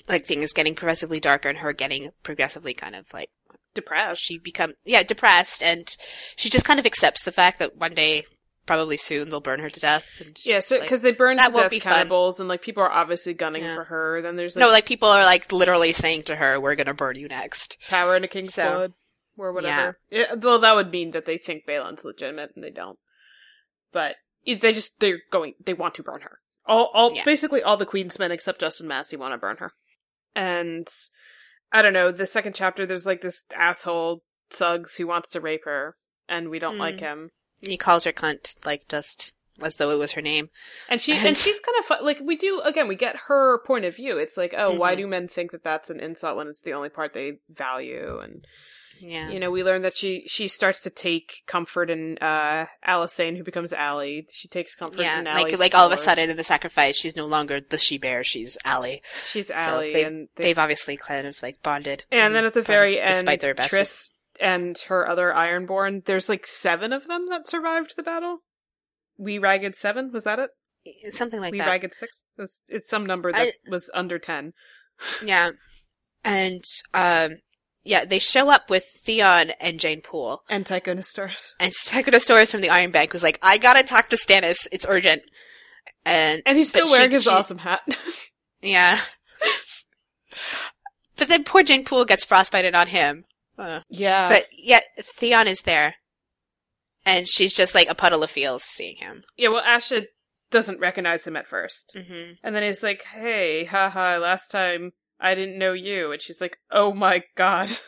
like 0.08 0.24
things 0.26 0.52
getting 0.52 0.74
progressively 0.74 1.20
darker 1.20 1.48
and 1.48 1.58
her 1.58 1.72
getting 1.72 2.10
progressively 2.22 2.72
kind 2.74 2.94
of 2.94 3.06
like 3.12 3.30
depressed. 3.74 4.22
she 4.22 4.38
become 4.38 4.72
yeah, 4.84 5.02
depressed 5.02 5.62
and 5.62 5.88
she 6.36 6.48
just 6.48 6.64
kind 6.64 6.80
of 6.80 6.86
accepts 6.86 7.22
the 7.24 7.32
fact 7.32 7.58
that 7.58 7.76
one 7.76 7.94
day 7.94 8.24
probably 8.66 8.96
soon 8.98 9.30
they'll 9.30 9.40
burn 9.40 9.60
her 9.60 9.70
to 9.70 9.80
death. 9.80 10.06
Yeah, 10.44 10.60
so 10.60 10.74
like- 10.76 10.82
because 10.84 11.02
they 11.02 11.12
burn 11.12 11.36
that 11.38 11.48
to 11.48 11.52
won't 11.54 11.64
death 11.64 11.70
be 11.70 11.80
fun. 11.80 11.92
cannibals, 11.94 12.38
and 12.38 12.48
like 12.48 12.60
people 12.62 12.82
are 12.82 12.90
obviously 12.90 13.32
gunning 13.34 13.64
Yeah. 13.64 13.74
for 13.74 13.84
her. 13.84 14.20
Then 14.22 14.36
there's 14.36 14.56
like 14.56 14.60
no, 14.60 14.68
like 14.68 14.84
people 14.86 15.08
are 15.08 15.24
like 15.24 15.50
literally 15.52 15.92
saying 15.94 16.24
to 16.24 16.36
her, 16.36 16.60
"We're 16.60 16.74
gonna 16.74 16.92
burn 16.94 17.16
you 17.18 17.28
next." 17.28 17.76
power 17.88 18.14
in 18.14 18.24
a 18.24 18.28
king's 18.28 18.52
So- 18.54 18.68
blood 18.70 18.92
or 19.38 19.52
whatever. 19.52 19.96
Yeah. 20.10 20.34
well, 20.34 20.58
that 20.58 20.74
would 20.74 20.90
mean 20.90 21.12
that 21.12 21.24
they 21.24 21.38
think 21.38 21.64
Balon's 21.66 22.04
legitimate, 22.04 22.50
and 22.54 22.62
they 22.64 22.70
don't. 22.70 22.98
But 23.92 24.16
they 24.54 24.72
just 24.72 25.00
they're 25.00 25.20
going. 25.30 25.54
They 25.64 25.74
want 25.74 25.94
to 25.96 26.02
burn 26.02 26.20
her. 26.22 26.38
All 26.66 26.90
all 26.94 27.12
Yeah. 27.14 27.24
basically 27.24 27.62
all 27.62 27.76
the 27.76 27.86
Queensmen 27.86 28.30
except 28.30 28.60
Justin 28.60 28.88
Massey 28.88 29.16
want 29.16 29.32
to 29.34 29.38
burn 29.38 29.56
her. 29.58 29.72
And 30.34 30.88
I 31.72 31.82
don't 31.82 31.92
know. 31.92 32.10
The 32.10 32.26
second 32.26 32.54
chapter, 32.54 32.86
there's 32.86 33.06
like 33.06 33.20
this 33.20 33.44
asshole 33.54 34.22
Suggs 34.50 34.96
who 34.96 35.06
wants 35.06 35.28
to 35.30 35.40
rape 35.40 35.64
her, 35.64 35.96
and 36.28 36.48
we 36.48 36.58
don't 36.58 36.76
Mm. 36.76 36.80
like 36.80 37.00
him. 37.00 37.30
He 37.60 37.76
calls 37.76 38.04
her 38.04 38.12
cunt, 38.12 38.64
like 38.64 38.88
just 38.88 39.34
as 39.60 39.76
though 39.76 39.90
it 39.90 39.98
was 39.98 40.12
her 40.12 40.22
name. 40.22 40.48
And 40.88 41.00
she 41.00 41.12
and 41.26 41.36
she's 41.36 41.60
kind 41.60 41.76
of 41.78 41.84
fu- 41.84 42.04
like 42.04 42.20
we 42.22 42.36
do 42.36 42.60
again. 42.64 42.88
We 42.88 42.94
get 42.96 43.16
her 43.26 43.58
point 43.64 43.84
of 43.84 43.96
view. 43.96 44.16
It's 44.18 44.36
like, 44.36 44.54
oh, 44.56 44.72
why 44.72 44.94
Mhm. 44.94 44.98
do 44.98 45.06
men 45.08 45.28
think 45.28 45.50
that 45.52 45.64
that's 45.64 45.90
an 45.90 46.00
insult 46.00 46.36
when 46.36 46.48
it's 46.48 46.62
the 46.62 46.72
only 46.72 46.88
part 46.88 47.12
they 47.12 47.40
value? 47.50 48.18
And 48.20 48.46
Yeah. 49.00 49.30
you 49.30 49.38
know, 49.40 49.50
we 49.50 49.62
learn 49.64 49.82
that 49.82 49.94
she 49.94 50.24
she 50.26 50.48
starts 50.48 50.80
to 50.80 50.90
take 50.90 51.42
comfort 51.46 51.90
in 51.90 52.18
uh 52.20 52.66
Alicent, 52.86 53.36
who 53.36 53.44
becomes 53.44 53.72
Allie. 53.72 54.26
She 54.32 54.48
takes 54.48 54.74
comfort 54.74 55.00
yeah, 55.00 55.18
in 55.20 55.24
like 55.26 55.46
Allie's 55.46 55.60
like 55.60 55.74
all 55.74 55.86
of 55.86 55.92
a 55.92 55.96
sudden 55.96 56.30
in 56.30 56.36
the 56.36 56.44
sacrifice, 56.44 56.96
she's 56.96 57.16
no 57.16 57.26
longer 57.26 57.60
the 57.60 57.78
she 57.78 57.98
bear; 57.98 58.24
she's 58.24 58.56
Allie. 58.64 59.02
she's 59.30 59.48
So 59.48 59.54
Allie, 59.54 59.92
they've, 59.92 60.06
and 60.06 60.28
they, 60.36 60.44
they've 60.44 60.58
obviously 60.58 60.96
kind 60.96 61.26
of 61.26 61.42
like 61.42 61.62
bonded. 61.62 62.04
and 62.10 62.34
then 62.34 62.44
at 62.44 62.54
the 62.54 62.62
very 62.62 63.00
end, 63.00 63.14
despite 63.14 63.40
their 63.40 63.54
best. 63.54 63.70
Tris 63.70 64.12
and 64.40 64.78
her 64.88 65.08
other 65.08 65.32
Ironborn. 65.32 66.04
There's 66.04 66.28
like 66.28 66.46
seven 66.46 66.92
of 66.92 67.06
them 67.06 67.26
that 67.28 67.48
survived 67.48 67.94
the 67.96 68.02
battle. 68.02 68.38
We 69.16 69.38
ragged 69.38 69.74
seven. 69.76 70.12
Was 70.12 70.24
that 70.24 70.38
it? 70.38 70.50
something 71.12 71.40
like 71.40 71.52
we 71.52 71.58
that. 71.58 71.66
ragged 71.66 71.92
six. 71.92 72.24
It 72.36 72.40
was, 72.40 72.62
it's 72.68 72.88
some 72.88 73.04
number 73.04 73.32
that 73.32 73.40
I- 73.40 73.70
was 73.70 73.90
under 73.94 74.18
ten. 74.18 74.52
Yeah, 75.24 75.50
and 76.24 76.64
um, 76.92 77.36
yeah, 77.88 78.04
they 78.04 78.18
show 78.18 78.50
up 78.50 78.70
with 78.70 78.84
Theon 79.04 79.50
and 79.60 79.80
Jeyne 79.80 80.02
Poole, 80.02 80.42
And 80.48 80.64
Tychonosaurus. 80.64 81.54
and 81.58 81.72
Tychonosaurus 81.72 82.50
from 82.50 82.60
the 82.60 82.70
Iron 82.70 82.90
Bank 82.90 83.12
was 83.12 83.22
like, 83.22 83.38
"I 83.42 83.58
gotta 83.58 83.82
talk 83.82 84.08
to 84.10 84.16
Stannis. 84.16 84.66
It's 84.70 84.86
urgent." 84.88 85.22
And 86.04 86.42
And 86.46 86.56
he's 86.56 86.68
still 86.68 86.86
she- 86.86 86.92
wearing 86.92 87.10
his 87.10 87.24
she- 87.24 87.30
awesome 87.30 87.58
hat. 87.58 87.80
Yeah. 88.60 88.98
but 91.16 91.28
then 91.28 91.44
poor 91.44 91.62
Jeyne 91.62 91.84
Poole 91.84 92.04
gets 92.04 92.24
frostbited 92.24 92.74
on 92.74 92.88
him. 92.88 93.24
Uh, 93.56 93.80
yeah. 93.88 94.28
but 94.28 94.46
yet 94.56 94.84
Theon 95.18 95.48
is 95.48 95.62
there. 95.62 95.94
and 97.06 97.26
she's 97.28 97.54
just 97.54 97.74
like 97.74 97.88
a 97.88 97.94
puddle 97.94 98.22
of 98.22 98.30
feels 98.30 98.62
seeing 98.62 98.96
him. 98.96 99.22
Yeah, 99.36 99.48
well, 99.48 99.62
Asha 99.64 100.06
doesn't 100.50 100.80
recognize 100.80 101.26
him 101.26 101.36
at 101.36 101.46
1st 101.48 101.96
Mm-hmm. 101.96 102.32
And 102.42 102.54
then 102.54 102.62
he's 102.62 102.82
like, 102.82 103.02
hey, 103.04 103.64
haha, 103.64 104.18
last 104.18 104.50
time 104.50 104.92
I 105.20 105.34
didn't 105.34 105.58
know 105.58 105.72
you. 105.72 106.12
And 106.12 106.20
she's 106.20 106.40
like, 106.40 106.58
oh 106.70 106.92
my 106.92 107.22
god. 107.36 107.70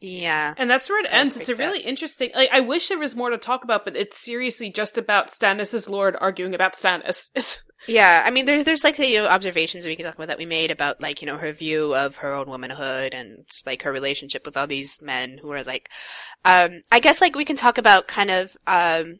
Yeah. 0.00 0.52
And 0.58 0.68
that's 0.68 0.90
where 0.90 1.02
it 1.02 1.10
So 1.10 1.16
ends. 1.16 1.40
It's 1.40 1.48
a 1.48 1.54
really 1.54 1.80
interesting. 1.80 2.30
Like, 2.34 2.50
I 2.52 2.60
wish 2.60 2.88
there 2.88 2.98
was 2.98 3.16
more 3.16 3.30
to 3.30 3.38
talk 3.38 3.64
about, 3.64 3.86
but 3.86 3.96
it's 3.96 4.18
seriously 4.18 4.70
just 4.70 4.98
about 4.98 5.28
Stannis' 5.28 5.88
lord 5.88 6.14
arguing 6.20 6.54
about 6.54 6.74
Stannis. 6.74 7.30
Yeah, 7.86 8.22
I 8.24 8.30
mean, 8.30 8.46
there's 8.46 8.64
there's 8.64 8.82
like 8.82 8.98
you 8.98 9.18
know 9.18 9.26
observations 9.26 9.86
we 9.86 9.94
can 9.94 10.06
talk 10.06 10.14
about 10.14 10.28
that 10.28 10.38
we 10.38 10.46
made 10.46 10.70
about 10.70 11.02
like 11.02 11.20
you 11.20 11.26
know 11.26 11.36
her 11.36 11.52
view 11.52 11.94
of 11.94 12.16
her 12.16 12.32
own 12.32 12.48
womanhood 12.48 13.12
and 13.12 13.44
like 13.66 13.82
her 13.82 13.92
relationship 13.92 14.46
with 14.46 14.56
all 14.56 14.66
these 14.66 15.02
men 15.02 15.38
who 15.38 15.52
are 15.52 15.62
like, 15.62 15.90
um, 16.46 16.80
I 16.90 17.00
guess 17.00 17.20
like 17.20 17.36
we 17.36 17.44
can 17.44 17.56
talk 17.56 17.76
about 17.76 18.08
kind 18.08 18.30
of 18.30 18.56
um 18.66 19.18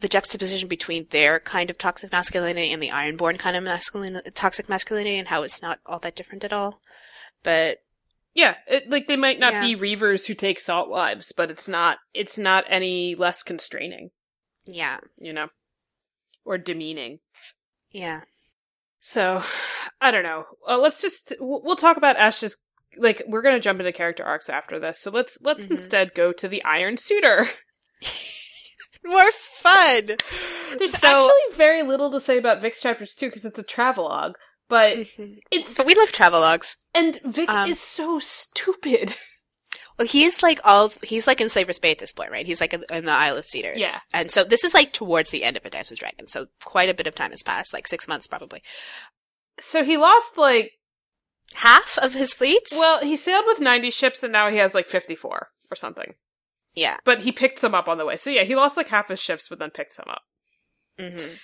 the 0.00 0.08
juxtaposition 0.08 0.68
between 0.68 1.06
their 1.10 1.40
kind 1.40 1.70
of 1.70 1.78
toxic 1.78 2.12
masculinity 2.12 2.72
and 2.72 2.82
the 2.82 2.90
Ironborn 2.90 3.38
kind 3.38 3.56
of 3.56 3.64
masculine 3.64 4.20
toxic 4.34 4.68
masculinity 4.68 5.16
and 5.16 5.28
how 5.28 5.42
it's 5.42 5.60
not 5.60 5.80
all 5.86 5.98
that 6.00 6.14
different 6.14 6.44
at 6.44 6.52
all. 6.52 6.80
But 7.42 7.78
yeah, 8.34 8.54
it, 8.68 8.88
like 8.90 9.06
they 9.08 9.16
might 9.16 9.38
not 9.40 9.52
Yeah. 9.54 9.60
be 9.62 9.76
reavers 9.76 10.26
who 10.26 10.34
take 10.34 10.60
salt 10.60 10.88
wives, 10.88 11.32
but 11.36 11.50
it's 11.50 11.66
not. 11.68 11.98
It's 12.14 12.38
not 12.38 12.64
any 12.68 13.14
less 13.16 13.42
constraining, 13.42 14.10
yeah, 14.66 14.98
you 15.16 15.32
know, 15.32 15.48
or 16.44 16.58
demeaning. 16.58 17.18
yeah, 17.90 18.20
So, 19.00 19.42
I 20.00 20.10
don't 20.12 20.22
know. 20.22 20.44
Uh, 20.68 20.78
let's 20.78 21.00
just 21.02 21.34
we'll 21.40 21.74
talk 21.76 21.96
about 21.96 22.16
Ash's. 22.16 22.56
Like 22.96 23.22
we're 23.26 23.42
gonna 23.42 23.60
jump 23.60 23.80
into 23.80 23.92
character 23.92 24.24
arcs 24.24 24.48
after 24.48 24.78
this, 24.78 25.00
so 25.00 25.10
let's 25.10 25.38
let's 25.42 25.66
Mhm. 25.66 25.72
instead 25.72 26.14
go 26.14 26.32
to 26.32 26.46
the 26.48 26.62
Iron 26.64 26.96
Suitor. 26.96 27.46
more 29.04 29.30
fun. 29.32 30.16
There's 30.78 30.98
So- 30.98 31.06
actually 31.28 31.56
very 31.56 31.82
little 31.82 32.10
to 32.12 32.20
say 32.20 32.38
about 32.38 32.60
Vic's 32.60 32.80
chapters 32.80 33.14
too, 33.14 33.26
because 33.26 33.44
it's 33.44 33.58
a 33.58 33.62
travelogue. 33.62 34.34
But 34.68 34.96
Mhm. 34.98 35.38
it's 35.50 35.74
But 35.74 35.86
we 35.86 35.94
love 35.94 36.12
travelogues. 36.12 36.76
and 36.94 37.18
Vic 37.24 37.48
Um, 37.48 37.70
is 37.70 37.80
so 37.80 38.18
stupid. 38.18 39.16
Well, 39.98 40.06
he's 40.06 40.44
like 40.44 40.60
all 40.62 40.92
he's 41.02 41.26
like 41.26 41.40
in 41.40 41.48
Slaver's 41.48 41.80
Bay 41.80 41.90
at 41.90 41.98
this 41.98 42.12
point, 42.12 42.30
right? 42.30 42.46
He's 42.46 42.60
like 42.60 42.72
in, 42.72 42.84
in 42.88 43.04
the 43.04 43.10
Isle 43.10 43.36
of 43.36 43.44
Cedars. 43.44 43.80
Yeah. 43.80 43.98
And 44.12 44.30
so 44.30 44.44
this 44.44 44.62
is 44.62 44.72
like 44.72 44.92
towards 44.92 45.30
the 45.30 45.42
end 45.42 45.56
of 45.56 45.66
A 45.66 45.70
Dance 45.70 45.90
with 45.90 45.98
Dragons, 45.98 46.30
so 46.30 46.46
quite 46.62 46.88
a 46.88 46.94
bit 46.94 47.08
of 47.08 47.16
time 47.16 47.32
has 47.32 47.42
passed, 47.42 47.72
like 47.72 47.88
six 47.88 48.06
months 48.06 48.28
probably. 48.28 48.62
So 49.58 49.82
he 49.82 49.96
lost 49.96 50.38
like 50.38 50.70
Half 51.54 51.98
of 51.98 52.14
his 52.14 52.32
fleet? 52.32 52.62
well, 52.70 53.00
he 53.00 53.16
sailed 53.16 53.46
with 53.46 53.58
90 53.58 53.90
ships 53.90 54.22
and 54.22 54.32
now 54.32 54.48
he 54.50 54.58
has 54.58 54.72
like 54.72 54.86
54 54.86 55.48
or 55.68 55.74
something. 55.76 56.14
Yeah. 56.78 56.98
But 57.04 57.22
he 57.22 57.32
picked 57.32 57.58
some 57.58 57.74
up 57.74 57.88
on 57.88 57.98
the 57.98 58.06
way. 58.06 58.16
So 58.16 58.30
yeah, 58.30 58.44
he 58.44 58.54
lost 58.56 58.76
like 58.76 58.88
half 58.88 59.08
his 59.08 59.20
ships, 59.20 59.48
but 59.48 59.58
then 59.58 59.70
picked 59.70 59.94
some 59.94 60.06
up. 60.08 60.22
Mm-hmm. 60.98 61.34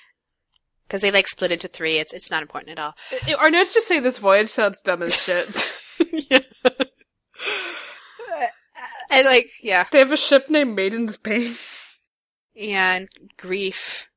Because 0.86 1.00
they 1.00 1.10
like 1.10 1.26
split 1.28 1.50
into 1.50 1.68
three. 1.68 1.98
It's 1.98 2.12
it's 2.12 2.30
not 2.30 2.42
important 2.42 2.72
at 2.72 2.78
all. 2.78 2.94
I- 3.26 3.34
Our 3.34 3.50
notes 3.50 3.74
just 3.74 3.88
say 3.88 4.00
this 4.00 4.18
voyage 4.18 4.48
sounds 4.48 4.82
dumb 4.82 5.02
as 5.02 5.14
shit. 5.16 5.66
yeah. 6.30 6.38
and 9.10 9.26
like 9.26 9.48
yeah, 9.62 9.84
they 9.90 9.98
have 9.98 10.12
a 10.12 10.16
ship 10.16 10.48
named 10.50 10.74
Maiden's 10.76 11.16
Pain. 11.16 11.54
yeah, 12.54 12.94
and 12.96 13.08
grief. 13.36 14.10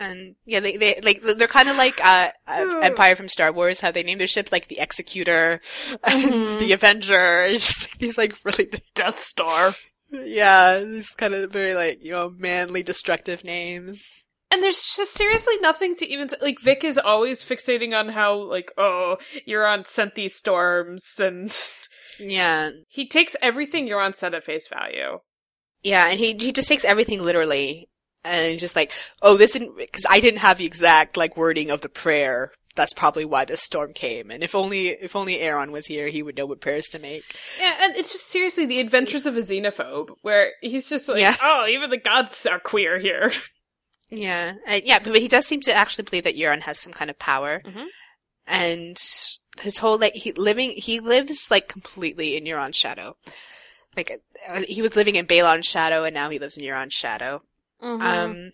And 0.00 0.36
yeah, 0.44 0.60
they 0.60 0.76
they 0.76 1.00
like 1.02 1.22
they're 1.22 1.48
kind 1.48 1.68
of 1.68 1.76
like 1.76 2.00
uh, 2.04 2.28
Empire 2.46 3.16
from 3.16 3.28
Star 3.28 3.50
Wars, 3.52 3.80
how 3.80 3.90
they 3.90 4.04
name 4.04 4.18
their 4.18 4.28
ships 4.28 4.52
like 4.52 4.68
the 4.68 4.78
Executor 4.78 5.60
and 6.04 6.22
Mhm. 6.22 6.58
the 6.60 6.72
Avenger. 6.72 7.46
Just 7.50 7.82
like, 7.90 7.98
these 7.98 8.18
like 8.18 8.36
really 8.44 8.70
Death 8.94 9.18
Star. 9.18 9.72
Yeah, 10.10 10.80
these 10.80 11.10
kind 11.10 11.34
of 11.34 11.50
very 11.52 11.74
like 11.74 12.02
you 12.04 12.12
know 12.12 12.30
manly, 12.36 12.82
destructive 12.82 13.44
names. 13.44 14.24
And 14.50 14.62
there's 14.62 14.82
just 14.96 15.12
seriously 15.14 15.56
nothing 15.60 15.94
to 15.96 16.06
even 16.06 16.30
like. 16.40 16.60
Vic 16.60 16.82
is 16.82 16.96
always 16.98 17.42
fixating 17.42 17.94
on 17.98 18.08
how 18.10 18.34
like 18.36 18.72
oh 18.78 19.18
Euron 19.46 19.86
sent 19.86 20.14
these 20.14 20.34
storms, 20.34 21.18
and 21.18 21.50
Yeah, 22.18 22.70
he 22.88 23.06
takes 23.06 23.36
everything 23.42 23.88
Euron 23.88 24.14
said 24.14 24.34
at 24.34 24.44
face 24.44 24.68
value. 24.68 25.20
yeah, 25.82 26.08
and 26.08 26.18
he 26.18 26.34
he 26.34 26.52
just 26.52 26.68
takes 26.68 26.84
everything 26.84 27.22
literally, 27.22 27.88
and 28.24 28.52
he's 28.52 28.60
just 28.60 28.76
like, 28.76 28.92
oh, 29.22 29.36
this 29.36 29.52
didn't 29.52 29.76
because 29.76 30.04
I 30.08 30.20
didn't 30.20 30.40
have 30.40 30.58
the 30.58 30.66
exact 30.66 31.16
like 31.16 31.36
wording 31.36 31.70
of 31.70 31.80
the 31.80 31.88
prayer. 31.88 32.52
That's 32.78 32.94
probably 32.94 33.26
why 33.26 33.44
this 33.44 33.60
storm 33.62 33.92
came. 33.92 34.30
And 34.30 34.42
if 34.42 34.54
only 34.54 34.88
if 34.88 35.14
only 35.14 35.38
Aeron 35.40 35.70
was 35.70 35.86
here, 35.86 36.08
he 36.08 36.22
would 36.22 36.36
know 36.38 36.46
what 36.46 36.62
prayers 36.62 36.86
to 36.92 36.98
make. 36.98 37.24
Yeah, 37.60 37.74
and 37.82 37.94
it's 37.96 38.12
just 38.12 38.28
seriously 38.28 38.64
the 38.64 38.80
adventures 38.80 39.26
of 39.26 39.36
a 39.36 39.42
xenophobe, 39.42 40.08
where 40.22 40.52
he's 40.62 40.88
just 40.88 41.08
like, 41.08 41.18
Yeah. 41.20 41.36
oh, 41.42 41.66
even 41.68 41.90
the 41.90 41.98
gods 41.98 42.46
are 42.46 42.58
queer 42.58 42.98
here. 42.98 43.30
Yeah, 44.10 44.54
uh, 44.66 44.80
yeah, 44.82 45.00
but, 45.00 45.12
but 45.12 45.20
he 45.20 45.28
does 45.28 45.44
seem 45.46 45.60
to 45.60 45.74
actually 45.74 46.04
believe 46.04 46.24
that 46.24 46.34
Euron 46.36 46.62
has 46.62 46.78
some 46.78 46.94
kind 46.94 47.10
of 47.10 47.18
power, 47.18 47.60
Mhm. 47.66 47.86
and 48.46 48.96
his 49.60 49.78
whole 49.78 49.98
like 49.98 50.14
he 50.14 50.32
living 50.32 50.70
he 50.70 50.98
lives 51.00 51.48
like 51.50 51.68
completely 51.68 52.36
in 52.36 52.44
Euron's 52.44 52.76
shadow. 52.76 53.16
Like 53.96 54.22
uh, 54.48 54.62
he 54.66 54.80
was 54.80 54.96
living 54.96 55.16
in 55.16 55.26
Balon's 55.26 55.66
shadow, 55.66 56.04
and 56.04 56.14
now 56.14 56.30
he 56.30 56.38
lives 56.38 56.56
in 56.56 56.64
Euron's 56.64 56.94
shadow. 56.94 57.42
Um, 57.80 58.00
Um, 58.00 58.52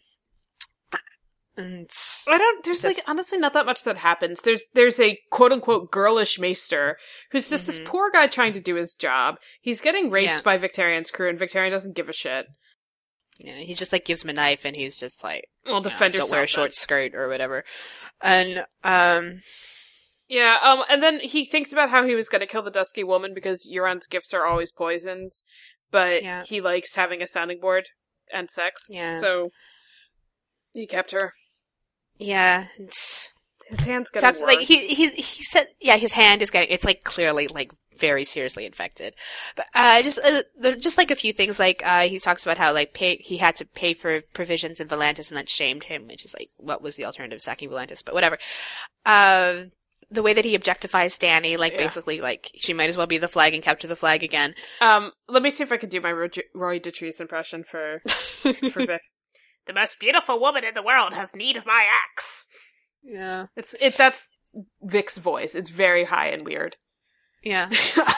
and 1.56 1.88
I 2.28 2.38
don't. 2.38 2.64
There's 2.64 2.82
This- 2.82 2.96
like 2.98 3.08
honestly 3.08 3.38
not 3.38 3.52
that 3.52 3.66
much 3.66 3.84
that 3.84 3.98
happens. 3.98 4.40
There's 4.42 4.64
there's 4.74 4.98
a 5.00 5.18
quote 5.30 5.52
unquote 5.52 5.90
girlish 5.90 6.38
maester 6.38 6.98
who's 7.30 7.48
just 7.50 7.66
this 7.66 7.78
Mhm. 7.78 7.84
poor 7.86 8.10
guy 8.10 8.26
trying 8.26 8.52
to 8.54 8.60
do 8.60 8.74
his 8.74 8.94
job. 8.94 9.36
He's 9.60 9.80
getting 9.80 10.10
raped 10.10 10.24
Yeah. 10.24 10.40
by 10.42 10.56
Victarion's 10.58 11.10
crew, 11.10 11.28
and 11.28 11.38
Victarion 11.38 11.70
doesn't 11.70 11.96
give 11.96 12.08
a 12.08 12.12
shit. 12.12 12.46
yeah, 13.38 13.56
he 13.58 13.74
just 13.74 13.92
like 13.92 14.04
gives 14.04 14.22
him 14.22 14.30
a 14.30 14.32
knife, 14.32 14.64
and 14.64 14.76
he's 14.76 14.98
just 14.98 15.24
like, 15.24 15.48
Well, 15.64 15.74
you 15.76 15.80
know, 15.80 15.90
defend 15.90 16.14
don't 16.14 16.30
wear 16.30 16.40
a 16.40 16.42
then. 16.42 16.48
short 16.48 16.72
skirt 16.74 17.14
or 17.16 17.28
whatever. 17.28 17.64
And 18.20 18.64
um, 18.84 19.40
Yeah. 20.28 20.58
Um. 20.62 20.84
And 20.88 21.02
then 21.02 21.20
he 21.20 21.44
thinks 21.44 21.72
about 21.72 21.90
how 21.90 22.04
he 22.06 22.14
was 22.14 22.28
going 22.28 22.40
to 22.40 22.46
kill 22.46 22.62
the 22.62 22.70
dusky 22.70 23.02
woman 23.04 23.34
because 23.34 23.68
Euron's 23.72 24.06
gifts 24.06 24.32
are 24.32 24.46
always 24.46 24.70
poisons, 24.72 25.42
but 25.90 26.22
Yeah. 26.22 26.44
he 26.44 26.60
likes 26.60 26.94
having 26.94 27.22
a 27.22 27.26
sounding 27.26 27.60
board 27.60 27.88
and 28.32 28.48
sex. 28.50 28.82
Yeah. 28.88 29.18
So 29.20 29.50
he 30.72 30.86
kept 30.86 31.10
her. 31.12 31.34
Yeah, 32.18 32.66
it's, 32.78 33.32
His 33.68 33.80
hands 33.80 34.10
getting 34.10 34.26
talks 34.26 34.40
worse. 34.40 34.48
like 34.56 34.60
he 34.66 34.88
he 34.88 35.08
he 35.10 35.42
said 35.42 35.66
yeah 35.80 35.96
his 35.96 36.12
hand 36.12 36.42
is 36.42 36.50
getting 36.50 36.70
it's 36.72 36.84
like 36.84 37.02
clearly 37.04 37.48
like 37.48 37.72
very 37.98 38.24
seriously 38.24 38.66
infected 38.66 39.14
but 39.54 39.66
uh 39.72 40.02
just 40.02 40.18
uh, 40.18 40.42
there 40.58 40.74
just 40.74 40.98
like 40.98 41.12
a 41.12 41.14
few 41.16 41.32
things 41.32 41.60
like 41.60 41.80
uh 41.86 42.02
he 42.08 42.18
talks 42.18 42.42
about 42.44 42.58
how 42.58 42.72
like 42.72 42.92
pay 42.92 43.14
he 43.16 43.36
had 43.36 43.54
to 43.54 43.64
pay 43.64 43.94
for 43.94 44.20
provisions 44.32 44.80
in 44.80 44.88
Volantis 44.88 45.28
and 45.30 45.36
that 45.38 45.48
shamed 45.48 45.84
him 45.84 46.08
which 46.08 46.24
is 46.24 46.34
like 46.34 46.48
what 46.58 46.82
was 46.82 46.96
the 46.96 47.04
alternative 47.04 47.40
sacking 47.40 47.70
Volantis 47.70 48.04
but 48.04 48.12
whatever 48.14 48.36
uh 49.06 49.62
the 50.10 50.22
way 50.22 50.34
that 50.34 50.44
he 50.44 50.56
objectifies 50.58 51.18
Dany 51.18 51.56
like 51.56 51.72
Yeah. 51.72 51.78
basically 51.84 52.20
like 52.20 52.50
she 52.56 52.72
might 52.74 52.88
as 52.90 52.96
well 52.96 53.06
be 53.06 53.18
the 53.18 53.28
flag 53.28 53.54
and 53.54 53.62
capture 53.62 53.88
the 53.88 53.96
flag 53.96 54.22
again 54.22 54.54
Um, 54.80 55.12
let 55.28 55.42
me 55.42 55.50
see 55.50 55.62
if 55.64 55.72
I 55.72 55.76
can 55.76 55.88
do 55.88 56.00
my 56.00 56.12
Roy, 56.12 56.28
Roy 56.54 56.78
Dotrice 56.80 57.20
impression 57.20 57.64
for 57.64 58.00
for 58.08 58.86
Vic. 58.86 59.00
The 59.66 59.72
most 59.72 59.98
beautiful 59.98 60.38
woman 60.40 60.64
in 60.64 60.74
the 60.74 60.82
world 60.82 61.14
has 61.14 61.34
need 61.34 61.56
of 61.56 61.66
my 61.66 61.86
axe. 62.12 62.46
yeah 63.02 63.46
It's 63.56 63.74
it. 63.80 63.96
That's 63.96 64.30
Vic's 64.82 65.18
voice. 65.18 65.54
It's 65.54 65.70
very 65.70 66.04
high 66.04 66.28
and 66.28 66.42
weird. 66.42 66.76
yeah 67.42 67.70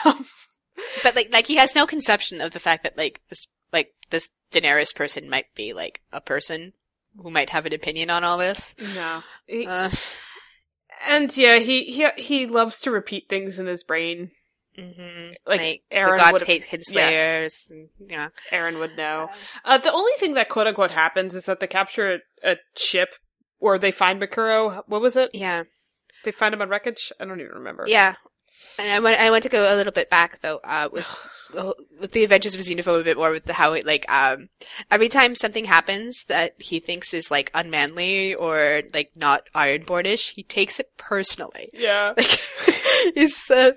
um, 0.05 0.25
but 1.03 1.15
like 1.15 1.29
like 1.31 1.47
he 1.47 1.55
has 1.57 1.75
no 1.75 1.85
conception 1.87 2.41
of 2.41 2.51
the 2.51 2.59
fact 2.59 2.83
that 2.83 2.97
like 2.97 3.21
this 3.29 3.47
like 3.73 3.93
this 4.09 4.29
Daenerys 4.51 4.95
person 4.95 5.29
might 5.29 5.53
be 5.55 5.73
like 5.73 6.01
a 6.13 6.21
person 6.21 6.73
who 7.17 7.29
might 7.31 7.49
have 7.49 7.65
an 7.65 7.73
opinion 7.73 8.09
on 8.09 8.23
all 8.23 8.37
this. 8.37 8.75
no, 8.95 9.23
He- 9.47 9.65
Uh, 9.67 9.89
and 11.09 11.35
yeah, 11.37 11.59
he 11.59 11.83
he 11.85 12.07
he 12.17 12.45
loves 12.47 12.79
to 12.81 12.91
repeat 12.91 13.27
things 13.29 13.59
in 13.59 13.67
his 13.67 13.83
brain. 13.83 14.31
Mhm. 14.77 15.29
Like, 15.45 15.59
Like, 15.59 15.83
Aeron 15.91 16.11
the 16.11 16.17
gods 16.17 16.33
would've- 16.33 16.47
hate 16.47 16.63
kinslayers. 16.63 17.71
and- 17.71 17.89
Yeah. 17.99 18.29
Aeron 18.51 18.79
would 18.79 18.95
know. 18.95 19.29
Uh, 19.65 19.77
the 19.77 19.91
only 19.91 20.11
thing 20.19 20.33
that 20.35 20.49
quote 20.49 20.67
unquote 20.67 20.91
happens 20.91 21.33
is 21.35 21.43
that 21.45 21.59
they 21.59 21.67
capture 21.67 22.21
a, 22.43 22.51
a 22.51 22.57
ship, 22.75 23.15
or 23.59 23.79
they 23.79 23.91
find 23.91 24.21
Moqorro. 24.21 24.83
What 24.87 25.01
was 25.01 25.15
it? 25.17 25.31
Yeah. 25.33 25.63
They 26.23 26.31
find 26.31 26.53
him 26.53 26.61
on 26.61 26.69
wreckage. 26.69 27.11
I 27.19 27.25
don't 27.25 27.39
even 27.41 27.53
remember. 27.53 27.85
Yeah. 27.87 28.15
And 28.79 28.91
I 28.91 28.99
went, 28.99 29.19
I 29.19 29.31
went 29.31 29.43
to 29.43 29.49
go 29.49 29.73
a 29.73 29.75
little 29.75 29.93
bit 29.93 30.09
back 30.09 30.39
though, 30.41 30.59
uh, 30.63 30.89
with, 30.91 31.05
with 31.99 32.11
the 32.11 32.23
Adventures 32.23 32.55
of 32.55 32.61
Xenophobe 32.61 33.01
a 33.01 33.03
bit 33.03 33.17
more 33.17 33.31
with 33.31 33.45
the, 33.45 33.53
how 33.53 33.73
it 33.73 33.85
like, 33.85 34.09
um, 34.11 34.49
every 34.91 35.09
time 35.09 35.35
something 35.35 35.65
happens 35.65 36.25
that 36.27 36.53
he 36.59 36.79
thinks 36.79 37.13
is 37.13 37.31
like 37.31 37.51
unmanly 37.53 38.35
or 38.35 38.83
like 38.93 39.11
not 39.15 39.47
Ironbornish, 39.55 40.33
he 40.33 40.43
takes 40.43 40.79
it 40.79 40.91
personally. 40.97 41.67
Yeah. 41.73 42.13
Like, 43.07 43.15
he's, 43.15 43.49
uh, 43.49 43.71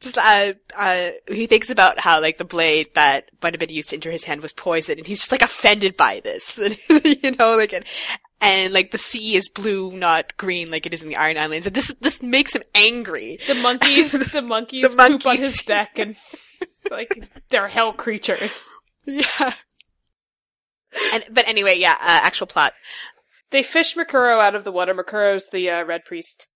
just, 0.00 0.18
uh, 0.18 0.54
uh, 0.76 1.10
he 1.28 1.46
thinks 1.46 1.70
about 1.70 1.98
how 1.98 2.20
like 2.20 2.36
the 2.36 2.44
blade 2.44 2.88
that 2.94 3.30
might 3.42 3.54
have 3.54 3.60
been 3.60 3.68
used 3.68 3.90
to 3.90 3.96
enter 3.96 4.10
his 4.10 4.24
hand 4.24 4.42
was 4.42 4.52
poisoned 4.52 4.98
and 4.98 5.06
he's 5.06 5.20
just 5.20 5.32
like 5.32 5.42
offended 5.42 5.96
by 5.96 6.20
this. 6.20 6.58
you 6.88 7.32
know, 7.32 7.56
like, 7.56 7.72
and, 7.72 7.84
and 8.40 8.72
like 8.72 8.90
the 8.90 8.98
sea 8.98 9.36
is 9.36 9.48
blue, 9.48 9.92
not 9.92 10.36
green 10.36 10.70
like 10.70 10.86
it 10.86 10.94
is 10.94 11.02
in 11.02 11.08
the 11.08 11.16
Iron 11.16 11.36
Islands. 11.38 11.66
And 11.66 11.74
this, 11.76 11.94
this 12.00 12.22
makes 12.22 12.54
him 12.54 12.62
angry. 12.74 13.38
The 13.46 13.54
monkeys, 13.56 14.12
the 14.32 14.42
monkeys, 14.42 14.82
The 14.82 14.88
poop 14.88 15.00
on 15.00 15.12
monkeys. 15.24 15.40
his 15.44 15.62
deck, 15.66 15.98
and 15.98 16.16
like 16.90 17.28
they're 17.50 17.68
hell 17.68 17.92
creatures. 17.92 18.68
Yeah. 19.04 19.54
And 21.12 21.24
but 21.30 21.46
anyway, 21.48 21.76
yeah. 21.78 21.92
Uh, 21.94 22.20
actual 22.22 22.46
plot. 22.46 22.72
They 23.50 23.62
fish 23.62 23.94
Moqorro 23.96 24.40
out 24.40 24.54
of 24.54 24.64
the 24.64 24.72
water. 24.72 24.94
Moqorro's 24.94 25.48
the 25.50 25.68
uh, 25.70 25.84
red 25.84 26.04
priest 26.04 26.46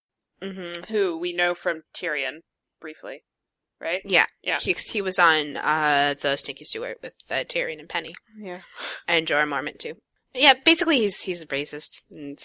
Mm-hmm. 0.43 0.93
who 0.93 1.17
we 1.17 1.33
know 1.33 1.55
from 1.55 1.83
Tyrion 1.97 2.41
briefly, 2.81 3.23
right? 3.81 4.03
Yeah, 4.05 4.27
Yeah. 4.43 4.59
He, 4.59 4.75
he 4.75 5.01
was 5.01 5.19
on 5.19 5.57
uh, 5.57 6.15
the 6.21 6.37
Stinky 6.37 6.65
Steward 6.65 6.97
with 7.03 7.15
uh, 7.31 7.45
Tyrion 7.49 7.79
and 7.79 7.89
Penny 7.89 8.13
Yeah. 8.37 8.59
and 9.09 9.27
Jorah 9.27 9.49
Mormont 9.49 9.79
too. 9.79 9.95
Yeah, 10.35 10.55
basically 10.65 10.99
he's 10.99 11.23
he's 11.23 11.43
a 11.43 11.47
racist. 11.47 12.03
And, 12.11 12.39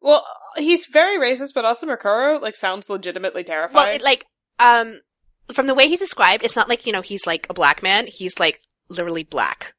Well, 0.00 0.24
he's 0.56 0.86
very 0.86 1.18
racist, 1.18 1.54
but 1.54 1.64
also 1.64 1.86
Moqorro 1.86 2.40
like 2.40 2.56
sounds 2.56 2.88
legitimately 2.88 3.42
well, 3.42 3.68
terrifying. 3.68 3.96
it, 3.96 4.02
like 4.02 4.26
um, 4.58 5.00
from 5.52 5.66
the 5.66 5.74
way 5.74 5.88
he's 5.88 6.00
described, 6.00 6.44
it's 6.44 6.56
not 6.56 6.68
like 6.68 6.86
you 6.86 6.92
know 6.92 7.02
he's 7.02 7.26
like 7.26 7.46
a 7.50 7.54
black 7.54 7.82
man. 7.82 8.06
He's 8.06 8.38
like 8.38 8.60
literally 8.88 9.24
black, 9.24 9.74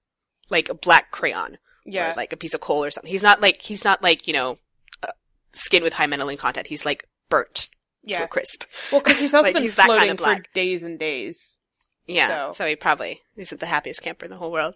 like 0.50 0.70
a 0.70 0.74
black 0.76 1.12
crayon. 1.12 1.58
yeah. 1.86 2.08
or 2.12 2.16
like 2.18 2.34
a 2.34 2.38
piece 2.38 2.54
of 2.54 2.60
coal 2.62 2.84
or 2.84 2.92
something. 2.92 3.12
He's 3.12 3.24
not 3.24 3.42
like 3.42 3.62
he's 3.62 3.86
not 3.86 4.04
like 4.04 4.28
you 4.28 4.34
know 4.34 4.58
uh, 5.04 5.12
skin 5.54 5.84
with 5.84 5.94
high 5.94 6.08
melanin 6.08 6.38
content. 6.38 6.68
He's 6.68 6.86
like 6.86 7.08
burnt 7.30 7.70
to 8.08 8.24
a 8.24 8.28
crisp. 8.28 8.64
Well, 8.92 9.02
because 9.02 9.20
he's 9.20 9.34
also 9.34 9.44
Like, 9.48 9.54
been 9.54 9.64
he's 9.64 9.76
that 9.76 9.88
kind 9.88 10.18
floating 10.18 10.36
of 10.36 10.40
for 10.40 10.44
days 10.54 10.84
and 10.84 10.98
days. 11.00 11.60
Yeah, 12.06 12.28
So- 12.28 12.52
so. 12.54 12.66
he 12.68 12.76
probably 12.76 13.20
isn't 13.36 13.60
the 13.60 13.66
happiest 13.66 14.02
camper 14.02 14.26
in 14.26 14.32
the 14.32 14.38
whole 14.38 14.52
world. 14.52 14.76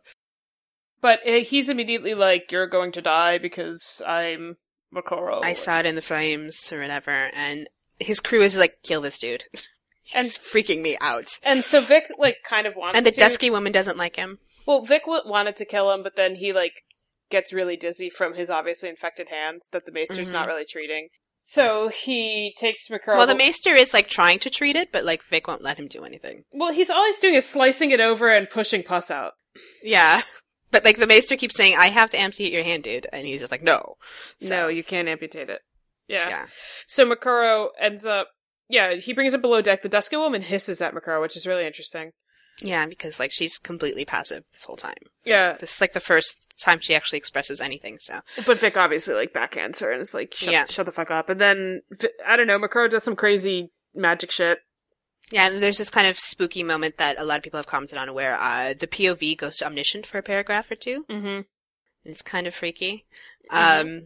But 1.02 1.20
uh, 1.28 1.40
he's 1.40 1.70
immediately 1.70 2.14
like, 2.14 2.52
"You're 2.52 2.68
going 2.68 2.92
to 2.94 3.02
die 3.02 3.38
because 3.38 4.02
I'm 4.08 4.58
Moqorro." 4.96 5.44
I 5.44 5.54
saw 5.54 5.80
it 5.80 5.86
in 5.86 5.96
the 5.96 6.02
flames 6.02 6.72
or 6.72 6.80
whatever, 6.80 7.30
and 7.34 7.68
his 8.00 8.20
crew 8.20 8.42
is 8.42 8.58
like, 8.58 8.78
kill 8.84 9.02
this 9.02 9.20
dude. 9.20 9.46
And- 10.14 10.26
He's 10.26 10.38
freaking 10.38 10.82
me 10.82 10.98
out. 11.00 11.40
And 11.44 11.64
so 11.64 11.80
Vic 11.80 12.08
like 12.18 12.38
kind 12.44 12.66
of 12.68 12.76
wants 12.76 12.98
And 12.98 13.06
the 13.06 13.12
to. 13.12 13.20
dusky 13.20 13.50
woman 13.50 13.72
doesn't 13.72 13.98
like 13.98 14.18
him. 14.18 14.40
Well, 14.66 14.82
Vic 14.84 15.04
w- 15.06 15.22
wanted 15.26 15.56
to 15.58 15.66
kill 15.66 15.90
him, 15.92 16.04
but 16.04 16.16
then 16.18 16.36
he 16.36 16.52
like 16.52 16.74
gets 17.30 17.54
really 17.54 17.78
dizzy 17.78 18.10
from 18.10 18.34
his 18.34 18.50
obviously 18.50 18.90
infected 18.90 19.30
hands 19.30 19.70
that 19.72 19.86
the 19.86 19.92
Maester's 19.92 20.30
Mhm. 20.30 20.34
not 20.34 20.48
really 20.48 20.66
treating. 20.66 21.10
So 21.44 21.88
he 21.88 22.54
takes 22.58 22.90
Moqorro. 22.90 23.16
Well, 23.16 23.28
the 23.28 23.36
maester 23.36 23.74
is 23.74 23.94
like 23.94 24.10
trying 24.10 24.40
to 24.40 24.50
treat 24.50 24.76
it, 24.76 24.92
but 24.92 25.06
like 25.06 25.24
Vic 25.24 25.48
won't 25.48 25.62
let 25.64 25.78
him 25.78 25.88
do 25.88 26.04
anything. 26.04 26.44
Well, 26.52 26.74
he's 26.74 26.90
all 26.90 27.06
he's 27.06 27.20
doing 27.20 27.36
is 27.36 27.48
slicing 27.48 27.92
it 27.92 28.02
over 28.02 28.28
and 28.30 28.50
pushing 28.50 28.84
pus 28.84 29.10
out. 29.12 29.34
Yeah. 29.82 30.22
But 30.72 30.84
like 30.86 30.98
the 30.98 31.08
maester 31.08 31.36
keeps 31.36 31.56
saying, 31.56 31.76
I 31.78 31.88
have 31.88 32.10
to 32.12 32.18
amputate 32.20 32.54
your 32.54 32.64
hand, 32.64 32.84
dude. 32.84 33.08
And 33.12 33.26
he's 33.28 33.40
just 33.42 33.52
like, 33.52 33.62
no. 33.64 33.96
So, 34.40 34.56
No, 34.56 34.68
you 34.70 34.84
can't 34.84 35.08
amputate 35.10 35.50
it. 35.50 35.62
Yeah. 36.08 36.28
Yeah. 36.30 36.46
So 36.88 37.10
Moqorro 37.10 37.70
ends 37.80 38.06
up. 38.06 38.30
Yeah, 38.70 38.94
he 38.96 39.12
brings 39.14 39.34
it 39.34 39.42
below 39.42 39.62
deck. 39.62 39.82
The 39.82 39.90
Dusky 39.90 40.16
Woman 40.16 40.42
hisses 40.42 40.82
at 40.82 40.94
Moqorro, 40.94 41.22
which 41.22 41.36
is 41.36 41.46
really 41.46 41.66
interesting. 41.66 42.12
Yeah, 42.64 42.86
because 42.86 43.20
like 43.20 43.32
she's 43.32 43.58
completely 43.58 44.06
passive 44.06 44.44
this 44.54 44.64
whole 44.66 44.76
time. 44.78 44.94
Yeah, 45.26 45.54
This 45.54 45.76
is 45.76 45.82
like 45.82 45.94
the 45.94 46.00
first 46.00 46.48
time 46.60 46.80
she 46.80 46.94
actually 46.96 47.18
expresses 47.18 47.60
anything, 47.60 47.98
so. 48.00 48.20
but 48.46 48.60
Vic 48.60 48.78
obviously 48.78 49.16
like 49.16 49.34
backhands 49.34 49.80
her 49.82 49.92
and 49.92 50.02
is 50.02 50.14
like, 50.14 50.34
shut, 50.36 50.52
Yeah. 50.54 50.66
shut 50.66 50.86
the 50.86 50.92
fuck 50.92 51.10
up. 51.12 51.28
And 51.30 51.42
then 51.42 51.82
I 52.26 52.36
don't 52.38 52.48
know, 52.48 52.60
Moqorro 52.60 52.90
does 52.90 53.04
some 53.04 53.16
crazy 53.16 53.72
magic 53.96 54.32
shit. 54.32 54.60
Yeah, 55.32 55.50
and 55.50 55.64
there's 55.64 55.78
this 55.78 55.90
kind 55.90 56.08
of 56.08 56.20
spooky 56.20 56.62
moment 56.64 56.98
that 56.98 57.20
a 57.20 57.24
lot 57.24 57.38
of 57.38 57.44
people 57.44 57.58
have 57.58 57.68
commented 57.68 57.98
on 57.98 58.14
where 58.14 58.38
uh, 58.40 58.74
the 58.78 58.88
POV 58.88 59.38
goes 59.38 59.58
to 59.58 59.66
omniscient 59.66 60.06
for 60.06 60.18
a 60.18 60.24
paragraph 60.24 60.70
or 60.70 60.76
two. 60.76 61.06
Mm-hmm. 61.10 61.42
It's 62.04 62.22
kind 62.22 62.48
of 62.48 62.54
freaky. 62.54 63.06
Mhm. 63.52 63.82
Um, 63.82 64.02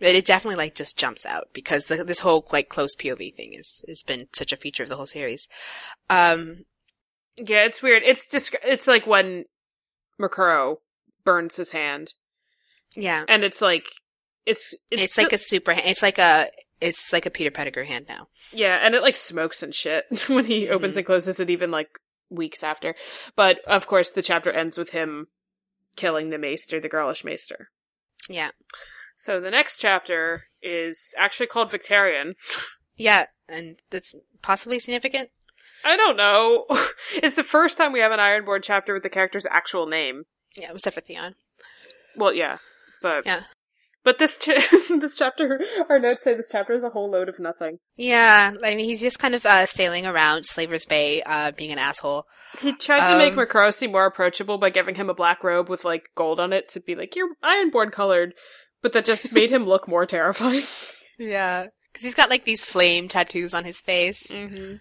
but 0.00 0.14
it 0.14 0.24
definitely 0.24 0.56
like 0.56 0.74
just 0.74 0.98
jumps 0.98 1.26
out 1.26 1.48
because 1.52 1.84
the, 1.84 2.02
this 2.02 2.20
whole 2.20 2.46
like 2.52 2.68
close 2.68 2.96
POV 2.96 3.34
thing 3.34 3.52
is 3.52 3.84
has 3.86 4.02
been 4.02 4.28
such 4.32 4.52
a 4.52 4.56
feature 4.56 4.82
of 4.82 4.88
the 4.88 4.96
whole 4.96 5.06
series. 5.06 5.48
Um, 6.08 6.64
Yeah, 7.36 7.64
it's 7.64 7.82
weird. 7.82 8.02
It's 8.04 8.26
just 8.26 8.56
it's 8.64 8.86
like 8.86 9.06
when 9.06 9.44
Moqorro 10.20 10.78
burns 11.24 11.56
his 11.56 11.72
hand, 11.72 12.14
yeah, 12.96 13.24
and 13.28 13.44
it's 13.44 13.60
like 13.60 13.86
it's 14.46 14.74
it's, 14.90 15.02
it's, 15.02 15.18
like 15.18 15.32
a 15.32 15.38
super. 15.38 15.72
It's 15.72 16.02
like 16.02 16.18
a 16.18 16.48
it's 16.80 17.12
like 17.12 17.26
a 17.26 17.30
Peter 17.30 17.50
Pettigrew 17.50 17.84
hand 17.84 18.06
now. 18.08 18.28
yeah, 18.52 18.78
and 18.82 18.94
it 18.94 19.02
like 19.02 19.16
smokes 19.16 19.62
and 19.62 19.74
shit 19.74 20.04
when 20.28 20.44
he 20.46 20.68
opens 20.68 20.94
Mhm. 20.94 20.98
and 20.98 21.06
closes 21.06 21.40
it, 21.40 21.50
even 21.50 21.70
like 21.70 21.88
weeks 22.30 22.62
after. 22.62 22.94
But 23.36 23.58
of 23.66 23.86
course, 23.86 24.10
the 24.12 24.22
chapter 24.22 24.50
ends 24.50 24.78
with 24.78 24.90
him 24.90 25.28
killing 25.96 26.30
the 26.30 26.38
maester, 26.38 26.80
the 26.80 26.88
girlish 26.88 27.24
maester. 27.24 27.70
Yeah, 28.28 28.50
So 29.16 29.40
the 29.40 29.50
next 29.50 29.78
chapter 29.78 30.44
is 30.62 31.14
actually 31.18 31.46
called 31.48 31.70
Victarion. 31.72 32.34
yeah, 32.96 33.26
and 33.48 33.78
that's 33.90 34.14
possibly 34.42 34.78
significant. 34.78 35.30
I 35.84 35.96
don't 35.96 36.16
know. 36.16 36.66
it's 37.14 37.34
the 37.34 37.42
first 37.42 37.76
time 37.78 37.92
we 37.92 38.00
have 38.00 38.12
an 38.12 38.20
Ironborn 38.20 38.62
chapter 38.62 38.94
with 38.94 39.02
the 39.02 39.08
character's 39.08 39.46
actual 39.50 39.86
name. 39.86 40.24
Yeah, 40.56 40.70
except 40.72 40.94
for 40.94 41.00
Theon. 41.00 41.34
Well, 42.16 42.32
yeah, 42.34 42.58
but 43.02 43.24
Yeah. 43.26 43.40
But 44.02 44.18
this 44.18 44.38
this 45.00 45.16
chapter, 45.18 45.60
our 45.90 45.98
notes 45.98 46.22
say 46.22 46.34
this 46.34 46.48
chapter 46.50 46.72
is 46.72 46.82
a 46.84 46.88
whole 46.90 47.10
load 47.10 47.28
of 47.28 47.38
nothing. 47.38 47.78
Yeah, 47.98 48.52
I 48.64 48.74
mean 48.74 48.88
he's 48.88 49.00
just 49.00 49.18
kind 49.18 49.34
of 49.34 49.44
uh, 49.44 49.66
sailing 49.66 50.06
around 50.06 50.44
Slaver's 50.44 50.86
Bay, 50.86 51.22
uh, 51.22 51.52
being 51.52 51.70
an 51.70 51.78
asshole. 51.78 52.24
He 52.60 52.72
tried 52.72 53.10
to 53.12 53.18
make 53.18 53.34
Um, 53.34 53.38
Moqorro 53.40 53.92
more 53.92 54.06
approachable 54.06 54.56
by 54.58 54.70
giving 54.70 54.94
him 54.94 55.10
a 55.10 55.14
black 55.14 55.44
robe 55.44 55.68
with 55.68 55.84
like 55.84 56.08
gold 56.14 56.40
on 56.40 56.52
it 56.54 56.68
to 56.70 56.80
be 56.80 56.94
like 56.94 57.14
you're 57.14 57.34
Ironborn 57.44 57.92
colored, 57.92 58.32
but 58.82 58.92
that 58.94 59.04
just 59.04 59.32
made 59.34 59.50
him 59.50 59.66
look 59.66 59.86
more 59.86 60.06
terrifying. 60.06 60.64
Yeah, 61.18 61.66
because 61.92 62.04
he's 62.04 62.14
got 62.14 62.30
like 62.30 62.44
these 62.44 62.64
flame 62.64 63.06
tattoos 63.08 63.52
on 63.52 63.64
his 63.64 63.80
face. 63.80 64.28
Mm-hmm. 64.30 64.76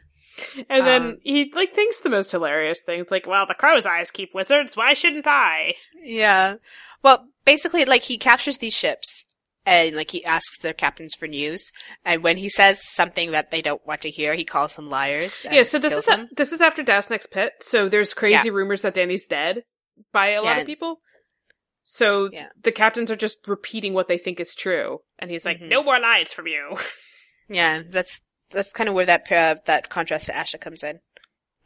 And 0.69 0.87
then 0.87 1.01
Um, 1.01 1.17
he 1.23 1.51
like 1.53 1.73
thinks 1.73 1.99
the 1.99 2.09
most 2.09 2.31
hilarious 2.31 2.81
thing. 2.85 3.01
It's 3.01 3.11
like, 3.11 3.27
well, 3.27 3.45
the 3.45 3.53
crow's 3.53 3.85
eyes 3.85 4.09
keep 4.11 4.33
wizards. 4.33 4.77
Why 4.77 4.93
shouldn't 4.93 5.27
I? 5.27 5.73
Yeah. 6.01 6.55
Well, 7.03 7.27
basically, 7.51 7.85
like 7.85 8.03
he 8.03 8.17
captures 8.17 8.57
these 8.59 8.73
ships 8.73 9.25
and 9.65 9.95
like 9.95 10.11
he 10.11 10.23
asks 10.25 10.57
their 10.59 10.73
captains 10.73 11.13
for 11.15 11.27
news, 11.27 11.71
and 12.05 12.23
when 12.23 12.37
he 12.37 12.49
says 12.49 12.79
something 12.81 13.31
that 13.31 13.51
they 13.51 13.61
don't 13.61 13.85
want 13.85 14.01
to 14.01 14.09
hear, 14.09 14.33
he 14.35 14.45
calls 14.45 14.75
them 14.75 14.89
liars. 14.89 15.45
yeah. 15.51 15.63
So 15.63 15.77
this 15.79 15.93
is 15.93 16.07
a- 16.07 16.27
this 16.35 16.51
is 16.51 16.61
after 16.61 16.83
Daznak's 16.83 17.27
pit. 17.27 17.53
So 17.61 17.89
there's 17.89 18.13
crazy 18.13 18.49
rumors 18.49 18.81
that 18.83 18.93
Dany's 18.93 19.27
dead 19.27 19.63
by 20.13 20.27
a 20.29 20.41
lot 20.41 20.55
Yeah. 20.55 20.61
of 20.61 20.67
people. 20.67 21.01
So 21.83 22.29
Yeah. 22.31 22.49
the 22.61 22.71
captains 22.71 23.09
are 23.11 23.15
just 23.15 23.37
repeating 23.47 23.93
what 23.93 24.07
they 24.07 24.17
think 24.17 24.39
is 24.39 24.55
true, 24.55 24.99
and 25.19 25.29
he's 25.31 25.45
like, 25.45 25.57
Mhm. 25.59 25.69
"No 25.69 25.83
more 25.83 25.99
lies 25.99 26.31
from 26.33 26.47
you." 26.47 26.77
yeah. 27.49 27.81
That's 27.85 28.21
that's 28.51 28.71
kind 28.73 28.89
of 28.89 28.95
where 28.95 29.05
that 29.05 29.31
uh, 29.31 29.55
that 29.65 29.89
contrast 29.89 30.25
to 30.27 30.31
Asha 30.33 30.59
comes 30.59 30.83
in. 30.83 30.99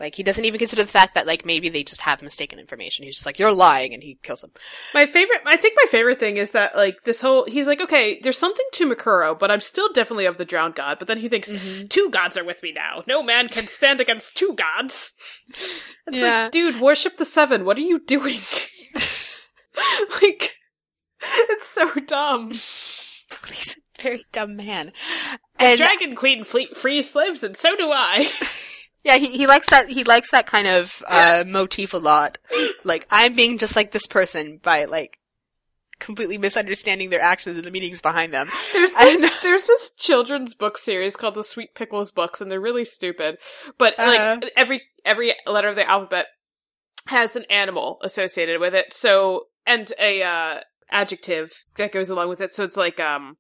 Like 0.03 0.15
he 0.15 0.23
doesn't 0.23 0.45
even 0.45 0.59
consider 0.59 0.83
the 0.83 0.87
fact 0.89 1.15
that 1.15 1.25
like 1.25 1.45
maybe 1.45 1.69
they 1.69 1.83
just 1.83 2.01
have 2.01 2.21
mistaken 2.21 2.59
information. 2.59 3.05
He's 3.05 3.15
just 3.15 3.25
like 3.25 3.39
you're 3.39 3.53
lying, 3.53 3.93
and 3.93 4.03
he 4.03 4.19
kills 4.21 4.41
them. 4.41 4.51
My 4.93 5.05
favorite, 5.05 5.39
I 5.45 5.57
think 5.57 5.73
my 5.75 5.87
favorite 5.89 6.19
thing 6.19 6.37
is 6.37 6.51
that 6.51 6.75
like 6.75 7.03
this 7.03 7.21
whole, 7.21 7.45
he's 7.45 7.67
like, 7.67 7.81
okay, 7.81 8.19
there's 8.21 8.37
something 8.37 8.65
to 8.73 8.89
Moqorro, 8.93 9.37
but 9.37 9.49
I'm 9.49 9.59
still 9.61 9.91
definitely 9.93 10.25
of 10.25 10.37
the 10.37 10.45
drowned 10.45 10.75
god. 10.75 10.99
But 10.99 11.07
then 11.07 11.17
he 11.17 11.29
thinks, 11.29 11.51
Mm-hmm. 11.51 11.87
two 11.87 12.09
gods 12.11 12.37
are 12.37 12.43
with 12.43 12.61
me 12.63 12.71
now. 12.73 13.03
No 13.07 13.23
man 13.23 13.47
can 13.47 13.67
stand 13.67 13.99
against 14.01 14.37
two 14.37 14.53
gods. 14.55 15.15
It's 16.05 16.17
Yeah. 16.17 16.43
like, 16.43 16.51
dude, 16.51 16.81
worship 16.81 17.15
the 17.17 17.23
seven. 17.25 17.63
What 17.63 17.77
are 17.77 17.81
you 17.81 17.99
doing? 18.05 18.39
like, 20.21 20.57
it's 21.49 21.65
so 21.67 21.89
dumb. 22.05 22.49
He's 22.49 23.77
a 23.97 24.01
very 24.01 24.25
dumb 24.33 24.57
man. 24.57 24.91
The 25.59 25.65
And 25.65 25.77
Dragon 25.77 26.15
Queen 26.15 26.43
fleet 26.43 26.75
frees 26.75 27.09
slaves, 27.09 27.43
and 27.43 27.55
so 27.55 27.75
do 27.77 27.89
I. 27.91 28.29
Yeah, 29.03 29.17
he, 29.17 29.27
he 29.37 29.47
likes 29.47 29.69
that, 29.69 29.89
he 29.89 30.03
likes 30.03 30.31
that 30.31 30.45
kind 30.47 30.67
of, 30.67 31.03
uh, 31.07 31.43
motif 31.45 31.93
a 31.93 31.97
lot. 31.97 32.37
Like, 32.83 33.05
I'm 33.11 33.33
being 33.33 33.57
just 33.57 33.75
like 33.75 33.91
this 33.91 34.07
person 34.07 34.59
by, 34.63 34.85
like, 34.85 35.19
completely 35.99 36.37
misunderstanding 36.37 37.09
their 37.09 37.21
actions 37.21 37.55
and 37.57 37.65
the 37.65 37.71
meanings 37.71 38.01
behind 38.01 38.33
them. 38.33 38.49
There's 38.73 38.93
this, 38.95 39.41
there's 39.41 39.65
this 39.65 39.91
children's 39.91 40.53
book 40.55 40.77
series 40.77 41.15
called 41.15 41.35
the 41.35 41.43
Sweet 41.43 41.75
Pickles 41.75 42.11
books, 42.11 42.41
and 42.41 42.49
they're 42.51 42.59
really 42.59 42.83
stupid. 42.85 43.37
But 43.77 43.97
like 43.97 44.19
Uh-huh. 44.19 44.49
every 44.57 44.81
every 45.05 45.33
letter 45.45 45.69
of 45.69 45.75
the 45.75 45.89
alphabet 45.89 46.25
has 47.07 47.35
an 47.37 47.45
animal 47.49 47.99
associated 48.03 48.59
with 48.59 48.73
it. 48.73 48.91
So 48.91 49.47
and 49.65 49.91
a 49.99 50.23
uh, 50.23 50.59
adjective 50.91 51.51
that 51.77 51.91
goes 51.93 52.09
along 52.09 52.27
with 52.29 52.41
it. 52.41 52.51
So 52.51 52.65
it's 52.65 52.75
like 52.77 52.99
um 52.99 53.37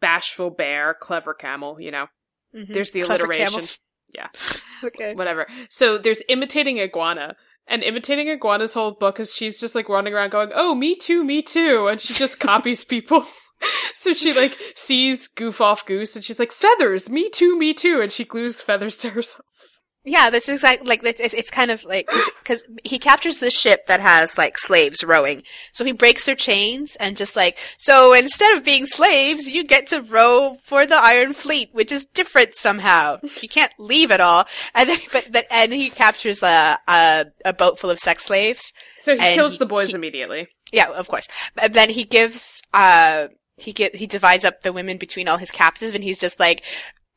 bashful 0.00 0.50
bear, 0.50 0.94
clever 0.94 1.32
camel. 1.34 1.80
You 1.80 1.92
know, 1.92 2.06
there's 2.52 2.90
the 2.90 3.02
Clever 3.02 3.24
alliteration. 3.26 3.52
camel. 3.52 3.66
Yeah. 4.14 4.28
Okay. 4.82 5.14
Whatever. 5.14 5.46
So 5.70 5.96
there's 5.96 6.22
imitating 6.28 6.78
iguana. 6.78 7.36
And 7.66 7.82
imitating 7.82 8.28
iguana's 8.28 8.74
whole 8.74 8.90
book 8.90 9.18
is 9.18 9.32
she's 9.32 9.58
just 9.58 9.74
like 9.74 9.88
running 9.88 10.12
around 10.12 10.28
going, 10.30 10.50
"Oh, 10.54 10.74
me 10.74 10.94
too, 10.94 11.24
me 11.24 11.40
too," 11.40 11.88
and 11.88 11.98
she 11.98 12.12
just 12.12 12.38
copies 12.50 12.84
people. 12.84 13.24
so 13.94 14.12
she 14.12 14.34
like 14.34 14.58
sees 14.74 15.28
goof 15.28 15.62
off 15.62 15.86
goose, 15.86 16.16
and 16.16 16.24
she's 16.24 16.38
like, 16.38 16.52
"Feathers, 16.52 17.08
me 17.08 17.30
too, 17.30 17.56
me 17.56 17.72
too," 17.72 18.02
and 18.02 18.12
she 18.12 18.24
glues 18.26 18.60
feathers 18.60 18.98
to 18.98 19.10
herself. 19.10 19.73
Yeah, 20.06 20.28
that's 20.28 20.50
exactly, 20.50 20.86
like, 20.86 21.02
it's, 21.02 21.32
it's 21.32 21.50
kind 21.50 21.70
of 21.70 21.82
like, 21.84 22.10
because 22.42 22.62
he 22.84 22.98
captures 22.98 23.38
this 23.38 23.58
ship 23.58 23.86
that 23.86 24.00
has, 24.00 24.36
like, 24.36 24.58
slaves 24.58 25.02
rowing. 25.02 25.44
So 25.72 25.82
he 25.82 25.92
breaks 25.92 26.26
their 26.26 26.34
chains 26.34 26.94
and 26.96 27.16
just 27.16 27.34
like, 27.34 27.58
so 27.78 28.12
instead 28.12 28.54
of 28.54 28.64
being 28.64 28.84
slaves, 28.84 29.54
you 29.54 29.64
get 29.64 29.86
to 29.88 30.02
row 30.02 30.58
for 30.62 30.84
the 30.84 30.96
Iron 30.96 31.32
Fleet, 31.32 31.70
which 31.72 31.90
is 31.90 32.04
different 32.04 32.54
somehow. 32.54 33.18
You 33.40 33.48
can't 33.48 33.72
leave 33.78 34.10
at 34.10 34.20
all. 34.20 34.44
And 34.74 34.90
then, 34.90 34.98
but, 35.10 35.28
but, 35.32 35.46
and 35.50 35.72
he 35.72 35.88
captures 35.88 36.42
a, 36.42 36.78
a, 36.86 37.24
a 37.46 37.54
boat 37.54 37.78
full 37.78 37.88
of 37.90 37.98
sex 37.98 38.26
slaves. 38.26 38.74
So 38.98 39.16
he 39.16 39.34
kills 39.34 39.52
he- 39.52 39.58
the 39.58 39.66
boys 39.66 39.88
he- 39.88 39.94
immediately. 39.94 40.48
Yeah, 40.70 40.90
of 40.90 41.08
course. 41.08 41.28
And 41.56 41.72
then 41.72 41.88
he 41.88 42.04
gives, 42.04 42.60
uh, 42.74 43.28
he 43.56 43.72
get, 43.72 43.94
he 43.94 44.06
divides 44.06 44.44
up 44.44 44.60
the 44.60 44.72
women 44.72 44.98
between 44.98 45.28
all 45.28 45.38
his 45.38 45.50
captives 45.50 45.92
and 45.92 46.04
he's 46.04 46.18
just 46.18 46.38
like, 46.38 46.62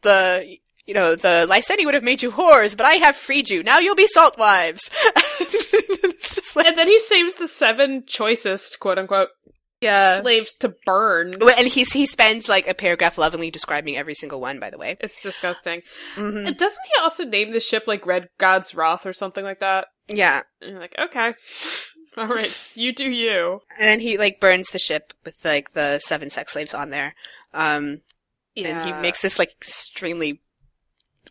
the, 0.03 0.57
you 0.87 0.93
know, 0.93 1.15
the 1.15 1.45
Lyseni 1.49 1.85
would 1.85 1.93
have 1.93 2.03
made 2.03 2.21
you 2.21 2.31
whores, 2.31 2.75
but 2.75 2.85
I 2.85 2.93
have 2.93 3.15
freed 3.15 3.49
you. 3.49 3.61
Now 3.61 3.79
you'll 3.79 3.95
be 3.95 4.07
salt 4.07 4.37
wives. 4.37 4.89
like, 6.55 6.65
And 6.65 6.77
then 6.77 6.87
he 6.87 6.97
saves 6.97 7.33
the 7.33 7.47
seven 7.47 8.05
choicest, 8.07 8.79
quote 8.79 8.97
unquote, 8.97 9.29
yeah. 9.81 10.21
slaves 10.21 10.55
to 10.55 10.73
burn. 10.85 11.35
And 11.57 11.67
he's, 11.67 11.91
he 11.91 12.05
spends 12.05 12.47
like 12.47 12.67
a 12.67 12.73
paragraph 12.73 13.17
lovingly 13.17 13.51
describing 13.51 13.97
every 13.97 14.15
single 14.15 14.39
one, 14.39 14.59
by 14.59 14.69
the 14.69 14.77
way. 14.77 14.97
It's 15.01 15.21
disgusting. 15.21 15.81
hmm 16.15 16.45
doesn't 16.45 16.59
he 16.85 17.01
also 17.01 17.25
name 17.25 17.51
the 17.51 17.59
ship 17.59 17.83
like 17.85 18.05
Red 18.05 18.29
God's 18.37 18.73
Wrath 18.73 19.05
or 19.05 19.13
something 19.13 19.43
like 19.43 19.59
that? 19.59 19.87
Yeah. 20.07 20.41
And 20.61 20.71
you're 20.71 20.79
like, 20.79 20.95
okay. 20.97 21.33
All 22.17 22.27
right, 22.27 22.71
you 22.73 22.93
do 22.93 23.11
you. 23.11 23.59
And 23.77 23.87
then 23.87 23.99
he 23.99 24.17
like 24.17 24.39
burns 24.39 24.69
the 24.69 24.79
ship 24.79 25.13
with 25.23 25.35
like 25.45 25.73
the 25.73 25.99
seven 25.99 26.31
sex 26.31 26.53
slaves 26.53 26.73
on 26.73 26.89
there. 26.89 27.13
Um, 27.53 28.01
and 28.55 28.87
he 28.87 29.01
makes 29.01 29.21
this 29.21 29.37
like 29.37 29.51
extremely, 29.51 30.41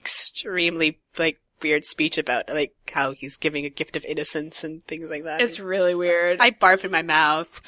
extremely 0.07 1.01
like 1.19 1.41
weird 1.63 1.85
speech 1.85 2.17
about 2.19 2.49
like 2.49 2.75
how 2.93 3.13
he's 3.13 3.37
giving 3.37 3.65
a 3.65 3.71
gift 3.71 3.97
of 3.97 4.05
innocence 4.05 4.63
and 4.63 4.83
things 4.85 5.09
like 5.11 5.25
that. 5.25 5.41
It's 5.41 5.59
really 5.59 5.95
weird. 5.95 6.39
I 6.41 6.51
barf 6.53 6.85
in 6.85 6.91
my 6.91 7.03
mouth. 7.03 7.61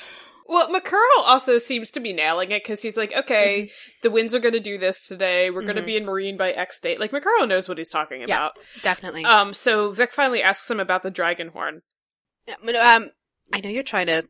Well, 0.50 0.72
Moqorro 0.72 1.24
also 1.26 1.58
seems 1.58 1.90
to 1.90 2.00
be 2.00 2.14
nailing 2.14 2.52
it 2.52 2.62
because 2.62 2.80
he's 2.80 2.96
like, 2.96 3.12
okay, 3.14 3.64
Mm-hmm. 3.64 3.98
the 4.02 4.10
winds 4.10 4.34
are 4.34 4.38
going 4.38 4.54
to 4.54 4.60
do 4.60 4.78
this 4.78 5.06
today. 5.06 5.50
We're 5.50 5.60
going 5.62 5.76
to 5.76 5.82
be 5.82 5.96
in 5.96 6.04
Meereen 6.06 6.38
by 6.38 6.52
X 6.52 6.80
date. 6.80 6.98
Like 7.00 7.10
Moqorro 7.10 7.46
knows 7.46 7.68
what 7.68 7.76
he's 7.76 7.90
talking 7.90 8.20
Yeah. 8.20 8.24
about. 8.36 8.58
Definitely. 8.82 9.24
Um, 9.26 9.52
so 9.52 9.92
Vic 9.92 10.12
finally 10.12 10.42
asks 10.42 10.70
him 10.70 10.80
about 10.80 11.02
the 11.02 11.10
dragon 11.10 11.48
horn. 11.48 11.82
Yeah, 12.46 12.54
um, 12.94 13.10
I 13.52 13.60
know 13.60 13.68
you're 13.68 13.82
trying 13.82 14.06
to 14.06 14.26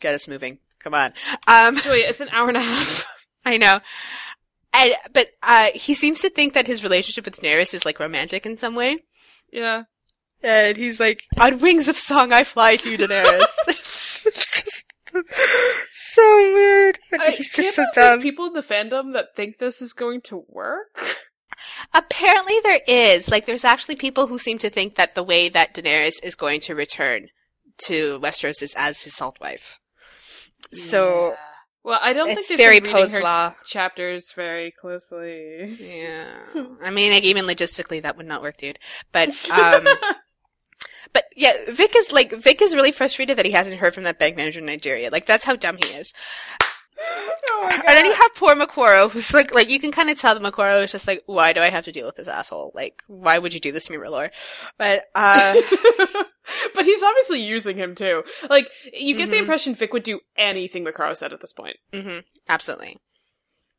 get 0.00 0.14
us 0.14 0.28
moving. 0.28 0.58
Come 0.80 0.92
on. 0.92 1.12
Um, 1.46 1.76
Julia, 1.76 2.04
it's 2.08 2.20
an 2.20 2.28
hour 2.30 2.48
and 2.48 2.56
a 2.58 2.62
half. 2.62 3.06
I 3.46 3.56
know. 3.56 3.80
And, 4.72 4.92
but, 5.12 5.28
uh, 5.42 5.68
he 5.74 5.94
seems 5.94 6.20
to 6.20 6.30
think 6.30 6.52
that 6.54 6.66
his 6.66 6.82
relationship 6.82 7.24
with 7.24 7.40
Daenerys 7.40 7.74
is 7.74 7.84
like 7.84 7.98
romantic 8.00 8.46
in 8.46 8.56
some 8.56 8.74
way. 8.74 8.98
yeah. 9.52 9.84
And 10.42 10.76
he's 10.76 11.00
like, 11.00 11.24
on 11.40 11.58
wings 11.58 11.88
of 11.88 11.96
song 11.96 12.32
I 12.32 12.44
fly 12.44 12.76
to 12.76 12.90
you, 12.90 12.98
Daenerys. 12.98 13.44
it's 14.26 14.62
just 14.62 14.84
so 15.92 16.52
weird. 16.54 16.98
I 17.18 17.30
he's 17.32 17.52
just 17.52 17.74
so 17.74 17.84
dumb. 17.94 18.22
people 18.22 18.46
in 18.46 18.52
the 18.52 18.62
fandom 18.62 19.14
that 19.14 19.34
think 19.34 19.58
this 19.58 19.82
is 19.82 19.92
going 19.92 20.20
to 20.22 20.44
work. 20.48 20.96
Apparently 21.92 22.54
there 22.62 22.80
is. 22.86 23.28
Like, 23.28 23.46
there's 23.46 23.64
actually 23.64 23.96
people 23.96 24.28
who 24.28 24.38
seem 24.38 24.58
to 24.58 24.70
think 24.70 24.94
that 24.94 25.16
the 25.16 25.24
way 25.24 25.48
that 25.48 25.74
Daenerys 25.74 26.22
is 26.22 26.36
going 26.36 26.60
to 26.60 26.74
return 26.74 27.28
to 27.78 28.20
Westeros 28.20 28.62
is 28.62 28.74
as 28.76 29.02
his 29.02 29.16
salt 29.16 29.40
wife. 29.40 29.80
So, 30.70 31.34
well, 31.88 31.98
I 32.02 32.12
don't 32.12 32.28
it's 32.28 32.48
think 32.48 32.60
very 32.60 32.80
her 32.80 32.86
post-law. 32.86 33.54
chapters 33.64 34.32
very 34.32 34.70
closely. 34.70 35.74
Yeah. 35.80 36.26
I 36.82 36.90
mean, 36.90 37.12
like, 37.12 37.24
even 37.24 37.46
logistically, 37.46 38.02
that 38.02 38.18
would 38.18 38.26
not 38.26 38.42
work, 38.42 38.58
dude. 38.58 38.78
But, 39.10 39.30
um, 39.50 39.88
but 41.14 41.24
yeah, 41.34 41.54
Vic 41.70 41.96
is, 41.96 42.12
like, 42.12 42.32
Vic 42.32 42.60
is 42.60 42.74
really 42.74 42.92
frustrated 42.92 43.38
that 43.38 43.46
he 43.46 43.52
hasn't 43.52 43.80
heard 43.80 43.94
from 43.94 44.04
that 44.04 44.18
bank 44.18 44.36
manager 44.36 44.58
in 44.58 44.66
Nigeria. 44.66 45.08
Like, 45.10 45.24
that's 45.24 45.46
how 45.46 45.56
dumb 45.56 45.78
he 45.78 45.88
is. 45.94 46.12
oh 47.50 47.66
god! 47.70 47.84
And 47.86 47.96
then 47.96 48.04
you 48.06 48.12
have 48.12 48.34
poor 48.34 48.54
Moqorro, 48.54 49.10
who's 49.10 49.32
like, 49.32 49.54
like, 49.54 49.70
you 49.70 49.78
can 49.80 49.92
kind 49.92 50.10
of 50.10 50.18
tell 50.18 50.34
that 50.38 50.42
Moqorro 50.42 50.82
is 50.84 50.92
just 50.92 51.06
like, 51.06 51.22
why 51.26 51.52
do 51.52 51.60
I 51.60 51.68
have 51.70 51.84
to 51.84 51.92
deal 51.92 52.06
with 52.06 52.16
this 52.16 52.28
asshole? 52.28 52.72
Like, 52.74 53.02
why 53.06 53.38
would 53.38 53.54
you 53.54 53.60
do 53.60 53.72
this 53.72 53.86
to 53.86 53.92
me, 53.92 53.98
R'hllor? 53.98 54.30
But, 54.78 55.04
uh, 55.14 55.54
but 56.74 56.84
he's 56.84 57.02
obviously 57.02 57.40
using 57.40 57.76
him 57.76 57.94
too. 57.94 58.24
Like 58.50 58.70
you 58.92 59.14
get 59.14 59.30
the 59.30 59.36
Mhm. 59.36 59.40
impression 59.40 59.74
Vic 59.74 59.92
would 59.92 60.02
do 60.02 60.20
anything 60.36 60.84
Moqorro 60.84 61.16
said 61.16 61.32
at 61.32 61.40
this 61.40 61.52
point 61.52 61.76
mhm, 61.92 62.24
absolutely. 62.48 62.96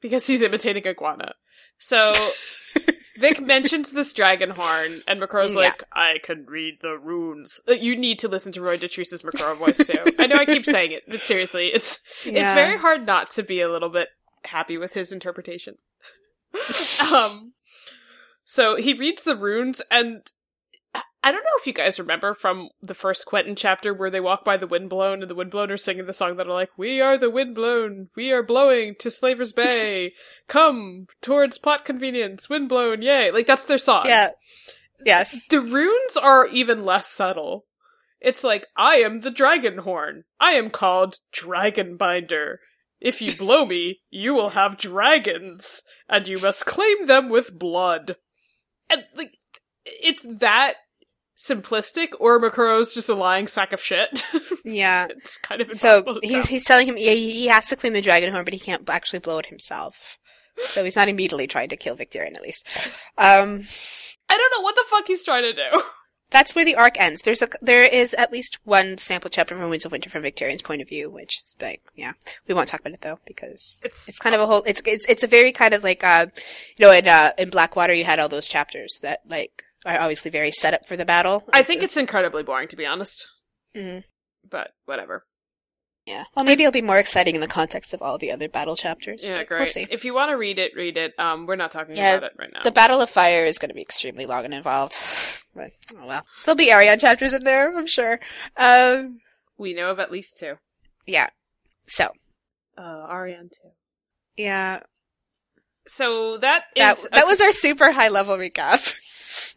because 0.02 0.26
he's 0.28 0.42
imitating 0.42 0.86
Iguana. 0.88 1.34
So 1.80 2.14
Vic 3.18 3.42
mentions 3.42 3.92
this 3.92 4.14
dragon 4.14 4.52
horn, 4.52 5.02
and 5.08 5.20
Moqorro's 5.22 5.54
Yeah. 5.54 5.60
like, 5.62 5.84
"I 5.92 6.20
can 6.24 6.46
read 6.46 6.80
the 6.82 6.98
runes." 6.98 7.62
Uh, 7.68 7.74
You 7.74 7.96
need 7.96 8.20
to 8.20 8.28
listen 8.28 8.52
to 8.54 8.62
Roy 8.62 8.78
Dotrice's 8.78 9.24
Moqorro 9.24 9.56
voice 9.58 9.78
too. 9.78 10.14
I 10.20 10.28
know 10.28 10.36
I 10.36 10.46
keep 10.46 10.66
saying 10.66 10.92
it, 10.92 11.04
but 11.08 11.20
seriously, 11.20 11.68
it's 11.74 12.02
it's 12.24 12.54
very 12.54 12.78
hard 12.78 13.06
not 13.08 13.32
to 13.32 13.44
be 13.44 13.62
a 13.62 13.70
little 13.70 13.90
bit 13.90 14.10
happy 14.46 14.78
with 14.78 14.94
his 14.94 15.12
interpretation. 15.12 15.78
um, 17.14 17.54
so 18.44 18.76
he 18.76 18.94
reads 18.94 19.24
the 19.24 19.36
runes, 19.36 19.82
and 19.92 20.32
I- 21.24 21.32
don't 21.32 21.44
know 21.44 21.58
if 21.60 21.68
you 21.68 21.74
guys 21.74 22.00
remember 22.00 22.34
from 22.34 22.70
the 22.82 22.94
first 22.94 23.26
Quentyn 23.26 23.56
chapter 23.58 23.94
where 23.94 24.10
they 24.10 24.20
walk 24.20 24.46
by 24.46 24.58
the 24.58 24.68
windblown, 24.68 25.22
and 25.22 25.30
the 25.30 25.36
windblown 25.36 25.72
are 25.72 25.78
singing 25.78 26.06
the 26.06 26.14
song 26.14 26.38
that 26.38 26.48
are 26.48 26.54
like, 26.54 26.72
"We 26.78 27.02
are 27.02 27.18
the 27.18 27.30
windblown, 27.30 28.10
we 28.16 28.32
are 28.32 28.44
blowing 28.44 28.96
to 29.00 29.10
Slaver's 29.12 29.52
Bay, 29.52 30.14
come 30.48 31.08
towards 31.22 31.58
pot 31.58 31.86
convenience, 31.86 32.50
windblown, 32.50 33.02
yay!" 33.02 33.32
Like 33.32 33.48
that's 33.48 33.66
their 33.66 33.78
song. 33.78 34.06
Yeah. 34.08 34.30
Yes. 35.06 35.48
The 35.48 35.62
runes 35.62 36.18
are 36.18 36.48
even 36.48 36.86
less 36.86 37.08
subtle. 37.08 37.66
It's 38.22 38.44
like, 38.44 38.68
I 38.76 38.98
am 38.98 39.22
the 39.22 39.32
dragon 39.32 39.80
horn. 39.80 40.26
I 40.40 40.52
am 40.54 40.70
called 40.70 41.20
Dragon 41.32 41.96
Binder. 41.96 42.60
If 43.00 43.22
you 43.22 43.36
blow 43.38 43.66
me, 43.66 44.02
you 44.10 44.34
will 44.34 44.50
have 44.50 44.78
dragons, 44.78 45.84
and 46.10 46.28
you 46.28 46.38
must 46.38 46.66
claim 46.66 47.08
them 47.08 47.30
with 47.30 47.58
blood. 47.58 48.18
And, 48.90 49.06
like, 49.16 49.38
it's 49.86 50.26
that 50.40 50.76
simplistic, 51.40 52.10
or 52.20 52.40
Moqorro's 52.40 52.94
just 52.94 53.10
a 53.10 53.16
lying 53.16 53.48
sack 53.48 53.72
of 53.74 53.82
shit. 53.82 54.24
Yeah. 54.66 55.08
it's 55.10 55.38
kind 55.38 55.62
of 55.62 55.72
So 55.72 56.20
he's 56.22 56.48
he's 56.48 56.66
telling 56.66 56.86
him 56.88 56.98
yeah, 56.98 57.14
he 57.14 57.32
he 57.32 57.48
has 57.48 57.68
to 57.68 57.76
clean 57.76 57.94
the 57.94 58.02
dragon 58.02 58.32
horn, 58.32 58.44
but 58.44 58.54
he 58.54 58.60
can't 58.60 58.88
actually 58.90 59.20
blow 59.20 59.40
it 59.40 59.46
himself. 59.48 60.18
So 60.68 60.84
he's 60.84 60.98
not 60.98 61.08
immediately 61.08 61.48
trying 61.48 61.70
to 61.70 61.78
kill 61.78 61.96
Victarion, 61.96 62.36
at 62.36 62.42
least. 62.42 62.68
Um, 63.18 63.64
I 64.30 64.38
don't 64.38 64.52
know 64.58 64.62
what 64.62 64.76
the 64.76 64.84
fuck 64.90 65.08
he's 65.08 65.24
trying 65.24 65.44
to 65.44 65.54
do. 65.54 65.82
that's 66.32 66.54
where 66.54 66.66
the 66.66 66.76
arc 66.76 67.00
ends. 67.00 67.22
There's 67.22 67.42
a 67.42 67.48
there 67.62 67.84
is 67.84 68.14
at 68.16 68.34
least 68.34 68.60
one 68.66 68.98
sample 68.98 69.30
chapter 69.30 69.58
from 69.58 69.70
Winds 69.70 69.86
of 69.86 69.92
Winter 69.94 70.10
from 70.10 70.22
Victarion's 70.24 70.62
point 70.62 70.82
of 70.82 70.90
view, 70.90 71.10
which 71.10 71.38
is 71.40 71.56
like 71.62 71.82
yeah, 71.96 72.14
we 72.48 72.54
won't 72.54 72.68
talk 72.68 72.82
about 72.82 72.94
it 72.94 73.02
though 73.02 73.20
because 73.26 73.82
It's- 73.86 74.10
it's 74.10 74.20
kind 74.20 74.36
of 74.36 74.42
a 74.42 74.46
whole 74.46 74.64
it's 74.68 74.82
it's 74.86 75.06
it's 75.08 75.24
a 75.24 75.28
very 75.28 75.54
kind 75.54 75.74
of 75.74 75.84
like 75.84 76.04
uh 76.04 76.28
you 76.78 76.86
know 76.86 76.92
in 76.92 77.08
uh 77.08 77.32
in 77.38 77.50
Blackwater 77.50 77.94
you 77.94 78.04
had 78.04 78.20
all 78.20 78.30
those 78.30 78.48
chapters 78.48 79.00
that 79.02 79.22
like 79.28 79.64
are 79.86 80.00
obviously 80.00 80.32
very 80.32 80.52
set 80.52 80.74
up 80.74 80.88
for 80.88 80.98
the 80.98 81.06
battle. 81.06 81.44
I 81.54 81.64
think 81.64 81.84
it's 81.84 81.98
incredibly 81.98 82.44
boring, 82.44 82.68
to 82.70 82.76
be 82.76 82.86
honest. 82.86 83.28
Mhm. 83.76 84.04
But 84.50 84.72
whatever. 84.86 85.26
yeah. 86.06 86.24
Well, 86.36 86.44
maybe 86.46 86.64
it'll 86.64 86.72
be 86.72 86.82
more 86.82 86.98
exciting 86.98 87.36
in 87.36 87.42
the 87.42 87.48
context 87.48 87.94
of 87.94 88.02
all 88.02 88.18
the 88.18 88.32
other 88.32 88.50
battle 88.50 88.76
chapters. 88.76 89.28
Yeah, 89.28 89.44
great. 89.44 89.60
We'll 89.60 89.66
see. 89.68 89.86
If 89.92 90.04
you 90.06 90.14
want 90.14 90.30
to 90.32 90.38
read 90.38 90.58
it, 90.58 90.72
read 90.76 90.98
it. 90.98 91.14
Um, 91.20 91.46
we're 91.46 91.56
not 91.56 91.70
talking 91.72 91.96
Yeah, 91.96 92.16
about 92.16 92.32
it 92.32 92.36
right 92.40 92.50
now. 92.52 92.62
The 92.64 92.72
Battle 92.72 93.00
of 93.02 93.10
Fire 93.12 93.44
is 93.44 93.60
going 93.60 93.70
to 93.70 93.76
be 93.76 93.82
extremely 93.82 94.26
long 94.26 94.46
and 94.46 94.54
involved. 94.54 94.96
But, 95.56 95.72
oh 96.00 96.06
well. 96.06 96.26
There'll 96.46 96.56
be 96.56 96.70
Arion 96.72 97.00
chapters 97.00 97.34
in 97.34 97.44
there, 97.44 97.76
I'm 97.76 97.88
sure. 97.88 98.20
Um, 98.56 99.20
we 99.58 99.74
know 99.74 99.90
of 99.90 100.00
at 100.00 100.12
least 100.12 100.38
two. 100.38 100.56
yeah. 101.08 101.30
So, 101.88 102.10
Uh, 102.78 102.82
Arianne 103.12 103.50
too. 103.52 103.72
yeah. 104.38 104.82
So 105.88 106.38
that 106.38 106.66
That, 106.76 106.98
is. 107.00 107.10
that 107.12 107.26
was 107.26 107.42
our 107.42 107.52
super 107.52 107.92
high 107.92 108.10
level 108.10 108.38
recap. 108.38 108.96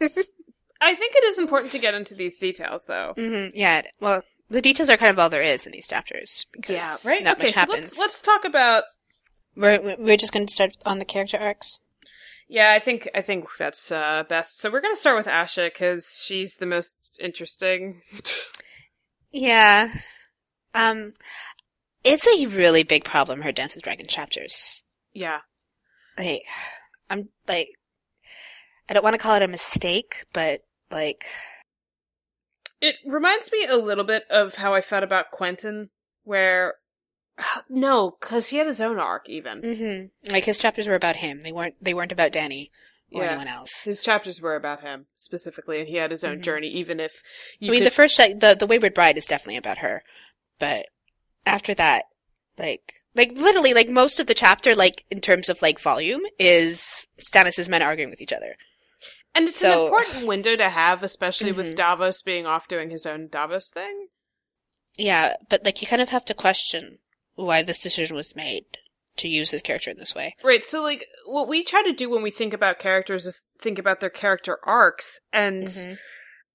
I 0.80 0.94
think 0.94 1.14
it 1.14 1.24
is 1.24 1.38
important 1.38 1.72
to 1.72 1.78
get 1.78 1.94
into 1.94 2.14
these 2.14 2.38
details, 2.38 2.86
though. 2.86 3.12
hmm 3.16 3.46
Yeah. 3.54 3.82
Well, 4.00 4.22
the 4.50 4.60
details 4.62 4.90
are 4.90 4.96
kind 4.96 5.10
of 5.10 5.18
all 5.18 5.30
there 5.30 5.42
is 5.42 5.64
in 5.66 5.72
these 5.72 5.86
chapters. 5.88 6.46
Because 6.52 6.74
Yeah, 6.74 6.96
right. 7.10 7.22
Not 7.22 7.36
okay, 7.38 7.46
much 7.46 7.54
so 7.54 7.60
happens. 7.60 7.78
let's 7.80 7.98
let's 7.98 8.20
talk 8.22 8.44
about. 8.44 8.84
We're, 9.54 9.96
we're 9.98 10.16
just 10.16 10.32
going 10.32 10.46
to 10.46 10.52
start 10.54 10.76
on 10.86 10.98
the 10.98 11.04
character 11.04 11.38
arcs. 11.38 11.80
Yeah, 12.48 12.72
I 12.72 12.80
think 12.80 13.08
I 13.14 13.22
think 13.22 13.46
that's 13.58 13.90
uh, 13.92 14.24
best. 14.28 14.58
So 14.60 14.70
we're 14.70 14.80
gonna 14.82 14.96
start 14.96 15.16
with 15.16 15.26
Asha 15.26 15.66
because 15.72 16.20
she's 16.22 16.56
the 16.56 16.66
most 16.66 17.18
interesting. 17.22 18.02
Yeah. 19.30 19.88
Um, 20.74 21.12
it's 22.04 22.26
a 22.26 22.46
really 22.46 22.82
big 22.82 23.04
problem, 23.04 23.40
her 23.42 23.52
Dance 23.52 23.74
with 23.74 23.84
Dragon 23.84 24.06
chapters. 24.06 24.82
yeah, 25.14 25.40
like 26.18 26.42
I'm 27.08 27.28
like 27.48 27.68
I 28.88 28.94
don't 28.94 29.04
want 29.04 29.14
to 29.14 29.18
call 29.18 29.36
it 29.36 29.42
a 29.42 29.48
mistake, 29.48 30.24
but 30.32 30.62
like 30.90 31.24
it 32.80 32.96
reminds 33.06 33.50
me 33.52 33.64
a 33.64 33.76
little 33.76 34.04
bit 34.04 34.24
of 34.28 34.56
how 34.56 34.74
I 34.74 34.80
felt 34.80 35.04
about 35.04 35.30
Quentyn, 35.32 35.88
where 36.24 36.74
no, 37.68 38.16
because 38.20 38.48
he 38.48 38.56
had 38.58 38.66
his 38.66 38.80
own 38.80 38.98
arc. 38.98 39.28
Even 39.28 39.60
mm-hmm. 39.62 40.32
like 40.32 40.44
his 40.44 40.58
chapters 40.58 40.88
were 40.88 40.94
about 40.94 41.16
him. 41.16 41.40
They 41.40 41.52
weren't 41.52 41.74
they 41.80 41.94
weren't 41.94 42.12
about 42.12 42.32
Dany 42.32 42.70
or 43.12 43.22
Yeah. 43.22 43.30
anyone 43.30 43.48
else. 43.48 43.84
his 43.84 44.02
chapters 44.02 44.40
were 44.40 44.56
about 44.56 44.82
him 44.82 45.06
specifically, 45.18 45.78
and 45.80 45.88
he 45.88 45.96
had 45.96 46.10
his 46.10 46.24
own 46.24 46.38
Mhm. 46.38 46.42
journey. 46.42 46.68
Even 46.68 46.98
if 47.00 47.22
you 47.58 47.68
I 47.68 47.70
mean, 47.72 47.80
could- 47.80 47.86
the 47.86 47.94
first 47.94 48.16
the 48.16 48.56
the 48.58 48.66
Wayward 48.66 48.94
Bride 48.94 49.18
is 49.18 49.26
definitely 49.26 49.58
about 49.58 49.78
her, 49.78 50.02
but 50.58 50.86
after 51.46 51.74
that, 51.74 52.04
like 52.58 52.94
like 53.14 53.32
literally 53.32 53.74
like 53.74 53.88
most 53.88 54.18
of 54.20 54.26
the 54.26 54.34
chapter, 54.34 54.74
like 54.74 55.04
in 55.10 55.20
terms 55.20 55.48
of 55.48 55.62
like 55.62 55.78
volume, 55.78 56.22
is 56.38 57.06
Stannis's 57.20 57.68
men 57.68 57.82
arguing 57.82 58.10
with 58.10 58.20
each 58.20 58.32
other. 58.32 58.56
And 59.34 59.48
it's 59.48 59.56
So- 59.56 59.70
an 59.72 59.84
important 59.86 60.26
window 60.26 60.56
to 60.56 60.68
have, 60.70 61.02
especially 61.02 61.52
with 61.52 61.72
Mhm. 61.72 61.76
Davos 61.76 62.22
being 62.22 62.46
off 62.46 62.68
doing 62.68 62.90
his 62.90 63.06
own 63.06 63.28
Davos 63.28 63.70
thing. 63.70 64.08
Yeah, 64.96 65.36
but 65.48 65.64
like 65.64 65.80
you 65.80 65.88
kind 65.88 66.02
of 66.02 66.10
have 66.10 66.24
to 66.26 66.34
question 66.34 66.98
why 67.34 67.62
this 67.62 67.78
decision 67.78 68.14
was 68.14 68.36
made 68.36 68.78
to 69.16 69.28
use 69.28 69.50
this 69.50 69.62
character 69.62 69.90
in 69.90 69.98
this 69.98 70.14
way. 70.14 70.36
Right. 70.42 70.64
So, 70.64 70.82
like, 70.82 71.06
what 71.26 71.48
we 71.48 71.64
try 71.64 71.82
to 71.82 71.92
do 71.92 72.08
when 72.10 72.22
we 72.22 72.30
think 72.30 72.52
about 72.52 72.78
characters 72.78 73.26
is 73.26 73.46
think 73.58 73.78
about 73.78 74.00
their 74.00 74.10
character 74.10 74.58
arcs, 74.64 75.20
and 75.32 75.64
Mhm. 75.64 75.98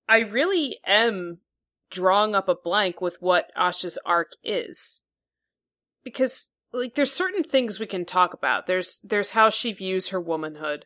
I 0.08 0.20
really 0.20 0.80
am 0.86 1.42
drawing 1.90 2.36
up 2.36 2.48
a 2.50 2.56
blank 2.56 3.00
with 3.02 3.22
what 3.22 3.52
Asha's 3.56 3.98
arc 4.06 4.34
is. 4.44 5.02
Because, 6.04 6.52
like, 6.72 6.96
there's 6.96 7.14
certain 7.14 7.44
things 7.44 7.80
we 7.80 7.86
can 7.88 8.06
talk 8.06 8.34
about. 8.34 8.66
There's, 8.68 9.00
there's 9.04 9.32
how 9.32 9.50
she 9.50 9.72
views 9.74 10.10
her 10.10 10.20
womanhood. 10.22 10.86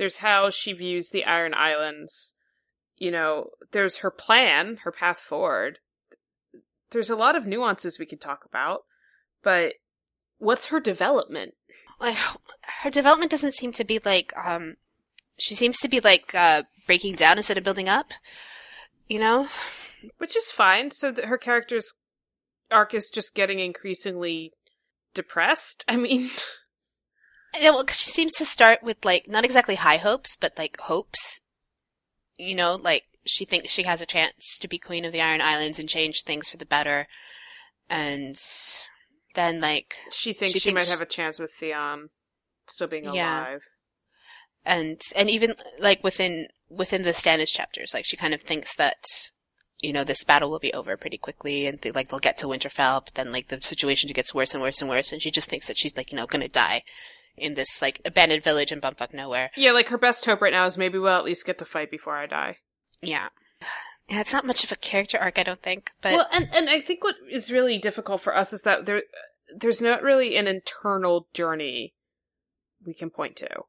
There's 0.00 0.16
how 0.16 0.48
she 0.48 0.72
views 0.72 1.10
the 1.10 1.26
Iron 1.26 1.52
Islands. 1.52 2.32
You 2.96 3.10
know, 3.10 3.50
there's 3.72 3.98
her 3.98 4.10
plan, 4.10 4.78
her 4.84 4.90
path 4.90 5.18
forward. 5.18 5.78
There's 6.88 7.10
a 7.10 7.16
lot 7.16 7.36
of 7.36 7.46
nuances 7.46 7.98
we 7.98 8.06
could 8.06 8.18
talk 8.18 8.46
about, 8.46 8.84
but 9.42 9.74
what's 10.38 10.68
her 10.68 10.80
development? 10.80 11.52
Like 12.00 12.16
her 12.80 12.88
development 12.88 13.30
doesn't 13.30 13.52
seem 13.52 13.72
to 13.72 13.84
be 13.84 14.00
like 14.02 14.32
um 14.42 14.76
she 15.36 15.54
seems 15.54 15.78
to 15.80 15.88
be 15.88 16.00
like 16.00 16.34
uh 16.34 16.62
breaking 16.86 17.16
down 17.16 17.36
instead 17.36 17.58
of 17.58 17.64
building 17.64 17.90
up. 17.90 18.12
You 19.06 19.18
know? 19.18 19.48
which 20.16 20.34
is 20.34 20.50
fine. 20.50 20.92
So 20.92 21.12
that 21.12 21.26
her 21.26 21.36
character's 21.36 21.92
arc 22.70 22.94
is 22.94 23.10
just 23.10 23.34
getting 23.34 23.58
increasingly 23.58 24.54
depressed. 25.12 25.84
I 25.88 25.96
mean, 25.96 26.30
Yeah, 27.58 27.70
well, 27.70 27.84
'cause 27.84 27.96
she 28.00 28.10
seems 28.10 28.32
to 28.34 28.44
start 28.46 28.82
with 28.82 29.04
like 29.04 29.28
not 29.28 29.44
exactly 29.44 29.74
high 29.76 29.96
hopes, 29.96 30.36
but 30.36 30.56
like 30.56 30.78
hopes. 30.82 31.40
You 32.36 32.54
know, 32.54 32.76
like 32.76 33.04
she 33.26 33.44
thinks 33.44 33.72
she 33.72 33.82
has 33.82 34.00
a 34.00 34.06
chance 34.06 34.56
to 34.60 34.68
be 34.68 34.78
queen 34.78 35.04
of 35.04 35.12
the 35.12 35.20
Iron 35.20 35.40
Islands 35.40 35.78
and 35.78 35.88
change 35.88 36.22
things 36.22 36.48
for 36.48 36.56
the 36.56 36.64
better, 36.66 37.06
and 37.88 38.36
then 39.34 39.60
like 39.60 39.94
she 40.12 40.32
thinks 40.32 40.52
She 40.54 40.60
she, 40.60 40.72
might 40.72 40.80
thinks- 40.80 40.90
have 40.92 41.00
a 41.02 41.06
chance 41.06 41.38
with 41.38 41.52
Theon 41.58 42.10
still 42.68 42.88
being 42.88 43.12
Yeah. 43.12 43.40
alive. 43.48 43.62
and 44.64 45.00
and 45.16 45.30
even 45.30 45.54
like 45.78 46.04
within 46.04 46.46
within 46.68 47.02
the 47.02 47.10
Stannis 47.12 47.48
chapters, 47.52 47.92
like 47.94 48.04
she 48.04 48.16
kind 48.16 48.34
of 48.34 48.42
thinks 48.42 48.74
that 48.76 49.02
you 49.80 49.92
know 49.92 50.04
this 50.04 50.22
battle 50.24 50.50
will 50.50 50.58
be 50.58 50.72
over 50.74 50.96
pretty 50.96 51.16
quickly, 51.18 51.66
and 51.66 51.80
they, 51.80 51.90
like 51.90 52.08
they'll 52.10 52.18
get 52.20 52.36
to 52.38 52.46
Winterfell, 52.46 53.04
but 53.04 53.14
then 53.14 53.32
like 53.32 53.48
the 53.48 53.60
situation 53.62 54.10
gets 54.12 54.34
worse 54.34 54.52
and 54.54 54.62
worse 54.62 54.80
and 54.80 54.88
worse, 54.90 55.12
and 55.12 55.20
she 55.22 55.30
just 55.30 55.48
thinks 55.48 55.66
that 55.66 55.78
she's 55.78 55.96
like 55.96 56.12
you 56.12 56.16
know 56.16 56.26
gonna 56.26 56.48
die 56.48 56.82
in 57.36 57.54
this 57.54 57.80
like 57.80 58.00
abandoned 58.04 58.42
village 58.42 58.72
in 58.72 58.80
bumfuck 58.80 59.12
nowhere. 59.14 59.50
Yeah, 59.56 59.72
like 59.72 59.88
her 59.88 59.98
best 59.98 60.24
hope 60.24 60.40
right 60.40 60.52
now 60.52 60.66
is 60.66 60.78
maybe 60.78 60.98
we'll 60.98 61.16
at 61.16 61.24
least 61.24 61.46
get 61.46 61.58
to 61.58 61.64
fight 61.64 61.90
before 61.90 62.16
I 62.16 62.26
die. 62.26 62.56
Yeah. 63.02 63.28
Yeah, 64.08 64.22
it's 64.22 64.32
not 64.32 64.44
much 64.44 64.64
of 64.64 64.72
a 64.72 64.76
character 64.76 65.18
arc, 65.18 65.38
I 65.38 65.44
don't 65.44 65.62
think. 65.62 65.92
But 66.02 66.14
well, 66.14 66.26
and 66.32 66.48
and 66.52 66.68
I 66.68 66.80
think 66.80 67.04
what 67.04 67.14
is 67.30 67.52
really 67.52 67.78
difficult 67.78 68.20
for 68.20 68.36
us 68.36 68.52
is 68.52 68.62
that 68.62 68.84
there 68.84 69.04
there's 69.56 69.80
not 69.80 70.02
really 70.02 70.36
an 70.36 70.48
internal 70.48 71.28
journey 71.32 71.94
we 72.84 72.92
can 72.92 73.08
point 73.08 73.36
to 73.36 73.66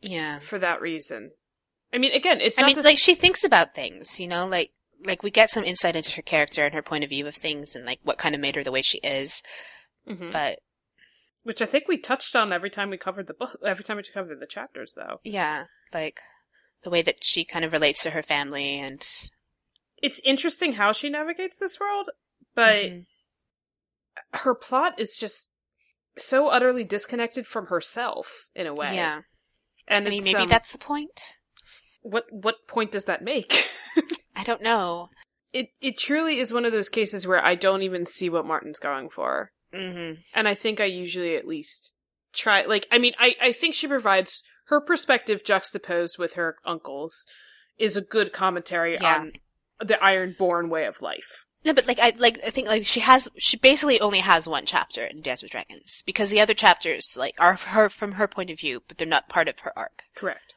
yeah, 0.00 0.38
for 0.38 0.58
that 0.58 0.80
reason. 0.80 1.32
I 1.92 1.98
mean, 1.98 2.12
again, 2.12 2.40
it's 2.40 2.58
I 2.58 2.66
mean, 2.66 2.80
like 2.82 2.98
she 2.98 3.14
thinks 3.14 3.44
about 3.44 3.74
things, 3.74 4.20
you 4.20 4.28
know, 4.28 4.46
like 4.46 4.72
like 5.04 5.22
we 5.22 5.30
get 5.30 5.50
some 5.50 5.64
insight 5.64 5.96
into 5.96 6.12
her 6.12 6.22
character 6.22 6.64
and 6.64 6.74
her 6.74 6.82
point 6.82 7.04
of 7.04 7.10
view 7.10 7.26
of 7.26 7.34
things, 7.34 7.74
and 7.74 7.86
like 7.86 8.00
what 8.02 8.18
kind 8.18 8.34
of 8.34 8.40
made 8.40 8.56
her 8.56 8.64
the 8.64 8.72
way 8.72 8.82
she 8.82 8.98
is. 8.98 9.42
Mhm. 10.08 10.30
But 10.30 10.60
which 11.46 11.62
I 11.62 11.66
think 11.66 11.84
we 11.86 11.96
touched 11.96 12.34
on 12.34 12.52
every 12.52 12.70
time 12.70 12.90
we 12.90 12.96
covered 12.98 13.28
the 13.28 13.34
book, 13.34 13.58
every 13.64 13.84
time 13.84 13.96
we 13.98 14.02
covered 14.02 14.40
the 14.40 14.46
chapters, 14.46 14.94
though. 14.96 15.20
yeah, 15.22 15.64
like 15.94 16.20
the 16.82 16.90
way 16.90 17.02
that 17.02 17.22
she 17.22 17.44
kind 17.44 17.64
of 17.64 17.72
relates 17.72 18.02
to 18.02 18.10
her 18.10 18.22
family 18.22 18.78
and 18.78 19.04
It's 20.02 20.20
interesting 20.24 20.74
how 20.74 20.92
she 20.92 21.08
navigates 21.08 21.56
this 21.56 21.78
world, 21.80 22.10
but 22.54 22.84
Mhm. 22.84 23.06
her 24.34 24.54
plot 24.54 24.98
is 24.98 25.16
just 25.16 25.50
so 26.18 26.48
utterly 26.48 26.84
disconnected 26.84 27.46
from 27.46 27.66
herself 27.66 28.48
in 28.54 28.66
a 28.66 28.74
way. 28.74 28.94
yeah, 28.94 29.22
and 29.88 30.06
I 30.06 30.10
mean, 30.10 30.24
maybe 30.24 30.42
um, 30.42 30.48
that's 30.48 30.72
the 30.72 30.78
point. 30.78 31.20
what 32.02 32.24
what 32.30 32.66
point 32.66 32.90
does 32.90 33.04
that 33.06 33.22
make? 33.22 33.68
I 34.36 34.42
don't 34.44 34.62
know. 34.62 35.08
it 35.52 35.68
it 35.80 35.96
truly 35.96 36.38
is 36.38 36.52
one 36.52 36.64
of 36.64 36.72
those 36.72 36.88
cases 36.88 37.26
where 37.26 37.42
I 37.44 37.54
don't 37.54 37.82
even 37.82 38.04
see 38.04 38.28
what 38.28 38.46
Martin's 38.46 38.78
going 38.80 39.08
for, 39.10 39.52
hmm 39.72 40.12
and 40.34 40.48
I 40.48 40.54
think 40.54 40.80
I 40.80 40.84
usually 40.84 41.36
at 41.36 41.46
least 41.46 41.94
try. 42.32 42.64
Like, 42.64 42.86
I 42.90 42.98
mean, 42.98 43.14
I 43.18 43.34
I 43.40 43.52
think 43.52 43.74
she 43.74 43.88
provides 43.88 44.42
her 44.66 44.80
perspective 44.80 45.44
juxtaposed 45.44 46.18
with 46.18 46.34
her 46.34 46.56
uncle's 46.64 47.26
is 47.78 47.96
a 47.96 48.00
good 48.02 48.32
commentary 48.32 48.94
Yeah. 48.94 49.20
on 49.20 49.32
the 49.80 49.94
Ironborn 50.02 50.68
way 50.68 50.86
of 50.86 51.02
life. 51.02 51.44
No, 51.64 51.74
but 51.74 51.86
like 51.86 51.98
I 51.98 52.12
like 52.18 52.38
I 52.46 52.50
think 52.50 52.68
like 52.68 52.86
she 52.86 53.00
has 53.00 53.28
she 53.38 53.56
basically 53.56 54.00
only 54.00 54.20
has 54.20 54.48
one 54.48 54.66
chapter 54.66 55.04
in 55.04 55.20
Dance 55.20 55.42
with 55.42 55.50
Dragons 55.50 56.02
because 56.06 56.30
the 56.30 56.40
other 56.40 56.54
chapters 56.54 57.16
like 57.18 57.34
are 57.40 57.54
her 57.54 57.88
from 57.88 58.12
her 58.12 58.28
point 58.28 58.50
of 58.50 58.58
view, 58.58 58.82
but 58.86 58.98
they're 58.98 59.06
not 59.06 59.28
part 59.28 59.48
of 59.48 59.58
her 59.60 59.76
arc. 59.76 60.04
Correct. 60.14 60.54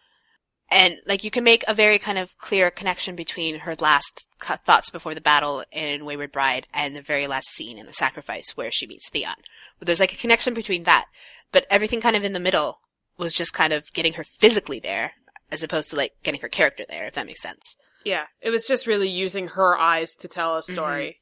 And 0.72 0.98
like 1.08 1.24
you 1.24 1.32
can 1.32 1.44
make 1.44 1.64
a 1.68 1.74
very 1.74 1.98
kind 1.98 2.18
of 2.18 2.38
clear 2.38 2.70
connection 2.70 3.16
between 3.16 3.60
her 3.60 3.76
last 3.80 4.28
thoughts 4.40 4.92
before 4.92 5.16
the 5.16 5.22
battle 5.22 5.64
in 5.72 6.06
Wayward 6.06 6.32
Bride 6.32 6.68
and 6.74 6.96
the 6.96 7.02
very 7.02 7.28
last 7.28 7.50
scene 7.50 7.78
in 7.78 7.88
The 7.88 7.94
Sacrifice 7.94 8.56
where 8.56 8.72
she 8.72 8.88
meets 8.88 9.10
Theon. 9.10 9.36
But 9.80 9.88
there's 9.88 10.00
like 10.00 10.14
a 10.14 10.18
connection 10.18 10.54
between 10.54 10.84
that, 10.84 11.06
but 11.52 11.66
everything 11.70 12.02
kind 12.02 12.16
of 12.16 12.24
in 12.24 12.34
the 12.34 12.40
middle 12.40 12.80
was 13.18 13.34
just 13.34 13.54
kind 13.54 13.74
of 13.74 13.92
getting 13.94 14.14
her 14.14 14.24
physically 14.24 14.80
there 14.80 15.14
as 15.52 15.64
opposed 15.64 15.90
to 15.90 15.96
like 15.96 16.14
getting 16.24 16.42
her 16.42 16.48
character 16.48 16.86
there, 16.88 17.08
if 17.08 17.16
that 17.16 17.26
makes 17.26 17.42
sense. 17.42 17.76
Yeah, 18.06 18.26
it 18.42 18.50
was 18.50 18.66
just 18.66 18.88
really 18.88 19.10
using 19.10 19.50
her 19.50 19.78
eyes 19.78 20.16
to 20.18 20.28
tell 20.28 20.56
a 20.56 20.62
mm-hmm. 20.62 20.72
story. 20.72 21.20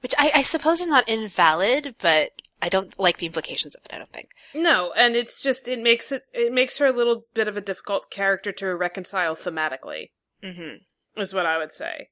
Which 0.00 0.14
I, 0.18 0.30
I 0.36 0.42
suppose 0.42 0.80
is 0.80 0.86
not 0.86 1.08
invalid, 1.08 1.96
but 2.00 2.30
I 2.60 2.68
don't 2.68 2.98
like 2.98 3.18
the 3.18 3.26
implications 3.26 3.74
of 3.76 3.84
it. 3.84 3.92
I 3.94 3.98
don't 3.98 4.08
think. 4.08 4.30
No, 4.54 4.92
and 4.96 5.14
it's 5.14 5.40
just 5.40 5.68
it 5.68 5.80
makes 5.80 6.10
it 6.12 6.22
it 6.32 6.52
makes 6.52 6.78
her 6.78 6.86
a 6.86 6.92
little 6.92 7.24
bit 7.34 7.46
of 7.48 7.56
a 7.56 7.60
difficult 7.60 8.10
character 8.10 8.50
to 8.52 8.74
reconcile 8.74 9.34
thematically. 9.36 10.10
Mm-hmm. 10.42 11.20
Is 11.20 11.34
what 11.34 11.46
I 11.46 11.58
would 11.58 11.72
say. 11.72 12.08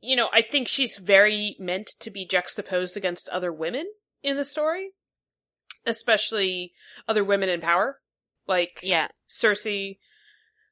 You 0.00 0.14
know, 0.16 0.28
I 0.32 0.42
think 0.42 0.68
she's 0.68 0.98
very 0.98 1.56
meant 1.58 1.90
to 2.00 2.10
be 2.10 2.24
juxtaposed 2.26 2.96
against 2.96 3.28
other 3.30 3.52
women 3.52 3.86
in 4.22 4.36
the 4.36 4.44
story, 4.44 4.90
especially 5.86 6.72
other 7.06 7.24
women 7.24 7.48
in 7.48 7.60
power, 7.60 7.98
like 8.46 8.80
Yeah, 8.82 9.08
Cersei, 9.28 9.98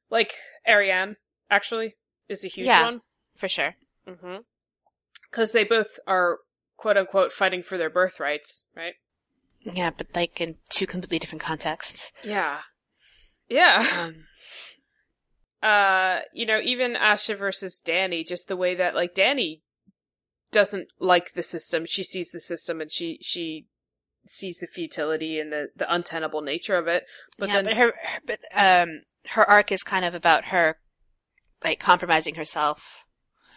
like 0.09 0.33
Arianne. 0.67 1.15
Actually, 1.49 1.95
is 2.27 2.43
a 2.43 2.47
huge 2.49 2.67
Yeah. 2.67 2.83
one. 2.85 3.01
for 3.35 3.47
sure. 3.47 3.75
Mm-hmm. 4.07 4.37
Because 5.29 5.51
they 5.51 5.63
both 5.63 5.99
are 6.07 6.39
quote 6.75 6.97
unquote 6.97 7.31
fighting 7.31 7.63
for 7.63 7.77
their 7.77 7.89
birthrights, 7.89 8.67
right? 8.75 8.93
Yeah, 9.61 9.91
but 9.95 10.07
like 10.15 10.39
in 10.39 10.55
two 10.69 10.85
completely 10.85 11.19
different 11.19 11.41
contexts. 11.41 12.11
Yeah. 12.23 12.59
Yeah. 13.49 13.85
Um, 14.01 14.25
uh 15.63 16.19
you 16.33 16.45
know 16.45 16.61
even 16.63 16.93
asha 16.93 17.35
versus 17.35 17.81
dany 17.83 18.25
just 18.25 18.47
the 18.47 18.55
way 18.55 18.75
that 18.75 18.93
like 18.93 19.15
dany 19.15 19.61
doesn't 20.51 20.87
like 20.99 21.33
the 21.33 21.41
system 21.41 21.83
she 21.83 22.03
sees 22.03 22.29
the 22.29 22.39
system 22.39 22.79
and 22.79 22.91
she 22.91 23.17
she 23.23 23.65
sees 24.23 24.59
the 24.59 24.67
futility 24.67 25.39
and 25.39 25.51
the 25.51 25.69
the 25.75 25.91
untenable 25.91 26.41
nature 26.41 26.75
of 26.75 26.87
it 26.87 27.05
but 27.39 27.49
yeah, 27.49 27.55
then 27.55 27.63
but 27.63 27.73
her, 27.73 27.85
her, 27.85 28.19
but 28.23 28.39
um, 28.55 29.01
her 29.29 29.49
arc 29.49 29.71
is 29.71 29.83
kind 29.83 30.05
of 30.05 30.15
about 30.15 30.45
her, 30.45 30.77
like 31.63 31.79
compromising 31.79 32.35
herself. 32.35 33.05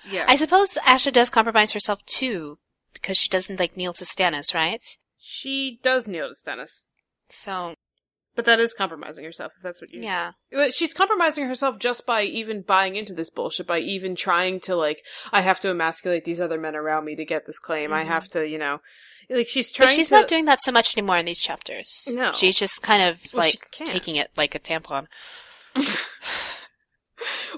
yeah 0.09 0.25
I 0.29 0.37
suppose 0.37 0.71
Asha 0.87 1.13
does 1.13 1.31
compromise 1.31 1.73
herself 1.73 2.05
too, 2.07 2.59
because 2.93 3.17
she 3.17 3.29
doesn't 3.29 3.61
like 3.61 3.77
kneel 3.77 3.93
to 3.95 4.05
Stannis, 4.05 4.55
right? 4.55 4.85
She 5.21 5.79
does 5.83 6.09
kneel 6.09 6.29
to 6.29 6.35
stannis 6.35 6.87
So 7.29 7.75
but 8.35 8.45
that 8.47 8.59
is 8.61 8.73
compromising 8.73 9.25
herself 9.25 9.53
if 9.57 9.63
that's 9.63 9.81
what 9.83 9.93
you 9.93 10.01
yeah, 10.03 10.33
she's 10.73 10.95
compromising 10.95 11.47
herself 11.47 11.79
just 11.79 12.07
by 12.07 12.23
even 12.23 12.63
buying 12.63 12.97
into 12.97 13.13
this 13.13 13.29
bullshit 13.31 13.67
by 13.67 13.79
even 13.81 14.17
trying 14.17 14.61
to 14.61 14.75
like 14.75 15.03
i 15.33 15.41
have 15.43 15.61
to 15.61 15.69
emasculate 15.69 16.25
these 16.25 16.41
other 16.41 16.59
men 16.59 16.75
around 16.75 17.05
me 17.05 17.15
to 17.17 17.25
get 17.25 17.45
this 17.47 17.59
claim 17.59 17.93
i 17.93 18.03
Mhm. 18.03 18.07
have 18.07 18.27
to 18.29 18.49
you 18.49 18.57
know 18.59 18.81
like 19.29 19.47
she's 19.49 19.71
trying 19.73 19.89
but 19.89 19.95
she's 19.95 20.09
to 20.09 20.15
not 20.15 20.29
doing 20.29 20.47
that 20.47 20.61
so 20.63 20.73
much 20.73 20.97
anymore 20.97 21.17
in 21.19 21.25
these 21.27 21.39
chapters. 21.41 22.03
No. 22.09 22.33
she's 22.33 22.59
just 22.59 22.83
kind 22.83 23.03
of 23.03 23.21
Well, 23.33 23.45
like 23.45 23.71
taking 23.71 24.17
it 24.17 24.29
like 24.37 24.55
a 24.57 24.59
tampon. 24.59 25.07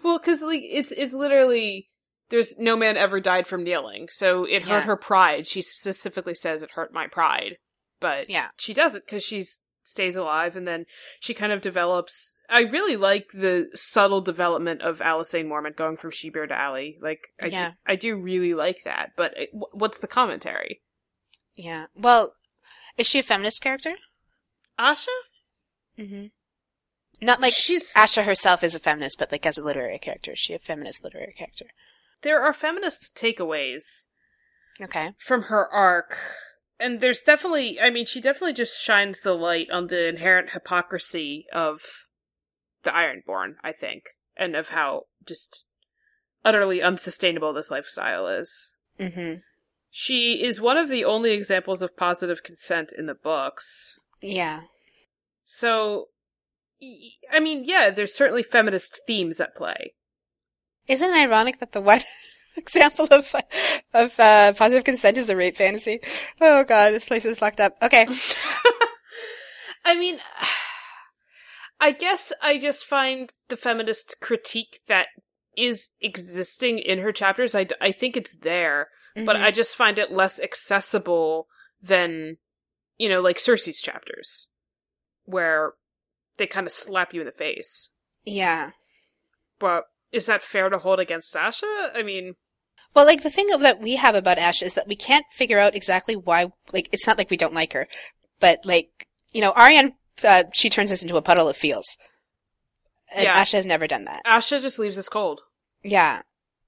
Well, 0.02 0.18
because 0.18 0.42
like 0.42 0.62
it's 0.64 0.90
it's 0.90 1.14
literally 1.14 1.88
there's 2.32 2.58
no 2.58 2.76
man 2.76 2.96
ever 2.96 3.20
died 3.20 3.46
from 3.46 3.62
kneeling, 3.62 4.08
so 4.10 4.44
it 4.44 4.62
hurt 4.62 4.68
Yeah. 4.78 4.80
her 4.82 4.96
pride. 4.96 5.46
She 5.46 5.62
specifically 5.62 6.34
says 6.34 6.62
it 6.64 6.72
hurt 6.72 6.92
my 6.92 7.06
pride, 7.06 7.58
but 8.00 8.28
Yeah. 8.28 8.48
she 8.58 8.74
does 8.74 8.96
it 8.96 9.06
because 9.06 9.22
she's 9.22 9.60
stays 9.84 10.14
alive, 10.14 10.54
and 10.54 10.66
then 10.66 10.86
she 11.18 11.34
kind 11.34 11.50
of 11.52 11.60
develops. 11.60 12.36
I 12.48 12.60
really 12.60 12.96
like 12.96 13.30
the 13.32 13.68
subtle 13.74 14.20
development 14.20 14.80
of 14.80 15.00
Alice 15.02 15.32
Alicent 15.34 15.48
Mormont 15.48 15.74
going 15.76 15.96
from 15.96 16.12
She-Bear 16.12 16.46
to 16.46 16.54
Allie. 16.54 16.98
Like, 17.00 17.34
I 17.40 17.46
Yeah. 17.46 17.70
do, 17.70 17.76
I 17.86 17.96
do 17.96 18.14
really 18.16 18.54
like 18.54 18.84
that. 18.84 19.10
But 19.16 19.36
it, 19.36 19.50
what's 19.52 19.98
the 19.98 20.06
commentary? 20.06 20.82
Yeah. 21.56 21.86
Well, 21.96 22.36
is 22.96 23.08
she 23.08 23.18
a 23.18 23.22
feminist 23.24 23.60
character? 23.60 23.96
Asha, 24.78 25.08
Mm-hmm. 25.98 26.26
Not 27.20 27.40
like 27.40 27.54
she's 27.54 27.92
Asha 27.94 28.24
herself 28.24 28.62
is 28.64 28.74
a 28.74 28.80
feminist, 28.80 29.18
but 29.18 29.30
like 29.32 29.44
as 29.46 29.58
a 29.58 29.64
literary 29.64 29.98
character, 29.98 30.32
is 30.32 30.38
she 30.38 30.54
a 30.54 30.58
feminist 30.58 31.04
literary 31.04 31.32
character? 31.36 31.66
There 32.22 32.42
are 32.42 32.52
feminist 32.52 33.16
takeaways. 33.16 34.06
Okay. 34.80 35.12
from 35.18 35.42
her 35.42 35.68
arc. 35.72 36.18
And 36.80 37.00
there's 37.00 37.20
definitely, 37.20 37.80
I 37.80 37.90
mean, 37.90 38.06
she 38.06 38.20
definitely 38.20 38.54
just 38.54 38.80
shines 38.80 39.20
the 39.20 39.34
light 39.34 39.68
on 39.70 39.86
the 39.86 40.08
inherent 40.08 40.50
hypocrisy 40.50 41.46
of 41.52 41.80
the 42.82 42.90
Ironborn, 42.90 43.54
I 43.62 43.70
think, 43.70 44.04
and 44.36 44.56
of 44.56 44.70
how 44.70 45.02
just 45.24 45.68
utterly 46.44 46.82
unsustainable 46.82 47.52
this 47.52 47.70
lifestyle 47.70 48.26
is. 48.26 48.74
Mm-hmm. 48.98 49.40
She 49.90 50.42
is 50.42 50.60
one 50.60 50.76
of 50.76 50.88
the 50.88 51.04
only 51.04 51.32
examples 51.32 51.82
of 51.82 51.96
positive 51.96 52.42
consent 52.42 52.92
in 52.96 53.06
the 53.06 53.14
books. 53.14 54.00
Yeah. 54.20 54.62
So, 55.44 56.08
I 57.30 57.38
mean, 57.38 57.64
yeah, 57.64 57.90
there's 57.90 58.14
certainly 58.14 58.42
feminist 58.42 59.02
themes 59.06 59.38
at 59.38 59.54
play. 59.54 59.92
Isn't 60.88 61.10
it 61.10 61.16
ironic 61.16 61.58
that 61.60 61.72
the 61.72 61.80
one 61.80 62.00
example 62.56 63.06
of 63.10 63.34
of 63.94 64.18
uh, 64.20 64.52
positive 64.54 64.84
consent 64.84 65.18
is 65.18 65.28
a 65.30 65.36
rape 65.36 65.56
fantasy? 65.56 66.00
Oh 66.40 66.64
god, 66.64 66.90
this 66.92 67.04
place 67.06 67.24
is 67.24 67.38
fucked 67.38 67.60
up. 67.60 67.74
Okay. 67.82 68.06
I 69.84 69.96
mean, 69.98 70.18
I 71.80 71.90
guess 71.92 72.32
I 72.42 72.58
just 72.58 72.84
find 72.84 73.30
the 73.48 73.56
feminist 73.56 74.16
critique 74.20 74.78
that 74.86 75.08
is 75.56 75.90
existing 76.00 76.78
in 76.78 76.98
her 77.00 77.12
chapters, 77.12 77.54
I, 77.54 77.66
I 77.80 77.92
think 77.92 78.16
it's 78.16 78.36
there, 78.36 78.88
but 79.14 79.36
Mhm. 79.36 79.42
I 79.42 79.50
just 79.50 79.76
find 79.76 79.98
it 79.98 80.10
less 80.12 80.40
accessible 80.40 81.46
than, 81.82 82.38
you 82.96 83.08
know, 83.08 83.20
like 83.20 83.36
Cersei's 83.36 83.80
chapters, 83.82 84.48
where 85.24 85.72
they 86.38 86.46
kind 86.46 86.66
of 86.66 86.72
slap 86.72 87.12
you 87.12 87.20
in 87.20 87.26
the 87.26 87.32
face. 87.32 87.90
yeah. 88.24 88.70
But 89.58 89.84
is 90.12 90.26
that 90.26 90.42
fair 90.42 90.68
to 90.68 90.78
hold 90.78 91.00
against 91.00 91.34
Asha? 91.34 91.90
I 91.94 92.02
mean, 92.02 92.34
Well, 92.94 93.06
like 93.06 93.22
the 93.22 93.30
thing 93.30 93.46
that 93.48 93.80
we 93.80 93.96
have 93.96 94.14
about 94.14 94.38
Asha 94.38 94.64
is 94.64 94.74
that 94.74 94.88
we 94.88 94.96
can't 94.96 95.24
figure 95.32 95.58
out 95.58 95.74
exactly 95.74 96.14
why. 96.14 96.52
Like, 96.72 96.88
it's 96.92 97.06
not 97.06 97.18
like 97.18 97.30
we 97.30 97.36
don't 97.36 97.54
like 97.54 97.72
her, 97.72 97.88
but 98.38 98.60
like 98.64 99.06
you 99.32 99.40
know, 99.40 99.52
Arianne, 99.52 99.94
uh, 100.24 100.44
she 100.52 100.70
turns 100.70 100.92
us 100.92 101.02
into 101.02 101.16
a 101.16 101.22
puddle 101.22 101.48
of 101.48 101.56
feels. 101.56 101.96
And 103.14 103.24
Yeah. 103.24 103.42
Asha 103.42 103.52
has 103.52 103.66
never 103.66 103.86
done 103.86 104.04
that. 104.04 104.22
Asha 104.26 104.60
just 104.60 104.78
leaves 104.78 104.98
us 104.98 105.08
cold. 105.08 105.40
Yeah. 105.82 106.22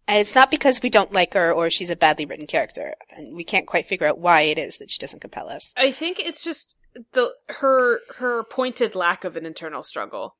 And 0.07 0.19
it's 0.19 0.35
not 0.35 0.51
because 0.51 0.83
we 0.83 0.91
don't 0.91 1.13
like 1.13 1.33
her 1.35 1.53
or 1.53 1.71
she's 1.71 1.91
a 1.91 1.97
badly 1.97 2.27
written 2.27 2.47
character. 2.47 2.95
And 3.11 3.35
we 3.35 3.45
can't 3.45 3.67
quite 3.67 3.87
figure 3.87 4.07
out 4.07 4.19
why 4.19 4.43
it 4.43 4.59
is 4.59 4.77
that 4.79 4.91
she 4.91 4.99
doesn't 4.99 5.21
compel 5.21 5.49
us. 5.49 5.73
I 5.77 5.91
think 5.91 6.19
it's 6.21 6.45
just 6.45 6.77
the 7.13 7.33
her 7.49 8.01
her 8.17 8.45
pointed 8.45 8.95
lack 8.95 9.25
of 9.25 9.37
an 9.37 9.47
internal 9.47 9.83
struggle. 9.83 10.37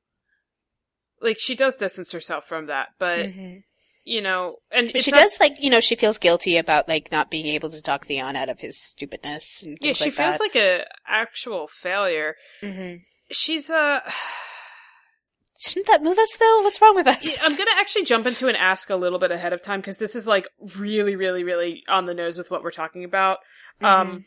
Like 1.25 1.37
she 1.39 1.55
does 1.55 1.75
distance 1.75 2.11
herself 2.11 2.45
from 2.45 2.67
that, 2.67 2.89
but 2.99 3.27
Mhm. 3.27 3.63
you 4.03 4.21
know, 4.21 4.57
and 4.71 4.93
But 4.93 5.03
she 5.03 5.09
not- 5.11 5.21
does, 5.21 5.39
like, 5.39 5.55
you 5.59 5.69
know, 5.71 5.79
she 5.79 5.95
feels 5.95 6.19
guilty 6.19 6.57
about, 6.57 6.87
like, 6.87 7.11
not 7.11 7.31
being 7.31 7.47
able 7.47 7.69
to 7.71 7.81
talk 7.81 8.05
Theon 8.05 8.35
out 8.35 8.49
of 8.49 8.59
his 8.59 8.79
stupidness 8.79 9.63
and 9.63 9.77
Yeah, 9.81 9.93
she 9.93 10.05
like 10.05 10.13
feels 10.13 10.37
that. 10.37 10.39
like 10.39 10.55
a 10.55 10.85
actual 11.07 11.67
failure. 11.67 12.35
hmm 12.61 12.95
She's 13.31 13.71
uh 13.71 14.01
Shouldn't 15.57 15.87
that 15.87 16.03
move 16.03 16.19
us, 16.19 16.35
though? 16.37 16.61
What's 16.61 16.81
wrong 16.81 16.95
with 16.95 17.07
us? 17.07 17.23
Yeah, 17.25 17.41
I'm 17.43 17.57
gonna 17.57 17.71
actually 17.77 18.03
jump 18.03 18.27
into 18.27 18.47
and 18.49 18.57
ask 18.57 18.89
a 18.89 18.95
little 18.97 19.17
bit 19.19 19.31
ahead 19.31 19.53
of 19.53 19.61
time 19.61 19.79
because 19.79 19.97
this 19.97 20.13
is 20.15 20.27
like 20.27 20.47
really, 20.77 21.15
really, 21.15 21.43
really 21.45 21.81
on 21.87 22.05
the 22.05 22.13
nose 22.13 22.37
with 22.37 22.51
what 22.51 22.61
we're 22.61 22.71
talking 22.71 23.03
about. 23.05 23.37
Um, 23.81 24.25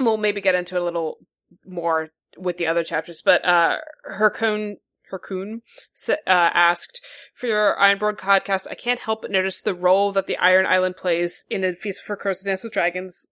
we'll 0.00 0.16
maybe 0.16 0.40
get 0.40 0.54
into 0.56 0.74
it 0.76 0.82
a 0.82 0.84
little 0.84 1.18
more 1.64 2.08
with 2.36 2.56
the 2.58 2.66
other 2.66 2.82
chapters, 2.84 3.22
but 3.24 3.44
uh, 3.44 3.78
Hercune 4.10 4.76
Hercune 5.10 5.62
s- 5.96 6.10
uh, 6.10 6.16
asked 6.26 7.04
for 7.34 7.46
your 7.46 7.76
Ironborn 7.80 8.16
podcast. 8.18 8.66
I 8.70 8.74
can't 8.74 9.00
help 9.00 9.22
but 9.22 9.30
notice 9.30 9.60
the 9.60 9.74
role 9.74 10.12
that 10.12 10.26
the 10.26 10.36
Iron 10.38 10.66
Island 10.66 10.96
plays 10.96 11.44
in 11.50 11.64
A 11.64 11.74
Feast 11.74 12.02
for 12.02 12.16
to 12.16 12.44
Dance 12.44 12.62
with 12.62 12.72
Dragons 12.72 13.26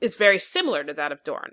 is 0.00 0.16
very 0.16 0.38
similar 0.38 0.84
to 0.84 0.94
that 0.94 1.12
of 1.12 1.22
Dorne. 1.24 1.52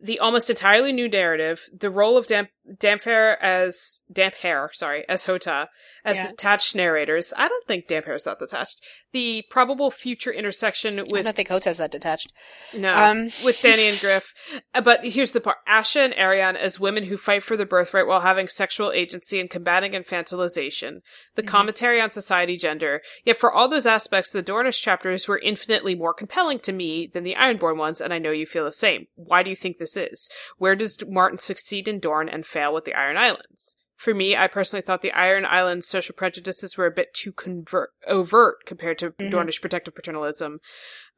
The 0.00 0.18
almost 0.18 0.50
entirely 0.50 0.92
new 0.92 1.08
narrative, 1.08 1.68
the 1.72 1.90
role 1.90 2.16
of 2.16 2.26
Damp 2.26 2.48
Damphair 2.80 3.36
as 3.42 4.00
Damphair, 4.10 4.68
sorry, 4.72 5.04
as 5.06 5.26
Hotah, 5.26 5.66
as 6.02 6.16
Yeah. 6.16 6.28
detached 6.30 6.74
narrators. 6.74 7.34
I 7.36 7.46
don't 7.46 7.66
think 7.66 7.86
Damphair 7.86 8.14
is 8.16 8.22
that 8.24 8.38
detached. 8.38 8.80
The 9.12 9.44
probable 9.50 9.90
future 9.90 10.32
intersection 10.32 10.96
with 10.96 11.12
I 11.14 11.22
don't 11.22 11.36
think 11.36 11.50
Hotah's 11.50 11.76
that 11.76 11.90
detached. 11.90 12.32
no, 12.72 12.94
Um, 12.94 13.24
with 13.44 13.60
Dany 13.60 13.90
and 13.90 14.00
Griff. 14.00 14.32
Uh, 14.74 14.80
But 14.80 15.04
here's 15.04 15.32
the 15.32 15.42
part: 15.42 15.58
Asha 15.68 15.96
and 16.06 16.14
Arianne 16.14 16.56
as 16.56 16.80
women 16.80 17.04
who 17.04 17.18
fight 17.18 17.42
for 17.42 17.54
their 17.56 17.66
birthright 17.66 18.06
while 18.06 18.22
having 18.22 18.48
sexual 18.48 18.92
agency 18.92 19.38
and 19.38 19.50
combating 19.50 19.92
infantilization. 19.92 21.00
The 21.34 21.42
Mhm. 21.42 21.46
commentary 21.48 22.00
on 22.00 22.10
society, 22.10 22.56
gender. 22.56 23.02
Yet 23.24 23.36
for 23.36 23.52
all 23.52 23.68
those 23.68 23.86
aspects, 23.86 24.32
the 24.32 24.42
Dornish 24.42 24.80
chapters 24.80 25.28
were 25.28 25.38
infinitely 25.38 25.94
more 25.94 26.14
compelling 26.14 26.60
to 26.60 26.72
me 26.72 27.06
than 27.06 27.24
the 27.24 27.34
Ironborn 27.34 27.76
and 28.00 28.12
I 28.12 28.18
know 28.18 28.30
you 28.30 28.46
feel 28.46 28.64
the 28.64 28.72
same. 28.72 29.06
Why 29.14 29.42
do 29.42 29.50
you 29.50 29.56
think 29.56 29.78
this 29.78 29.96
is? 29.96 30.28
Where 30.58 30.74
does 30.76 30.98
Martin 31.08 31.38
succeed 31.38 31.88
in 31.88 31.98
Dorne 32.00 32.28
and 32.28 32.44
fail 32.46 32.72
with 32.72 32.84
the 32.84 32.94
Iron 32.94 33.16
Islands? 33.16 33.76
For 33.96 34.12
me, 34.12 34.36
I 34.36 34.48
personally 34.48 34.82
thought 34.82 35.02
the 35.02 35.12
Iron 35.12 35.46
Islands 35.46 35.86
social 35.88 36.14
prejudices 36.14 36.76
were 36.76 36.86
a 36.86 36.90
bit 36.90 37.14
too 37.14 37.32
convert- 37.32 37.92
overt 38.06 38.66
compared 38.66 38.98
to 38.98 39.10
Mhm. 39.12 39.30
Dornish 39.30 39.60
protective 39.60 39.94
paternalism 39.94 40.60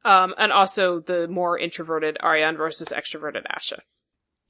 um, 0.05 0.33
and 0.37 0.53
also 0.53 0.99
the 0.99 1.27
more 1.27 1.57
introverted 1.57 2.17
Arianne 2.21 2.55
versus 2.55 2.89
extroverted 2.89 3.45
Asha. 3.47 3.79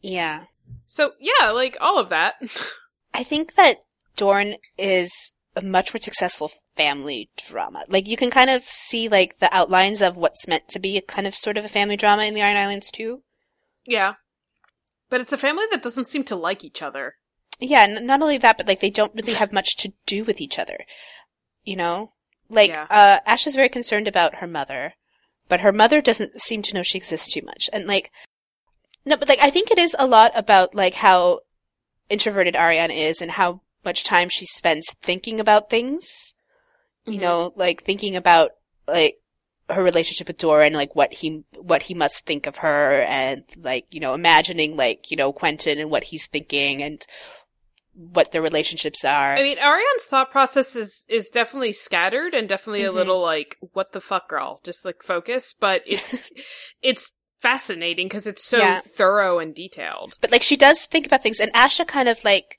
Yeah. 0.01 0.45
So 0.85 1.13
yeah, 1.19 1.49
like 1.51 1.77
all 1.79 1.99
of 1.99 2.09
that. 2.09 2.35
I 3.13 3.23
think 3.23 3.55
that 3.55 3.77
Dorne 4.17 4.55
is 4.77 5.31
a 5.57 5.61
much 5.61 5.93
more 5.93 5.99
successful 6.01 6.51
family 6.75 7.29
drama. 7.35 7.83
Like, 7.89 8.07
you 8.07 8.15
can 8.15 8.29
kind 8.31 8.49
of 8.49 8.63
see, 8.63 9.09
like, 9.09 9.39
the 9.39 9.53
outlines 9.53 10.01
of 10.01 10.15
what's 10.17 10.47
meant 10.47 10.67
to 10.69 10.79
be 10.79 10.95
a 10.97 11.01
kind 11.01 11.27
of 11.27 11.35
sort 11.35 11.57
of 11.57 11.65
a 11.65 11.69
family 11.69 11.97
drama 11.97 12.23
in 12.23 12.33
the 12.33 12.41
Iron 12.41 12.57
Islands, 12.57 12.89
too. 12.91 13.23
yeah, 13.85 14.13
but 15.09 15.21
it's 15.21 15.31
a 15.33 15.37
family 15.37 15.63
that 15.71 15.81
doesn't 15.81 16.07
seem 16.07 16.23
to 16.25 16.35
like 16.35 16.63
each 16.65 16.81
other. 16.81 17.15
Yeah, 17.59 17.83
n- 17.83 18.05
not 18.05 18.21
only 18.21 18.37
that, 18.39 18.57
but 18.57 18.67
like 18.67 18.81
they 18.81 18.89
don't 18.89 19.15
really 19.15 19.33
have 19.33 19.53
much 19.53 19.77
to 19.77 19.93
do 20.05 20.23
with 20.25 20.41
each 20.41 20.59
other. 20.59 20.79
You 21.63 21.77
know? 21.77 22.11
Like, 22.49 22.69
Yeah. 22.71 22.87
uh, 22.89 23.19
Ash 23.25 23.47
is 23.47 23.55
very 23.55 23.69
concerned 23.69 24.07
about 24.07 24.35
her 24.35 24.47
mother, 24.47 24.93
but 25.47 25.61
her 25.61 25.71
mother 25.71 26.01
doesn't 26.01 26.39
seem 26.41 26.61
to 26.63 26.73
know 26.73 26.83
she 26.83 26.97
exists 26.97 27.31
too 27.33 27.41
much. 27.45 27.69
And 27.71 27.87
like, 27.87 28.11
no, 29.05 29.15
but 29.15 29.29
like, 29.29 29.39
I 29.41 29.49
think 29.49 29.71
it 29.71 29.77
is 29.79 29.95
a 29.97 30.05
lot 30.05 30.33
about 30.35 30.75
like 30.75 30.95
how 30.95 31.39
introverted 32.09 32.55
Arianne 32.55 32.93
is 32.95 33.21
and 33.21 33.31
how 33.31 33.61
much 33.87 34.03
time 34.03 34.29
she 34.29 34.45
spends 34.45 34.85
thinking 35.01 35.39
about 35.39 35.69
things. 35.71 36.05
You 37.05 37.17
Mhm. 37.17 37.21
know, 37.21 37.53
like 37.55 37.81
thinking 37.83 38.15
about 38.15 38.51
like 38.87 39.15
her 39.69 39.81
relationship 39.83 40.27
with 40.27 40.37
Doran, 40.37 40.73
like 40.73 40.95
what 40.95 41.11
he 41.13 41.43
what 41.57 41.83
he 41.83 41.93
must 41.93 42.25
think 42.25 42.45
of 42.47 42.57
her, 42.57 43.01
and 43.01 43.43
like 43.57 43.85
you 43.91 43.99
know, 43.99 44.13
imagining 44.13 44.75
like 44.77 45.09
you 45.09 45.17
know 45.17 45.31
Quentyn 45.33 45.79
and 45.79 45.89
what 45.89 46.05
he's 46.05 46.27
thinking 46.27 46.83
and 46.83 47.05
what 47.93 48.31
their 48.31 48.41
relationships 48.43 49.03
are. 49.03 49.35
I 49.35 49.41
mean, 49.41 49.57
Arianne's 49.57 50.05
thought 50.05 50.31
process 50.31 50.75
is 50.75 51.05
is 51.09 51.29
definitely 51.29 51.73
scattered 51.73 52.33
and 52.33 52.47
definitely 52.47 52.81
Mhm. 52.81 52.89
a 52.89 52.91
little 52.91 53.21
like, 53.21 53.57
what 53.73 53.91
the 53.93 54.01
fuck, 54.01 54.29
girl? 54.29 54.61
Just 54.63 54.85
like 54.85 55.01
focus, 55.01 55.53
but 55.53 55.81
it's 55.87 56.29
it's 56.81 57.13
fascinating 57.39 58.07
because 58.07 58.27
it's 58.27 58.45
so 58.45 58.59
Yeah. 58.59 58.81
thorough 58.81 59.39
and 59.39 59.55
detailed. 59.55 60.15
but 60.21 60.31
like 60.31 60.43
she 60.43 60.57
does 60.57 60.85
think 60.85 61.05
about 61.05 61.23
things, 61.23 61.39
and 61.39 61.53
Asha 61.53 61.87
kind 61.87 62.09
of 62.09 62.23
like. 62.23 62.57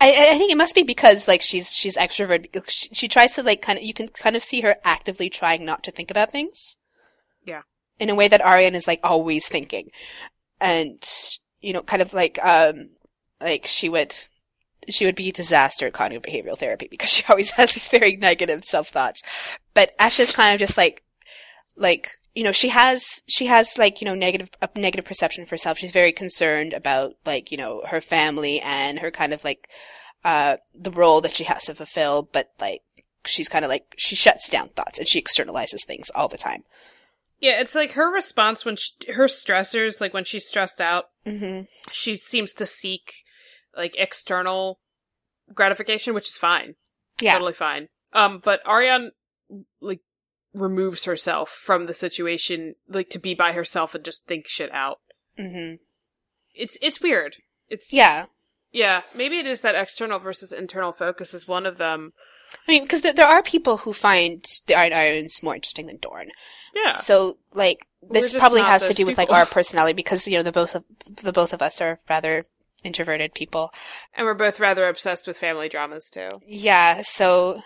I, 0.00 0.30
I 0.32 0.38
think 0.38 0.50
it 0.50 0.56
must 0.56 0.74
be 0.74 0.82
because 0.82 1.28
like 1.28 1.42
she's 1.42 1.72
she's 1.72 1.96
extrovert. 1.96 2.46
She, 2.68 2.88
she 2.92 3.08
tries 3.08 3.32
to 3.32 3.42
like 3.42 3.60
kind 3.60 3.78
of 3.78 3.84
you 3.84 3.92
can 3.92 4.08
kind 4.08 4.34
of 4.34 4.42
see 4.42 4.62
her 4.62 4.76
actively 4.84 5.28
trying 5.28 5.64
not 5.64 5.82
to 5.84 5.90
think 5.90 6.10
about 6.10 6.30
things. 6.30 6.76
Yeah. 7.44 7.62
In 7.98 8.08
a 8.08 8.14
way 8.14 8.26
that 8.28 8.40
Arianne 8.40 8.74
is 8.74 8.86
like 8.86 9.00
always 9.04 9.46
thinking, 9.46 9.90
and 10.60 11.02
you 11.60 11.72
know, 11.74 11.82
kind 11.82 12.00
of 12.00 12.14
like 12.14 12.38
um 12.42 12.90
like 13.42 13.66
she 13.66 13.88
would 13.88 14.14
she 14.88 15.04
would 15.04 15.14
be 15.14 15.28
a 15.28 15.32
disaster 15.32 15.86
at 15.86 15.92
cognitive 15.92 16.22
behavioral 16.22 16.58
therapy 16.58 16.88
because 16.90 17.10
she 17.10 17.24
always 17.28 17.50
has 17.52 17.72
these 17.72 17.88
very 17.88 18.16
negative 18.16 18.64
self 18.64 18.88
thoughts. 18.88 19.22
But 19.74 19.94
Asha's 19.98 20.32
kind 20.32 20.54
of 20.54 20.60
just 20.60 20.78
like 20.78 21.04
like 21.76 22.12
you 22.34 22.42
know 22.42 22.52
she 22.52 22.68
has 22.68 23.22
she 23.26 23.46
has 23.46 23.76
like 23.78 24.00
you 24.00 24.04
know 24.04 24.14
negative 24.14 24.50
a 24.62 24.68
negative 24.78 25.04
perception 25.04 25.42
of 25.42 25.50
herself 25.50 25.78
she's 25.78 25.90
very 25.90 26.12
concerned 26.12 26.72
about 26.72 27.14
like 27.26 27.50
you 27.50 27.58
know 27.58 27.82
her 27.88 28.00
family 28.00 28.60
and 28.60 28.98
her 29.00 29.10
kind 29.10 29.32
of 29.32 29.44
like 29.44 29.68
uh 30.24 30.56
the 30.74 30.90
role 30.90 31.20
that 31.20 31.34
she 31.34 31.44
has 31.44 31.64
to 31.64 31.74
fulfill 31.74 32.28
but 32.32 32.50
like 32.60 32.82
she's 33.24 33.48
kind 33.48 33.64
of 33.64 33.68
like 33.68 33.94
she 33.96 34.14
shuts 34.14 34.48
down 34.48 34.68
thoughts 34.70 34.98
and 34.98 35.08
she 35.08 35.20
externalizes 35.20 35.84
things 35.86 36.10
all 36.14 36.28
the 36.28 36.38
time 36.38 36.62
Yeah, 37.40 37.60
it's 37.60 37.74
like 37.74 37.92
her 37.92 38.12
response 38.12 38.64
when 38.66 38.76
she, 38.76 38.92
her 39.12 39.26
stressors, 39.26 40.00
like 40.00 40.12
when 40.12 40.24
she's 40.24 40.46
stressed 40.46 40.80
out, 40.80 41.06
mm-hmm. 41.26 41.62
she 41.90 42.16
seems 42.16 42.52
to 42.54 42.66
seek 42.66 43.12
like 43.74 43.94
external 43.96 44.78
gratification, 45.54 46.12
which 46.12 46.28
is 46.28 46.36
fine. 46.36 46.74
yeah 47.20 47.32
totally 47.32 47.54
fine. 47.54 47.88
Um, 48.12 48.40
but 48.44 48.62
Arianne 48.64 49.10
like 49.80 50.00
removes 50.54 51.04
herself 51.04 51.50
from 51.50 51.86
the 51.86 51.94
situation, 51.94 52.74
like 52.88 53.10
to 53.10 53.18
be 53.18 53.34
by 53.34 53.52
herself 53.52 53.94
and 53.94 54.04
just 54.04 54.26
think 54.26 54.46
shit 54.46 54.72
out. 54.72 55.00
mm-hmm. 55.38 55.76
It's 56.54 56.76
it's 56.82 57.00
weird. 57.00 57.36
It's 57.68 57.92
yeah 57.92 58.26
Yeah, 58.72 59.02
maybe 59.14 59.38
it 59.38 59.46
is 59.46 59.60
that 59.60 59.76
external 59.76 60.18
versus 60.18 60.52
internal 60.52 60.92
focus 60.92 61.32
is 61.34 61.46
one 61.46 61.66
of 61.66 61.78
them. 61.78 62.12
I 62.66 62.72
mean, 62.72 62.82
because 62.82 63.02
there, 63.02 63.12
there 63.12 63.28
are 63.28 63.42
people 63.42 63.78
who 63.78 63.92
find 63.92 64.44
the 64.66 64.74
Iron 64.74 64.92
Islands 64.92 65.42
more 65.42 65.54
interesting 65.54 65.86
than 65.86 65.98
Dorne. 65.98 66.30
Yeah. 66.74 66.96
So, 66.96 67.38
like, 67.54 67.86
this 68.02 68.32
probably 68.32 68.62
has 68.62 68.86
to 68.88 68.94
do 68.94 69.06
with 69.06 69.18
like 69.18 69.30
our 69.30 69.46
personality 69.58 69.94
because 69.94 70.26
you 70.26 70.36
know 70.36 70.42
the 70.42 70.52
both 70.52 70.74
of 70.74 70.84
the 71.22 71.32
both 71.32 71.52
of 71.52 71.62
us 71.62 71.80
are 71.80 72.00
rather 72.08 72.44
introverted 72.82 73.34
people. 73.34 73.72
And 74.14 74.26
we're 74.26 74.34
both 74.34 74.58
rather 74.58 74.88
obsessed 74.88 75.26
with 75.26 75.36
family 75.36 75.68
dramas 75.68 76.10
too. 76.10 76.40
Yeah. 76.46 77.02
So, 77.02 77.62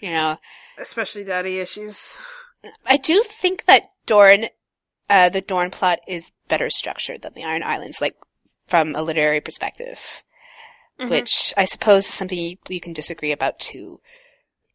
you 0.00 0.10
know, 0.10 0.38
Especially 0.78 1.24
daddy 1.24 1.58
issues. 1.58 2.18
I 2.86 2.96
do 2.96 3.22
think 3.22 3.64
that 3.64 3.90
Dorne, 4.06 4.46
uh, 5.08 5.28
the 5.28 5.40
Dorne 5.40 5.70
plot 5.70 6.00
is 6.06 6.32
better 6.48 6.70
structured 6.70 7.22
than 7.22 7.34
the 7.34 7.44
Iron 7.44 7.62
Islands, 7.62 8.00
like 8.00 8.16
from 8.66 8.94
a 8.94 9.02
literary 9.02 9.40
perspective, 9.40 10.22
Mhm. 10.98 11.10
which 11.10 11.52
I 11.56 11.64
suppose 11.64 12.06
is 12.06 12.14
something 12.14 12.38
you, 12.38 12.56
you 12.68 12.80
can 12.80 12.92
disagree 12.92 13.32
about 13.32 13.58
too. 13.58 14.00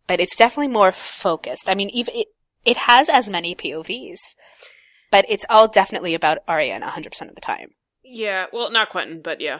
But 0.07 0.19
it's 0.19 0.35
definitely 0.35 0.67
more 0.73 0.91
focused. 0.91 1.67
I 1.69 1.75
mean, 1.75 1.89
even 1.89 2.15
it, 2.15 2.27
it 2.63 2.77
has 2.77 3.09
as 3.09 3.29
many 3.29 3.55
POVs, 3.55 4.35
but 5.11 5.25
it's 5.27 5.45
all 5.49 5.67
definitely 5.67 6.13
about 6.13 6.45
Arianne 6.47 6.83
100% 6.83 7.29
of 7.29 7.35
the 7.35 7.41
time. 7.41 7.75
Yeah, 8.03 8.45
well, 8.53 8.69
not 8.69 8.91
Quentyn, 8.91 9.23
but 9.23 9.41
yeah. 9.41 9.59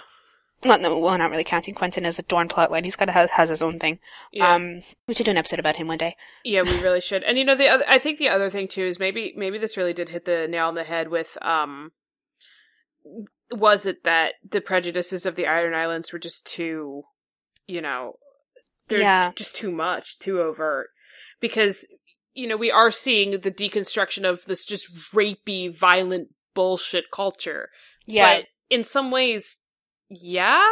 Well, 0.64 0.80
no, 0.80 0.98
well, 0.98 1.18
not 1.18 1.30
really 1.30 1.44
counting 1.44 1.76
Quentyn 1.76 2.06
as 2.06 2.18
a 2.18 2.24
Dorne 2.24 2.48
plotline. 2.48 2.86
He's 2.86 2.96
kind 2.96 3.10
of 3.10 3.14
has, 3.16 3.30
has 3.32 3.50
his 3.50 3.62
own 3.62 3.78
thing. 3.80 4.00
Yeah. 4.32 4.54
Um, 4.56 4.82
we 5.08 5.14
should 5.14 5.26
do 5.26 5.32
an 5.32 5.38
episode 5.38 5.60
about 5.60 5.76
him 5.76 5.88
one 5.88 5.98
day. 6.00 6.16
Yeah, 6.44 6.64
we 6.64 6.82
really 6.82 7.02
should. 7.02 7.24
And 7.24 7.38
you 7.38 7.46
know, 7.46 7.56
the 7.56 7.68
other, 7.68 7.84
I 7.88 8.00
think 8.00 8.18
the 8.18 8.30
other 8.30 8.50
thing 8.50 8.68
too 8.68 8.86
is 8.86 8.98
maybe 9.00 9.34
maybe 9.36 9.58
this 9.58 9.78
really 9.78 9.94
did 9.94 10.10
hit 10.10 10.26
the 10.26 10.48
nail 10.48 10.68
on 10.68 10.76
the 10.76 10.84
head 10.84 11.10
with 11.10 11.38
um 11.44 11.92
was 13.52 13.86
it 13.86 14.04
that 14.04 14.34
the 14.50 14.62
prejudices 14.62 15.26
of 15.26 15.36
the 15.36 15.46
Iron 15.46 15.76
Islands 15.76 16.12
were 16.12 16.20
just 16.20 16.46
too, 16.48 17.04
you 17.68 17.82
know, 17.82 18.14
they're 18.88 19.02
Yeah. 19.02 19.32
just 19.36 19.56
too 19.56 19.72
much, 19.72 20.18
too 20.20 20.42
overt. 20.42 20.88
Because 21.40 21.88
you 22.34 22.48
know, 22.48 22.58
we 22.58 22.72
are 22.72 22.92
seeing 22.92 23.32
the 23.32 23.52
deconstruction 23.52 24.28
of 24.28 24.44
this 24.46 24.66
just 24.66 24.94
rapey, 25.14 25.74
violent 25.74 26.30
bullshit 26.54 27.06
culture. 27.12 27.70
Yeah. 28.06 28.38
But 28.40 28.46
in 28.70 28.84
some 28.84 29.10
ways, 29.10 29.60
yeah. 30.10 30.64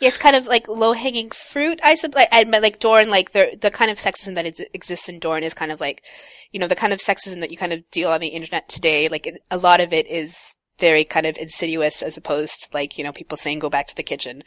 Yeah, 0.00 0.08
it's 0.08 0.16
kind 0.16 0.36
of 0.36 0.46
like 0.46 0.68
low 0.68 0.92
hanging 0.92 1.30
fruit, 1.30 1.80
I 1.82 1.94
suppose. 1.94 2.16
Like, 2.16 2.28
I 2.32 2.44
meant 2.44 2.62
like 2.62 2.78
Dorne, 2.78 3.10
like 3.10 3.32
the 3.32 3.56
the 3.60 3.70
kind 3.70 3.90
of 3.90 3.98
sexism 3.98 4.34
that 4.34 4.46
is, 4.46 4.64
exists 4.72 5.08
in 5.08 5.18
Dorne 5.18 5.42
is 5.42 5.54
kind 5.54 5.72
of 5.72 5.80
like, 5.80 6.04
you 6.52 6.60
know, 6.60 6.68
the 6.68 6.76
kind 6.76 6.92
of 6.92 7.00
sexism 7.00 7.40
that 7.40 7.50
you 7.50 7.56
kind 7.56 7.72
of 7.72 7.88
deal 7.90 8.10
on 8.10 8.20
the 8.20 8.28
internet 8.28 8.68
today. 8.68 9.08
Like 9.08 9.26
it, 9.26 9.42
a 9.50 9.58
lot 9.58 9.80
of 9.80 9.92
it 9.92 10.06
is 10.08 10.36
very 10.78 11.04
kind 11.04 11.26
of 11.26 11.36
insidious, 11.36 12.02
as 12.02 12.16
opposed 12.16 12.54
to 12.62 12.68
like 12.74 12.98
you 12.98 13.04
know 13.04 13.12
people 13.12 13.36
saying 13.36 13.58
go 13.58 13.70
back 13.70 13.86
to 13.86 13.96
the 13.96 14.02
kitchen. 14.02 14.42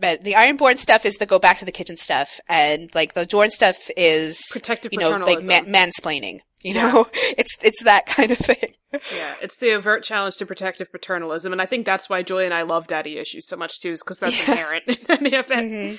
But 0.00 0.24
the 0.24 0.32
Ironborn 0.32 0.78
stuff 0.78 1.04
is 1.04 1.16
the 1.16 1.26
go 1.26 1.38
back 1.38 1.58
to 1.58 1.64
the 1.64 1.72
kitchen 1.72 1.96
stuff, 1.96 2.40
and 2.48 2.92
like 2.94 3.14
the 3.14 3.26
Dorne 3.26 3.50
stuff 3.50 3.90
is 3.96 4.40
Protective 4.50 4.92
you 4.92 4.98
know 4.98 5.16
like 5.16 5.42
ma- 5.44 5.60
mansplaining. 5.60 6.40
You 6.62 6.74
know, 6.74 7.06
it's 7.12 7.56
it's 7.62 7.82
that 7.84 8.06
kind 8.06 8.30
of 8.30 8.38
thing. 8.38 8.74
Yeah, 8.92 9.34
it's 9.40 9.58
the 9.58 9.72
overt 9.74 10.02
challenge 10.02 10.36
to 10.38 10.46
protective 10.46 10.90
paternalism, 10.90 11.52
and 11.52 11.60
I 11.62 11.66
think 11.66 11.86
that's 11.86 12.08
why 12.08 12.22
Joy 12.22 12.44
and 12.44 12.54
I 12.54 12.62
love 12.62 12.86
daddy 12.88 13.18
issues 13.18 13.46
so 13.46 13.56
much 13.56 13.80
too, 13.80 13.90
is 13.92 14.02
because 14.02 14.18
that's 14.18 14.46
Yeah. 14.48 14.52
inherent 14.52 14.84
in 14.88 14.98
any 15.10 15.34
of 15.36 15.50
it. 15.50 15.58
Mhm. 15.58 15.98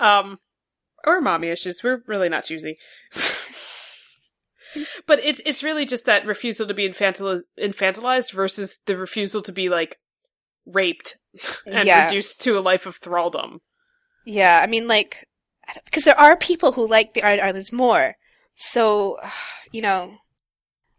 Um, 0.00 0.38
or 1.06 1.20
mommy 1.20 1.48
issues. 1.48 1.82
We're 1.84 2.02
really 2.06 2.28
not 2.28 2.44
choosy. 2.44 2.76
but 5.06 5.20
it's 5.22 5.40
it's 5.46 5.62
really 5.62 5.86
just 5.86 6.06
that 6.06 6.26
refusal 6.26 6.66
to 6.66 6.74
be 6.74 6.88
infantil- 6.88 7.42
infantilized 7.58 8.32
versus 8.32 8.80
the 8.86 8.96
refusal 8.96 9.42
to 9.42 9.52
be 9.52 9.68
like 9.68 9.98
raped 10.66 11.18
and 11.66 11.86
Yeah. 11.86 12.06
reduced 12.06 12.40
to 12.42 12.58
a 12.58 12.60
life 12.60 12.86
of 12.86 12.96
thraldom. 12.98 13.60
Yeah, 14.24 14.60
I 14.62 14.66
mean, 14.66 14.88
like, 14.88 15.28
because 15.84 16.04
there 16.04 16.18
are 16.18 16.36
people 16.36 16.72
who 16.72 16.88
like 16.88 17.12
the 17.12 17.22
Iron 17.22 17.40
Islands 17.40 17.70
more. 17.72 18.16
So, 18.56 19.18
you 19.72 19.82
know, 19.82 20.18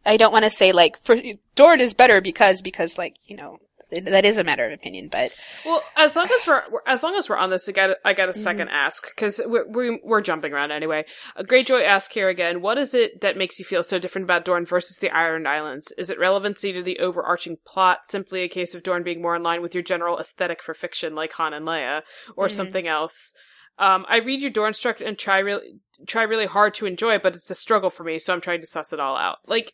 I 0.06 0.18
don't 0.18 0.34
want 0.34 0.44
to 0.45 0.52
say 0.52 0.72
like 0.72 0.98
for 1.03 1.18
Dorne 1.56 1.80
is 1.82 1.94
better 1.94 2.22
because 2.22 2.61
because 2.61 2.98
like 2.98 3.15
you 3.26 3.36
know 3.38 3.57
that 3.91 4.26
is 4.26 4.38
a 4.38 4.44
matter 4.44 4.65
of 4.65 4.73
opinion, 4.73 5.07
but 5.11 5.32
Well, 5.65 5.82
as 5.95 6.15
long 6.15 6.27
as 6.27 6.45
we're 6.48 6.64
as 6.86 7.02
long 7.03 7.15
as 7.15 7.30
we're 7.30 7.38
on 7.38 7.49
this, 7.52 7.69
I 7.69 7.72
got 7.72 7.98
I 8.03 8.14
got 8.14 8.30
a 8.30 8.34
2nd 8.34 8.56
Mm-hmm. 8.57 8.68
ask 8.69 9.07
because 9.15 9.40
we're, 9.45 9.65
we're 9.68 9.99
we're 10.03 10.22
jumping 10.22 10.52
around 10.53 10.72
anyway. 10.72 11.06
A 11.36 11.44
Greyjoy 11.44 11.86
ask 11.86 12.11
here 12.11 12.27
again: 12.27 12.61
What 12.61 12.77
is 12.77 12.94
it 12.94 13.22
that 13.22 13.38
makes 13.38 13.57
you 13.60 13.64
feel 13.65 13.84
so 13.84 13.98
different 13.99 14.26
about 14.26 14.44
Dorne 14.44 14.65
versus 14.65 14.98
the 14.98 15.11
Iron 15.11 15.48
Islands? 15.48 15.94
Is 15.98 16.10
it 16.10 16.19
relevancy 16.19 16.73
to 16.73 16.84
the 16.84 16.99
overarching 16.99 17.57
plot, 17.65 17.99
simply 18.10 18.41
a 18.41 18.49
case 18.49 18.73
of 18.76 18.84
Dorne 18.84 19.03
being 19.03 19.22
more 19.22 19.36
in 19.36 19.44
line 19.44 19.61
with 19.61 19.73
your 19.73 19.84
general 19.84 20.18
aesthetic 20.19 20.61
for 20.64 20.73
fiction, 20.73 21.15
like 21.15 21.34
Han 21.34 21.53
and 21.53 21.65
Leia, 21.68 22.02
or 22.36 22.48
Mhm. 22.48 22.52
something 22.52 22.88
else? 22.88 23.34
Um, 23.77 24.06
I 24.10 24.18
read 24.18 24.41
your 24.41 24.52
Dorne 24.52 24.73
struct 24.73 25.06
and 25.06 25.18
try 25.18 25.40
really 25.40 25.80
try 26.07 26.23
really 26.23 26.45
hard 26.45 26.73
to 26.76 26.85
enjoy, 26.85 27.15
it, 27.15 27.23
but 27.23 27.35
it's 27.35 27.49
a 27.49 27.55
struggle 27.55 27.89
for 27.89 28.03
me, 28.03 28.19
so 28.19 28.34
I'm 28.34 28.41
trying 28.41 28.61
to 28.61 28.67
suss 28.67 28.91
it 28.93 28.99
all 28.99 29.15
out. 29.17 29.38
Like, 29.47 29.73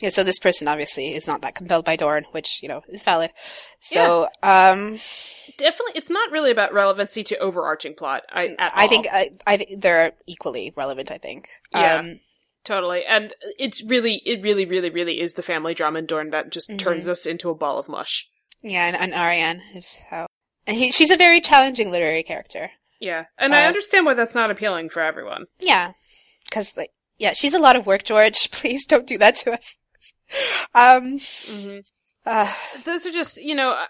yeah. 0.00 0.10
So 0.10 0.22
this 0.24 0.38
person 0.38 0.68
obviously 0.68 1.14
is 1.14 1.26
not 1.26 1.40
that 1.42 1.54
compelled 1.56 1.84
by 1.84 1.96
Dorne, 1.96 2.24
which 2.32 2.62
you 2.62 2.68
know 2.68 2.82
is 2.88 3.02
valid. 3.02 3.30
So, 3.80 4.28
um, 4.42 4.98
definitely, 5.56 5.92
it's 5.96 6.10
not 6.10 6.30
really 6.30 6.50
about 6.50 6.72
relevancy 6.72 7.24
to 7.24 7.38
overarching 7.38 7.94
plot. 7.94 8.22
I 8.30 8.54
at 8.58 8.72
I 8.76 8.82
all. 8.82 8.88
think 8.88 9.06
I, 9.12 9.30
I 9.46 9.56
think 9.56 9.80
they're 9.82 10.12
equally 10.26 10.72
relevant. 10.76 11.10
I 11.10 11.18
think. 11.18 11.48
Yeah. 11.72 11.96
Um, 11.96 12.20
Totally. 12.64 13.02
And 13.06 13.32
it's 13.58 13.82
really, 13.84 14.16
it 14.26 14.42
really, 14.42 14.66
really, 14.66 14.90
really 14.90 15.20
is 15.20 15.34
the 15.34 15.42
family 15.42 15.72
drama 15.72 16.00
in 16.00 16.06
Dorne 16.06 16.30
that 16.30 16.50
just 16.52 16.68
Mhm. 16.68 16.78
turns 16.78 17.08
us 17.08 17.24
into 17.24 17.48
a 17.48 17.54
ball 17.54 17.78
of 17.78 17.88
mush. 17.88 18.28
yeah, 18.62 18.84
and, 18.86 18.96
and 18.96 19.12
Arianne 19.14 19.60
is 19.74 19.96
how, 20.10 20.26
and 20.66 20.76
he, 20.76 20.92
she's 20.92 21.10
a 21.12 21.16
very 21.16 21.40
challenging 21.40 21.90
literary 21.90 22.22
character. 22.24 22.72
Yeah. 23.00 23.26
And 23.38 23.54
I 23.54 23.64
Uh, 23.64 23.68
understand 23.68 24.06
why 24.06 24.14
that's 24.14 24.34
not 24.34 24.50
appealing 24.50 24.88
for 24.90 25.02
everyone. 25.02 25.46
Yeah, 25.58 25.92
because 26.44 26.76
like, 26.76 26.90
yeah, 27.18 27.32
she's 27.32 27.54
a 27.54 27.58
lot 27.58 27.76
of 27.76 27.86
work, 27.86 28.04
George. 28.04 28.50
Please 28.52 28.86
don't 28.86 29.06
do 29.06 29.18
that 29.18 29.34
to 29.36 29.52
us. 29.52 29.76
Um, 30.74 31.18
hmm 31.46 31.78
uh, 32.26 32.52
Those 32.84 33.06
are 33.06 33.12
just, 33.12 33.36
you 33.38 33.54
know, 33.54 33.70
uh, 33.72 33.86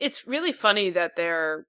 it's 0.00 0.26
really 0.26 0.52
funny 0.52 0.90
that 0.90 1.16
they're 1.16 1.66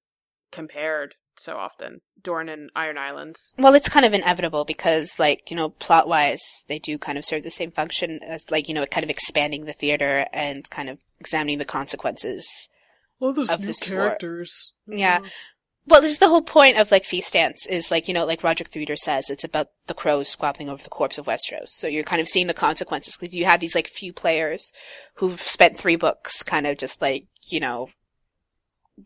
compared 0.51 1.15
so 1.38 1.57
often. 1.57 2.01
Dorne 2.22 2.47
and 2.47 2.69
Iron 2.76 2.97
Islands. 2.97 3.55
well, 3.57 3.73
it's 3.73 3.89
kind 3.89 4.05
of 4.05 4.14
inevitable 4.14 4.64
because, 4.65 5.18
like, 5.19 5.49
you 5.49 5.57
know, 5.57 5.69
plot 5.69 6.07
wise, 6.07 6.41
they 6.68 6.80
do 6.80 6.97
kind 6.97 7.18
of 7.18 7.26
serve 7.26 7.43
the 7.43 7.51
same 7.51 7.72
function 7.72 8.19
as, 8.23 8.45
like, 8.51 8.68
you 8.69 8.73
know, 8.73 8.85
kind 8.85 9.03
of 9.03 9.10
expanding 9.10 9.65
the 9.65 9.73
theater 9.73 10.26
and 10.31 10.69
kind 10.69 10.89
of 10.89 10.99
examining 11.19 11.57
the 11.57 11.65
consequences. 11.65 12.69
All 13.19 13.34
those 13.34 13.51
Of 13.51 13.61
new 13.61 13.68
this 13.68 13.89
war. 13.89 13.97
characters. 13.97 14.73
Yeah. 14.85 15.19
Well, 15.85 16.01
there's 16.01 16.19
the 16.19 16.30
whole 16.30 16.41
point 16.41 16.77
of 16.77 16.91
like 16.91 17.03
Feast 17.03 17.34
Dance 17.34 17.65
is 17.68 17.91
like, 17.91 18.07
you 18.07 18.14
know, 18.14 18.26
like 18.26 18.41
Rodrik 18.41 18.69
the 18.69 18.95
says, 18.95 19.30
it's 19.30 19.43
about 19.43 19.68
the 19.88 19.93
crows 19.93 20.30
squabbling 20.30 20.69
over 20.69 20.81
the 20.81 20.89
corpse 20.89 21.18
of 21.18 21.26
Westeros. 21.26 21.68
So 21.68 21.88
you're 21.88 22.05
kind 22.05 22.22
of 22.22 22.30
seeing 22.30 22.47
the 22.47 22.53
consequences 22.53 23.18
because 23.18 23.35
you 23.35 23.43
have 23.45 23.60
these 23.60 23.76
like 23.76 23.88
few 23.88 24.14
players 24.14 24.72
who've 25.15 25.41
spent 25.41 25.76
three 25.76 25.97
books 25.97 26.41
kind 26.41 26.65
of 26.65 26.77
just 26.77 27.01
like, 27.01 27.27
you 27.49 27.60
know, 27.60 27.89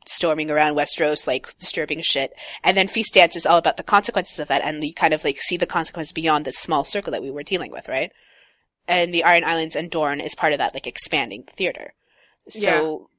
storming 0.06 0.52
around 0.52 0.76
Westeros, 0.76 1.26
like 1.26 1.58
disturbing 1.58 2.02
shit. 2.02 2.32
And 2.64 2.78
then 2.78 2.88
Feast 2.88 3.16
Dance 3.16 3.36
is 3.36 3.48
all 3.48 3.58
about 3.58 3.78
the 3.78 3.84
consequences 3.84 4.40
of 4.40 4.48
that. 4.50 4.62
And 4.64 4.84
you 4.84 4.94
kind 4.94 5.16
of 5.16 5.24
like 5.24 5.42
see 5.42 5.58
the 5.58 5.66
consequences 5.66 6.14
beyond 6.14 6.46
this 6.46 6.60
small 6.60 6.84
circle 6.84 7.12
that 7.12 7.24
we 7.24 7.32
were 7.32 7.44
dealing 7.44 7.72
with, 7.72 7.88
right? 7.88 8.12
And 8.88 9.12
the 9.12 9.24
Iron 9.24 9.44
Islands 9.44 9.76
and 9.76 9.90
Dorne 9.90 10.22
is 10.22 10.36
part 10.36 10.54
of 10.54 10.60
that, 10.60 10.76
like 10.76 10.86
expanding 10.86 11.44
the 11.48 11.54
theater. 11.54 11.94
So 12.50 13.10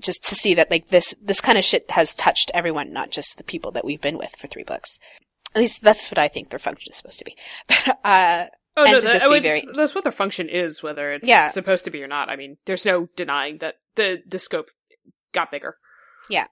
just 0.00 0.24
to 0.24 0.34
see 0.34 0.54
that 0.54 0.70
like 0.70 0.88
this 0.88 1.14
this 1.22 1.40
kind 1.40 1.58
of 1.58 1.64
shit 1.64 1.90
has 1.90 2.14
touched 2.14 2.50
everyone, 2.54 2.92
not 2.92 3.10
just 3.10 3.36
the 3.38 3.44
people 3.44 3.70
that 3.72 3.84
we've 3.84 4.00
been 4.00 4.18
with 4.18 4.34
for 4.36 4.46
three 4.46 4.64
books. 4.64 4.98
At 5.54 5.60
least 5.60 5.82
that's 5.82 6.10
what 6.10 6.18
I 6.18 6.28
think 6.28 6.50
their 6.50 6.58
function 6.58 6.90
is 6.92 6.96
supposed 6.96 7.18
to 7.18 7.24
be. 7.24 7.36
uh, 8.04 8.46
Oh, 8.76 8.84
And 8.84 8.92
no, 8.92 8.98
to 9.00 9.04
that, 9.06 9.12
just 9.12 9.26
oh, 9.26 9.40
very- 9.40 9.66
that's 9.74 9.96
what 9.96 10.04
their 10.04 10.12
function 10.12 10.48
is, 10.48 10.80
whether 10.80 11.08
it's 11.08 11.26
Yeah. 11.26 11.48
supposed 11.48 11.84
to 11.86 11.90
be 11.90 12.02
or 12.04 12.06
not. 12.06 12.30
I 12.30 12.36
mean, 12.36 12.56
there's 12.66 12.86
no 12.86 13.08
denying 13.16 13.58
that 13.58 13.74
the, 13.96 14.22
the 14.26 14.38
scope 14.38 14.70
got 15.34 15.50
bigger. 15.50 15.76
Yeah. 16.30 16.46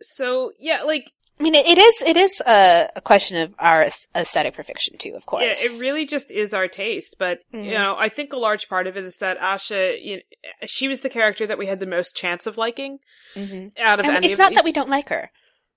So, 0.00 0.52
yeah, 0.58 0.82
like, 0.84 1.12
I 1.38 1.42
mean, 1.42 1.54
it, 1.56 1.78
is 1.78 2.02
it 2.06 2.16
is 2.16 2.40
a, 2.46 2.88
a 2.94 3.00
question 3.00 3.36
of 3.38 3.54
our 3.58 3.82
aesthetic 4.14 4.54
for 4.54 4.62
fiction 4.62 4.96
too, 4.98 5.14
of 5.16 5.26
course. 5.26 5.42
Yeah, 5.42 5.54
it 5.56 5.80
really 5.80 6.06
just 6.06 6.30
is 6.30 6.54
our 6.54 6.68
taste. 6.68 7.16
But 7.18 7.40
Mhm. 7.52 7.64
you 7.64 7.70
know, 7.72 7.96
I 7.98 8.08
think 8.08 8.32
a 8.32 8.36
large 8.36 8.68
part 8.68 8.86
of 8.86 8.96
it 8.96 9.04
is 9.04 9.16
that 9.16 9.38
Asha, 9.40 9.96
you 10.00 10.16
know, 10.16 10.22
she 10.66 10.86
was 10.86 11.00
the 11.00 11.08
character 11.10 11.46
that 11.46 11.58
we 11.58 11.66
had 11.66 11.80
the 11.80 11.86
most 11.86 12.16
chance 12.16 12.46
of 12.46 12.56
liking 12.56 12.98
hmm 13.34 13.68
out 13.78 13.98
of 14.00 14.06
And 14.06 14.16
any. 14.16 14.26
it's 14.26 14.34
of 14.34 14.38
not 14.38 14.54
that 14.54 14.64
we 14.64 14.72
don't 14.72 14.88
like 14.88 15.08
her. 15.08 15.30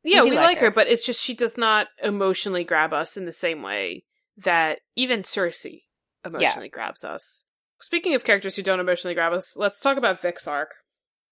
Yeah, 0.03 0.23
we 0.23 0.29
we, 0.29 0.35
like 0.35 0.45
like 0.45 0.57
her. 0.59 0.65
her. 0.65 0.71
but 0.71 0.87
it's 0.87 1.05
just 1.05 1.23
she 1.23 1.33
does 1.33 1.57
not 1.57 1.87
emotionally 2.03 2.63
grab 2.63 2.93
us 2.93 3.17
in 3.17 3.25
the 3.25 3.31
same 3.31 3.63
way 3.63 4.03
that 4.37 4.79
even 4.95 5.23
Cersei 5.23 5.81
emotionally 6.23 6.69
grabs 6.69 7.03
us. 7.03 7.45
Speaking 7.79 8.13
of 8.13 8.23
characters 8.23 8.55
who 8.55 8.61
don't 8.61 8.79
emotionally 8.79 9.15
grab 9.15 9.33
us, 9.33 9.57
let's 9.57 9.79
talk 9.79 9.97
about 9.97 10.21
Vic's 10.21 10.47
arc. 10.47 10.69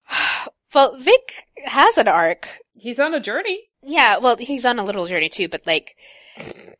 Well, 0.73 0.97
Vic 0.99 1.45
has 1.67 1.97
an 1.97 2.09
arc. 2.09 2.49
He's 2.73 2.99
on 2.99 3.13
a 3.13 3.19
journey. 3.21 3.69
Yeah, 3.87 4.17
well, 4.17 4.35
he's 4.37 4.65
on 4.65 4.79
a 4.79 4.83
little 4.83 5.05
journey 5.07 5.29
too, 5.29 5.47
but 5.47 5.65
like, 5.67 5.95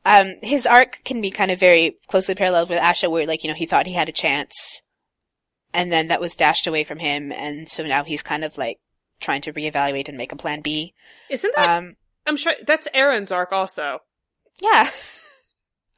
um, 0.06 0.34
his 0.42 0.66
arc 0.66 1.04
can 1.06 1.22
be 1.22 1.30
kind 1.30 1.52
of 1.52 1.60
very 1.60 1.98
closely 2.08 2.34
paralleled 2.36 2.70
with 2.70 2.80
Asha, 2.82 3.10
where 3.10 3.28
like, 3.28 3.44
you 3.44 3.48
know, 3.50 3.56
he 3.56 3.68
thought 3.68 3.86
he 3.86 3.94
had 3.94 4.10
a 4.10 4.14
chance, 4.14 4.82
and 5.74 5.92
then 5.92 6.08
that 6.08 6.20
was 6.20 6.36
dashed 6.36 6.66
away 6.68 6.84
from 6.84 6.98
him, 7.00 7.32
and 7.32 7.70
so 7.70 7.84
now 7.84 8.04
he's 8.04 8.24
kind 8.24 8.44
of 8.44 8.58
like 8.58 8.80
trying 9.20 9.42
to 9.42 9.54
reevaluate 9.54 10.10
and 10.10 10.18
make 10.18 10.32
a 10.32 10.36
plan 10.36 10.62
B. 10.62 10.94
Isn't 11.30 11.56
that? 11.56 11.70
Um, 11.78 11.96
I'm 12.26 12.38
sure 12.38 12.54
that's 12.66 12.88
Aeron's 12.94 13.32
arc 13.32 13.52
also. 13.52 14.00
yeah. 14.62 14.90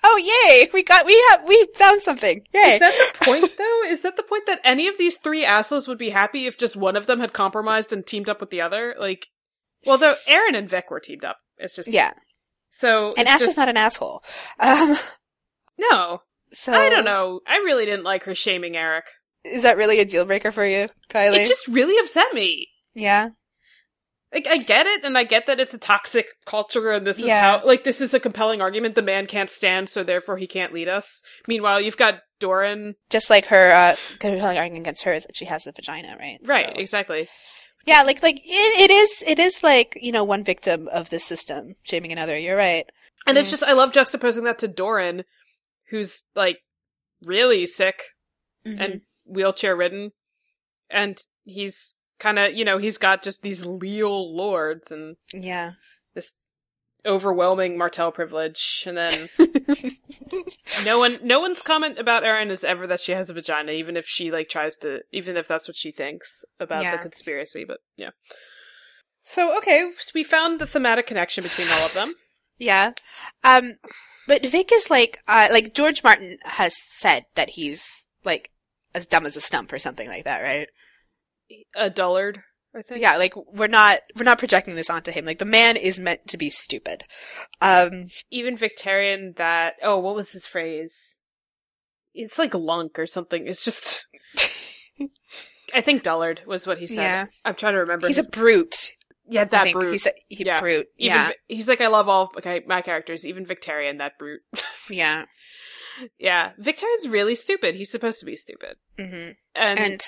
Oh 0.03 0.17
yay! 0.17 0.69
We 0.73 0.83
got 0.83 1.07
we 1.07 1.21
have 1.31 1.47
we 1.47 1.67
found 1.75 2.03
something. 2.03 2.43
Yay! 2.53 2.73
Is 2.75 2.79
that 2.79 3.13
the 3.19 3.25
point 3.25 3.51
though? 3.57 3.81
Is 3.87 4.01
that 4.01 4.15
the 4.15 4.21
point 4.23 4.45
that 4.45 4.61
any 4.63 4.87
of 4.87 4.95
these 4.99 5.17
three 5.17 5.43
assholes 5.43 5.87
would 5.87 5.97
be 5.97 6.11
happy 6.11 6.45
if 6.45 6.55
just 6.55 6.75
one 6.77 6.95
of 6.95 7.07
them 7.07 7.19
had 7.19 7.33
compromised 7.33 7.91
and 7.91 8.05
teamed 8.05 8.29
up 8.29 8.39
with 8.39 8.51
the 8.51 8.61
other? 8.61 8.95
Like, 8.99 9.29
well, 9.85 9.97
though 9.97 10.15
Aeron 10.27 10.55
and 10.55 10.69
Vic 10.69 10.89
were 10.91 10.99
teamed 10.99 11.23
up. 11.25 11.37
It's 11.57 11.75
just 11.75 11.89
yeah, 11.89 12.13
So 12.69 13.13
and 13.17 13.27
Ash 13.27 13.39
just- 13.39 13.51
is 13.51 13.57
not 13.57 13.69
an 13.69 13.77
asshole. 13.77 14.23
Um, 14.59 14.95
no. 15.77 16.21
so 16.53 16.71
I 16.71 16.89
don't 16.89 17.05
know. 17.05 17.41
I 17.47 17.57
really 17.57 17.85
didn't 17.85 18.03
like 18.05 18.23
her 18.23 18.35
shaming 18.35 18.75
Erik. 18.75 19.05
Is 19.43 19.63
that 19.63 19.77
really 19.77 19.99
a 19.99 20.05
deal 20.05 20.25
breaker 20.25 20.51
for 20.51 20.65
you, 20.65 20.87
Kylie? 21.09 21.37
It 21.43 21.47
just 21.47 21.67
really 21.67 21.97
upset 21.99 22.33
me. 22.33 22.67
yeah, 22.93 23.29
Like 24.33 24.45
I 24.47 24.57
get 24.57 24.85
it, 24.87 25.05
and 25.05 25.17
I 25.17 25.23
get 25.23 25.45
that 25.45 25.59
it's 25.59 25.73
a 25.73 25.77
toxic 25.79 26.27
culture, 26.45 26.91
and 26.91 27.07
this 27.07 27.17
is 27.19 27.25
Yeah. 27.25 27.59
how 27.59 27.65
like 27.65 27.83
this 27.85 28.01
is 28.01 28.13
a 28.13 28.19
compelling 28.19 28.61
argument. 28.61 28.95
The 28.95 29.01
man 29.01 29.25
can't 29.25 29.49
stand, 29.49 29.87
so 29.89 30.03
therefore 30.03 30.35
he 30.37 30.47
can't 30.47 30.73
lead 30.73 30.89
us. 30.89 31.21
Meanwhile, 31.47 31.79
you've 31.81 31.95
got 31.97 32.19
Doran. 32.39 32.95
just 33.09 33.29
like 33.29 33.45
her 33.45 33.71
uh, 33.71 33.95
compelling 34.19 34.57
argument 34.57 34.83
against 34.85 35.03
her 35.03 35.13
is 35.13 35.23
that 35.25 35.35
she 35.37 35.45
has 35.45 35.65
a 35.65 35.71
vagina, 35.71 36.17
right? 36.19 36.39
Right, 36.43 36.67
So- 36.75 36.81
exactly. 36.81 37.29
Yeah, 37.87 38.03
like 38.03 38.21
like 38.21 38.37
it, 38.43 38.43
it 38.45 38.91
is 38.91 39.23
it 39.25 39.39
is 39.39 39.63
like 39.63 39.97
you 40.01 40.11
know 40.11 40.23
one 40.23 40.43
victim 40.43 40.87
of 40.89 41.09
this 41.09 41.23
system 41.23 41.75
shaming 41.83 42.11
another. 42.11 42.37
You're 42.37 42.57
right. 42.57 42.85
And 43.25 43.37
it's 43.37 43.47
Mm. 43.47 43.51
just 43.51 43.63
I 43.63 43.73
love 43.73 43.91
juxtaposing 43.93 44.43
that 44.43 44.59
to 44.59 44.67
Doran, 44.67 45.23
who's 45.89 46.25
like 46.35 46.59
really 47.21 47.65
sick 47.65 48.01
Mm-hmm. 48.65 48.81
and 48.81 49.01
wheelchair 49.25 49.75
ridden, 49.77 50.11
and 50.89 51.17
he's 51.45 51.95
kind 52.19 52.37
of 52.37 52.53
you 52.53 52.65
know 52.65 52.77
he's 52.77 52.97
got 52.97 53.23
just 53.23 53.41
these 53.41 53.65
leal 53.65 54.35
lords 54.35 54.91
and 54.91 55.15
yeah, 55.33 55.73
overwhelming 57.05 57.77
Martell 57.77 58.11
privilege, 58.11 58.83
and 58.85 58.97
then 58.97 59.29
no 60.85 60.99
one 60.99 61.19
no 61.23 61.39
one's 61.39 61.61
comment 61.61 61.97
about 61.99 62.23
Erin 62.23 62.51
is 62.51 62.63
ever 62.63 62.87
that 62.87 63.01
she 63.01 63.13
has 63.13 63.29
a 63.29 63.33
vagina, 63.33 63.71
even 63.71 63.97
if 63.97 64.05
she 64.05 64.31
like 64.31 64.49
tries 64.49 64.75
to 64.77 65.01
even 65.11 65.37
if 65.37 65.47
that's 65.47 65.67
what 65.67 65.77
she 65.77 65.91
thinks 65.91 66.45
about 66.59 66.83
the 66.91 66.97
conspiracy. 66.97 67.63
But 67.65 67.79
yeah. 67.95 68.11
So 69.23 69.57
okay, 69.57 69.91
so 69.97 70.11
we 70.15 70.23
found 70.23 70.59
the 70.59 70.67
thematic 70.67 71.07
connection 71.07 71.43
between 71.43 71.67
all 71.69 71.85
of 71.85 71.93
them. 71.93 72.13
yeah. 72.57 72.93
Um, 73.43 73.73
but 74.27 74.45
Vic 74.45 74.71
is 74.71 74.89
like 74.89 75.19
uh 75.27 75.47
like 75.51 75.73
George 75.73 76.03
Martin 76.03 76.37
has 76.43 76.75
said 76.77 77.25
that 77.35 77.51
he's 77.51 78.07
like 78.23 78.51
as 78.93 79.05
dumb 79.05 79.25
as 79.25 79.35
a 79.35 79.41
stump 79.41 79.71
or 79.71 79.79
something 79.79 80.07
like 80.07 80.25
that, 80.25 80.41
right? 80.41 80.67
A 81.75 81.89
dullard, 81.89 82.41
I 82.75 82.81
think. 82.81 83.01
Yeah, 83.01 83.17
like 83.17 83.33
we're 83.35 83.67
not 83.67 83.99
we're 84.15 84.23
not 84.23 84.39
projecting 84.39 84.75
this 84.75 84.89
onto 84.89 85.11
him. 85.11 85.25
Like 85.25 85.39
the 85.39 85.45
man 85.45 85.77
is 85.77 85.99
meant 85.99 86.27
to 86.27 86.37
be 86.37 86.49
stupid. 86.49 87.03
Um, 87.61 88.07
Even 88.31 88.57
Victarion 88.57 89.35
that 89.37 89.75
oh, 89.83 89.97
what 89.99 90.15
was 90.15 90.31
his 90.31 90.45
phrase? 90.45 91.19
It's 92.13 92.37
like 92.39 92.53
lunk 92.53 92.97
or 92.99 93.05
something. 93.05 93.47
It's 93.47 93.63
just 93.63 94.05
I 95.73 95.81
think 95.81 96.03
dullard 96.03 96.41
was 96.45 96.65
what 96.67 96.77
he 96.79 96.87
said. 96.87 97.03
yeah, 97.03 97.25
I'm 97.45 97.55
trying 97.55 97.73
to 97.73 97.79
remember. 97.79 98.07
he's 98.07 98.17
a 98.17 98.23
brute. 98.23 98.93
yeah, 99.27 99.43
that 99.45 99.71
brute. 99.73 99.91
He's 99.91 100.05
a 100.07 100.11
he 100.29 100.43
Yeah. 100.45 100.59
brute. 100.59 100.87
Even 100.97 101.15
yeah, 101.15 101.31
he's 101.47 101.67
like, 101.67 101.81
I 101.81 101.87
love 101.87 102.07
all 102.09 102.31
okay 102.37 102.63
my 102.67 102.81
characters, 102.81 103.25
even 103.25 103.45
Victarion, 103.45 103.97
that 103.99 104.17
brute. 104.17 104.41
yeah. 104.89 105.25
yeah, 106.19 106.51
Victarion's 106.57 107.07
really 107.07 107.35
stupid. 107.35 107.75
He's 107.75 107.91
supposed 107.91 108.19
to 108.19 108.25
be 108.25 108.35
stupid, 108.35 108.77
hmm 108.97 109.31
and, 109.55 109.79
and 109.79 110.01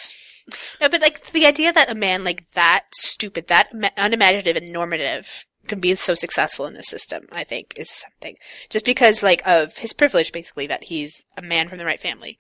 no, 0.82 0.90
but 0.90 1.02
like 1.02 1.24
the 1.32 1.46
idea 1.46 1.72
that 1.74 1.90
a 1.90 1.96
man 1.96 2.24
like 2.24 2.50
that 2.52 2.86
stupid, 2.94 3.48
that 3.48 3.70
unimaginative 3.98 4.56
and 4.58 4.72
normative 4.72 5.46
can 5.68 5.80
be 5.80 5.94
so 5.96 6.16
successful 6.16 6.66
in 6.66 6.74
this 6.74 6.88
system, 6.88 7.28
I 7.32 7.44
think 7.44 7.74
is 7.76 7.90
something. 7.90 8.36
Just 8.70 8.86
because 8.86 9.22
like 9.24 9.42
of 9.48 9.78
his 9.78 9.94
privilege, 9.94 10.32
basically, 10.32 10.68
that 10.68 10.86
he's 10.86 11.24
a 11.38 11.42
man 11.42 11.68
from 11.70 11.78
the 11.78 11.86
right 11.86 12.00
family. 12.00 12.38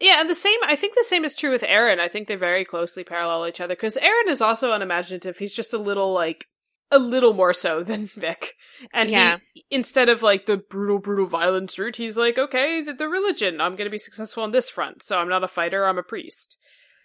yeah, 0.00 0.20
and 0.20 0.30
the 0.30 0.34
same. 0.34 0.58
I 0.64 0.76
think 0.76 0.94
the 0.94 1.04
same 1.06 1.24
is 1.24 1.34
true 1.34 1.50
with 1.50 1.62
Aeron. 1.64 2.00
I 2.00 2.08
think 2.08 2.28
they 2.28 2.36
very 2.36 2.64
closely 2.64 3.02
parallel 3.04 3.46
each 3.48 3.60
other 3.60 3.74
because 3.74 3.96
Aeron 3.96 4.28
is 4.28 4.40
also 4.40 4.72
unimaginative. 4.72 5.38
He's 5.38 5.54
just 5.54 5.74
a 5.74 5.78
little 5.78 6.12
like 6.12 6.46
a 6.92 6.98
little 6.98 7.32
more 7.32 7.54
so 7.54 7.82
than 7.84 8.06
Vic, 8.06 8.54
and 8.92 9.10
Yeah. 9.10 9.38
he 9.54 9.64
instead 9.70 10.08
of 10.08 10.22
like 10.22 10.46
the 10.46 10.56
brutal, 10.56 10.98
brutal 11.00 11.26
violence 11.26 11.78
route, 11.78 11.96
he's 11.96 12.16
like, 12.16 12.38
okay, 12.38 12.82
the, 12.82 12.92
the 12.92 13.08
religion. 13.08 13.60
I'm 13.60 13.76
going 13.76 13.86
to 13.86 13.90
be 13.90 13.98
successful 13.98 14.42
on 14.44 14.50
this 14.52 14.70
front, 14.70 15.02
so 15.02 15.18
I'm 15.18 15.28
not 15.28 15.44
a 15.44 15.48
fighter. 15.48 15.86
I'm 15.86 15.98
a 15.98 16.02
priest. 16.02 16.56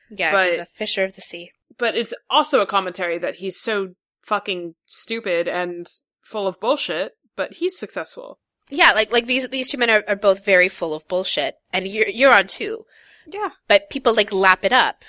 Yeah, 0.10 0.32
But- 0.32 0.52
he's 0.52 0.60
a 0.60 0.66
fisher 0.66 1.04
of 1.04 1.16
the 1.16 1.22
sea. 1.22 1.52
but 1.78 1.96
it's 1.96 2.14
also 2.30 2.62
a 2.62 2.66
commentary 2.66 3.18
that 3.18 3.36
he's 3.36 3.60
so 3.60 3.96
fucking 4.24 4.76
stupid 4.86 5.48
and 5.48 5.86
full 6.24 6.48
of 6.48 6.60
bullshit, 6.60 7.14
but 7.36 7.54
he's 7.56 7.78
successful. 7.78 8.40
Yeah, 8.70 8.94
like 8.94 9.12
like 9.12 9.26
these 9.28 9.50
these 9.50 9.70
two 9.70 9.78
men 9.78 9.90
are, 9.92 10.04
are 10.08 10.16
both 10.16 10.44
very 10.46 10.70
full 10.70 10.94
of 10.96 11.08
bullshit, 11.08 11.56
and 11.72 11.86
you're 11.88 12.08
you're 12.08 12.34
on 12.34 12.48
too. 12.48 12.86
Yeah, 13.28 13.50
But 13.68 13.90
people 13.90 14.14
like 14.14 14.32
lap 14.34 14.64
it 14.66 14.74
up, 14.74 15.04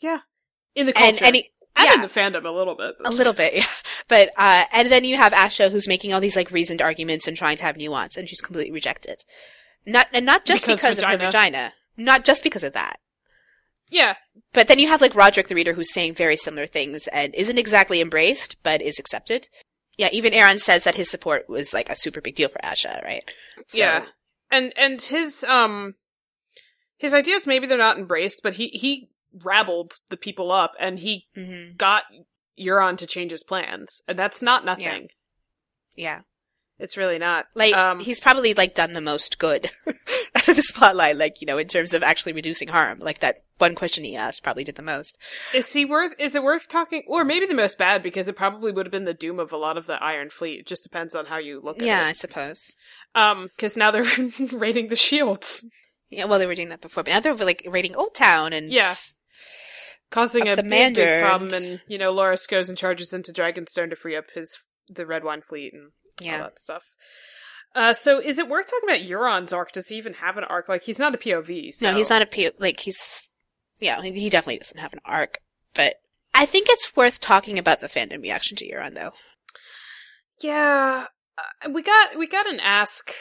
yeah. 0.00 0.20
In 0.74 0.86
the 0.86 0.92
culture, 0.92 1.16
and 1.16 1.22
and 1.22 1.36
he, 1.36 1.50
yeah. 1.78 1.94
in 1.94 2.00
the 2.02 2.06
fandom 2.06 2.44
a 2.46 2.50
little 2.50 2.74
bit. 2.76 2.94
A 3.04 3.10
little 3.10 3.32
bit, 3.34 3.54
yeah. 3.56 3.66
But 4.08 4.30
uh 4.38 4.64
and 4.72 4.90
then 4.92 5.04
you 5.04 5.16
have 5.16 5.32
Asha 5.32 5.70
who's 5.70 5.88
making 5.88 6.12
all 6.12 6.20
these 6.20 6.36
like 6.36 6.50
reasoned 6.50 6.80
arguments 6.80 7.26
and 7.26 7.36
trying 7.36 7.56
to 7.58 7.64
have 7.64 7.76
nuance 7.76 8.16
and 8.16 8.28
she's 8.28 8.40
completely 8.40 8.72
rejected. 8.72 9.24
Not 9.84 10.06
and 10.12 10.24
not 10.24 10.44
just 10.46 10.64
Because 10.64 10.80
because, 10.80 10.98
of 10.98 11.04
her 11.04 11.16
vagina. 11.18 11.72
Not 11.96 12.24
just 12.24 12.42
because 12.42 12.62
of 12.62 12.72
that. 12.74 13.00
Yeah, 13.90 14.14
But 14.52 14.68
then 14.68 14.78
you 14.78 14.88
have 14.88 15.00
like 15.00 15.14
Rodrik 15.14 15.48
the 15.48 15.54
reader 15.54 15.72
who's 15.72 15.92
saying 15.92 16.14
very 16.14 16.36
similar 16.36 16.66
things 16.66 17.06
and 17.08 17.34
isn't 17.34 17.58
exactly 17.58 18.00
embraced, 18.00 18.62
but 18.62 18.82
is 18.82 18.98
accepted. 18.98 19.48
Yeah, 19.96 20.08
even 20.12 20.32
Aeron 20.34 20.58
says 20.58 20.84
that 20.84 20.94
his 20.94 21.10
support 21.10 21.48
was 21.48 21.72
like 21.74 21.88
a 21.90 21.96
super 21.96 22.20
big 22.20 22.36
deal 22.36 22.48
for 22.48 22.58
Asha, 22.62 23.02
right? 23.04 23.32
So- 23.68 23.78
yeah, 23.78 24.06
and 24.50 24.72
and 24.78 25.00
his 25.00 25.42
um 25.44 25.94
his 26.98 27.14
ideas 27.14 27.46
maybe 27.46 27.66
they're 27.66 27.78
not 27.78 27.98
embraced, 27.98 28.40
but 28.42 28.54
he 28.54 28.68
he 28.68 29.10
rabbled 29.32 29.92
the 30.10 30.16
people 30.16 30.50
up 30.52 30.72
and 30.80 30.98
he 31.00 31.26
Mhm. 31.36 31.76
got 31.76 32.04
Euron 32.58 32.96
to 32.98 33.06
change 33.06 33.30
his 33.30 33.44
plans, 33.44 34.02
and 34.08 34.18
that's 34.18 34.42
not 34.42 34.64
nothing. 34.64 35.08
Yeah. 35.94 36.20
It's 36.78 36.96
really 36.96 37.18
not. 37.18 37.46
Like 37.54 37.74
um, 37.74 37.98
he's 38.00 38.20
probably 38.20 38.54
like 38.54 38.74
done 38.74 38.92
the 38.92 39.00
most 39.00 39.38
good 39.38 39.70
out 40.36 40.48
of 40.48 40.54
the 40.56 40.62
spotlight, 40.62 41.16
like, 41.16 41.40
you 41.40 41.46
know, 41.46 41.58
in 41.58 41.66
terms 41.66 41.92
of 41.92 42.02
actually 42.04 42.32
reducing 42.32 42.68
harm. 42.68 43.00
Like 43.00 43.18
that 43.18 43.38
one 43.58 43.74
question 43.74 44.04
he 44.04 44.14
asked 44.14 44.44
probably 44.44 44.62
did 44.62 44.76
the 44.76 44.82
most. 44.82 45.18
Is 45.52 45.72
he 45.72 45.84
worth? 45.84 46.14
Is 46.20 46.36
it 46.36 46.44
worth 46.44 46.68
talking? 46.68 47.02
Or 47.08 47.24
maybe 47.24 47.46
the 47.46 47.54
most 47.54 47.78
bad 47.78 48.02
because 48.02 48.28
it 48.28 48.36
probably 48.36 48.70
would 48.70 48.86
have 48.86 48.92
been 48.92 49.04
the 49.06 49.12
doom 49.14 49.40
of 49.40 49.52
a 49.52 49.56
lot 49.56 49.76
of 49.76 49.86
the 49.86 50.00
Iron 50.02 50.30
Fleet. 50.30 50.60
It 50.60 50.66
just 50.66 50.84
depends 50.84 51.16
on 51.16 51.26
how 51.26 51.38
you 51.38 51.60
look 51.60 51.78
at 51.78 51.82
it. 51.82 51.86
Yeah, 51.86 52.04
I 52.06 52.12
suppose. 52.12 52.76
Um, 53.16 53.48
because 53.56 53.76
now 53.76 53.90
they're 53.90 54.04
raiding 54.52 54.86
the 54.88 54.94
shields, 54.96 55.66
Yeah, 56.10 56.26
well, 56.26 56.38
they 56.38 56.46
were 56.46 56.54
doing 56.54 56.68
that 56.68 56.80
before, 56.80 57.02
but 57.02 57.10
now 57.12 57.18
they're 57.20 57.34
like 57.34 57.66
raiding 57.68 57.94
Oldtown 57.94 58.52
and 58.56 58.70
Yeah. 58.72 58.94
causing 60.10 60.48
a 60.48 60.56
big, 60.62 60.94
big 60.94 61.20
problem. 61.20 61.52
And 61.52 61.80
you 61.88 61.98
know, 61.98 62.14
Loras 62.14 62.48
goes 62.48 62.68
and 62.68 62.78
charges 62.78 63.12
into 63.12 63.32
Dragonstone 63.32 63.90
to 63.90 63.96
free 63.96 64.16
up 64.16 64.26
his 64.34 64.56
the 64.88 65.04
Redwyne 65.04 65.44
Fleet 65.44 65.74
and 65.74 65.90
all 66.20 66.26
yeah, 66.26 66.38
that 66.38 66.58
stuff. 66.58 66.84
Uh, 67.74 67.92
so 67.92 68.20
is 68.20 68.38
it 68.38 68.48
worth 68.48 68.66
talking 68.66 68.88
about 68.88 69.08
Euron's 69.08 69.52
arc? 69.52 69.72
Does 69.72 69.88
he 69.88 69.96
even 69.96 70.14
have 70.14 70.36
an 70.36 70.44
arc? 70.44 70.68
Like 70.68 70.82
he's 70.82 70.98
not 70.98 71.14
a 71.14 71.18
POV. 71.18 71.74
So. 71.74 71.90
no, 71.90 71.96
he's 71.96 72.10
not 72.10 72.22
a 72.22 72.26
POV. 72.26 72.52
Like 72.58 72.80
he's, 72.80 73.30
yeah, 73.78 74.00
he 74.02 74.30
definitely 74.30 74.58
doesn't 74.58 74.80
have 74.80 74.94
an 74.94 75.00
arc. 75.04 75.38
But 75.74 75.96
I 76.34 76.46
think 76.46 76.66
it's 76.70 76.96
worth 76.96 77.20
talking 77.20 77.58
about 77.58 77.80
the 77.80 77.88
fandom 77.88 78.22
reaction 78.22 78.56
to 78.58 78.68
Euron, 78.68 78.94
though. 78.94 79.12
Yeah, 80.40 81.06
uh, 81.36 81.70
we 81.70 81.82
got 81.82 82.16
we 82.16 82.26
got 82.26 82.48
an 82.48 82.60
ask, 82.60 83.12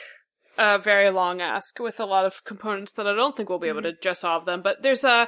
a 0.57 0.77
very 0.79 1.09
long 1.09 1.41
ask 1.41 1.79
with 1.79 1.99
a 1.99 2.05
lot 2.05 2.25
of 2.25 2.43
components 2.43 2.93
that 2.93 3.07
I 3.07 3.13
don't 3.15 3.35
think 3.35 3.49
we'll 3.49 3.59
be 3.59 3.67
able 3.67 3.81
to 3.83 3.89
address 3.89 4.23
all 4.23 4.37
of 4.37 4.45
them. 4.45 4.61
But 4.61 4.81
there's 4.81 5.03
a, 5.03 5.27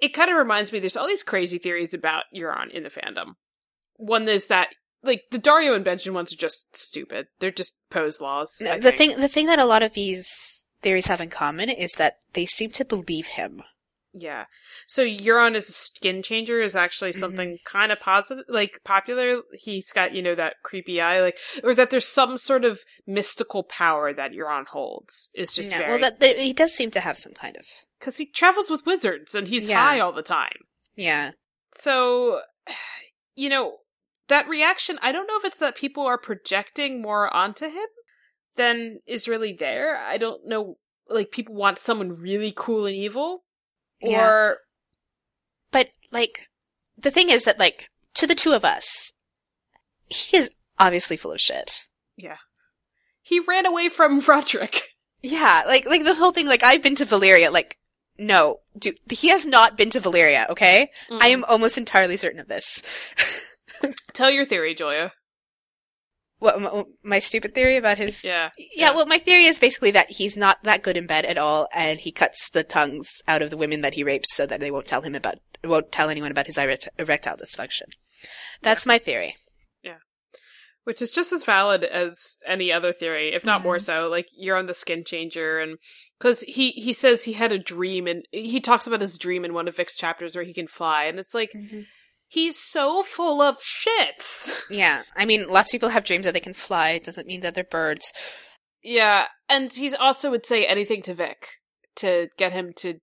it 0.00 0.14
kind 0.14 0.30
of 0.30 0.36
reminds 0.36 0.72
me. 0.72 0.78
There's 0.78 0.96
all 0.96 1.06
these 1.06 1.22
crazy 1.22 1.58
theories 1.58 1.94
about 1.94 2.24
Euron 2.34 2.70
in 2.70 2.82
the 2.82 2.90
fandom. 2.90 3.34
One 3.96 4.28
is 4.28 4.48
that 4.48 4.68
like 5.02 5.24
the 5.30 5.38
Daario 5.38 5.74
and 5.74 5.84
Benjen 5.84 6.12
ones 6.12 6.32
are 6.32 6.36
just 6.36 6.76
stupid. 6.76 7.26
They're 7.40 7.50
just 7.50 7.76
pose 7.90 8.20
laws. 8.20 8.56
The 8.58 8.92
thing, 8.92 9.20
the 9.20 9.28
thing 9.28 9.46
that 9.46 9.58
a 9.58 9.64
lot 9.64 9.82
of 9.82 9.94
these 9.94 10.66
theories 10.82 11.06
have 11.06 11.20
in 11.20 11.30
common 11.30 11.68
is 11.68 11.92
that 11.92 12.18
they 12.32 12.46
seem 12.46 12.70
to 12.72 12.84
believe 12.84 13.28
him. 13.28 13.62
Yeah. 14.14 14.44
So 14.86 15.04
Euron 15.04 15.54
as 15.54 15.68
a 15.68 15.72
skin 15.72 16.22
changer 16.22 16.60
is 16.60 16.76
actually 16.76 17.12
mm-hmm. 17.12 17.20
something 17.20 17.58
kind 17.64 17.90
of 17.90 18.00
positive, 18.00 18.44
like 18.48 18.80
popular. 18.84 19.40
He's 19.58 19.90
got, 19.92 20.14
you 20.14 20.22
know, 20.22 20.34
that 20.34 20.56
creepy 20.62 21.00
eye, 21.00 21.20
like, 21.20 21.38
or 21.64 21.74
that 21.74 21.90
there's 21.90 22.06
some 22.06 22.36
sort 22.36 22.64
of 22.64 22.80
mystical 23.06 23.62
power 23.62 24.12
that 24.12 24.32
Euron 24.32 24.66
holds. 24.66 25.30
Is 25.34 25.54
just 25.54 25.70
Yeah, 25.70 25.78
very, 25.78 25.90
well, 25.92 26.00
that, 26.00 26.20
that 26.20 26.38
he 26.38 26.52
does 26.52 26.74
seem 26.74 26.90
to 26.90 27.00
have 27.00 27.16
some 27.16 27.32
kind 27.32 27.56
of. 27.56 27.64
because 27.98 28.18
he 28.18 28.26
travels 28.26 28.68
with 28.68 28.84
wizards 28.84 29.34
and 29.34 29.48
he's 29.48 29.70
Yeah. 29.70 29.82
high 29.82 30.00
all 30.00 30.12
the 30.12 30.22
time. 30.22 30.66
Yeah, 30.94 31.30
So, 31.72 32.40
you 33.34 33.48
know, 33.48 33.78
that 34.32 34.48
reaction, 34.48 34.98
I 35.02 35.12
don't 35.12 35.26
know 35.26 35.36
if 35.36 35.44
it's 35.44 35.58
that 35.58 35.76
people 35.76 36.06
are 36.06 36.18
projecting 36.18 37.00
more 37.02 37.32
onto 37.34 37.66
him 37.66 37.86
than 38.56 39.00
is 39.06 39.28
really 39.28 39.52
there. 39.52 39.96
I 39.96 40.16
don't 40.18 40.46
know, 40.46 40.78
like, 41.08 41.30
people 41.30 41.54
want 41.54 41.78
someone 41.78 42.16
really 42.16 42.52
cool 42.54 42.86
and 42.86 42.96
evil, 42.96 43.44
Yeah. 44.00 44.26
or 44.26 44.58
but 45.70 45.90
like 46.10 46.48
the 46.98 47.10
thing 47.10 47.30
is 47.30 47.44
that 47.44 47.58
like 47.58 47.88
to 48.14 48.26
the 48.26 48.34
two 48.34 48.52
of 48.52 48.64
us, 48.64 49.12
he 50.08 50.36
is 50.36 50.50
obviously 50.78 51.16
full 51.16 51.32
of 51.32 51.40
shit. 51.40 51.88
Yeah. 52.16 52.36
He 53.22 53.38
ran 53.40 53.66
away 53.66 53.88
from 53.88 54.20
Rodrik. 54.28 54.80
Yeah, 55.22 55.62
like 55.66 55.86
like 55.86 56.04
the 56.04 56.14
whole 56.14 56.32
thing. 56.32 56.46
Like 56.46 56.62
I've 56.62 56.82
been 56.82 56.96
to 56.96 57.06
Valyria. 57.06 57.52
Like 57.52 57.78
no, 58.18 58.60
dude, 58.78 58.98
he 59.10 59.28
has 59.28 59.46
not 59.46 59.76
been 59.76 59.90
to 59.90 60.00
Valyria. 60.00 60.48
Okay, 60.50 60.90
mm. 61.10 61.18
I 61.20 61.28
am 61.28 61.44
almost 61.44 61.78
entirely 61.78 62.16
certain 62.16 62.40
of 62.40 62.48
this. 62.48 62.82
Tell 64.12 64.30
your 64.30 64.44
theory, 64.44 64.74
Joya. 64.74 65.12
What 66.38 66.60
my, 66.60 66.84
my 67.04 67.18
stupid 67.20 67.54
theory 67.54 67.76
about 67.76 67.98
his? 67.98 68.24
Yeah. 68.24 68.50
yeah. 68.74 68.92
Well, 68.92 69.06
my 69.06 69.18
theory 69.18 69.44
is 69.44 69.60
basically 69.60 69.92
that 69.92 70.10
he's 70.10 70.36
not 70.36 70.62
that 70.64 70.82
good 70.82 70.96
in 70.96 71.06
bed 71.06 71.24
at 71.24 71.38
all, 71.38 71.68
and 71.72 72.00
he 72.00 72.10
cuts 72.10 72.50
the 72.50 72.64
tongues 72.64 73.08
out 73.28 73.42
of 73.42 73.50
the 73.50 73.56
women 73.56 73.80
that 73.82 73.94
he 73.94 74.02
rapes 74.02 74.34
so 74.34 74.44
that 74.46 74.58
they 74.58 74.70
won't 74.72 74.86
tell 74.86 75.02
him 75.02 75.14
about 75.14 75.36
won't 75.62 75.92
tell 75.92 76.10
anyone 76.10 76.32
about 76.32 76.46
his 76.48 76.58
erectile 76.58 77.36
dysfunction. 77.36 77.82
That's 78.60 78.84
my 78.86 78.98
theory. 78.98 79.36
Yeah, 79.84 79.98
which 80.82 81.00
is 81.00 81.12
just 81.12 81.32
as 81.32 81.44
valid 81.44 81.84
as 81.84 82.38
any 82.44 82.72
other 82.72 82.92
theory, 82.92 83.32
if 83.32 83.44
not 83.44 83.62
more 83.62 83.76
Mhm. 83.76 83.82
so. 83.84 84.08
Like 84.08 84.26
you're 84.36 84.56
on 84.56 84.66
the 84.66 84.74
skin 84.74 85.04
changer, 85.04 85.60
and 85.60 85.78
because 86.18 86.40
he 86.40 86.72
he 86.72 86.92
says 86.92 87.22
he 87.22 87.34
had 87.34 87.52
a 87.52 87.58
dream, 87.58 88.08
and 88.08 88.26
he 88.32 88.58
talks 88.60 88.88
about 88.88 89.00
his 89.00 89.16
dream 89.16 89.44
in 89.44 89.54
one 89.54 89.68
of 89.68 89.76
Vic's 89.76 89.96
chapters 89.96 90.34
where 90.34 90.44
he 90.44 90.52
can 90.52 90.66
fly, 90.66 91.04
and 91.04 91.20
it's 91.20 91.34
like 91.34 91.52
he's 92.32 92.58
so 92.58 93.02
full 93.02 93.42
of 93.42 93.58
shit. 93.62 94.48
Yeah, 94.70 95.02
I 95.14 95.26
mean, 95.26 95.48
lots 95.48 95.68
of 95.68 95.72
people 95.72 95.90
have 95.90 96.04
dreams 96.04 96.24
that 96.24 96.32
they 96.32 96.40
can 96.40 96.54
fly. 96.54 96.92
It 96.92 97.04
doesn't 97.04 97.26
mean 97.26 97.40
that 97.42 97.54
they're 97.54 97.62
birds. 97.64 98.10
yeah, 98.82 99.26
and 99.50 99.70
he's 99.70 99.94
also 99.94 100.30
would 100.30 100.46
say 100.46 100.64
anything 100.64 101.02
to 101.02 101.14
Vic 101.14 101.46
to 101.96 102.28
get 102.38 102.52
him 102.52 102.72
to 102.76 102.94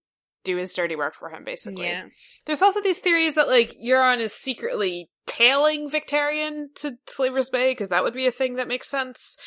do 0.44 0.58
his 0.58 0.74
dirty 0.74 0.96
work 0.96 1.14
for 1.14 1.30
him, 1.30 1.44
basically. 1.44 1.86
Yeah, 1.86 2.06
There's 2.46 2.64
also 2.64 2.82
these 2.82 3.00
theories 3.00 3.36
that 3.36 3.48
like 3.48 3.76
Euron 3.84 4.20
is 4.20 4.34
secretly 4.34 5.10
tailing 5.28 5.90
Victarion 5.90 6.68
to 6.78 6.94
Slaver's 7.08 7.50
Bay 7.50 7.72
because 7.72 7.90
that 7.90 8.04
would 8.04 8.14
be 8.16 8.26
a 8.26 8.32
thing 8.32 8.56
that 8.56 8.68
makes 8.68 8.90
sense. 8.90 9.38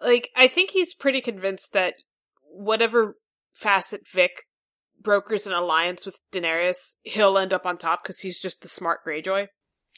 Like 0.00 0.30
I 0.36 0.48
think 0.48 0.70
he's 0.70 0.94
pretty 0.94 1.20
convinced 1.20 1.72
that 1.72 1.94
whatever 2.50 3.14
facet 3.54 4.02
Vic 4.12 4.32
brokers 5.00 5.46
an 5.46 5.52
alliance 5.52 6.04
with 6.06 6.20
Daenerys, 6.32 6.96
he'll 7.02 7.38
end 7.38 7.52
up 7.52 7.66
on 7.66 7.78
top 7.78 8.02
because 8.02 8.20
he's 8.20 8.40
just 8.40 8.62
the 8.62 8.68
smart 8.68 9.00
Greyjoy, 9.06 9.48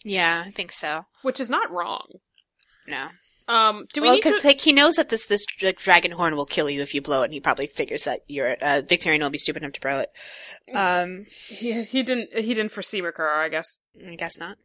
yeah, 0.05 0.45
I 0.47 0.51
think 0.51 0.73
so. 0.73 1.07
which 1.23 1.41
is 1.41 1.51
not 1.51 1.70
wrong. 1.70 2.07
No, 2.87 3.09
Um, 3.49 3.85
do 3.93 4.01
we 4.01 4.09
well, 4.09 4.16
because 4.16 4.41
to? 4.41 4.47
like 4.47 4.61
he 4.61 4.73
knows 4.73 4.95
that 4.97 5.09
this 5.09 5.27
this 5.27 5.45
dragon 5.77 6.12
horn 6.12 6.35
will 6.37 6.47
kill 6.47 6.69
you 6.70 6.83
if 6.83 6.95
you 6.95 7.01
blow 7.03 7.23
it, 7.23 7.27
and 7.27 7.33
he 7.35 7.41
probably 7.41 7.66
figures 7.66 8.05
that 8.05 8.20
you're 8.27 8.53
uh, 8.61 8.83
Victarion 8.85 9.20
will 9.20 9.31
be 9.31 9.39
stupid 9.39 9.62
enough 9.62 9.74
to 9.74 9.81
blow 9.81 10.01
it. 10.01 10.11
Um, 10.74 11.27
he, 11.49 11.83
he 11.85 12.03
didn't. 12.03 12.31
He 12.37 12.55
didn't 12.55 12.73
foresee 12.73 13.01
Moqorro, 13.03 13.37
I 13.37 13.49
guess. 13.49 13.79
I 14.07 14.16
guess 14.16 14.39
not. 14.39 14.57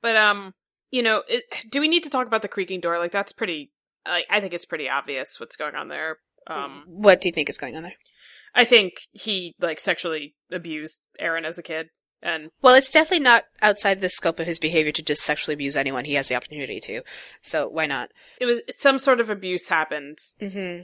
But 0.00 0.16
um, 0.16 0.54
you 0.90 1.02
know, 1.02 1.22
it, 1.28 1.42
do 1.70 1.80
we 1.80 1.88
need 1.88 2.04
to 2.04 2.10
talk 2.10 2.26
about 2.26 2.42
the 2.42 2.48
creaking 2.48 2.80
door? 2.80 2.98
Like 2.98 3.12
that's 3.12 3.32
pretty. 3.32 3.72
I 4.04 4.24
I 4.30 4.40
think 4.40 4.54
it's 4.54 4.64
pretty 4.66 4.88
obvious 4.88 5.40
what's 5.40 5.56
going 5.56 5.74
on 5.74 5.88
there. 5.88 6.18
Um, 6.46 6.84
what 6.86 7.20
do 7.20 7.28
you 7.28 7.32
think 7.32 7.48
is 7.48 7.58
going 7.58 7.76
on 7.76 7.82
there? 7.82 7.94
I 8.56 8.64
think 8.64 8.94
he 9.12 9.54
like 9.60 9.78
sexually 9.78 10.34
abused 10.50 11.02
Aeron 11.20 11.44
as 11.44 11.58
a 11.58 11.62
kid, 11.62 11.90
and 12.22 12.50
Well, 12.62 12.74
it's 12.74 12.90
definitely 12.90 13.22
not 13.22 13.44
outside 13.60 14.00
the 14.00 14.08
scope 14.08 14.40
of 14.40 14.46
his 14.46 14.58
behavior 14.58 14.92
to 14.92 15.02
just 15.02 15.22
sexually 15.22 15.54
abuse 15.54 15.76
anyone 15.76 16.06
he 16.06 16.14
has 16.14 16.28
the 16.28 16.34
opportunity 16.34 16.80
to. 16.80 17.02
So 17.42 17.68
why 17.68 17.86
not? 17.86 18.10
it 18.40 18.46
was 18.46 18.62
some 18.70 18.98
sort 18.98 19.20
of 19.20 19.30
abuse 19.30 19.68
happened. 19.68 20.18
Mm-hmm. 20.40 20.82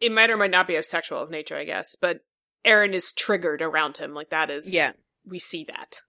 It 0.00 0.12
might 0.12 0.30
or 0.30 0.36
might 0.36 0.50
not 0.50 0.68
be 0.68 0.76
of 0.76 0.84
sexual 0.84 1.20
of 1.20 1.30
nature, 1.30 1.56
I 1.56 1.64
guess, 1.64 1.96
but 2.00 2.20
Aeron 2.64 2.94
is 2.94 3.12
triggered 3.12 3.62
around 3.62 3.96
him. 3.96 4.14
Like 4.14 4.30
that 4.30 4.50
is, 4.50 4.72
Yeah, 4.72 4.92
we 5.26 5.38
see 5.38 5.64
that. 5.64 6.02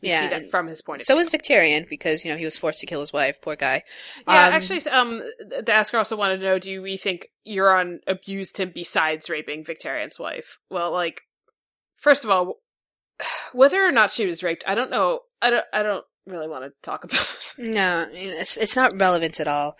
Yeah. 0.00 0.20
see 0.22 0.28
that 0.28 0.50
from 0.50 0.66
his 0.68 0.80
point 0.82 1.00
of 1.00 1.06
So 1.06 1.14
view. 1.14 1.18
was 1.18 1.30
Victarion 1.30 1.88
because 1.88 2.24
you 2.24 2.30
know 2.30 2.36
he 2.38 2.44
was 2.44 2.56
forced 2.56 2.80
to 2.80 2.86
kill 2.86 3.00
his 3.00 3.12
wife. 3.12 3.40
Poor 3.42 3.56
guy. 3.56 3.82
Yeah, 4.26 4.46
Um, 4.48 4.52
actually, 4.54 4.80
um, 4.90 5.22
the 5.40 5.72
asker 5.72 5.98
also 5.98 6.16
wanted 6.16 6.38
to 6.38 6.44
know: 6.44 6.58
Do 6.58 6.80
we 6.82 6.96
think 6.96 7.28
Euron 7.46 7.98
abused 8.06 8.58
him 8.58 8.70
besides 8.74 9.28
raping 9.30 9.64
Victarion's 9.64 10.18
wife? 10.18 10.58
Well, 10.70 10.92
like, 10.92 11.22
first 11.94 12.24
of 12.24 12.30
all, 12.30 12.60
whether 13.52 13.84
or 13.84 13.92
not 13.92 14.10
she 14.12 14.26
was 14.26 14.42
raped, 14.42 14.64
I 14.66 14.74
don't 14.74 14.90
know. 14.90 15.20
I 15.42 15.50
don't. 15.50 15.64
I 15.72 15.82
don't 15.82 16.04
really 16.26 16.48
want 16.48 16.64
to 16.64 16.72
talk 16.82 17.04
about 17.04 17.20
it. 17.58 17.68
No, 17.68 18.06
it's 18.12 18.56
it's 18.56 18.76
not 18.76 18.98
relevant 19.00 19.40
at 19.40 19.48
all. 19.48 19.76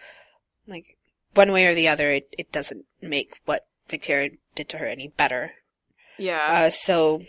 Like 0.66 0.96
one 1.34 1.52
way 1.52 1.66
or 1.66 1.74
the 1.74 1.88
other, 1.88 2.10
it 2.10 2.24
it 2.36 2.50
doesn't 2.52 2.84
make 3.00 3.40
what 3.44 3.66
Victarion 3.88 4.38
did 4.54 4.68
to 4.70 4.78
her 4.78 4.86
any 4.86 5.08
better. 5.08 5.52
Yeah, 6.20 6.46
Uh, 6.50 6.70
so, 6.70 7.22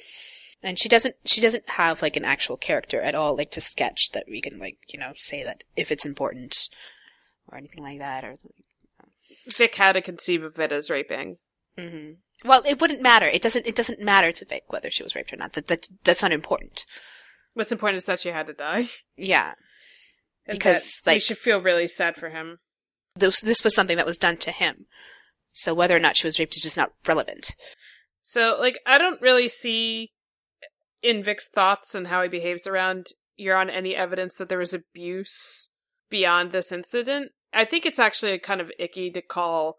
and 0.63 0.77
she 0.79 0.89
doesn't 0.89 1.15
she 1.25 1.41
doesn't 1.41 1.69
have 1.69 2.01
like 2.01 2.15
an 2.15 2.25
actual 2.25 2.57
character 2.57 3.01
at 3.01 3.15
all, 3.15 3.35
like 3.35 3.51
to 3.51 3.61
sketch 3.61 4.09
that 4.13 4.25
we 4.29 4.41
can 4.41 4.59
like 4.59 4.77
you 4.87 4.99
know 4.99 5.13
say 5.15 5.43
that 5.43 5.63
if 5.75 5.91
it's 5.91 6.05
important 6.05 6.69
or 7.47 7.57
anything 7.57 7.83
like 7.83 7.99
that 7.99 8.23
or. 8.23 8.37
Vic 9.47 9.75
had 9.75 9.93
to 9.93 10.01
conceive 10.01 10.43
of 10.43 10.59
it 10.59 10.71
as 10.71 10.89
raping. 10.89 11.37
hmm 11.77 12.11
Well, 12.43 12.63
it 12.67 12.81
wouldn't 12.81 13.01
matter. 13.01 13.27
It 13.27 13.41
doesn't. 13.43 13.67
It 13.67 13.75
doesn't 13.75 13.99
matter 14.01 14.31
to 14.31 14.45
Vic 14.45 14.63
whether 14.67 14.89
she 14.89 15.03
was 15.03 15.13
raped 15.15 15.31
or 15.31 15.37
not. 15.37 15.53
That 15.53 15.67
that 15.67 15.87
that's 16.03 16.23
not 16.23 16.31
important. 16.31 16.85
What's 17.53 17.71
important 17.71 17.97
is 17.99 18.05
that 18.05 18.19
she 18.19 18.29
had 18.29 18.47
to 18.47 18.53
die. 18.53 18.87
Yeah, 19.15 19.53
And 20.47 20.57
Because, 20.57 21.01
we 21.05 21.13
like- 21.13 21.21
should 21.21 21.37
feel 21.37 21.61
really 21.61 21.87
sad 21.87 22.15
for 22.15 22.29
him. 22.29 22.59
this 23.15 23.41
this 23.41 23.63
was 23.63 23.75
something 23.75 23.97
that 23.97 24.05
was 24.05 24.17
done 24.17 24.37
to 24.37 24.51
him. 24.51 24.87
So 25.51 25.73
whether 25.73 25.95
or 25.95 25.99
not 25.99 26.17
she 26.17 26.25
was 26.27 26.39
raped 26.39 26.55
is 26.55 26.63
just 26.63 26.77
not 26.77 26.93
relevant. 27.05 27.55
So, 28.21 28.55
like, 28.59 28.77
I 28.85 28.97
don't 28.97 29.21
really 29.21 29.47
see 29.47 30.11
in 31.01 31.23
Vic's 31.23 31.49
thoughts 31.49 31.95
and 31.95 32.07
how 32.07 32.21
he 32.23 32.29
behaves 32.29 32.67
around 32.67 33.07
Euron 33.39 33.69
any 33.71 33.95
evidence 33.95 34.35
that 34.35 34.49
there 34.49 34.57
was 34.57 34.73
abuse 34.73 35.69
beyond 36.09 36.51
this 36.51 36.71
incident. 36.71 37.31
I 37.53 37.65
think 37.65 37.85
it's 37.85 37.99
actually 37.99 38.37
kind 38.39 38.61
of 38.61 38.71
icky 38.77 39.09
to 39.11 39.21
call 39.21 39.77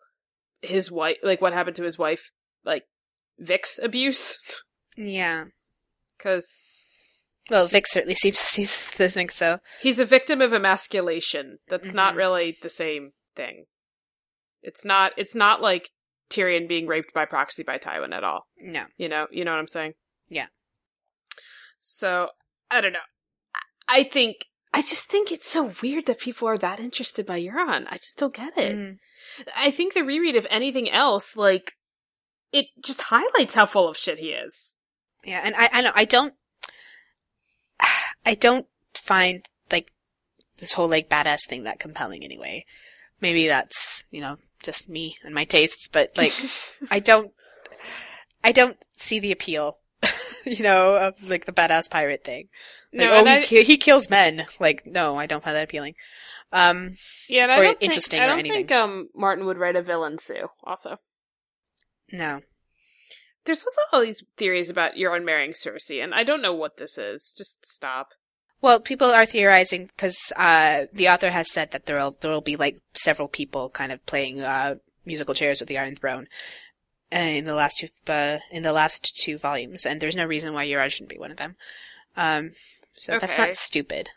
his 0.63 0.91
wife, 0.91 1.17
like, 1.23 1.41
what 1.41 1.53
happened 1.53 1.77
to 1.77 1.85
his 1.85 1.99
wife, 1.99 2.31
like, 2.65 2.85
Vic's 3.39 3.79
abuse. 3.79 4.39
Yeah. 4.97 5.45
Because 6.17 6.77
Well, 7.51 7.67
Vic 7.67 7.87
certainly 7.87 8.15
seems 8.15 8.51
to 8.53 9.09
think 9.09 9.33
so. 9.33 9.61
he's 9.81 9.99
a 9.99 10.05
victim 10.05 10.41
of 10.41 10.53
emasculation. 10.53 11.59
That's 11.69 11.93
not 11.95 12.15
Mhm. 12.15 12.19
really 12.19 12.59
the 12.61 12.71
same 12.71 13.13
thing. 13.35 13.67
It's 14.63 14.85
not, 14.85 15.13
it's 15.17 15.35
not 15.35 15.63
like 15.63 15.91
Tyrion 16.29 16.69
being 16.69 16.87
raped 16.87 17.13
by 17.15 17.25
proxy 17.25 17.63
by 17.63 17.79
Tywin 17.79 18.15
at 18.15 18.23
all. 18.25 18.47
No. 18.59 18.87
You 18.99 19.09
know, 19.09 19.27
you 19.31 19.45
know 19.45 19.53
what 19.53 19.59
I'm 19.59 19.69
saying? 19.69 19.95
Yeah. 20.29 20.47
So 21.81 22.29
I 22.71 22.81
don't 22.81 22.93
know. 22.93 23.01
I 23.89 24.05
think 24.05 24.47
I 24.73 24.83
just 24.83 25.11
think 25.11 25.33
it's 25.33 25.49
so 25.49 25.73
weird 25.83 26.07
that 26.07 26.21
people 26.21 26.49
are 26.49 26.59
that 26.59 26.79
interested 26.79 27.27
by 27.27 27.41
Euron. 27.41 27.87
I 27.91 27.97
just 27.97 28.19
don't 28.19 28.35
get 28.35 28.57
it. 28.57 28.77
Mm. 28.77 28.99
I 29.57 29.71
think 29.71 29.95
the 29.95 30.05
reread 30.05 30.37
of 30.37 30.47
anything 30.49 30.89
else, 30.89 31.37
like, 31.37 31.77
it 32.53 32.67
just 32.83 33.03
highlights 33.03 33.55
how 33.55 33.67
full 33.67 33.89
of 33.89 33.97
shit 33.97 34.19
he 34.19 34.31
is. 34.31 34.77
Yeah, 35.25 35.43
and 35.45 35.55
I 35.57 35.69
I 35.73 35.83
know 35.83 35.93
I 35.95 36.05
don't 36.05 36.35
I 38.27 38.35
don't 38.35 38.67
find 38.95 39.45
like 39.71 39.93
this 40.59 40.75
whole 40.75 40.89
like 40.89 41.09
badass 41.09 41.47
thing 41.49 41.65
that 41.65 41.81
compelling 41.81 42.25
anyway. 42.25 42.65
Maybe 43.21 43.49
that's, 43.49 44.05
you 44.11 44.21
know, 44.21 44.39
just 44.63 44.89
me 44.89 45.17
and 45.25 45.35
my 45.35 45.45
tastes, 45.45 45.89
but 45.89 46.17
like 46.17 46.33
I 46.91 47.01
don't 47.01 47.33
I 48.43 48.53
don't 48.53 48.79
see 48.97 49.21
the 49.21 49.33
appeal, 49.33 49.79
you 50.47 50.63
know, 50.63 50.97
of 50.97 51.29
like 51.29 51.45
the 51.47 51.53
badass 51.53 51.91
pirate 51.91 52.25
thing. 52.25 52.49
Like, 52.93 53.09
No, 53.09 53.21
oh, 53.21 53.25
he, 53.25 53.31
I- 53.31 53.43
ki- 53.43 53.65
he 53.65 53.77
kills 53.77 54.11
men. 54.11 54.45
Like, 54.59 54.87
no, 54.87 55.17
I 55.17 55.27
don't 55.27 55.43
find 55.45 55.57
that 55.57 55.65
appealing. 55.65 55.95
Um, 56.53 56.97
yeah, 57.29 57.45
and 57.45 57.53
I 57.53 57.59
or 57.61 57.63
don't 57.65 57.79
interesting 57.83 58.19
think, 58.19 58.23
I 58.23 58.27
or 58.27 58.31
don't 58.31 58.39
anything. 58.41 58.67
think 58.67 58.73
um 58.73 59.09
Martin 59.15 59.47
would 59.47 59.59
write 59.59 59.77
a 59.77 59.83
villain 59.83 60.19
Sue. 60.19 60.49
Also, 60.65 60.97
no. 62.13 62.41
there's 63.45 63.63
also 63.63 63.81
all 63.93 64.01
these 64.01 64.23
theories 64.37 64.69
about 64.71 64.95
Euron 64.95 65.25
marrying 65.25 65.53
Cersei, 65.53 66.03
and 66.03 66.13
I 66.15 66.25
don't 66.25 66.43
know 66.43 66.55
what 66.55 66.77
this 66.77 66.99
is. 66.99 67.33
Just 67.37 67.65
stop. 67.67 68.09
Well, 68.63 68.81
people 68.81 69.11
are 69.11 69.25
theorizing 69.27 69.87
because 69.87 70.19
uh, 70.37 70.87
the 70.93 71.09
author 71.09 71.31
has 71.31 71.51
said 71.51 71.71
that 71.71 71.87
there'll 71.87 72.17
there'll 72.21 72.41
be 72.41 72.57
like 72.57 72.79
several 72.95 73.29
people 73.29 73.71
kind 73.71 73.93
of 73.93 74.05
playing 74.05 74.41
uh, 74.43 74.75
musical 75.07 75.35
chairs 75.35 75.61
with 75.61 75.69
the 75.69 75.79
Iron 75.79 75.97
Throne 75.97 76.27
uh, 77.13 77.19
in 77.19 77.45
the 77.45 77.55
last 77.55 77.79
two 77.79 77.89
uh, 78.09 78.39
in 78.51 78.63
the 78.63 78.73
last 78.73 79.17
two 79.17 79.39
volumes, 79.39 79.85
and 79.85 80.01
there's 80.01 80.17
no 80.17 80.27
reason 80.27 80.55
why 80.55 80.67
Euron 80.67 80.91
shouldn't 80.91 81.11
be 81.11 81.19
one 81.19 81.31
of 81.31 81.37
them. 81.37 81.57
Um, 82.17 82.53
so 82.95 83.19
that's 83.19 83.39
not 83.39 83.55
stupid, 83.55 84.11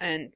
and 0.00 0.32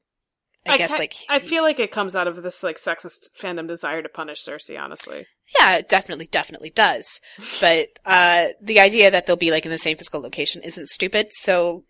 I, 0.66 0.78
guess 0.78 0.92
ca- 0.92 0.98
like 0.98 1.14
I 1.28 1.38
feel 1.38 1.62
like 1.62 1.78
it 1.78 1.90
comes 1.90 2.16
out 2.16 2.28
of 2.28 2.42
this 2.42 2.62
like 2.62 2.76
sexist 2.76 3.32
fandom 3.38 3.68
desire 3.68 4.02
to 4.02 4.08
punish 4.08 4.44
Cersei. 4.44 4.80
Honestly, 4.80 5.26
yeah, 5.58 5.76
it 5.76 5.88
definitely 5.88 6.26
definitely 6.26 6.70
does, 6.70 7.20
but 7.60 7.88
uh, 8.04 8.48
the 8.60 8.80
idea 8.80 9.10
that 9.10 9.26
they'll 9.26 9.36
be 9.36 9.50
like 9.50 9.64
in 9.64 9.70
the 9.70 9.78
same 9.78 9.96
physical 9.96 10.20
location 10.20 10.62
isn't 10.62 10.88
stupid. 10.88 11.28
So, 11.30 11.84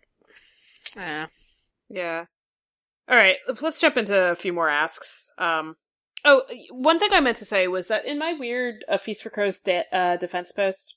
uh, 0.95 1.27
yeah. 1.89 2.25
All 3.09 3.15
right, 3.15 3.37
let's 3.61 3.79
jump 3.79 3.95
into 3.95 4.31
a 4.31 4.35
few 4.35 4.51
more 4.51 4.69
asks. 4.69 5.31
Um, 5.37 5.77
oh, 6.27 6.43
one 6.69 6.99
thing 6.99 7.09
I 7.13 7.19
meant 7.19 7.37
to 7.37 7.45
say 7.45 7.67
was 7.67 7.87
that 7.87 8.05
in 8.05 8.19
my 8.19 8.33
weird 8.33 8.83
uh, 8.87 8.97
Feast 8.97 9.23
for 9.23 9.29
Crows 9.29 9.59
de- 9.61 9.85
uh, 9.91 10.17
defense 10.17 10.51
post, 10.51 10.95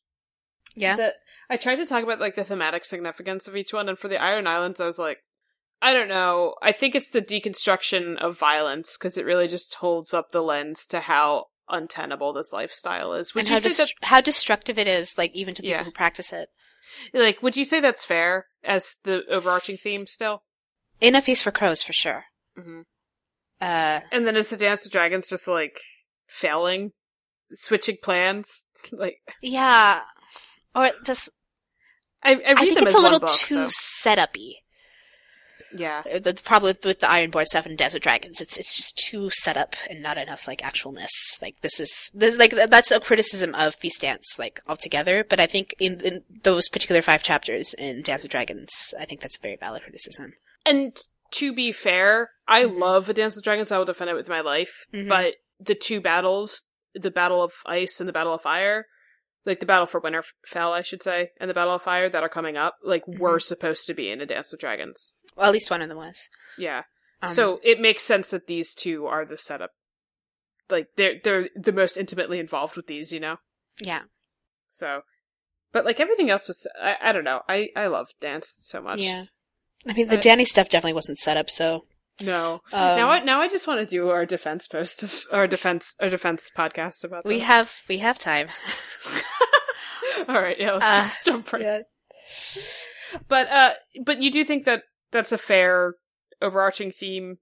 yeah, 0.76 0.96
that 0.96 1.14
I 1.48 1.56
tried 1.56 1.76
to 1.76 1.86
talk 1.86 2.02
about 2.02 2.20
like 2.20 2.34
the 2.34 2.44
thematic 2.44 2.84
significance 2.84 3.48
of 3.48 3.56
each 3.56 3.72
one, 3.72 3.88
and 3.88 3.98
for 3.98 4.08
the 4.08 4.20
Iron 4.20 4.46
Islands, 4.46 4.80
I 4.80 4.86
was 4.86 4.98
like, 4.98 5.18
I 5.82 5.92
don't 5.94 6.08
know. 6.08 6.54
I 6.62 6.72
think 6.72 6.94
it's 6.94 7.10
the 7.10 7.22
deconstruction 7.22 8.16
of 8.18 8.38
violence 8.38 8.96
because 8.98 9.16
it 9.16 9.24
really 9.24 9.48
just 9.48 9.76
holds 9.76 10.12
up 10.12 10.30
the 10.30 10.42
lens 10.42 10.86
to 10.88 11.00
how 11.00 11.46
untenable 11.68 12.32
this 12.32 12.52
lifestyle 12.52 13.14
is. 13.14 13.34
Would 13.34 13.42
and 13.42 13.48
how, 13.48 13.60
dest- 13.60 13.78
that 13.78 13.90
how 14.02 14.20
destructive 14.20 14.78
it 14.78 14.86
is, 14.88 15.16
like 15.16 15.32
even 15.34 15.54
to 15.54 15.62
the 15.62 15.68
Yeah. 15.68 15.78
people 15.78 15.86
who 15.92 15.94
practice 15.94 16.32
it. 16.32 16.48
like 17.14 17.42
would 17.42 17.56
you 17.56 17.64
say 17.64 17.80
that's 17.80 18.04
fair 18.04 18.46
as 18.64 18.98
the 19.04 19.22
overarching 19.30 19.76
theme 19.76 20.06
still? 20.06 20.42
In 21.00 21.14
a 21.14 21.22
feast 21.22 21.42
for 21.42 21.50
crows, 21.50 21.82
for 21.82 21.92
sure. 21.92 22.24
Mm 22.58 22.64
hmm 22.64 22.80
Uh, 23.60 24.00
And 24.10 24.26
then 24.26 24.36
it's 24.36 24.50
the 24.50 24.56
Dance 24.56 24.84
of 24.86 24.92
Dragons 24.92 25.28
just 25.28 25.46
like 25.48 25.78
failing, 26.28 26.92
switching 27.54 27.96
plans? 28.02 28.66
Like 28.92 29.18
yeah, 29.42 30.00
or 30.74 30.88
just 31.04 31.28
I, 32.22 32.30
I 32.32 32.34
read 32.36 32.44
I 32.46 32.54
think 32.64 32.80
it's 32.80 32.94
a 32.94 32.98
little 32.98 33.20
book, 33.20 33.28
too 33.28 33.68
so- 33.68 34.08
setupy. 34.10 34.52
yeah. 35.76 36.02
The, 36.10 36.32
the 36.32 36.42
problem 36.42 36.70
with, 36.70 36.84
with 36.84 37.00
the 37.00 37.06
Ironborn 37.06 37.44
stuff 37.44 37.66
and 37.66 37.76
Desert 37.76 38.02
Dragons, 38.02 38.40
it's 38.40 38.56
it's 38.56 38.74
just 38.74 38.96
too 38.96 39.28
set 39.30 39.58
up 39.58 39.76
and 39.90 40.02
not 40.02 40.16
enough 40.16 40.48
like 40.48 40.62
actualness. 40.62 41.10
Like 41.42 41.60
this 41.60 41.78
is 41.78 42.10
this 42.14 42.38
like 42.38 42.52
that's 42.52 42.90
a 42.90 43.00
criticism 43.00 43.54
of 43.54 43.74
Feast 43.74 44.00
Dance 44.00 44.36
like 44.38 44.60
altogether. 44.66 45.24
But 45.28 45.40
I 45.40 45.46
think 45.46 45.74
in, 45.78 46.00
in 46.00 46.22
those 46.42 46.70
particular 46.70 47.02
five 47.02 47.22
chapters 47.22 47.74
in 47.74 48.00
Dance 48.00 48.22
with 48.22 48.32
Dragons, 48.32 48.94
I 48.98 49.04
think 49.04 49.20
that's 49.20 49.36
a 49.36 49.42
very 49.42 49.56
valid 49.56 49.82
criticism. 49.82 50.32
And 50.64 50.96
to 51.32 51.52
be 51.52 51.70
fair, 51.70 52.30
I 52.50 52.64
Mhm. 52.64 52.78
love 52.78 53.08
A 53.08 53.14
Dance 53.14 53.36
with 53.36 53.44
Dragons. 53.44 53.70
I 53.72 53.78
will 53.78 53.84
defend 53.86 54.10
it 54.10 54.14
with 54.14 54.28
my 54.28 54.40
life. 54.40 54.86
Mhm. 54.92 55.08
But 55.08 55.36
the 55.58 55.74
two 55.74 56.00
battles, 56.00 56.68
the 56.94 57.10
Battle 57.10 57.42
of 57.42 57.52
Ice 57.66 58.00
and 58.00 58.08
the 58.08 58.12
Battle 58.12 58.34
of 58.34 58.42
Fire, 58.42 58.86
like 59.44 59.60
the 59.60 59.66
Battle 59.66 59.86
for 59.86 60.00
Winterfell, 60.00 60.72
I 60.72 60.82
should 60.82 61.02
say, 61.02 61.30
and 61.38 61.48
the 61.48 61.54
Battle 61.54 61.74
of 61.74 61.82
Fire 61.82 62.08
that 62.10 62.22
are 62.22 62.28
coming 62.28 62.56
up, 62.56 62.76
like 62.82 63.06
were 63.06 63.38
Mhm. 63.38 63.42
supposed 63.42 63.86
to 63.86 63.94
be 63.94 64.10
in 64.10 64.20
A 64.20 64.26
Dance 64.26 64.50
with 64.52 64.60
Dragons. 64.60 65.14
Well, 65.36 65.46
at 65.46 65.52
least 65.52 65.70
one 65.70 65.80
of 65.82 65.88
them 65.88 65.98
was. 65.98 66.28
Yeah. 66.58 66.84
Um, 67.22 67.30
so 67.30 67.60
it 67.62 67.80
makes 67.80 68.02
sense 68.02 68.30
that 68.30 68.46
these 68.48 68.74
two 68.74 69.06
are 69.06 69.24
the 69.24 69.38
setup. 69.38 69.72
Like 70.68 70.88
they're 70.96 71.18
they're 71.22 71.48
the 71.54 71.72
most 71.72 71.96
intimately 71.96 72.38
involved 72.38 72.76
with 72.76 72.86
these, 72.86 73.12
you 73.12 73.20
know. 73.20 73.38
yeah, 73.78 74.02
So, 74.68 75.02
but 75.72 75.84
like 75.84 76.00
everything 76.00 76.30
else 76.30 76.48
was, 76.48 76.66
I, 76.80 76.96
I 77.00 77.12
don't 77.12 77.24
know. 77.24 77.42
I 77.48 77.70
I 77.76 77.86
love 77.86 78.10
dance 78.20 78.48
so 78.58 78.80
much. 78.80 79.00
yeah. 79.00 79.26
I 79.86 79.92
mean, 79.94 80.06
the 80.08 80.16
Uh, 80.18 80.20
Dany 80.20 80.46
stuff 80.46 80.68
definitely 80.68 80.92
wasn't 80.94 81.18
set 81.18 81.36
up. 81.36 81.48
So 81.50 81.86
No. 82.20 82.60
um, 82.72 82.96
now 82.96 83.10
I 83.10 83.18
now 83.20 83.40
I 83.40 83.48
just 83.48 83.66
want 83.66 83.80
to 83.80 83.86
do 83.86 84.10
our 84.10 84.26
defense 84.26 84.68
post 84.68 85.02
of 85.02 85.24
our 85.32 85.46
defense 85.46 85.96
our 86.00 86.08
defense 86.10 86.50
podcast 86.56 87.04
about 87.04 87.24
we 87.24 87.38
them. 87.38 87.46
have 87.46 87.82
we 87.88 87.98
have 87.98 88.18
time. 88.18 88.48
All 90.28 90.40
right, 90.40 90.56
yeah, 90.58 90.72
let's 90.72 90.84
Uh, 90.84 91.02
just 91.02 91.24
jump 91.24 91.52
right. 91.52 91.62
yeah. 91.62 91.80
But 93.28 93.48
uh, 93.48 93.70
but 94.04 94.22
you 94.22 94.30
do 94.30 94.44
think 94.44 94.64
that 94.64 94.82
that's 95.10 95.32
a 95.32 95.38
fair 95.38 95.94
overarching 96.42 96.90
theme. 96.90 97.38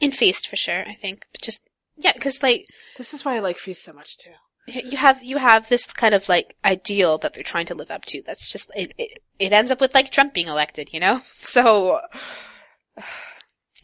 In 0.00 0.10
Feast 0.10 0.48
for 0.48 0.56
sure, 0.56 0.84
I 0.88 0.94
think. 0.94 1.26
But 1.32 1.42
just 1.42 1.62
yeah, 1.96 2.12
because 2.14 2.42
like 2.42 2.64
This 2.96 3.14
is 3.14 3.24
why 3.24 3.36
I 3.36 3.40
like 3.40 3.58
Feast 3.58 3.84
so 3.84 3.92
much 3.92 4.18
too. 4.18 4.32
you 4.66 4.96
have 4.96 5.22
you 5.22 5.36
have 5.38 5.68
this 5.68 5.84
kind 5.92 6.14
of 6.14 6.28
like 6.28 6.56
ideal 6.64 7.16
that 7.18 7.34
they're 7.34 7.42
trying 7.44 7.66
to 7.66 7.74
live 7.74 7.90
up 7.92 8.04
to. 8.06 8.22
That's 8.26 8.50
just 8.50 8.70
it. 8.74 8.92
It, 8.98 9.18
it 9.38 9.52
ends 9.52 9.70
up 9.70 9.80
with 9.80 9.94
like 9.94 10.10
Trump 10.10 10.34
being 10.34 10.48
elected, 10.48 10.92
you 10.92 10.98
know. 11.00 11.20
So 11.36 12.00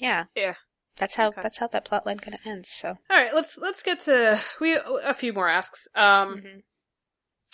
yeah, 0.00 0.24
Yeah. 0.34 0.54
That's 0.96 1.14
how 1.14 1.28
Okay. 1.28 1.40
that's 1.42 1.58
how 1.58 1.66
that 1.68 1.84
plot 1.86 2.04
line 2.04 2.18
kind 2.18 2.34
of 2.34 2.40
ends. 2.44 2.68
So 2.68 2.88
All 3.08 3.16
right, 3.16 3.32
let's 3.34 3.56
let's 3.56 3.82
get 3.82 4.00
to 4.00 4.40
we 4.60 4.76
a 5.04 5.14
few 5.14 5.32
more 5.32 5.48
asks. 5.48 5.88
Um, 5.94 6.42
Mhm. 6.42 6.62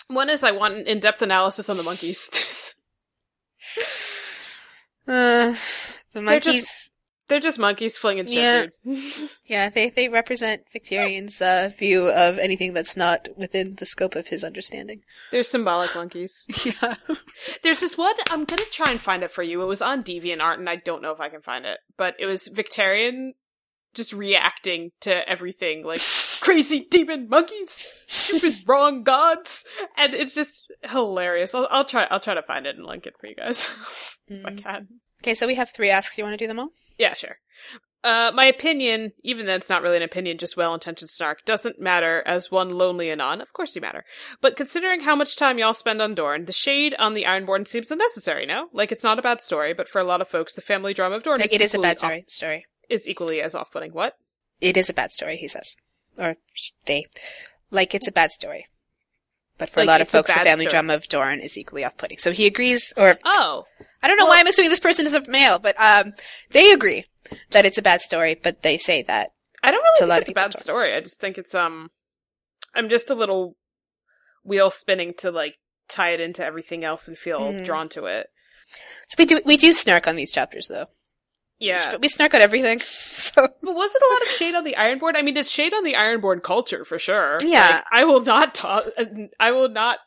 one 0.07 0.29
is 0.29 0.43
I 0.43 0.51
want 0.51 0.73
an 0.75 0.85
in-depth 0.87 1.21
analysis 1.21 1.69
on 1.69 1.77
the 1.77 1.83
monkeys. 1.83 2.29
uh, 5.07 5.55
the 6.13 6.21
They're 6.21 6.39
just- 6.39 6.57
monkeys. 6.57 6.86
They're 7.29 7.39
just 7.41 7.59
monkeys 7.59 7.97
flinging 7.97 8.25
shit, 8.27 8.73
Yeah. 8.83 8.95
Yeah, 9.47 9.69
they 9.69 9.89
they 9.89 10.07
represent 10.09 10.63
Victarion's 10.71 11.41
uh, 11.41 11.71
view 11.77 12.07
of 12.09 12.39
anything 12.39 12.73
that's 12.73 12.95
not 12.95 13.27
within 13.35 13.75
the 13.75 13.85
scope 13.85 14.15
of 14.15 14.27
his 14.27 14.43
understanding. 14.43 15.01
They're 15.31 15.43
symbolic 15.43 15.93
monkeys. 15.95 16.47
Yeah. 16.65 16.95
There's 17.63 17.79
this 17.81 17.97
one. 17.97 18.13
I'm 18.29 18.45
gonna 18.45 18.63
try 18.71 18.91
and 18.91 18.99
find 18.99 19.23
it 19.23 19.31
for 19.31 19.43
you. 19.43 19.61
It 19.61 19.65
was 19.65 19.81
on 19.81 20.03
DeviantArt, 20.03 20.55
and 20.59 20.69
I 20.69 20.77
don't 20.77 21.01
know 21.01 21.11
if 21.11 21.19
I 21.19 21.29
can 21.29 21.41
find 21.41 21.65
it, 21.65 21.79
but 21.97 22.15
it 22.19 22.25
was 22.27 22.47
Victarion 22.49 23.31
just 23.93 24.13
reacting 24.13 24.91
to 25.01 25.27
everything 25.27 25.83
like 25.83 26.01
crazy 26.41 26.87
demon 26.89 27.27
monkeys, 27.29 27.87
stupid 28.05 28.55
wrong 28.67 29.03
gods, 29.03 29.65
and 29.97 30.13
it's 30.13 30.35
just 30.35 30.71
hilarious. 30.83 31.53
I'll, 31.55 31.67
I'll 31.71 31.85
try. 31.85 32.05
I'll 32.09 32.19
try 32.19 32.35
to 32.35 32.43
find 32.43 32.65
it 32.65 32.75
and 32.77 32.85
link 32.85 33.05
it 33.07 33.15
for 33.19 33.27
you 33.27 33.35
guys 33.35 33.65
if 34.27 34.45
I 34.45 34.51
Mm. 34.51 34.63
can. 34.63 34.87
Okay, 35.27 35.33
so 35.35 35.45
we 35.45 35.55
have 35.55 35.69
three 35.69 35.89
asks. 35.89 36.17
You 36.17 36.23
want 36.23 36.35
to 36.35 36.41
do 36.41 36.47
them 36.47 36.57
all? 36.57 36.69
Yeah, 36.97 37.13
sure. 37.13 37.35
Uh, 38.01 38.31
my 38.33 38.45
opinion, 38.45 39.11
even 39.23 39.45
though 39.45 39.55
it's 39.55 39.69
not 39.69 39.81
really 39.81 39.97
an 39.97 40.03
opinion, 40.03 40.37
just 40.37 40.55
well-intentioned 40.55 41.09
snark, 41.09 41.43
doesn't 41.43 41.81
matter 41.81 42.23
as 42.25 42.49
one 42.49 42.69
lonely 42.69 43.11
anon. 43.11 43.41
Of 43.41 43.51
course 43.51 43.75
you 43.75 43.81
matter. 43.81 44.05
But 44.39 44.55
considering 44.55 45.01
how 45.01 45.17
much 45.17 45.35
time 45.35 45.57
y'all 45.59 45.73
spend 45.73 46.01
on 46.01 46.15
Dorne, 46.15 46.45
the 46.45 46.53
shade 46.53 46.95
on 46.97 47.13
the 47.13 47.25
Ironborn 47.25 47.67
seems 47.67 47.91
unnecessary, 47.91 48.45
no? 48.45 48.69
Like, 48.71 48.89
it's 48.93 49.03
not 49.03 49.19
a 49.19 49.21
bad 49.21 49.41
story, 49.41 49.73
but 49.73 49.89
for 49.89 49.99
a 49.99 50.05
lot 50.05 50.21
of 50.21 50.29
folks, 50.29 50.53
the 50.53 50.61
family 50.61 50.93
drama 50.93 51.17
of 51.17 51.23
Dorne 51.23 51.39
Like, 51.41 51.51
it 51.51 51.59
is 51.59 51.75
a 51.75 51.79
bad 51.79 51.97
off- 51.97 51.97
story. 51.97 52.25
Story. 52.29 52.65
is 52.87 53.05
equally 53.05 53.41
as 53.41 53.53
off-putting. 53.53 53.91
What? 53.91 54.13
It 54.61 54.77
is 54.77 54.89
a 54.89 54.93
bad 54.93 55.11
story. 55.11 55.35
He 55.35 55.49
says, 55.49 55.75
or 56.17 56.37
they, 56.85 57.05
like 57.69 57.93
it's 57.93 58.07
a 58.07 58.13
bad 58.13 58.31
story. 58.31 58.67
But 59.57 59.69
for 59.71 59.79
Like, 59.79 59.87
a 59.87 59.91
lot 59.91 60.01
of 60.01 60.09
folks, 60.09 60.29
the 60.31 60.35
family 60.39 60.65
story. 60.65 60.71
drama 60.71 60.93
of 60.93 61.07
Dorne 61.09 61.39
is 61.39 61.57
equally 61.57 61.83
off-putting. 61.83 62.19
So 62.19 62.31
he 62.31 62.45
agrees, 62.45 62.93
or 62.95 63.17
Oh. 63.25 63.65
I 64.03 64.07
don't 64.07 64.17
know 64.17 64.25
Well- 64.25 64.33
why 64.35 64.39
I'm 64.39 64.47
assuming 64.47 64.69
this 64.69 64.79
person 64.79 65.05
is 65.07 65.13
a 65.15 65.27
male, 65.29 65.57
but 65.57 65.75
um, 65.79 66.13
they 66.51 66.71
agree 66.71 67.05
that 67.51 67.65
it's 67.65 67.77
a 67.79 67.81
bad 67.81 68.01
story. 68.01 68.35
But 68.35 68.61
they 68.61 68.77
say 68.77 69.01
that 69.03 69.31
I 69.63 69.71
don't 69.71 69.81
really 69.99 70.09
think 70.11 70.21
it's 70.21 70.29
a 70.29 70.33
bad 70.33 70.51
Dorne. 70.51 70.61
story. 70.61 70.93
I 70.93 70.99
just 70.99 71.19
think 71.19 71.37
it's, 71.39 71.55
um, 71.55 71.89
I'm 72.75 72.87
just 72.89 73.09
a 73.09 73.15
little 73.15 73.55
wheel 74.43 74.69
spinning 74.69 75.13
to, 75.19 75.31
like, 75.31 75.55
tie 75.89 76.11
it 76.11 76.19
into 76.21 76.43
everything 76.45 76.83
else 76.83 77.07
and 77.07 77.17
feel 77.17 77.39
Mhm. 77.39 77.65
drawn 77.65 77.89
to 77.89 78.05
it. 78.05 78.27
so 79.07 79.15
we 79.17 79.23
do 79.25 79.41
we 79.45 79.55
do 79.55 79.71
snark 79.71 80.07
on 80.07 80.17
these 80.17 80.29
chapters 80.31 80.67
though. 80.67 80.87
Yeah. 81.59 81.95
we 81.97 82.07
snark 82.07 82.33
on 82.33 82.41
everything. 82.41 82.79
So 83.27 83.41
But 83.61 83.75
was 83.75 83.91
it 83.93 84.01
a 84.01 84.13
lot 84.13 84.21
of 84.21 84.27
shade 84.29 84.55
on 84.55 84.63
the 84.63 84.75
Ironborn? 84.79 85.13
I 85.15 85.21
mean, 85.21 85.35
it's 85.37 85.51
shade 85.51 85.73
on 85.73 85.83
the 85.83 85.93
Ironborn 85.95 86.41
culture 86.41 86.83
for 86.85 86.97
sure. 86.97 87.37
Yeah. 87.43 87.67
Like, 87.75 87.83
I 87.91 88.05
will 88.05 88.21
not 88.21 88.55
toss. 88.55 88.83
I 89.39 89.51
will 89.51 89.69
not 89.69 89.99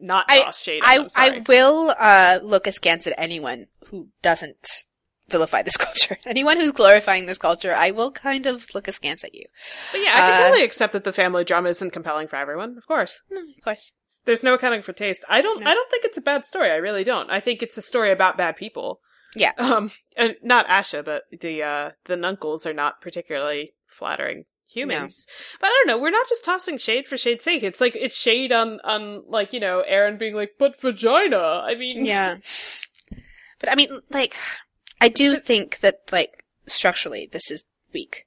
not 0.00 0.24
I- 0.28 0.42
toss 0.42 0.62
shade. 0.62 0.82
On 0.82 0.88
I. 1.16 1.28
I 1.28 1.42
will 1.46 1.94
uh, 1.96 2.38
look 2.42 2.66
askance 2.66 3.06
at 3.06 3.14
anyone 3.18 3.66
who 3.88 4.08
doesn't 4.22 4.66
vilify 5.28 5.62
this 5.62 5.76
culture. 5.86 6.16
Anyone 6.26 6.58
who's 6.58 6.72
glorifying 6.72 7.26
this 7.26 7.38
culture, 7.38 7.74
I 7.74 7.90
will 7.92 8.10
kind 8.10 8.46
of 8.46 8.66
look 8.74 8.88
askance 8.88 9.22
at 9.22 9.34
you. 9.34 9.44
but 9.92 10.00
yeah, 10.00 10.12
I 10.14 10.18
can 10.18 10.30
uh, 10.42 10.44
totally 10.48 10.64
accept 10.64 10.92
that 10.94 11.04
the 11.04 11.12
family 11.12 11.44
drama 11.44 11.68
isn't 11.68 11.92
compelling 11.92 12.26
for 12.26 12.36
everyone. 12.36 12.76
Of 12.78 12.86
course, 12.86 13.22
Mm, 13.30 13.56
Of 13.58 13.64
course. 13.64 13.92
there's 14.24 14.42
no 14.42 14.54
accounting 14.54 14.82
for 14.82 14.92
taste. 14.94 15.24
I 15.28 15.40
don't. 15.42 15.62
No. 15.62 15.70
I 15.70 15.74
don't 15.74 15.90
think 15.90 16.04
it's 16.04 16.18
a 16.18 16.22
bad 16.22 16.44
story. 16.46 16.70
I 16.70 16.76
really 16.76 17.04
don't. 17.04 17.30
I 17.30 17.38
think 17.40 17.62
it's 17.62 17.76
a 17.76 17.82
story 17.82 18.10
about 18.10 18.36
bad 18.38 18.56
people. 18.56 19.00
Yeah. 19.34 19.52
Um, 19.58 19.90
and 20.16 20.36
not 20.42 20.66
Asha, 20.68 21.04
but 21.04 21.24
the 21.40 21.62
uh 21.62 21.90
the 22.04 22.16
Nunkles 22.16 22.66
are 22.66 22.74
not 22.74 23.00
particularly 23.00 23.72
flattering 23.86 24.44
humans. 24.66 25.26
But 25.60 25.68
I 25.68 25.70
don't 25.70 25.86
know. 25.86 26.02
We're 26.02 26.10
not 26.10 26.28
just 26.28 26.44
tossing 26.44 26.78
shade 26.78 27.06
for 27.06 27.16
shade's 27.16 27.44
sake. 27.44 27.62
It's 27.62 27.80
like 27.80 27.94
it's 27.96 28.16
shade 28.16 28.52
on 28.52 28.80
on 28.84 29.22
like 29.28 29.52
you 29.52 29.60
know 29.60 29.80
Aeron 29.86 30.18
being 30.18 30.34
like, 30.34 30.52
but 30.58 30.80
vagina. 30.80 31.62
I 31.64 31.74
mean, 31.74 32.04
Yeah. 32.04 32.36
But 33.60 33.70
I 33.70 33.76
mean, 33.76 34.00
like, 34.10 34.34
I 35.00 35.08
do 35.08 35.36
think 35.36 35.78
that, 35.80 36.00
like, 36.10 36.44
structurally, 36.66 37.28
this 37.30 37.48
is 37.48 37.62
weak. 37.94 38.26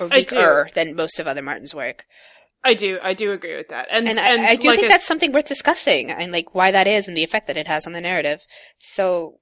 Or 0.00 0.08
weaker 0.08 0.68
than 0.74 0.96
most 0.96 1.20
of 1.20 1.28
other 1.28 1.40
Martin's 1.40 1.72
work. 1.72 2.04
I 2.64 2.74
do, 2.74 2.98
I 3.00 3.14
do 3.14 3.30
agree 3.30 3.56
with 3.56 3.68
that, 3.68 3.86
and 3.92 4.08
And, 4.08 4.18
I, 4.18 4.44
I 4.44 4.56
do 4.56 4.66
like 4.70 4.80
think 4.80 4.90
I- 4.90 4.94
that's 4.94 5.06
something 5.06 5.30
worth 5.30 5.46
discussing, 5.46 6.10
and, 6.10 6.32
like, 6.32 6.52
why 6.52 6.72
that 6.72 6.88
is 6.88 7.06
and 7.06 7.16
the 7.16 7.22
effect 7.22 7.46
that 7.46 7.56
it 7.56 7.68
has 7.68 7.86
on 7.86 7.92
the 7.92 8.00
narrative. 8.00 8.44
So, 8.80 9.38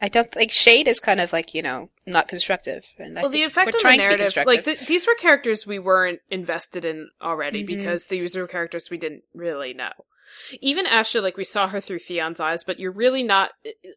I 0.00 0.08
don't, 0.08 0.34
like, 0.36 0.52
Shade 0.52 0.86
is 0.86 1.00
kind 1.00 1.20
of, 1.20 1.32
like, 1.32 1.54
you 1.54 1.62
know, 1.62 1.90
not 2.06 2.28
constructive. 2.28 2.86
And 2.98 3.18
I 3.18 3.22
well, 3.22 3.30
the 3.30 3.42
effect 3.42 3.74
we're 3.82 3.90
on 3.90 3.96
the 3.96 4.02
narrative, 4.02 4.36
like 4.46 4.64
th- 4.64 4.86
these 4.86 5.06
were 5.06 5.14
characters 5.14 5.66
we 5.66 5.78
weren't 5.78 6.20
invested 6.30 6.84
in 6.84 7.10
already 7.20 7.64
Mhm. 7.64 7.66
because 7.66 8.06
these 8.06 8.36
were 8.36 8.46
characters 8.46 8.90
we 8.90 8.96
didn't 8.98 9.24
really 9.34 9.74
know. 9.74 9.90
Even 10.60 10.86
Asha, 10.86 11.22
like 11.22 11.36
we 11.36 11.44
saw 11.44 11.68
her 11.68 11.80
through 11.80 11.98
Theon's 12.00 12.38
eyes, 12.38 12.62
but 12.62 12.78
you're 12.78 12.92
really 12.92 13.22
not. 13.22 13.52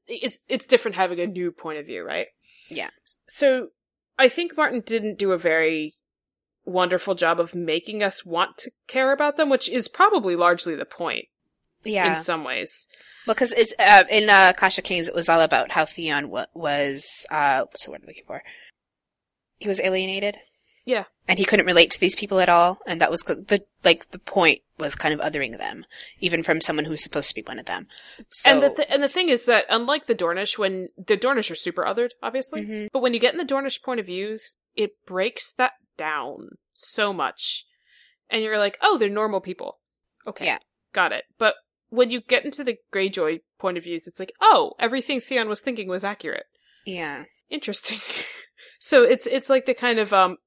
It's 0.07 0.39
it's 0.47 0.65
different 0.65 0.95
having 0.95 1.19
a 1.19 1.27
new 1.27 1.51
point 1.51 1.77
of 1.79 1.85
view, 1.85 2.03
right? 2.03 2.27
Yeah. 2.69 2.89
So 3.27 3.69
I 4.17 4.29
think 4.29 4.55
Martin 4.55 4.79
didn't 4.79 5.19
do 5.19 5.33
a 5.33 5.37
very 5.37 5.95
wonderful 6.63 7.15
job 7.15 7.39
of 7.39 7.53
making 7.53 8.01
us 8.01 8.25
want 8.25 8.57
to 8.59 8.71
care 8.87 9.11
about 9.11 9.35
them, 9.35 9.49
which 9.49 9.67
is 9.69 9.87
probably 9.89 10.35
largely 10.35 10.73
the 10.75 10.85
point 10.85 11.25
yeah. 11.83 12.13
in 12.13 12.19
some 12.19 12.43
ways. 12.43 12.87
Well, 13.27 13.35
because 13.35 13.51
it's 13.53 13.73
uh, 13.79 14.03
in 14.09 14.29
uh, 14.29 14.53
Clash 14.57 14.77
of 14.77 14.83
Kings, 14.83 15.07
it 15.07 15.13
was 15.15 15.29
all 15.29 15.41
about 15.41 15.71
how 15.71 15.85
Theon 15.85 16.23
w- 16.23 16.45
was 16.53 17.25
uh, 17.29 17.61
what's 17.65 17.85
the 17.85 17.91
word 17.91 18.01
I'm 18.01 18.07
looking 18.07 18.23
for? 18.25 18.41
He 19.59 19.67
was 19.67 19.79
alienated. 19.79 20.37
Yeah. 20.83 21.03
And 21.27 21.37
he 21.37 21.45
couldn't 21.45 21.67
relate 21.67 21.91
to 21.91 21.99
these 21.99 22.15
people 22.15 22.39
at 22.39 22.49
all, 22.49 22.79
and 22.87 22.99
that 22.99 23.11
was 23.11 23.21
the, 23.21 23.63
like 23.83 24.09
the 24.09 24.17
point 24.17 24.61
was 24.79 24.95
kind 24.95 25.13
of 25.13 25.19
othering 25.19 25.55
them, 25.59 25.85
even 26.19 26.41
from 26.41 26.59
someone 26.59 26.85
who's 26.85 27.03
supposed 27.03 27.29
to 27.29 27.35
be 27.35 27.43
one 27.45 27.59
of 27.59 27.67
them. 27.67 27.87
So, 28.29 28.49
And 28.49 28.63
the 28.63 28.69
th- 28.75 28.87
and 28.91 29.03
the 29.03 29.07
thing 29.07 29.29
is 29.29 29.45
that 29.45 29.65
unlike 29.69 30.07
the 30.07 30.15
Dornish, 30.15 30.57
when 30.57 30.89
the 30.97 31.15
Dornish 31.15 31.51
are 31.51 31.55
super 31.55 31.83
othered, 31.83 32.09
obviously, 32.23 32.63
Mhm. 32.65 32.87
but 32.91 33.01
when 33.03 33.13
you 33.13 33.19
get 33.19 33.33
in 33.33 33.37
the 33.37 33.45
Dornish 33.45 33.83
point 33.83 33.99
of 33.99 34.07
views, 34.07 34.57
it 34.75 34.93
breaks 35.05 35.53
that 35.53 35.73
down 35.97 36.57
so 36.73 37.13
much, 37.13 37.63
and 38.31 38.41
you're 38.43 38.57
like, 38.57 38.79
oh, 38.81 38.97
they're 38.97 39.07
normal 39.07 39.39
people. 39.41 39.77
Okay, 40.25 40.45
Yeah. 40.45 40.57
got 40.93 41.11
it. 41.11 41.25
But 41.37 41.53
when 41.91 42.09
you 42.09 42.19
get 42.21 42.43
into 42.43 42.63
the 42.63 42.77
Greyjoy 42.91 43.41
point 43.59 43.77
of 43.77 43.83
views, 43.83 44.07
it's 44.07 44.19
like, 44.19 44.31
oh, 44.41 44.73
everything 44.79 45.21
Theon 45.21 45.47
was 45.47 45.59
thinking 45.61 45.87
was 45.87 46.03
accurate. 46.03 46.45
yeah, 46.85 47.25
Interesting. 47.49 47.99
so 48.79 49.03
it's 49.03 49.27
it's 49.27 49.49
like 49.49 49.65
the 49.65 49.73
kind 49.73 49.99
of 49.99 50.11
um, 50.13 50.37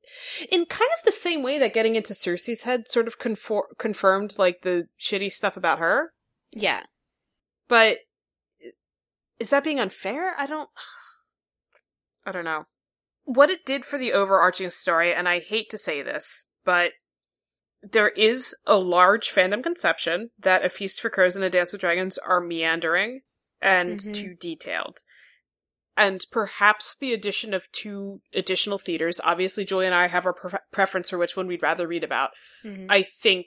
in 0.50 0.64
kind 0.64 0.90
of 0.98 1.04
the 1.04 1.12
same 1.12 1.42
way 1.42 1.58
that 1.58 1.74
getting 1.74 1.94
into 1.96 2.14
Cersei's 2.14 2.62
head 2.62 2.88
sort 2.88 3.06
of 3.06 3.18
confor- 3.18 3.76
confirmed 3.78 4.34
like 4.38 4.62
the 4.62 4.84
shitty 4.98 5.30
stuff 5.30 5.56
about 5.56 5.78
her. 5.78 6.12
yeah, 6.50 6.82
But 7.68 7.98
is 9.38 9.50
that 9.50 9.64
being 9.64 9.78
unfair? 9.80 10.34
I 10.38 10.46
don't 10.46 10.70
I 12.26 12.32
don't 12.32 12.44
know. 12.44 12.64
What 13.24 13.50
it 13.50 13.64
did 13.66 13.84
for 13.84 13.98
the 13.98 14.12
overarching 14.12 14.70
story, 14.70 15.12
and 15.12 15.28
I 15.28 15.40
hate 15.40 15.68
to 15.70 15.78
say 15.78 16.02
this, 16.02 16.46
but 16.64 16.92
there 17.92 18.08
is 18.10 18.56
a 18.66 18.76
large 18.76 19.28
fandom 19.30 19.62
conception 19.62 20.30
that 20.38 20.64
A 20.64 20.68
Feast 20.68 21.00
for 21.00 21.10
Crows 21.10 21.36
and 21.36 21.44
A 21.44 21.50
Dance 21.50 21.72
with 21.72 21.80
Dragons 21.80 22.18
are 22.18 22.40
meandering 22.40 23.20
and 23.60 24.00
Mhm. 24.00 24.14
too 24.14 24.34
detailed. 24.34 24.98
And 25.96 26.20
perhaps 26.32 26.96
the 26.96 27.12
addition 27.12 27.54
of 27.54 27.70
two 27.70 28.20
additional 28.34 28.78
theaters, 28.78 29.20
obviously 29.22 29.64
Julie 29.64 29.86
and 29.86 29.94
I 29.94 30.08
have 30.08 30.26
our 30.26 30.32
pre- 30.32 30.58
preference 30.72 31.10
for 31.10 31.18
which 31.18 31.36
one 31.36 31.46
we'd 31.46 31.62
rather 31.62 31.86
read 31.86 32.02
about. 32.02 32.30
Mhm. 32.64 32.86
I 32.88 33.02
think 33.02 33.46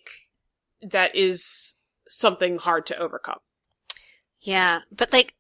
that 0.82 1.14
is 1.16 1.76
something 2.10 2.58
hard 2.58 2.86
to 2.88 2.98
overcome. 2.98 3.40
yeah. 4.40 4.82
But 4.92 5.12
like, 5.12 5.34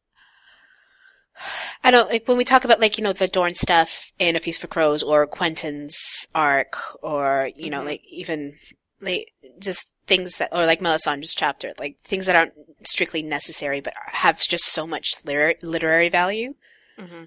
I 1.83 1.91
don't 1.91 2.09
like 2.09 2.27
when 2.27 2.35
we 2.37 2.43
talk 2.43 2.65
about 2.65 2.79
like 2.81 2.97
you 2.97 3.03
know 3.03 3.13
the 3.13 3.27
Dorne 3.27 3.53
stuff 3.53 4.11
in 4.17 4.35
A 4.35 4.39
Feast 4.39 4.59
for 4.59 4.67
Crows 4.67 5.03
or 5.03 5.27
Quentyn's 5.27 6.27
arc 6.33 6.75
or 7.03 7.51
you 7.55 7.69
know 7.69 7.81
Mhm. 7.81 7.85
like 7.85 8.01
even 8.09 8.57
like 9.01 9.33
just 9.59 9.91
things 10.07 10.37
that 10.37 10.49
or 10.51 10.65
like 10.65 10.79
Melisandre's 10.79 11.35
chapter 11.35 11.71
like 11.77 11.97
things 12.03 12.25
that 12.25 12.35
aren't 12.35 12.53
strictly 12.83 13.21
necessary 13.21 13.79
but 13.81 13.93
have 14.07 14.39
just 14.41 14.65
so 14.65 14.87
much 14.87 15.15
liter- 15.25 15.55
literary 15.61 16.09
value 16.09 16.53
Mm-hmm. 16.99 17.25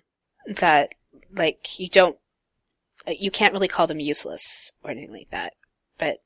that 0.55 0.91
like 1.33 1.79
you 1.79 1.89
don't 1.89 2.19
uh, 3.07 3.13
you 3.19 3.31
can't 3.31 3.53
really 3.53 3.69
call 3.69 3.87
them 3.87 4.01
useless 4.01 4.73
or 4.83 4.91
anything 4.91 5.13
like 5.13 5.31
that 5.31 5.53
but 5.99 6.19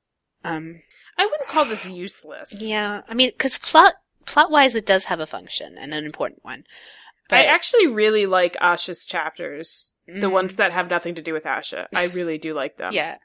um 0.44 0.80
I 1.18 1.26
wouldn't 1.26 1.48
call 1.50 1.64
this 1.66 1.86
useless. 1.86 2.56
yeah 2.62 3.02
i 3.08 3.12
mean 3.14 3.30
because 3.32 3.58
plot 3.58 3.94
plot 4.24 4.50
wise 4.50 4.74
it 4.74 4.86
does 4.86 5.04
have 5.06 5.20
a 5.20 5.26
function 5.26 5.76
and 5.78 5.92
an 5.92 6.04
important 6.06 6.42
one 6.44 6.64
but 7.28 7.38
I 7.40 7.44
actually 7.44 7.86
really 7.86 8.26
like 8.26 8.54
Asha's 8.60 9.06
chapters. 9.06 9.94
The 10.06 10.26
Mhm. 10.28 10.30
ones 10.32 10.56
that 10.56 10.72
have 10.72 10.90
nothing 10.90 11.14
to 11.14 11.22
do 11.22 11.32
with 11.32 11.44
Asha. 11.44 11.86
I 11.96 12.04
really 12.08 12.36
do 12.36 12.52
like 12.52 12.76
them. 12.76 12.92
yeah 12.92 13.16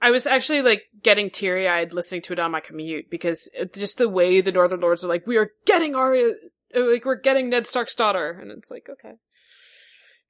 I 0.00 0.10
was 0.10 0.26
actually 0.26 0.62
like 0.62 0.84
getting 1.02 1.30
teary 1.30 1.68
eyed 1.68 1.92
listening 1.92 2.22
to 2.22 2.32
it 2.32 2.38
on 2.38 2.50
my 2.50 2.60
commute 2.60 3.10
because 3.10 3.48
just 3.74 3.98
the 3.98 4.08
way 4.08 4.40
the 4.40 4.52
Northern 4.52 4.80
Lords 4.80 5.04
are 5.04 5.08
like, 5.08 5.26
we 5.26 5.36
are 5.36 5.52
getting 5.64 5.94
Arya, 5.94 6.34
like 6.74 7.04
we're 7.04 7.14
getting 7.14 7.48
Ned 7.48 7.66
Stark's 7.66 7.94
daughter. 7.94 8.30
And 8.30 8.50
it's 8.50 8.70
like, 8.70 8.88
okay. 8.90 9.14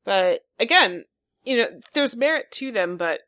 But 0.05 0.45
again, 0.61 1.05
you 1.45 1.59
know, 1.59 1.67
there's 1.95 2.17
merit 2.17 2.51
to 2.53 2.71
them, 2.71 2.97
but 2.97 3.21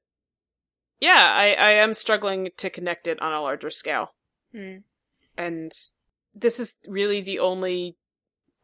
yeah, 1.01 1.33
I, 1.35 1.55
I 1.55 1.71
am 1.71 1.95
struggling 1.95 2.51
to 2.57 2.71
connect 2.71 3.09
it 3.09 3.21
on 3.21 3.33
a 3.33 3.43
larger 3.43 3.71
scale. 3.71 4.13
Mm. 4.55 4.85
And 5.37 5.73
this 6.35 6.61
is 6.61 6.77
really 6.87 7.21
the 7.21 7.39
only 7.39 7.97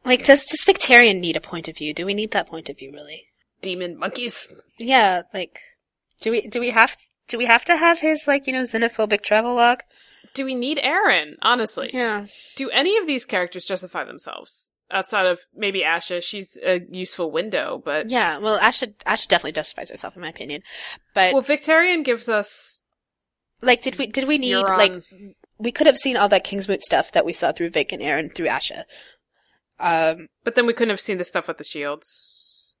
like 0.03 0.23
does 0.23 0.45
does 0.45 0.63
victarion 0.63 1.19
need 1.19 1.35
a 1.35 1.41
point 1.41 1.67
of 1.67 1.77
view 1.77 1.93
do 1.93 2.05
we 2.05 2.13
need 2.13 2.31
that 2.31 2.47
point 2.47 2.69
of 2.69 2.77
view 2.77 2.91
really 2.91 3.25
demon 3.61 3.97
monkeys. 3.97 4.53
yeah 4.77 5.23
like 5.33 5.59
do 6.21 6.31
we 6.31 6.47
do 6.47 6.59
we 6.59 6.69
have 6.69 6.95
do 7.35 7.39
we 7.39 7.45
have 7.45 7.65
to 7.65 7.75
have 7.75 7.99
his 7.99 8.27
like 8.27 8.47
you 8.47 8.53
know 8.53 8.61
xenophobic 8.61 9.21
travelogue 9.21 9.79
Do 10.33 10.45
we 10.45 10.55
need 10.55 10.79
Aeron? 10.79 11.35
Honestly, 11.41 11.89
yeah 11.91 12.27
do 12.55 12.69
any 12.69 12.97
of 12.97 13.07
these 13.07 13.25
characters 13.25 13.65
justify 13.65 14.05
themselves 14.05 14.71
outside 14.89 15.25
of 15.25 15.41
maybe 15.53 15.81
Asha? 15.81 16.23
She's 16.23 16.57
a 16.65 16.79
useful 16.89 17.31
window, 17.31 17.81
but 17.83 18.09
yeah 18.09 18.37
well 18.37 18.57
asha 18.59 18.93
asha 19.03 19.27
definitely 19.27 19.51
justifies 19.51 19.89
herself 19.89 20.15
in 20.15 20.21
my 20.21 20.29
opinion 20.29 20.61
but 21.13 21.33
well, 21.33 21.43
Victarion 21.43 22.05
gives 22.05 22.29
us 22.29 22.83
like 23.61 23.81
did 23.81 23.97
we 23.97 24.07
did 24.07 24.29
we 24.29 24.37
need 24.37 24.55
Euron. 24.55 24.77
like 24.77 25.03
we 25.57 25.73
could 25.73 25.87
have 25.87 25.97
seen 25.97 26.15
all 26.15 26.29
that 26.29 26.45
Kingsmoot 26.45 26.83
stuff 26.83 27.11
that 27.11 27.25
we 27.25 27.33
saw 27.33 27.51
through 27.51 27.71
Vic 27.71 27.91
and 27.91 28.01
Aeron 28.01 28.29
through 28.29 28.47
Asha. 28.47 28.83
Um, 29.77 30.27
but 30.45 30.55
then 30.55 30.65
we 30.65 30.73
couldn't 30.73 30.91
have 30.91 31.01
seen 31.01 31.17
the 31.17 31.25
stuff 31.25 31.49
with 31.49 31.57
the 31.57 31.63
shields. 31.65 32.75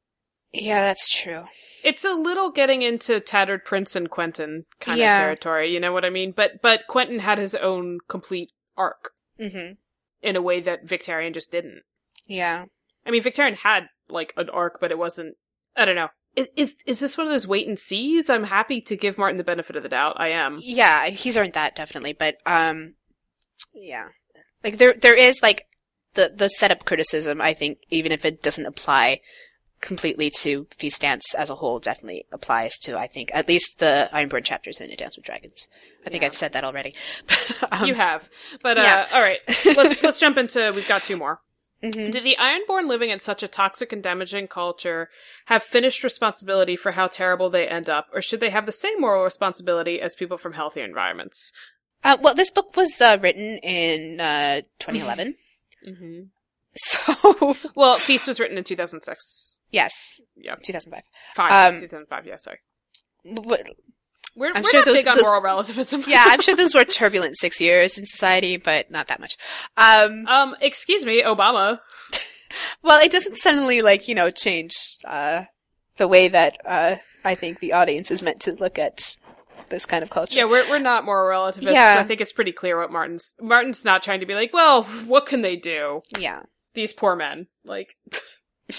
yeah, 0.53 0.81
that's 0.81 1.09
true. 1.13 1.43
It's 1.85 2.03
a 2.03 2.13
little 2.15 2.49
getting 2.49 2.81
into 2.81 3.19
tattered 3.19 3.63
prince 3.63 3.95
and 3.95 4.09
Quentyn 4.09 4.63
kind 4.79 4.97
Yeah. 4.99 5.13
of 5.13 5.17
territory. 5.19 5.71
You 5.71 5.79
know 5.79 5.93
what 5.93 6.03
I 6.03 6.09
mean? 6.09 6.33
But 6.35 6.61
but 6.61 6.87
Quentyn 6.89 7.19
had 7.19 7.37
his 7.37 7.53
own 7.55 7.99
complete 8.09 8.49
arc 8.75 9.11
hmm 9.39 9.73
in 10.21 10.35
a 10.35 10.41
way 10.41 10.59
that 10.61 10.87
Victarion 10.87 11.33
just 11.33 11.51
didn't. 11.51 11.83
Yeah. 12.27 12.65
I 13.05 13.11
mean, 13.11 13.21
Victarion 13.21 13.57
had 13.57 13.85
like 14.09 14.33
an 14.37 14.49
arc, 14.49 14.79
but 14.81 14.91
it 14.91 14.97
wasn't. 14.97 15.35
I 15.75 15.85
don't 15.85 15.95
know. 15.95 16.07
Is, 16.35 16.47
is 16.55 16.75
is 16.87 16.99
this 16.99 17.17
one 17.17 17.27
of 17.27 17.31
those 17.31 17.47
wait 17.47 17.67
and 17.67 17.77
sees? 17.79 18.29
I'm 18.29 18.45
happy 18.45 18.81
to 18.81 18.97
give 18.97 19.17
Martin 19.17 19.37
the 19.37 19.43
benefit 19.43 19.75
of 19.75 19.83
the 19.83 19.89
doubt. 19.89 20.15
I 20.19 20.29
am. 20.29 20.57
Yeah, 20.59 21.05
he's 21.07 21.37
earned 21.37 21.53
that 21.53 21.75
definitely, 21.75 22.13
but 22.13 22.37
um, 22.45 22.95
yeah, 23.73 24.09
like 24.63 24.77
there 24.79 24.93
there 24.93 25.15
is 25.15 25.41
like 25.43 25.65
the 26.15 26.33
the 26.35 26.49
setup 26.49 26.83
criticism. 26.85 27.39
I 27.39 27.53
think 27.53 27.77
even 27.89 28.11
if 28.11 28.25
it 28.25 28.41
doesn't 28.41 28.65
apply 28.65 29.19
completely 29.81 30.29
to 30.41 30.67
Feast 30.77 31.01
Dance 31.01 31.33
as 31.35 31.49
a 31.49 31.55
whole, 31.55 31.79
definitely 31.79 32.25
applies 32.31 32.77
to 32.83 32.97
I 32.97 33.07
think 33.07 33.31
at 33.33 33.47
least 33.47 33.79
the 33.79 34.09
Ironborn 34.13 34.43
chapters 34.43 34.79
in 34.81 34.89
A 34.91 34.95
Dance 34.95 35.17
with 35.17 35.25
Dragons. 35.25 35.67
I 36.05 36.09
think 36.09 36.21
Yeah. 36.21 36.27
I've 36.27 36.35
said 36.35 36.53
that 36.53 36.63
already. 36.63 36.93
um, 37.71 37.87
you 37.87 37.93
have, 37.95 38.29
but 38.63 38.77
uh, 38.77 38.81
yeah. 38.81 39.07
all 39.13 39.21
right. 39.21 39.39
Let's 39.75 40.01
let's 40.03 40.19
jump 40.19 40.37
into. 40.37 40.71
We've 40.75 40.87
got 40.87 41.03
two 41.03 41.17
more. 41.17 41.39
mhm. 41.83 42.11
Do 42.11 42.19
the 42.21 42.37
Ironborn 42.39 42.87
living 42.87 43.09
in 43.09 43.19
such 43.19 43.43
a 43.43 43.47
toxic 43.47 43.91
and 43.91 44.01
damaging 44.03 44.47
culture 44.47 45.09
have 45.47 45.63
finished 45.63 46.03
responsibility 46.03 46.75
for 46.75 46.91
how 46.93 47.07
terrible 47.07 47.49
they 47.49 47.67
end 47.67 47.89
up, 47.89 48.07
or 48.13 48.21
should 48.21 48.39
they 48.39 48.49
have 48.51 48.65
the 48.65 48.71
same 48.71 48.99
moral 48.99 49.23
responsibility 49.23 49.99
as 50.01 50.15
people 50.15 50.37
from 50.37 50.53
healthier 50.53 50.85
environments? 50.85 51.51
Uh, 52.03 52.17
well, 52.21 52.35
this 52.35 52.51
book 52.51 52.75
was 52.77 53.01
uh, 53.01 53.17
written 53.21 53.57
in 53.63 54.19
uh, 54.19 54.61
2011, 54.79 55.35
Mm-hmm. 55.87 56.21
so 56.75 57.55
Well, 57.75 57.97
Feast 57.97 58.27
was 58.27 58.39
written 58.39 58.57
in 58.57 58.63
2006. 58.63 59.54
Yes, 59.75 59.93
Yeah, 60.35 60.55
2005. 60.63 61.01
five. 61.35 61.73
Um, 61.73 61.79
2005. 61.79 62.25
Yeah, 62.25 62.37
sorry. 62.37 62.59
But, 63.25 63.67
We're, 64.37 64.51
I'm 64.53 64.63
we're 64.63 64.69
sure 64.69 64.79
not 64.81 64.85
those- 64.85 64.97
big 64.99 65.07
on 65.07 65.15
those- 65.15 65.23
moral 65.23 65.41
relativism. 65.41 66.03
yeah, 66.07 66.25
I'm 66.27 66.41
sure 66.41 66.55
those 66.55 66.73
were 66.75 66.83
turbulent 66.85 67.37
six 67.37 67.61
years 67.61 67.97
in 67.97 68.05
society, 68.05 68.57
but 68.57 68.91
not 68.91 69.07
that 69.07 69.19
much. 69.19 69.37
Um, 69.77 70.25
um, 70.27 70.55
excuse 70.61 71.05
me, 71.05 71.21
Obama. 71.23 71.79
well, 72.83 73.01
it 73.03 73.11
doesn't 73.11 73.37
suddenly 73.37 73.81
like 73.81 74.07
you 74.07 74.15
know 74.15 74.29
change 74.31 74.73
uh, 75.05 75.45
the 75.97 76.07
way 76.07 76.27
that 76.27 76.57
uh, 76.65 76.95
I 77.23 77.35
think 77.35 77.59
the 77.59 77.73
audience 77.73 78.11
is 78.11 78.21
meant 78.21 78.39
to 78.41 78.51
look 78.55 78.77
at 78.77 79.15
this 79.69 79.85
kind 79.85 80.03
of 80.03 80.09
culture. 80.09 80.37
Yeah, 80.37 80.45
we're 80.45 80.67
we're 80.69 80.79
not 80.79 81.05
moral 81.05 81.27
relativists. 81.29 81.73
Yeah. 81.73 81.95
I 81.97 82.03
think 82.03 82.19
it's 82.21 82.33
pretty 82.33 82.51
clear 82.51 82.77
what 82.79 82.91
Martin's 82.91 83.35
Martin's 83.41 83.83
not 83.85 84.03
trying 84.03 84.19
to 84.19 84.25
be 84.25 84.35
like. 84.35 84.53
Well, 84.53 84.83
what 85.07 85.25
can 85.25 85.41
they 85.41 85.55
do? 85.55 86.01
yeah. 86.19 86.43
These 86.73 86.91
poor 86.93 87.15
men, 87.15 87.47
like. 87.63 87.95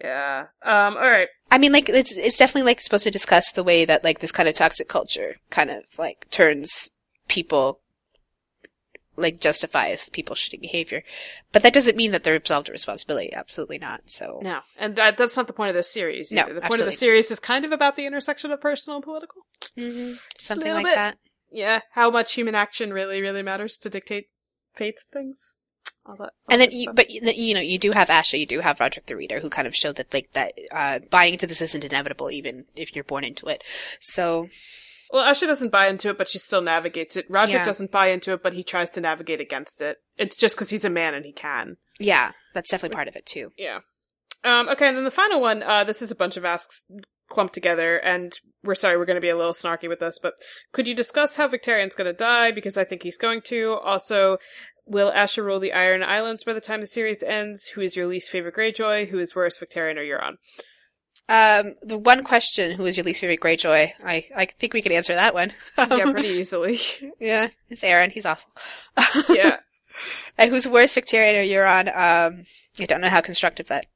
yeah. 0.00 0.46
Um. 0.62 0.96
All 0.96 1.10
right. 1.10 1.28
I 1.50 1.58
mean, 1.58 1.72
like 1.72 1.88
it's 1.88 2.16
it's 2.16 2.38
definitely 2.38 2.66
like 2.70 2.80
supposed 2.80 3.04
to 3.04 3.10
discuss 3.10 3.52
the 3.52 3.64
way 3.64 3.84
that 3.84 4.04
like 4.04 4.20
this 4.20 4.32
kind 4.32 4.48
of 4.48 4.54
toxic 4.54 4.88
culture 4.88 5.36
kind 5.50 5.70
of 5.70 5.84
like 5.98 6.26
turns 6.30 6.88
people 7.28 7.80
like 9.16 9.38
justifies 9.40 10.08
people 10.08 10.34
shitty 10.34 10.60
behavior, 10.60 11.02
but 11.52 11.62
that 11.62 11.74
doesn't 11.74 11.96
mean 11.96 12.12
that 12.12 12.24
they're 12.24 12.36
absolved 12.36 12.68
of 12.68 12.72
responsibility. 12.72 13.32
Absolutely 13.32 13.78
not. 13.78 14.02
So 14.06 14.40
No, 14.42 14.60
and 14.78 14.96
that, 14.96 15.18
that's 15.18 15.36
not 15.36 15.46
the 15.46 15.52
point 15.52 15.68
of 15.70 15.74
this 15.74 15.92
series. 15.92 16.32
No, 16.32 16.52
the 16.52 16.60
point 16.60 16.80
of 16.80 16.86
the 16.86 16.92
series 16.92 17.30
is 17.30 17.38
kind 17.38 17.64
of 17.64 17.72
about 17.72 17.96
the 17.96 18.06
intersection 18.06 18.50
of 18.50 18.60
personal 18.60 18.96
and 18.96 19.04
political. 19.04 19.42
Mhm. 19.76 20.18
something 20.36 20.72
like 20.72 20.86
bit. 20.86 20.94
that. 20.94 21.18
Yeah, 21.50 21.80
how 21.92 22.10
much 22.10 22.34
human 22.34 22.54
action 22.54 22.92
really, 22.92 23.20
really 23.20 23.42
matters 23.42 23.76
to 23.78 23.90
dictate 23.90 24.28
fate 24.74 25.00
things. 25.12 25.56
All 26.06 26.16
that. 26.16 26.22
all 26.22 26.30
And 26.50 26.60
then, 26.60 26.70
you, 26.72 26.84
stuff. 26.84 26.96
but 26.96 27.10
you 27.10 27.20
you 27.22 27.54
know, 27.54 27.60
you 27.60 27.78
do 27.78 27.92
have 27.92 28.08
Asha, 28.08 28.38
you 28.38 28.46
do 28.46 28.60
have 28.60 28.78
Rodrik 28.78 29.06
the 29.06 29.16
Reader, 29.16 29.40
who 29.40 29.50
kind 29.50 29.68
of 29.68 29.76
show 29.76 29.92
that 29.92 30.12
like 30.12 30.32
that 30.32 30.52
uh, 30.72 30.98
buying 31.10 31.34
into 31.34 31.46
this 31.46 31.60
isn't 31.60 31.84
inevitable, 31.84 32.30
even 32.30 32.64
if 32.76 32.94
you're 32.94 33.04
born 33.04 33.24
into 33.24 33.46
it. 33.46 33.62
So 34.00 34.48
well, 35.12 35.24
Asha 35.24 35.46
doesn't 35.46 35.70
buy 35.72 35.88
into 35.88 36.08
it, 36.08 36.18
but 36.18 36.28
she 36.28 36.38
still 36.38 36.62
navigates 36.62 37.16
it. 37.16 37.30
Rodrik 37.30 37.52
Yeah. 37.52 37.64
doesn't 37.64 37.90
buy 37.90 38.08
into 38.10 38.32
it, 38.32 38.42
but 38.42 38.52
he 38.54 38.62
tries 38.62 38.90
to 38.90 39.00
navigate 39.00 39.40
against 39.40 39.82
it. 39.82 39.98
It's 40.16 40.36
just 40.36 40.54
because 40.54 40.70
he's 40.70 40.84
a 40.84 40.90
man 40.90 41.14
and 41.14 41.24
he 41.24 41.32
can. 41.32 41.76
yeah, 41.98 42.32
that's 42.54 42.70
definitely 42.70 42.94
part 42.94 43.08
of 43.08 43.16
it 43.16 43.26
too. 43.26 43.52
Yeah. 43.58 43.80
Um, 44.42 44.68
okay, 44.70 44.88
and 44.88 44.96
then 44.96 45.04
the 45.04 45.10
final 45.10 45.40
one, 45.40 45.62
uh, 45.62 45.84
this 45.84 46.00
is 46.00 46.10
a 46.10 46.14
bunch 46.16 46.36
of 46.38 46.44
asks 46.46 46.86
clumped 47.28 47.52
together, 47.54 47.98
and 47.98 48.32
we're 48.64 48.74
sorry, 48.74 48.96
we're 48.96 49.04
going 49.04 49.16
to 49.16 49.20
be 49.20 49.28
a 49.28 49.36
little 49.36 49.52
snarky 49.52 49.88
with 49.88 49.98
this, 50.00 50.18
but 50.18 50.32
could 50.72 50.88
you 50.88 50.94
discuss 50.94 51.36
how 51.36 51.46
Victarion's 51.46 51.94
going 51.94 52.06
to 52.06 52.12
die? 52.16 52.50
Because 52.50 52.78
I 52.78 52.84
think 52.84 53.02
he's 53.02 53.18
going 53.18 53.42
to. 53.42 53.74
Also, 53.84 54.38
will 54.90 55.12
Asha 55.12 55.42
rule 55.42 55.60
the 55.60 55.72
Iron 55.72 56.02
Islands 56.02 56.44
by 56.44 56.52
the 56.52 56.60
time 56.60 56.80
the 56.80 56.86
series 56.86 57.22
ends? 57.22 57.68
Who 57.68 57.80
is 57.80 57.96
your 57.96 58.06
least 58.06 58.30
favorite 58.30 58.56
Greyjoy? 58.56 59.08
Who 59.08 59.18
is 59.18 59.34
worse, 59.34 59.56
Victarion 59.56 59.96
or 59.96 60.02
Euron? 60.02 60.36
Um, 61.28 61.76
the 61.80 61.96
one 61.96 62.24
question, 62.24 62.72
who 62.72 62.84
is 62.86 62.96
your 62.96 63.04
least 63.04 63.20
favorite 63.20 63.40
Greyjoy? 63.40 63.92
I, 64.04 64.26
I 64.34 64.46
think 64.46 64.74
we 64.74 64.82
can 64.82 64.90
answer 64.90 65.14
that 65.14 65.32
one. 65.32 65.52
yeah, 65.78 66.10
pretty 66.10 66.28
easily. 66.28 66.78
yeah, 67.20 67.48
it's 67.68 67.84
Aeron. 67.84 68.10
He's 68.10 68.26
awful. 68.26 68.50
yeah. 69.30 69.58
and 70.36 70.50
who's 70.50 70.66
worse, 70.66 70.94
Victarion 70.94 71.40
or 71.40 71.46
Euron? 71.46 71.86
Um, 71.86 72.44
I 72.80 72.86
don't 72.86 73.00
know 73.00 73.08
how 73.08 73.20
constructive 73.20 73.68
that 73.68 73.86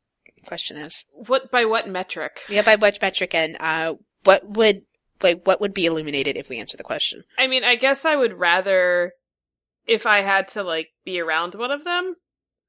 question 0.47 0.77
is. 0.77 1.05
What, 1.13 1.51
by 1.51 1.65
what 1.65 1.89
metric? 1.89 2.43
Yeah, 2.49 2.63
by 2.63 2.77
what 2.77 3.03
metric 3.03 3.35
and, 3.35 3.57
uh, 3.59 3.95
what 4.23 4.49
would, 4.49 4.77
like, 5.21 5.45
what 5.45 5.61
would 5.61 5.75
be 5.75 5.87
illuminated 5.87 6.37
if 6.37 6.49
we 6.49 6.61
answer 6.61 6.77
the 6.77 6.85
question? 6.85 7.25
I 7.37 7.49
mean, 7.49 7.65
I 7.65 7.75
guess 7.75 8.05
I 8.05 8.15
would 8.15 8.35
rather, 8.35 9.13
if 9.87 10.07
I 10.07 10.23
had 10.23 10.49
to, 10.49 10.63
like, 10.63 10.89
be 11.05 11.21
around 11.21 11.55
one 11.55 11.71
of 11.71 11.85
them, 11.85 12.17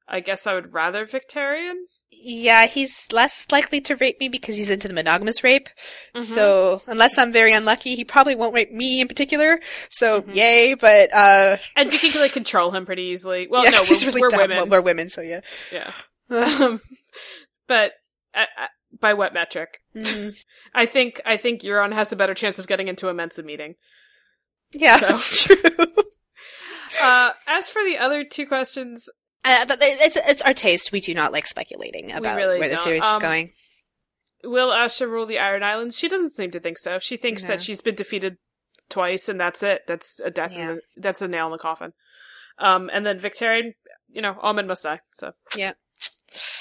I 0.07 0.19
guess 0.19 0.45
I 0.47 0.53
would 0.53 0.73
rather 0.73 1.05
Victarion. 1.05 1.73
Yeah, 2.11 2.65
he's 2.67 3.07
less 3.11 3.45
likely 3.51 3.81
to 3.81 3.95
rape 3.95 4.19
me 4.19 4.29
because 4.29 4.55
he's 4.55 4.69
into 4.69 4.87
the 4.87 4.93
monogamous 4.93 5.43
rape. 5.43 5.67
Mhm. 6.15 6.21
So, 6.21 6.81
unless 6.87 7.17
I'm 7.17 7.31
very 7.33 7.51
unlucky, 7.53 7.95
he 7.95 8.05
probably 8.05 8.35
won't 8.35 8.53
rape 8.53 8.71
me 8.71 9.01
in 9.01 9.07
particular. 9.07 9.59
So, 9.89 10.21
Mhm. 10.21 10.35
yay, 10.35 10.73
but, 10.75 11.11
uh, 11.13 11.57
And 11.75 11.91
you 11.91 11.99
can, 11.99 12.19
like, 12.21 12.31
control 12.31 12.71
him 12.71 12.85
pretty 12.85 13.03
easily. 13.03 13.47
Well, 13.47 13.63
yeah, 13.63 13.71
no, 13.71 13.81
we're, 13.89 13.99
really 14.07 14.21
we're 14.21 14.29
dumb. 14.29 14.39
women. 14.41 14.57
Well, 14.57 14.67
we're 14.67 14.81
women, 14.81 15.09
so 15.09 15.21
yeah. 15.21 15.41
Yeah. 15.71 15.91
Um, 16.29 16.81
but, 17.67 17.93
uh, 18.33 18.45
uh, 18.57 18.67
by 18.99 19.13
what 19.13 19.33
metric? 19.33 19.81
Mm. 19.95 20.35
I 20.73 20.85
think 20.85 21.21
I 21.25 21.37
think 21.37 21.61
Euron 21.61 21.93
has 21.93 22.11
a 22.11 22.15
better 22.15 22.33
chance 22.33 22.57
of 22.59 22.65
getting 22.67 22.87
into 22.87 23.09
a 23.09 23.13
Mensa 23.13 23.43
meeting. 23.43 23.75
Yeah, 24.71 24.97
So- 24.97 25.07
that's 25.07 25.43
true. 25.43 25.55
Uh, 27.01 27.31
as 27.47 27.69
for 27.69 27.83
the 27.83 27.97
other 27.97 28.23
two 28.23 28.45
questions, 28.45 29.09
Uh, 29.43 29.65
but 29.65 29.79
it's 29.81 30.15
it's 30.15 30.41
our 30.41 30.53
taste. 30.53 30.91
We 30.91 30.99
do 31.01 31.13
not 31.13 31.31
like 31.31 31.47
speculating 31.47 32.11
about 32.11 32.37
really 32.37 32.59
where 32.59 32.69
the 32.69 32.75
don't. 32.75 32.83
series 32.83 33.03
Um, 33.03 33.17
is 33.17 33.21
going. 33.21 33.51
will 34.43 34.69
Asha 34.69 35.07
rule 35.09 35.25
the 35.25 35.39
Iron 35.39 35.63
Islands? 35.63 35.97
She 35.97 36.07
doesn't 36.07 36.31
seem 36.31 36.51
to 36.51 36.59
think 36.59 36.77
so. 36.77 36.99
She 36.99 37.17
thinks 37.17 37.43
No. 37.43 37.49
that 37.49 37.61
she's 37.61 37.81
been 37.81 37.95
defeated 37.95 38.37
twice, 38.89 39.27
and 39.29 39.39
that's 39.39 39.63
it. 39.63 39.83
That's 39.87 40.19
a 40.19 40.29
death. 40.31 40.53
In 40.53 40.59
Yeah. 40.59 40.73
the, 40.73 40.81
that's 40.97 41.21
a 41.21 41.27
nail 41.27 41.47
in 41.47 41.51
the 41.51 41.57
coffin. 41.57 41.93
Um, 42.59 42.89
and 42.93 43.05
then 43.05 43.19
Victarion, 43.19 43.73
you 44.09 44.21
know, 44.21 44.37
all 44.41 44.53
men 44.53 44.67
must 44.67 44.83
die. 44.83 45.01
So 45.15 45.33
Yeah. 45.55 45.73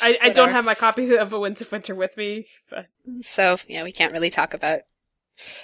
I, 0.03 0.19
I 0.23 0.29
don't 0.31 0.51
have 0.51 0.65
my 0.65 0.75
copy 0.75 1.15
of 1.17 1.33
A 1.33 1.39
Winds 1.39 1.61
of 1.61 1.71
Winter 1.73 1.95
with 1.95 2.17
me, 2.17 2.47
but 2.71 2.87
So 3.23 3.59
yeah, 3.69 3.83
we 3.85 3.93
can't 3.93 4.13
really 4.13 4.31
talk 4.31 4.55
about. 4.55 4.81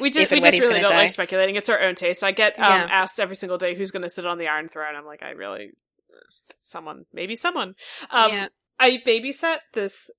We 0.01 0.11
just 0.11 0.31
we 0.33 0.41
just 0.41 0.59
really 0.61 0.81
don't 0.81 0.91
die. 0.91 0.97
like 0.97 1.11
speculating. 1.11 1.57
It's 1.57 1.69
our 1.69 1.81
own 1.81 1.95
taste. 1.95 2.23
I 2.25 2.33
get 2.33 2.59
um, 2.59 2.65
Yeah. 2.65 2.89
asked 2.91 3.21
every 3.21 3.37
single 3.37 3.59
day 3.59 3.75
who's 3.75 3.91
going 3.91 4.03
to 4.03 4.09
sit 4.09 4.27
on 4.27 4.39
the 4.39 4.49
Iron 4.49 4.69
Throne. 4.69 4.95
I'm 4.97 5.07
like, 5.07 5.23
I 5.23 5.31
really, 5.31 5.71
someone, 6.61 7.05
maybe 7.13 7.35
someone. 7.37 7.75
Um, 8.11 8.31
yeah. 8.33 8.49
I 8.79 8.99
babysat 9.07 9.59
this 9.75 10.11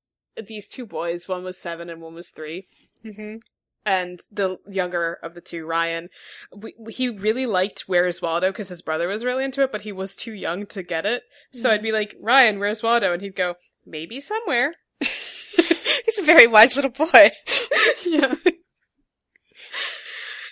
these 0.48 0.68
two 0.68 0.86
boys. 0.86 1.28
One 1.28 1.44
was 1.44 1.58
seven 1.58 1.90
and 1.90 2.02
one 2.02 2.14
was 2.14 2.30
three. 2.30 2.68
hmm 3.04 3.38
And 3.86 4.20
the 4.32 4.58
younger 4.70 5.18
of 5.24 5.34
the 5.34 5.42
two, 5.42 5.66
Ryan, 5.66 6.08
we, 6.56 6.74
he 6.90 7.10
really 7.10 7.46
liked 7.46 7.86
Where's 7.88 8.22
Waldo 8.22 8.50
because 8.52 8.70
his 8.70 8.82
brother 8.82 9.08
was 9.08 9.26
really 9.26 9.44
into 9.44 9.64
it, 9.64 9.72
but 9.72 9.82
he 9.82 9.92
was 9.92 10.16
too 10.16 10.34
young 10.34 10.66
to 10.68 10.84
get 10.84 11.06
it. 11.06 11.24
So 11.52 11.70
Mhm. 11.70 11.74
I'd 11.74 11.82
be 11.82 11.92
like, 11.92 12.16
Ryan, 12.22 12.60
where's 12.60 12.82
Waldo? 12.84 13.12
And 13.12 13.22
he'd 13.22 13.36
go, 13.36 13.56
maybe 13.86 14.20
somewhere. 14.20 14.74
He's 15.02 16.20
a 16.20 16.24
very 16.24 16.48
wise 16.48 16.76
little 16.76 16.92
boy. 16.92 17.32
yeah. 18.06 18.36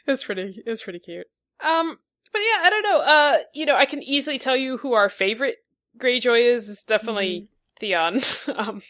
It's 0.09 0.23
pretty 0.23 0.61
it's 0.65 0.83
pretty 0.83 0.99
cute. 0.99 1.27
Um 1.63 1.97
but 2.31 2.39
yeah, 2.41 2.63
I 2.63 2.69
don't 2.69 2.83
know. 2.83 3.01
Uh 3.05 3.37
you 3.53 3.65
know, 3.65 3.75
I 3.75 3.85
can 3.85 4.03
easily 4.03 4.37
tell 4.37 4.57
you 4.57 4.77
who 4.77 4.93
our 4.93 5.09
favorite 5.09 5.57
Greyjoy 5.97 6.41
is. 6.43 6.69
It's 6.69 6.83
definitely 6.83 7.47
Theon. 7.79 8.19
um 8.55 8.81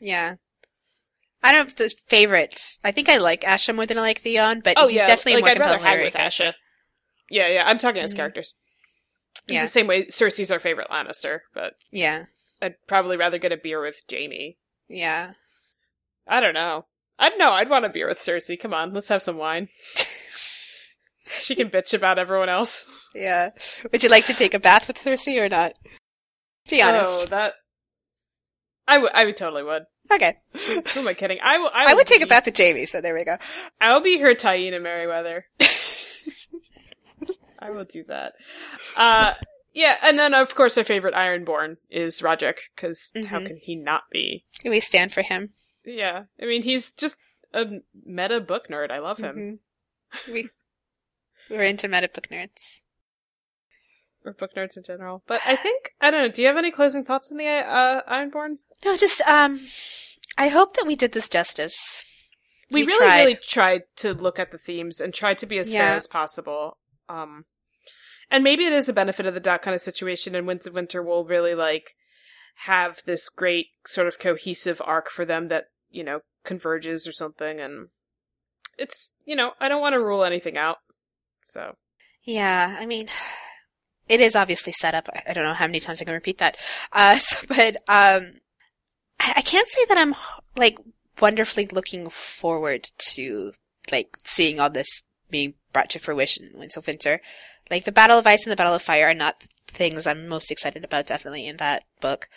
Yeah. 0.00 0.36
I 1.44 1.50
don't 1.52 1.66
have 1.68 1.76
the 1.76 1.92
favorites. 2.06 2.78
I 2.84 2.92
think 2.92 3.08
I 3.08 3.18
like 3.18 3.40
Asha 3.42 3.74
more 3.74 3.86
than 3.86 3.98
I 3.98 4.02
like 4.02 4.20
Theon, 4.20 4.60
but 4.60 4.74
oh 4.76 4.86
he's 4.88 4.98
yeah, 4.98 5.06
definitely 5.06 5.42
like 5.42 5.58
more 5.58 5.66
I'd 5.66 5.70
rather 5.70 5.84
hang 5.84 6.00
with. 6.04 6.14
Asha. 6.14 6.54
Yeah, 7.30 7.48
yeah, 7.48 7.64
I'm 7.66 7.78
talking 7.78 8.02
as 8.02 8.12
Mhm. 8.14 8.16
characters. 8.16 8.54
In 9.48 9.54
Yeah. 9.54 9.62
the 9.62 9.68
same 9.68 9.86
way 9.88 10.04
Cersei's 10.06 10.52
our 10.52 10.60
favorite 10.60 10.88
Lannister, 10.90 11.40
but 11.52 11.74
Yeah. 11.90 12.26
I'd 12.60 12.76
probably 12.86 13.16
rather 13.16 13.38
get 13.38 13.50
a 13.52 13.56
beer 13.56 13.80
with 13.80 14.02
Jaime. 14.08 14.58
Yeah. 14.88 15.32
I 16.28 16.38
don't 16.40 16.54
know. 16.54 16.86
I'd 17.18 17.36
know, 17.38 17.52
I'd 17.52 17.68
want 17.68 17.84
a 17.84 17.88
beer 17.88 18.06
with 18.06 18.18
Cersei. 18.18 18.58
Come 18.60 18.72
on, 18.72 18.92
let's 18.92 19.08
have 19.08 19.22
some 19.22 19.36
wine. 19.36 19.68
She 21.26 21.54
can 21.54 21.70
bitch 21.70 21.94
about 21.94 22.18
everyone 22.18 22.48
else. 22.48 23.06
Yeah. 23.14 23.50
Would 23.92 24.02
you 24.02 24.08
like 24.08 24.26
to 24.26 24.34
take 24.34 24.54
a 24.54 24.58
bath 24.58 24.88
with 24.88 24.98
Cersei 24.98 25.44
or 25.44 25.48
not? 25.48 25.72
Be 26.70 26.82
honest. 26.82 27.20
Oh, 27.22 27.26
that 27.26 27.54
I 28.88 28.98
would 28.98 29.12
I 29.14 29.24
would 29.24 29.36
totally 29.36 29.62
would. 29.62 29.84
Okay. 30.12 30.36
Who 30.94 31.00
am 31.00 31.08
I 31.08 31.14
kidding? 31.14 31.38
I 31.42 31.58
will. 31.58 31.70
I, 31.72 31.84
I 31.84 31.86
will 31.92 31.98
would 31.98 32.06
take 32.06 32.22
a 32.22 32.26
bath 32.26 32.46
with 32.46 32.56
Jaime, 32.58 32.86
so 32.86 33.00
there 33.00 33.14
we 33.14 33.24
go. 33.24 33.36
I 33.80 33.92
will 33.94 34.00
be 34.00 34.18
her 34.18 34.34
Taena 34.34 34.80
Merryweather. 34.82 35.46
I 37.58 37.70
will 37.70 37.84
do 37.84 38.02
that. 38.08 38.32
Uh, 38.96 39.34
yeah, 39.72 39.96
and 40.02 40.18
then 40.18 40.34
of 40.34 40.54
course 40.54 40.76
our 40.76 40.84
favorite 40.84 41.14
Ironborn 41.14 41.76
is 41.90 42.20
Rodrik 42.20 42.56
because 42.74 43.12
how 43.26 43.38
Mhm. 43.38 43.46
can 43.46 43.56
he 43.56 43.76
not 43.76 44.02
be? 44.10 44.44
Can 44.60 44.72
we 44.72 44.80
stand 44.80 45.12
for 45.12 45.22
him. 45.22 45.50
Yeah, 45.84 46.24
I 46.40 46.46
mean 46.46 46.62
he's 46.62 46.90
just 46.92 47.16
a 47.54 47.66
meta 48.04 48.40
book 48.40 48.66
nerd. 48.68 48.90
I 48.90 48.98
love 48.98 49.18
him. 49.18 49.60
Mhm. 50.12 50.32
We 50.32 50.48
we're 51.52 51.62
into 51.62 51.88
meta 51.88 52.08
book 52.08 52.28
nerds. 52.28 52.80
Or 54.24 54.32
book 54.32 54.50
nerds 54.56 54.76
in 54.76 54.84
general. 54.84 55.22
But 55.26 55.40
I 55.46 55.56
think 55.56 55.90
I 56.00 56.10
don't 56.10 56.22
know. 56.22 56.28
Do 56.30 56.42
you 56.42 56.48
have 56.48 56.56
any 56.56 56.70
closing 56.70 57.04
thoughts 57.04 57.30
on 57.30 57.38
the 57.38 57.46
uh, 57.46 58.02
Ironborn? 58.08 58.58
No, 58.84 58.96
just 58.96 59.20
um, 59.22 59.60
I 60.38 60.48
hope 60.48 60.76
that 60.76 60.86
we 60.86 60.96
did 60.96 61.12
this 61.12 61.28
justice. 61.28 62.04
We, 62.70 62.82
We 62.82 62.86
really, 62.86 63.06
tried. 63.06 63.20
really 63.20 63.36
tried 63.36 63.82
to 63.96 64.14
look 64.14 64.38
at 64.38 64.50
the 64.50 64.58
themes 64.58 65.00
and 65.00 65.12
tried 65.12 65.38
to 65.38 65.46
be 65.46 65.58
as 65.58 65.72
fair 65.72 65.94
as 65.94 66.06
possible. 66.06 66.78
Um, 67.08 67.44
and 68.30 68.42
maybe 68.42 68.64
it 68.64 68.72
is 68.72 68.88
a 68.88 68.94
benefit 68.94 69.26
of 69.26 69.34
the 69.34 69.40
doubt 69.40 69.60
kind 69.62 69.74
of 69.74 69.80
situation, 69.80 70.34
and 70.34 70.46
Winds 70.46 70.66
of 70.66 70.72
Winter 70.72 71.02
will 71.02 71.24
really 71.24 71.54
like 71.54 71.94
have 72.66 73.00
this 73.04 73.28
great 73.28 73.66
sort 73.86 74.06
of 74.06 74.18
cohesive 74.18 74.80
arc 74.84 75.10
for 75.10 75.24
them 75.24 75.48
that 75.48 75.64
you 75.90 76.04
know 76.04 76.20
converges 76.44 77.06
or 77.06 77.12
something. 77.12 77.60
And 77.60 77.88
it's 78.78 79.14
you 79.24 79.36
know 79.36 79.52
I 79.60 79.68
don't 79.68 79.82
want 79.82 79.94
to 79.94 80.00
rule 80.00 80.24
anything 80.24 80.56
out. 80.56 80.78
So 81.44 81.76
Yeah, 82.24 82.76
I 82.78 82.86
mean, 82.86 83.08
it 84.08 84.20
is 84.20 84.36
obviously 84.36 84.72
set 84.72 84.94
up. 84.94 85.08
I 85.26 85.32
don't 85.32 85.44
know 85.44 85.54
how 85.54 85.66
many 85.66 85.80
times 85.80 86.00
I 86.00 86.04
can 86.04 86.14
repeat 86.14 86.38
that. 86.38 86.56
Uh, 86.92 87.16
so- 87.16 87.46
but 87.48 87.76
um, 87.88 88.34
I, 89.20 89.34
I 89.36 89.42
can't 89.42 89.68
say 89.68 89.84
that 89.86 89.98
I'm 89.98 90.14
like 90.56 90.78
wonderfully 91.20 91.66
looking 91.66 92.08
forward 92.08 92.90
to 93.14 93.52
like 93.90 94.16
seeing 94.24 94.58
all 94.60 94.70
this 94.70 95.02
being 95.30 95.54
brought 95.72 95.90
to 95.90 95.98
fruition 95.98 96.48
in 96.52 96.58
Winds 96.58 96.76
of 96.76 96.86
Winter. 96.86 97.20
Like 97.70 97.84
the 97.84 97.92
Battle 97.92 98.18
of 98.18 98.26
Ice 98.26 98.44
and 98.44 98.52
the 98.52 98.56
Battle 98.56 98.74
of 98.74 98.82
Fire 98.82 99.06
are 99.08 99.14
not 99.14 99.42
things 99.66 100.06
I'm 100.06 100.28
most 100.28 100.50
excited 100.50 100.84
about. 100.84 101.06
Definitely 101.06 101.46
in 101.46 101.56
that 101.58 101.84
book. 102.00 102.28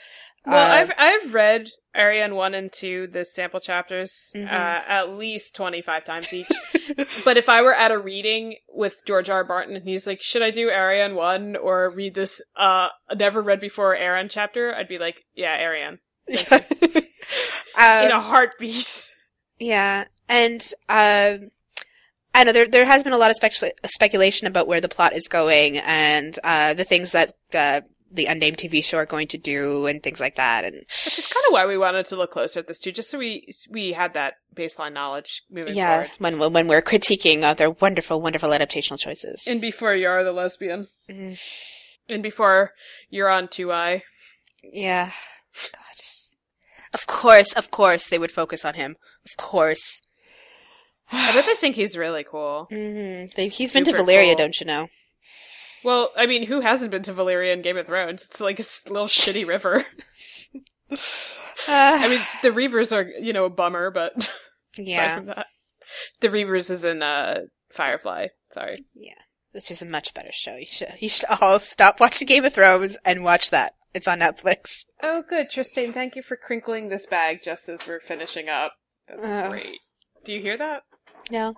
well, 0.45 0.71
Uh, 0.71 0.75
I've 0.75 0.91
I've 0.97 1.33
read 1.33 1.69
Arianne 1.97 2.33
one 2.35 2.53
and 2.53 2.71
two, 2.71 3.07
the 3.07 3.23
sample 3.25 3.59
chapters, 3.59 4.31
Mhm. 4.35 4.45
uh, 4.51 4.81
at 4.87 5.09
least 5.09 5.55
twenty 5.55 5.81
five 5.81 6.05
times 6.05 6.31
each. 6.33 6.47
But 7.25 7.35
if 7.37 7.49
I 7.49 7.61
were 7.63 7.73
at 7.73 7.91
a 7.91 7.97
reading 7.97 8.57
with 8.69 9.01
George 9.07 9.29
R. 9.29 9.37
R. 9.37 9.43
Martin 9.43 9.75
and 9.75 9.83
he's 9.87 10.05
like, 10.05 10.21
should 10.21 10.43
I 10.43 10.51
do 10.51 10.69
Arianne 10.69 11.15
1 11.15 11.55
or 11.55 11.89
read 11.89 12.13
this 12.13 12.41
uh 12.55 12.89
never 13.15 13.41
read 13.41 13.59
before 13.59 13.95
Arianne 13.95 14.29
chapter? 14.29 14.73
I'd 14.75 14.87
be 14.87 14.99
like, 14.99 15.25
yeah, 15.33 15.59
Arianne. 15.61 15.99
Um, 17.77 18.05
In 18.05 18.11
a 18.11 18.21
heartbeat. 18.21 19.11
Yeah, 19.59 20.05
and 20.29 20.61
um, 20.87 21.49
I 22.33 22.43
know 22.45 22.51
there 22.53 22.67
there 22.67 22.85
has 22.85 23.03
been 23.03 23.11
a 23.13 23.17
lot 23.17 23.31
of 23.31 23.35
specula- 23.35 23.73
speculation 23.87 24.47
about 24.47 24.67
where 24.67 24.79
the 24.79 24.87
plot 24.87 25.13
is 25.13 25.27
going 25.27 25.79
and 25.79 26.37
uh, 26.43 26.73
the 26.73 26.85
things 26.85 27.11
that 27.11 27.33
uh, 27.53 27.81
the 28.15 28.25
unnamed 28.27 28.57
TV 28.57 28.83
show 28.83 28.97
are 28.97 29.05
going 29.05 29.27
to 29.29 29.37
do 29.37 29.85
and 29.85 30.01
things 30.01 30.19
like 30.19 30.35
that. 30.35 30.63
And 30.63 30.75
Which 30.75 31.19
is 31.19 31.27
kind 31.27 31.45
of 31.47 31.53
why 31.53 31.65
we 31.65 31.77
wanted 31.77 32.05
to 32.07 32.15
look 32.15 32.31
closer 32.31 32.59
at 32.59 32.67
this 32.67 32.79
too, 32.79 32.91
just 32.91 33.09
so 33.09 33.17
we 33.17 33.47
we 33.69 33.91
had 33.93 34.13
that 34.13 34.35
baseline 34.55 34.93
knowledge 34.93 35.43
moving 35.49 35.75
yeah, 35.75 36.03
forward. 36.05 36.39
when 36.39 36.53
when 36.53 36.67
we're 36.67 36.81
critiquing 36.81 37.43
other 37.43 37.69
wonderful, 37.69 38.21
wonderful 38.21 38.49
adaptational 38.49 38.99
choices. 38.99 39.45
And 39.47 39.61
before 39.61 39.93
you 39.95 40.07
are 40.07 40.23
the 40.23 40.31
lesbian. 40.31 40.87
Mm, 41.09 41.39
And 42.11 42.23
before 42.23 42.71
you're 43.09 43.29
on 43.29 43.47
2i. 43.47 44.01
yeah, 44.63 45.11
God. 45.71 45.81
Of 46.93 47.07
course, 47.07 47.51
of 47.53 47.71
course, 47.71 48.07
they 48.07 48.17
would 48.19 48.31
focus 48.31 48.63
on 48.63 48.75
him. 48.75 48.95
Of 49.25 49.35
course. 49.37 50.01
I 51.11 51.33
bet 51.33 51.45
they 51.45 51.53
think 51.55 51.75
he's 51.75 51.97
really 51.97 52.23
cool. 52.23 52.65
hmm 52.71 53.25
They, 53.35 53.49
he's 53.49 53.73
been 53.73 53.83
to 53.85 53.91
Valyria, 53.91 54.29
cool. 54.29 54.35
don't 54.37 54.59
you 54.59 54.65
know? 54.65 54.87
Well, 55.85 56.11
I 56.17 56.25
mean, 56.25 56.45
who 56.47 56.61
hasn't 56.61 56.91
been 56.91 57.03
to 57.03 57.13
Valyria 57.13 57.53
in 57.53 57.61
Game 57.61 57.77
of 57.77 57.85
Thrones? 57.85 58.25
It's 58.25 58.41
like 58.41 58.59
a 58.59 58.65
little 58.89 59.07
shitty 59.07 59.47
river. 59.47 59.85
I 60.91 60.97
I 61.67 62.07
mean, 62.09 62.19
the 62.41 62.49
Reavers 62.49 62.91
are, 62.91 63.03
you 63.21 63.31
know, 63.33 63.45
a 63.45 63.49
bummer, 63.49 63.91
but 63.91 64.15
aside 64.17 64.31
yeah. 64.77 65.15
from 65.17 65.25
that. 65.27 65.47
The 66.21 66.29
Reavers 66.29 66.69
is 66.71 66.83
in 66.83 67.01
uh, 67.03 67.41
Firefly. 67.71 68.27
Sorry. 68.51 68.75
Yeah, 68.95 69.13
which 69.51 69.69
is 69.71 69.81
a 69.81 69.85
much 69.85 70.13
better 70.13 70.31
show. 70.31 70.55
You 70.55 70.65
should 70.65 70.93
you 70.99 71.07
should 71.07 71.25
all 71.39 71.59
stop 71.59 71.99
watching 71.99 72.27
Game 72.27 72.43
of 72.45 72.53
Thrones 72.53 72.97
and 73.05 73.23
watch 73.23 73.51
that. 73.51 73.73
It's 73.93 74.07
on 74.07 74.19
Netflix. 74.19 74.85
Oh, 75.01 75.23
good, 75.27 75.49
Tristan. 75.49 75.93
Thank 75.93 76.15
you 76.17 76.21
for 76.21 76.35
crinkling 76.35 76.89
this 76.89 77.05
bag 77.05 77.39
just 77.43 77.69
as 77.69 77.87
we're 77.87 78.01
finishing 78.01 78.49
up. 78.49 78.73
That's 79.07 79.21
Oh. 79.47 79.49
great. 79.51 79.79
Do 80.25 80.33
you 80.33 80.41
hear 80.41 80.57
that? 80.57 80.83
No. 81.31 81.53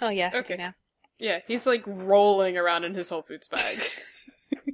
Oh 0.00 0.08
yeah. 0.10 0.28
I 0.28 0.30
do 0.32 0.38
Okay. 0.38 0.56
now. 0.56 0.74
Yeah, 1.18 1.38
he's 1.46 1.66
like 1.66 1.82
rolling 1.86 2.58
around 2.58 2.84
in 2.84 2.94
his 2.94 3.08
Whole 3.08 3.22
Foods 3.22 3.48
bag. 3.48 3.78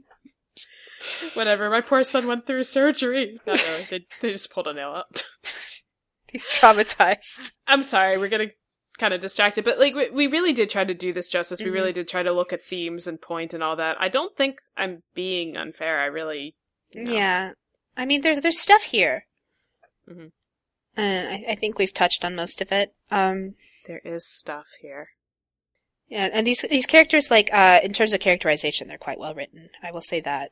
Whatever. 1.34 1.70
My 1.70 1.80
poor 1.80 2.04
son 2.04 2.26
went 2.26 2.46
through 2.46 2.64
surgery. 2.64 3.40
Not 3.46 3.62
really. 3.64 3.82
They, 3.90 4.06
they 4.20 4.32
just 4.32 4.52
pulled 4.52 4.66
a 4.68 4.74
nail 4.74 4.90
out. 4.90 5.24
He's 6.28 6.48
traumatized. 6.48 7.52
I'm 7.66 7.82
sorry. 7.82 8.18
We're 8.18 8.28
getting 8.28 8.50
kind 8.98 9.12
of 9.14 9.20
distracted, 9.20 9.64
but 9.64 9.78
like 9.78 9.94
we, 9.94 10.10
we 10.10 10.26
really 10.28 10.52
did 10.52 10.70
try 10.70 10.84
to 10.84 10.94
do 10.94 11.12
this 11.12 11.28
justice. 11.28 11.60
We 11.60 11.70
Mhm. 11.70 11.74
really 11.74 11.92
did 11.92 12.08
try 12.08 12.22
to 12.22 12.32
look 12.32 12.52
at 12.52 12.62
themes 12.62 13.06
and 13.06 13.20
point 13.20 13.52
and 13.54 13.62
all 13.62 13.76
that. 13.76 13.96
I 14.00 14.08
don't 14.08 14.36
think 14.36 14.58
I'm 14.76 15.02
being 15.14 15.56
unfair. 15.56 16.00
I 16.00 16.06
really. 16.06 16.54
Yeah. 16.92 17.52
I 17.96 18.04
mean, 18.04 18.20
there's 18.22 18.40
there's 18.40 18.60
stuff 18.60 18.84
here. 18.84 19.26
Mhm. 20.08 20.32
And 20.96 21.28
I, 21.28 21.52
I 21.52 21.54
think 21.54 21.78
we've 21.78 21.94
touched 21.94 22.24
on 22.24 22.34
most 22.36 22.60
of 22.60 22.70
it. 22.72 22.94
Um, 23.10 23.54
There 23.86 24.00
is 24.04 24.26
stuff 24.28 24.66
here. 24.80 25.08
Yeah, 26.12 26.28
and 26.30 26.46
these 26.46 26.60
these 26.60 26.84
characters, 26.84 27.30
like 27.30 27.48
uh, 27.54 27.80
in 27.82 27.94
terms 27.94 28.12
of 28.12 28.20
characterization, 28.20 28.86
they're 28.86 28.98
quite 28.98 29.18
well 29.18 29.34
written. 29.34 29.70
I 29.82 29.90
will 29.92 30.02
say 30.02 30.20
that. 30.20 30.50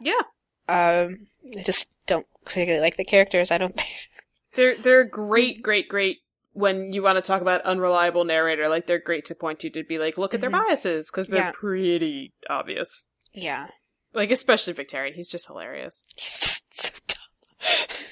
Yeah. 0.00 0.20
Um, 0.68 1.26
I 1.58 1.62
just 1.62 1.96
don't 2.06 2.28
particularly 2.44 2.80
like 2.80 2.96
the 2.96 3.04
characters. 3.04 3.50
I 3.50 3.58
don't. 3.58 3.74
They're 4.54 4.76
they're 4.76 5.02
great, 5.04 5.62
great, 5.62 5.88
great 5.88 6.18
when 6.52 6.92
you 6.92 7.02
want 7.02 7.16
to 7.16 7.22
talk 7.22 7.40
about 7.42 7.62
unreliable 7.62 8.24
narrator. 8.24 8.68
Like 8.68 8.86
they're 8.86 8.98
great 9.00 9.24
to 9.26 9.34
point 9.34 9.58
to 9.60 9.70
to 9.70 9.82
be 9.84 9.98
like, 9.98 10.16
look 10.18 10.32
at 10.34 10.40
their 10.40 10.50
Mhm. 10.50 10.64
biases 10.66 11.10
because 11.10 11.26
they're 11.28 11.42
Yeah. 11.42 11.52
pretty 11.54 12.32
obvious. 12.48 13.06
yeah, 13.32 13.66
Like 14.12 14.30
especially 14.32 14.74
Victarion, 14.74 15.14
he's 15.14 15.30
just 15.30 15.46
hilarious. 15.46 16.02
he's 16.16 16.38
just 16.40 16.74
so 16.74 16.98
dumb. 17.08 18.10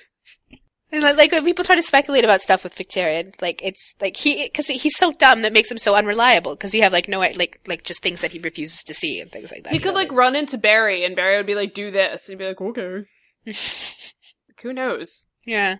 And 0.90 1.02
like, 1.02 1.16
like 1.19 1.32
when 1.32 1.44
people 1.44 1.65
try 1.65 1.74
to 1.77 1.82
speculate 1.82 2.24
about 2.24 2.40
stuff 2.40 2.65
with 2.65 2.74
Victarion, 2.74 3.35
like 3.43 3.60
it's 3.62 3.94
like 4.01 4.16
he 4.16 4.47
because 4.47 4.69
he's 4.69 4.97
so 4.97 5.12
dumb 5.12 5.43
that 5.43 5.52
makes 5.52 5.70
him 5.70 5.77
so 5.77 5.94
unreliable 5.94 6.55
because 6.55 6.74
you 6.74 6.82
have 6.82 6.93
like 6.94 7.09
no 7.09 7.19
like 7.20 7.60
like 7.66 7.85
just 7.85 8.01
things 8.02 8.23
that 8.23 8.32
he 8.32 8.39
refuses 8.39 8.82
to 8.85 8.94
see 8.94 9.20
and 9.20 9.31
things 9.31 9.51
like 9.52 9.65
that. 9.65 9.73
He 9.73 9.78
could 9.81 9.89
know, 9.94 10.01
like 10.01 10.10
run 10.12 10.35
into 10.35 10.56
Barry, 10.56 11.05
and 11.05 11.15
Barry 11.15 11.36
would 11.36 11.47
be 11.47 11.55
like, 11.55 11.74
"Do 11.74 11.90
this," 11.90 12.28
and 12.28 12.40
he'd 12.40 12.44
be 12.44 12.48
like, 12.48 12.60
"Okay." 12.60 13.05
Who 14.62 14.73
knows? 14.73 15.27
yeah, 15.47 15.77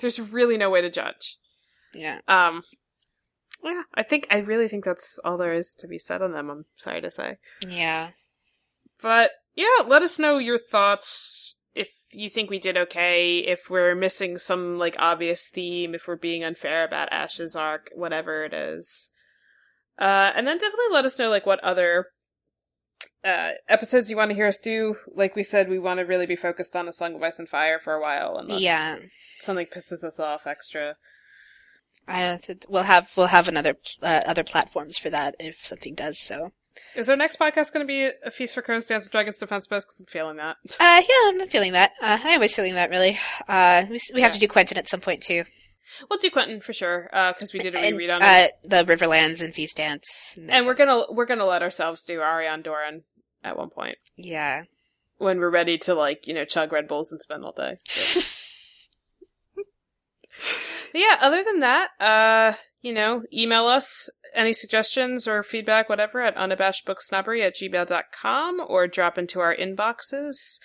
There's 0.00 0.18
really 0.32 0.56
no 0.58 0.68
way 0.70 0.80
to 0.80 0.90
judge. 0.90 1.36
yeah. 1.94 2.20
Um, 2.26 2.62
yeah, 3.62 3.82
I 3.94 4.02
think 4.02 4.26
I 4.30 4.38
really 4.38 4.68
think 4.68 4.84
that's 4.84 5.18
all 5.24 5.36
there 5.38 5.54
is 5.54 5.74
to 5.78 5.86
be 5.88 5.98
said 5.98 6.20
on 6.22 6.32
them. 6.32 6.50
I'm 6.50 6.64
sorry 6.76 7.00
to 7.00 7.10
say, 7.10 7.36
Yeah. 7.66 8.10
but 9.00 9.30
yeah, 9.54 9.84
let 9.86 10.02
us 10.02 10.18
know 10.18 10.38
your 10.38 10.58
thoughts. 10.58 11.43
If 11.74 11.90
you 12.12 12.30
think 12.30 12.50
we 12.50 12.58
did 12.58 12.76
okay, 12.76 13.38
if 13.38 13.68
we're 13.68 13.94
missing 13.94 14.38
some 14.38 14.78
like 14.78 14.94
obvious 14.98 15.48
theme, 15.48 15.94
if 15.94 16.06
we're 16.06 16.16
being 16.16 16.44
unfair 16.44 16.84
about 16.84 17.12
Ash's 17.12 17.56
arc, 17.56 17.90
whatever 17.94 18.44
it 18.44 18.54
is. 18.54 19.10
Uh, 19.98 20.32
and 20.34 20.46
then 20.46 20.58
definitely 20.58 20.92
let 20.92 21.04
us 21.04 21.18
know 21.18 21.30
like 21.30 21.46
what 21.46 21.62
other 21.64 22.06
uh, 23.24 23.52
episodes 23.68 24.10
you 24.10 24.16
want 24.16 24.30
to 24.30 24.34
hear 24.34 24.46
us 24.46 24.58
do. 24.58 24.96
Like 25.14 25.34
we 25.34 25.42
said, 25.42 25.68
we 25.68 25.78
want 25.78 25.98
to 25.98 26.04
really 26.04 26.26
be 26.26 26.36
focused 26.36 26.76
on 26.76 26.88
a 26.88 26.92
Song 26.92 27.14
of 27.14 27.22
Ice 27.22 27.38
and 27.38 27.48
Fire 27.48 27.78
for 27.78 27.94
a 27.94 28.00
while, 28.00 28.36
and 28.36 28.48
Yeah. 28.50 28.98
something 29.40 29.66
pisses 29.66 30.04
us 30.04 30.20
off 30.20 30.46
extra. 30.46 30.96
I 32.06 32.38
we'll 32.68 32.82
have 32.82 33.10
we'll 33.16 33.28
have 33.28 33.48
another 33.48 33.76
uh, 34.02 34.20
other 34.26 34.44
platforms 34.44 34.98
for 34.98 35.08
that 35.10 35.36
if 35.40 35.64
something 35.64 35.94
does 35.94 36.18
so. 36.18 36.52
Is 36.94 37.08
our 37.10 37.16
next 37.16 37.38
podcast 37.38 37.72
going 37.72 37.84
to 37.84 37.86
be 37.86 38.10
a 38.24 38.30
Feast 38.30 38.54
for 38.54 38.62
Crows 38.62 38.86
Dance 38.86 39.06
of 39.06 39.12
Dragons 39.12 39.38
Defense 39.38 39.66
Post? 39.66 39.88
Because 39.88 40.00
I'm 40.00 40.06
feeling 40.06 40.36
that. 40.36 40.56
Uh, 40.80 41.02
yeah, 41.08 41.42
I'm 41.42 41.48
feeling 41.48 41.72
that. 41.72 41.92
Uh, 42.00 42.18
I'm 42.22 42.34
always 42.36 42.54
feeling 42.54 42.74
that 42.74 42.90
really. 42.90 43.18
Uh, 43.48 43.84
we, 43.90 43.98
we 44.14 44.22
have 44.22 44.30
Yeah. 44.32 44.34
to 44.34 44.38
do 44.40 44.48
Quentyn 44.48 44.76
at 44.76 44.88
some 44.88 45.00
point 45.00 45.22
too. 45.22 45.44
We'll 46.08 46.18
do 46.18 46.30
Quentyn 46.30 46.62
for 46.62 46.72
sure, 46.72 47.08
because 47.34 47.52
we 47.52 47.60
did 47.60 47.74
a 47.76 47.78
And, 47.78 47.96
reread 47.96 48.10
on 48.10 48.22
it, 48.22 48.24
uh, 48.24 48.82
the 48.82 48.84
Riverlands 48.96 49.42
and 49.42 49.54
Feast 49.54 49.76
Dance. 49.76 50.36
and 50.48 50.66
we're 50.66 50.74
gonna 50.74 51.04
we're 51.10 51.26
gonna 51.26 51.44
let 51.44 51.62
ourselves 51.62 52.02
do 52.04 52.18
Arianne 52.20 52.64
Doran 52.64 53.02
at 53.44 53.56
one 53.58 53.68
point 53.70 53.98
yeah. 54.16 54.62
when 55.18 55.38
we're 55.38 55.50
ready 55.50 55.76
to 55.78 55.94
like 55.94 56.26
you 56.26 56.32
know 56.34 56.44
chug 56.46 56.72
Red 56.72 56.88
Bulls 56.88 57.12
and 57.12 57.20
spend 57.20 57.44
all 57.44 57.52
day. 57.52 57.76
Yeah, 60.96 61.16
other 61.22 61.42
than 61.42 61.58
that, 61.60 61.88
uh, 61.98 62.52
you 62.80 62.92
know, 62.92 63.24
email 63.32 63.66
us 63.66 64.08
any 64.34 64.52
suggestions 64.52 65.26
or 65.28 65.42
feedback, 65.42 65.88
whatever, 65.88 66.20
at 66.22 66.36
unabashedbooksnobbery 66.36 67.42
at 67.42 67.56
gmail.com 67.56 68.60
or 68.66 68.86
drop 68.86 69.18
into 69.18 69.40
our 69.40 69.54
inboxes. 69.54 70.58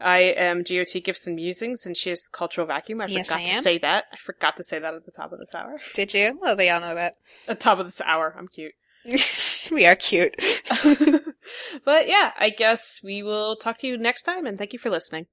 I 0.00 0.18
am 0.18 0.62
GOT 0.62 1.02
Gifts 1.04 1.26
and 1.26 1.36
Musings, 1.36 1.84
and 1.84 1.96
she 1.96 2.10
is 2.10 2.22
the 2.22 2.30
Cultural 2.30 2.66
Vacuum. 2.66 3.02
I 3.02 3.06
Yes, 3.06 3.28
forgot 3.28 3.40
I 3.40 3.52
to 3.52 3.62
say 3.62 3.78
that. 3.78 4.04
I 4.12 4.16
forgot 4.16 4.56
to 4.56 4.64
say 4.64 4.78
that 4.78 4.94
at 4.94 5.04
the 5.04 5.12
top 5.12 5.32
of 5.32 5.38
this 5.38 5.54
hour. 5.54 5.78
Did 5.94 6.14
you? 6.14 6.38
Well, 6.40 6.56
they 6.56 6.70
all 6.70 6.80
know 6.80 6.94
that. 6.94 7.16
At 7.46 7.58
the 7.58 7.62
top 7.62 7.78
of 7.78 7.86
this 7.86 8.00
hour. 8.00 8.34
I'm 8.38 8.48
cute. 8.48 8.72
we 9.70 9.84
are 9.86 9.96
cute. 9.96 10.34
but 11.84 12.08
yeah, 12.08 12.32
I 12.38 12.50
guess 12.56 13.00
we 13.04 13.22
will 13.22 13.56
talk 13.56 13.78
to 13.78 13.86
you 13.86 13.98
next 13.98 14.22
time, 14.22 14.46
and 14.46 14.56
thank 14.56 14.72
you 14.72 14.78
for 14.78 14.90
listening. 14.90 15.26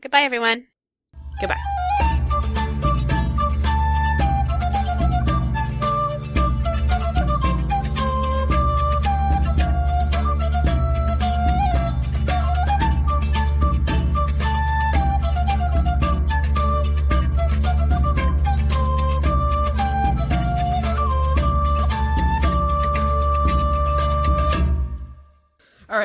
Goodbye, 0.00 0.22
everyone. 0.22 0.66
Goodbye. 1.40 1.58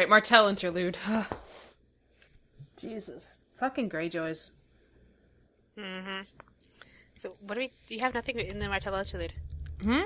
Right, 0.07 0.09
Martell 0.09 0.47
interlude. 0.47 0.97
Jesus, 2.77 3.37
fucking 3.59 3.89
Greyjoys. 3.89 4.51
Mm-hmm. 5.77 6.21
So, 7.21 7.33
what 7.41 7.55
do 7.55 7.61
we? 7.61 7.71
Do 7.87 7.95
you 7.95 8.01
have 8.01 8.13
nothing 8.13 8.39
in 8.39 8.59
the 8.59 8.69
Martell 8.69 8.95
interlude? 8.95 9.33
Hmm. 9.81 10.03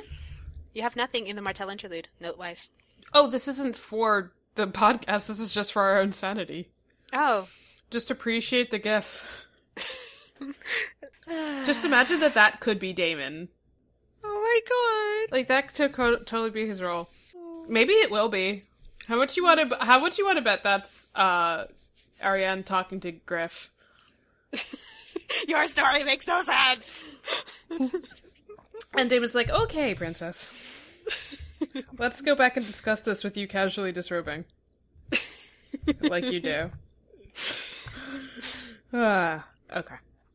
You 0.74 0.82
have 0.82 0.96
nothing 0.96 1.28
in 1.28 1.36
the 1.36 1.42
Martell 1.42 1.70
interlude, 1.70 2.08
note-wise. 2.20 2.70
Oh, 3.14 3.28
this 3.30 3.48
isn't 3.48 3.78
for 3.78 4.32
the 4.56 4.68
podcast. 4.68 5.28
This 5.28 5.40
is 5.40 5.54
just 5.54 5.74
for 5.74 5.82
our 5.82 6.00
own 6.00 6.12
sanity. 6.14 6.70
Oh. 7.14 7.48
Just 7.90 8.10
appreciate 8.10 8.72
the 8.72 8.80
gif. 8.80 9.48
just 11.66 11.86
imagine 11.86 12.22
that 12.22 12.36
that 12.36 12.60
could 12.60 12.80
be 12.80 12.94
Damon. 12.94 13.50
Oh 14.24 15.22
my 15.28 15.28
god! 15.28 15.36
Like 15.36 15.48
that 15.48 15.74
could 15.74 16.26
totally 16.26 16.52
be 16.52 16.66
his 16.66 16.82
role. 16.82 17.10
Maybe 17.68 17.94
it 17.94 18.12
will 18.12 18.30
be. 18.30 18.64
How 19.08 19.18
much 19.18 19.36
you 19.38 19.44
want 19.44 19.70
to? 19.70 19.78
How 19.84 20.00
much 20.00 20.18
you 20.18 20.26
want 20.26 20.38
to 20.38 20.42
bet 20.44 20.64
that's 20.64 21.10
uh, 21.16 21.66
Arianne 22.24 22.66
talking 22.66 23.00
to 23.02 23.12
Griff? 23.12 23.72
Your 25.48 25.68
story 25.68 26.04
makes 26.04 26.28
no 26.28 26.42
sense. 26.44 27.08
And 28.96 29.10
Damon's 29.10 29.36
like, 29.36 29.50
"Okay, 29.50 29.96
princess, 29.96 30.58
let's 31.98 32.22
go 32.22 32.36
back 32.36 32.58
and 32.58 32.66
discuss 32.66 33.02
this 33.02 33.24
with 33.24 33.38
you 33.38 33.48
casually 33.48 33.92
disrobing, 33.92 34.46
like 36.02 36.32
you 36.32 36.40
do." 36.40 36.72
Ah, 38.94 39.48
okay. 39.74 39.96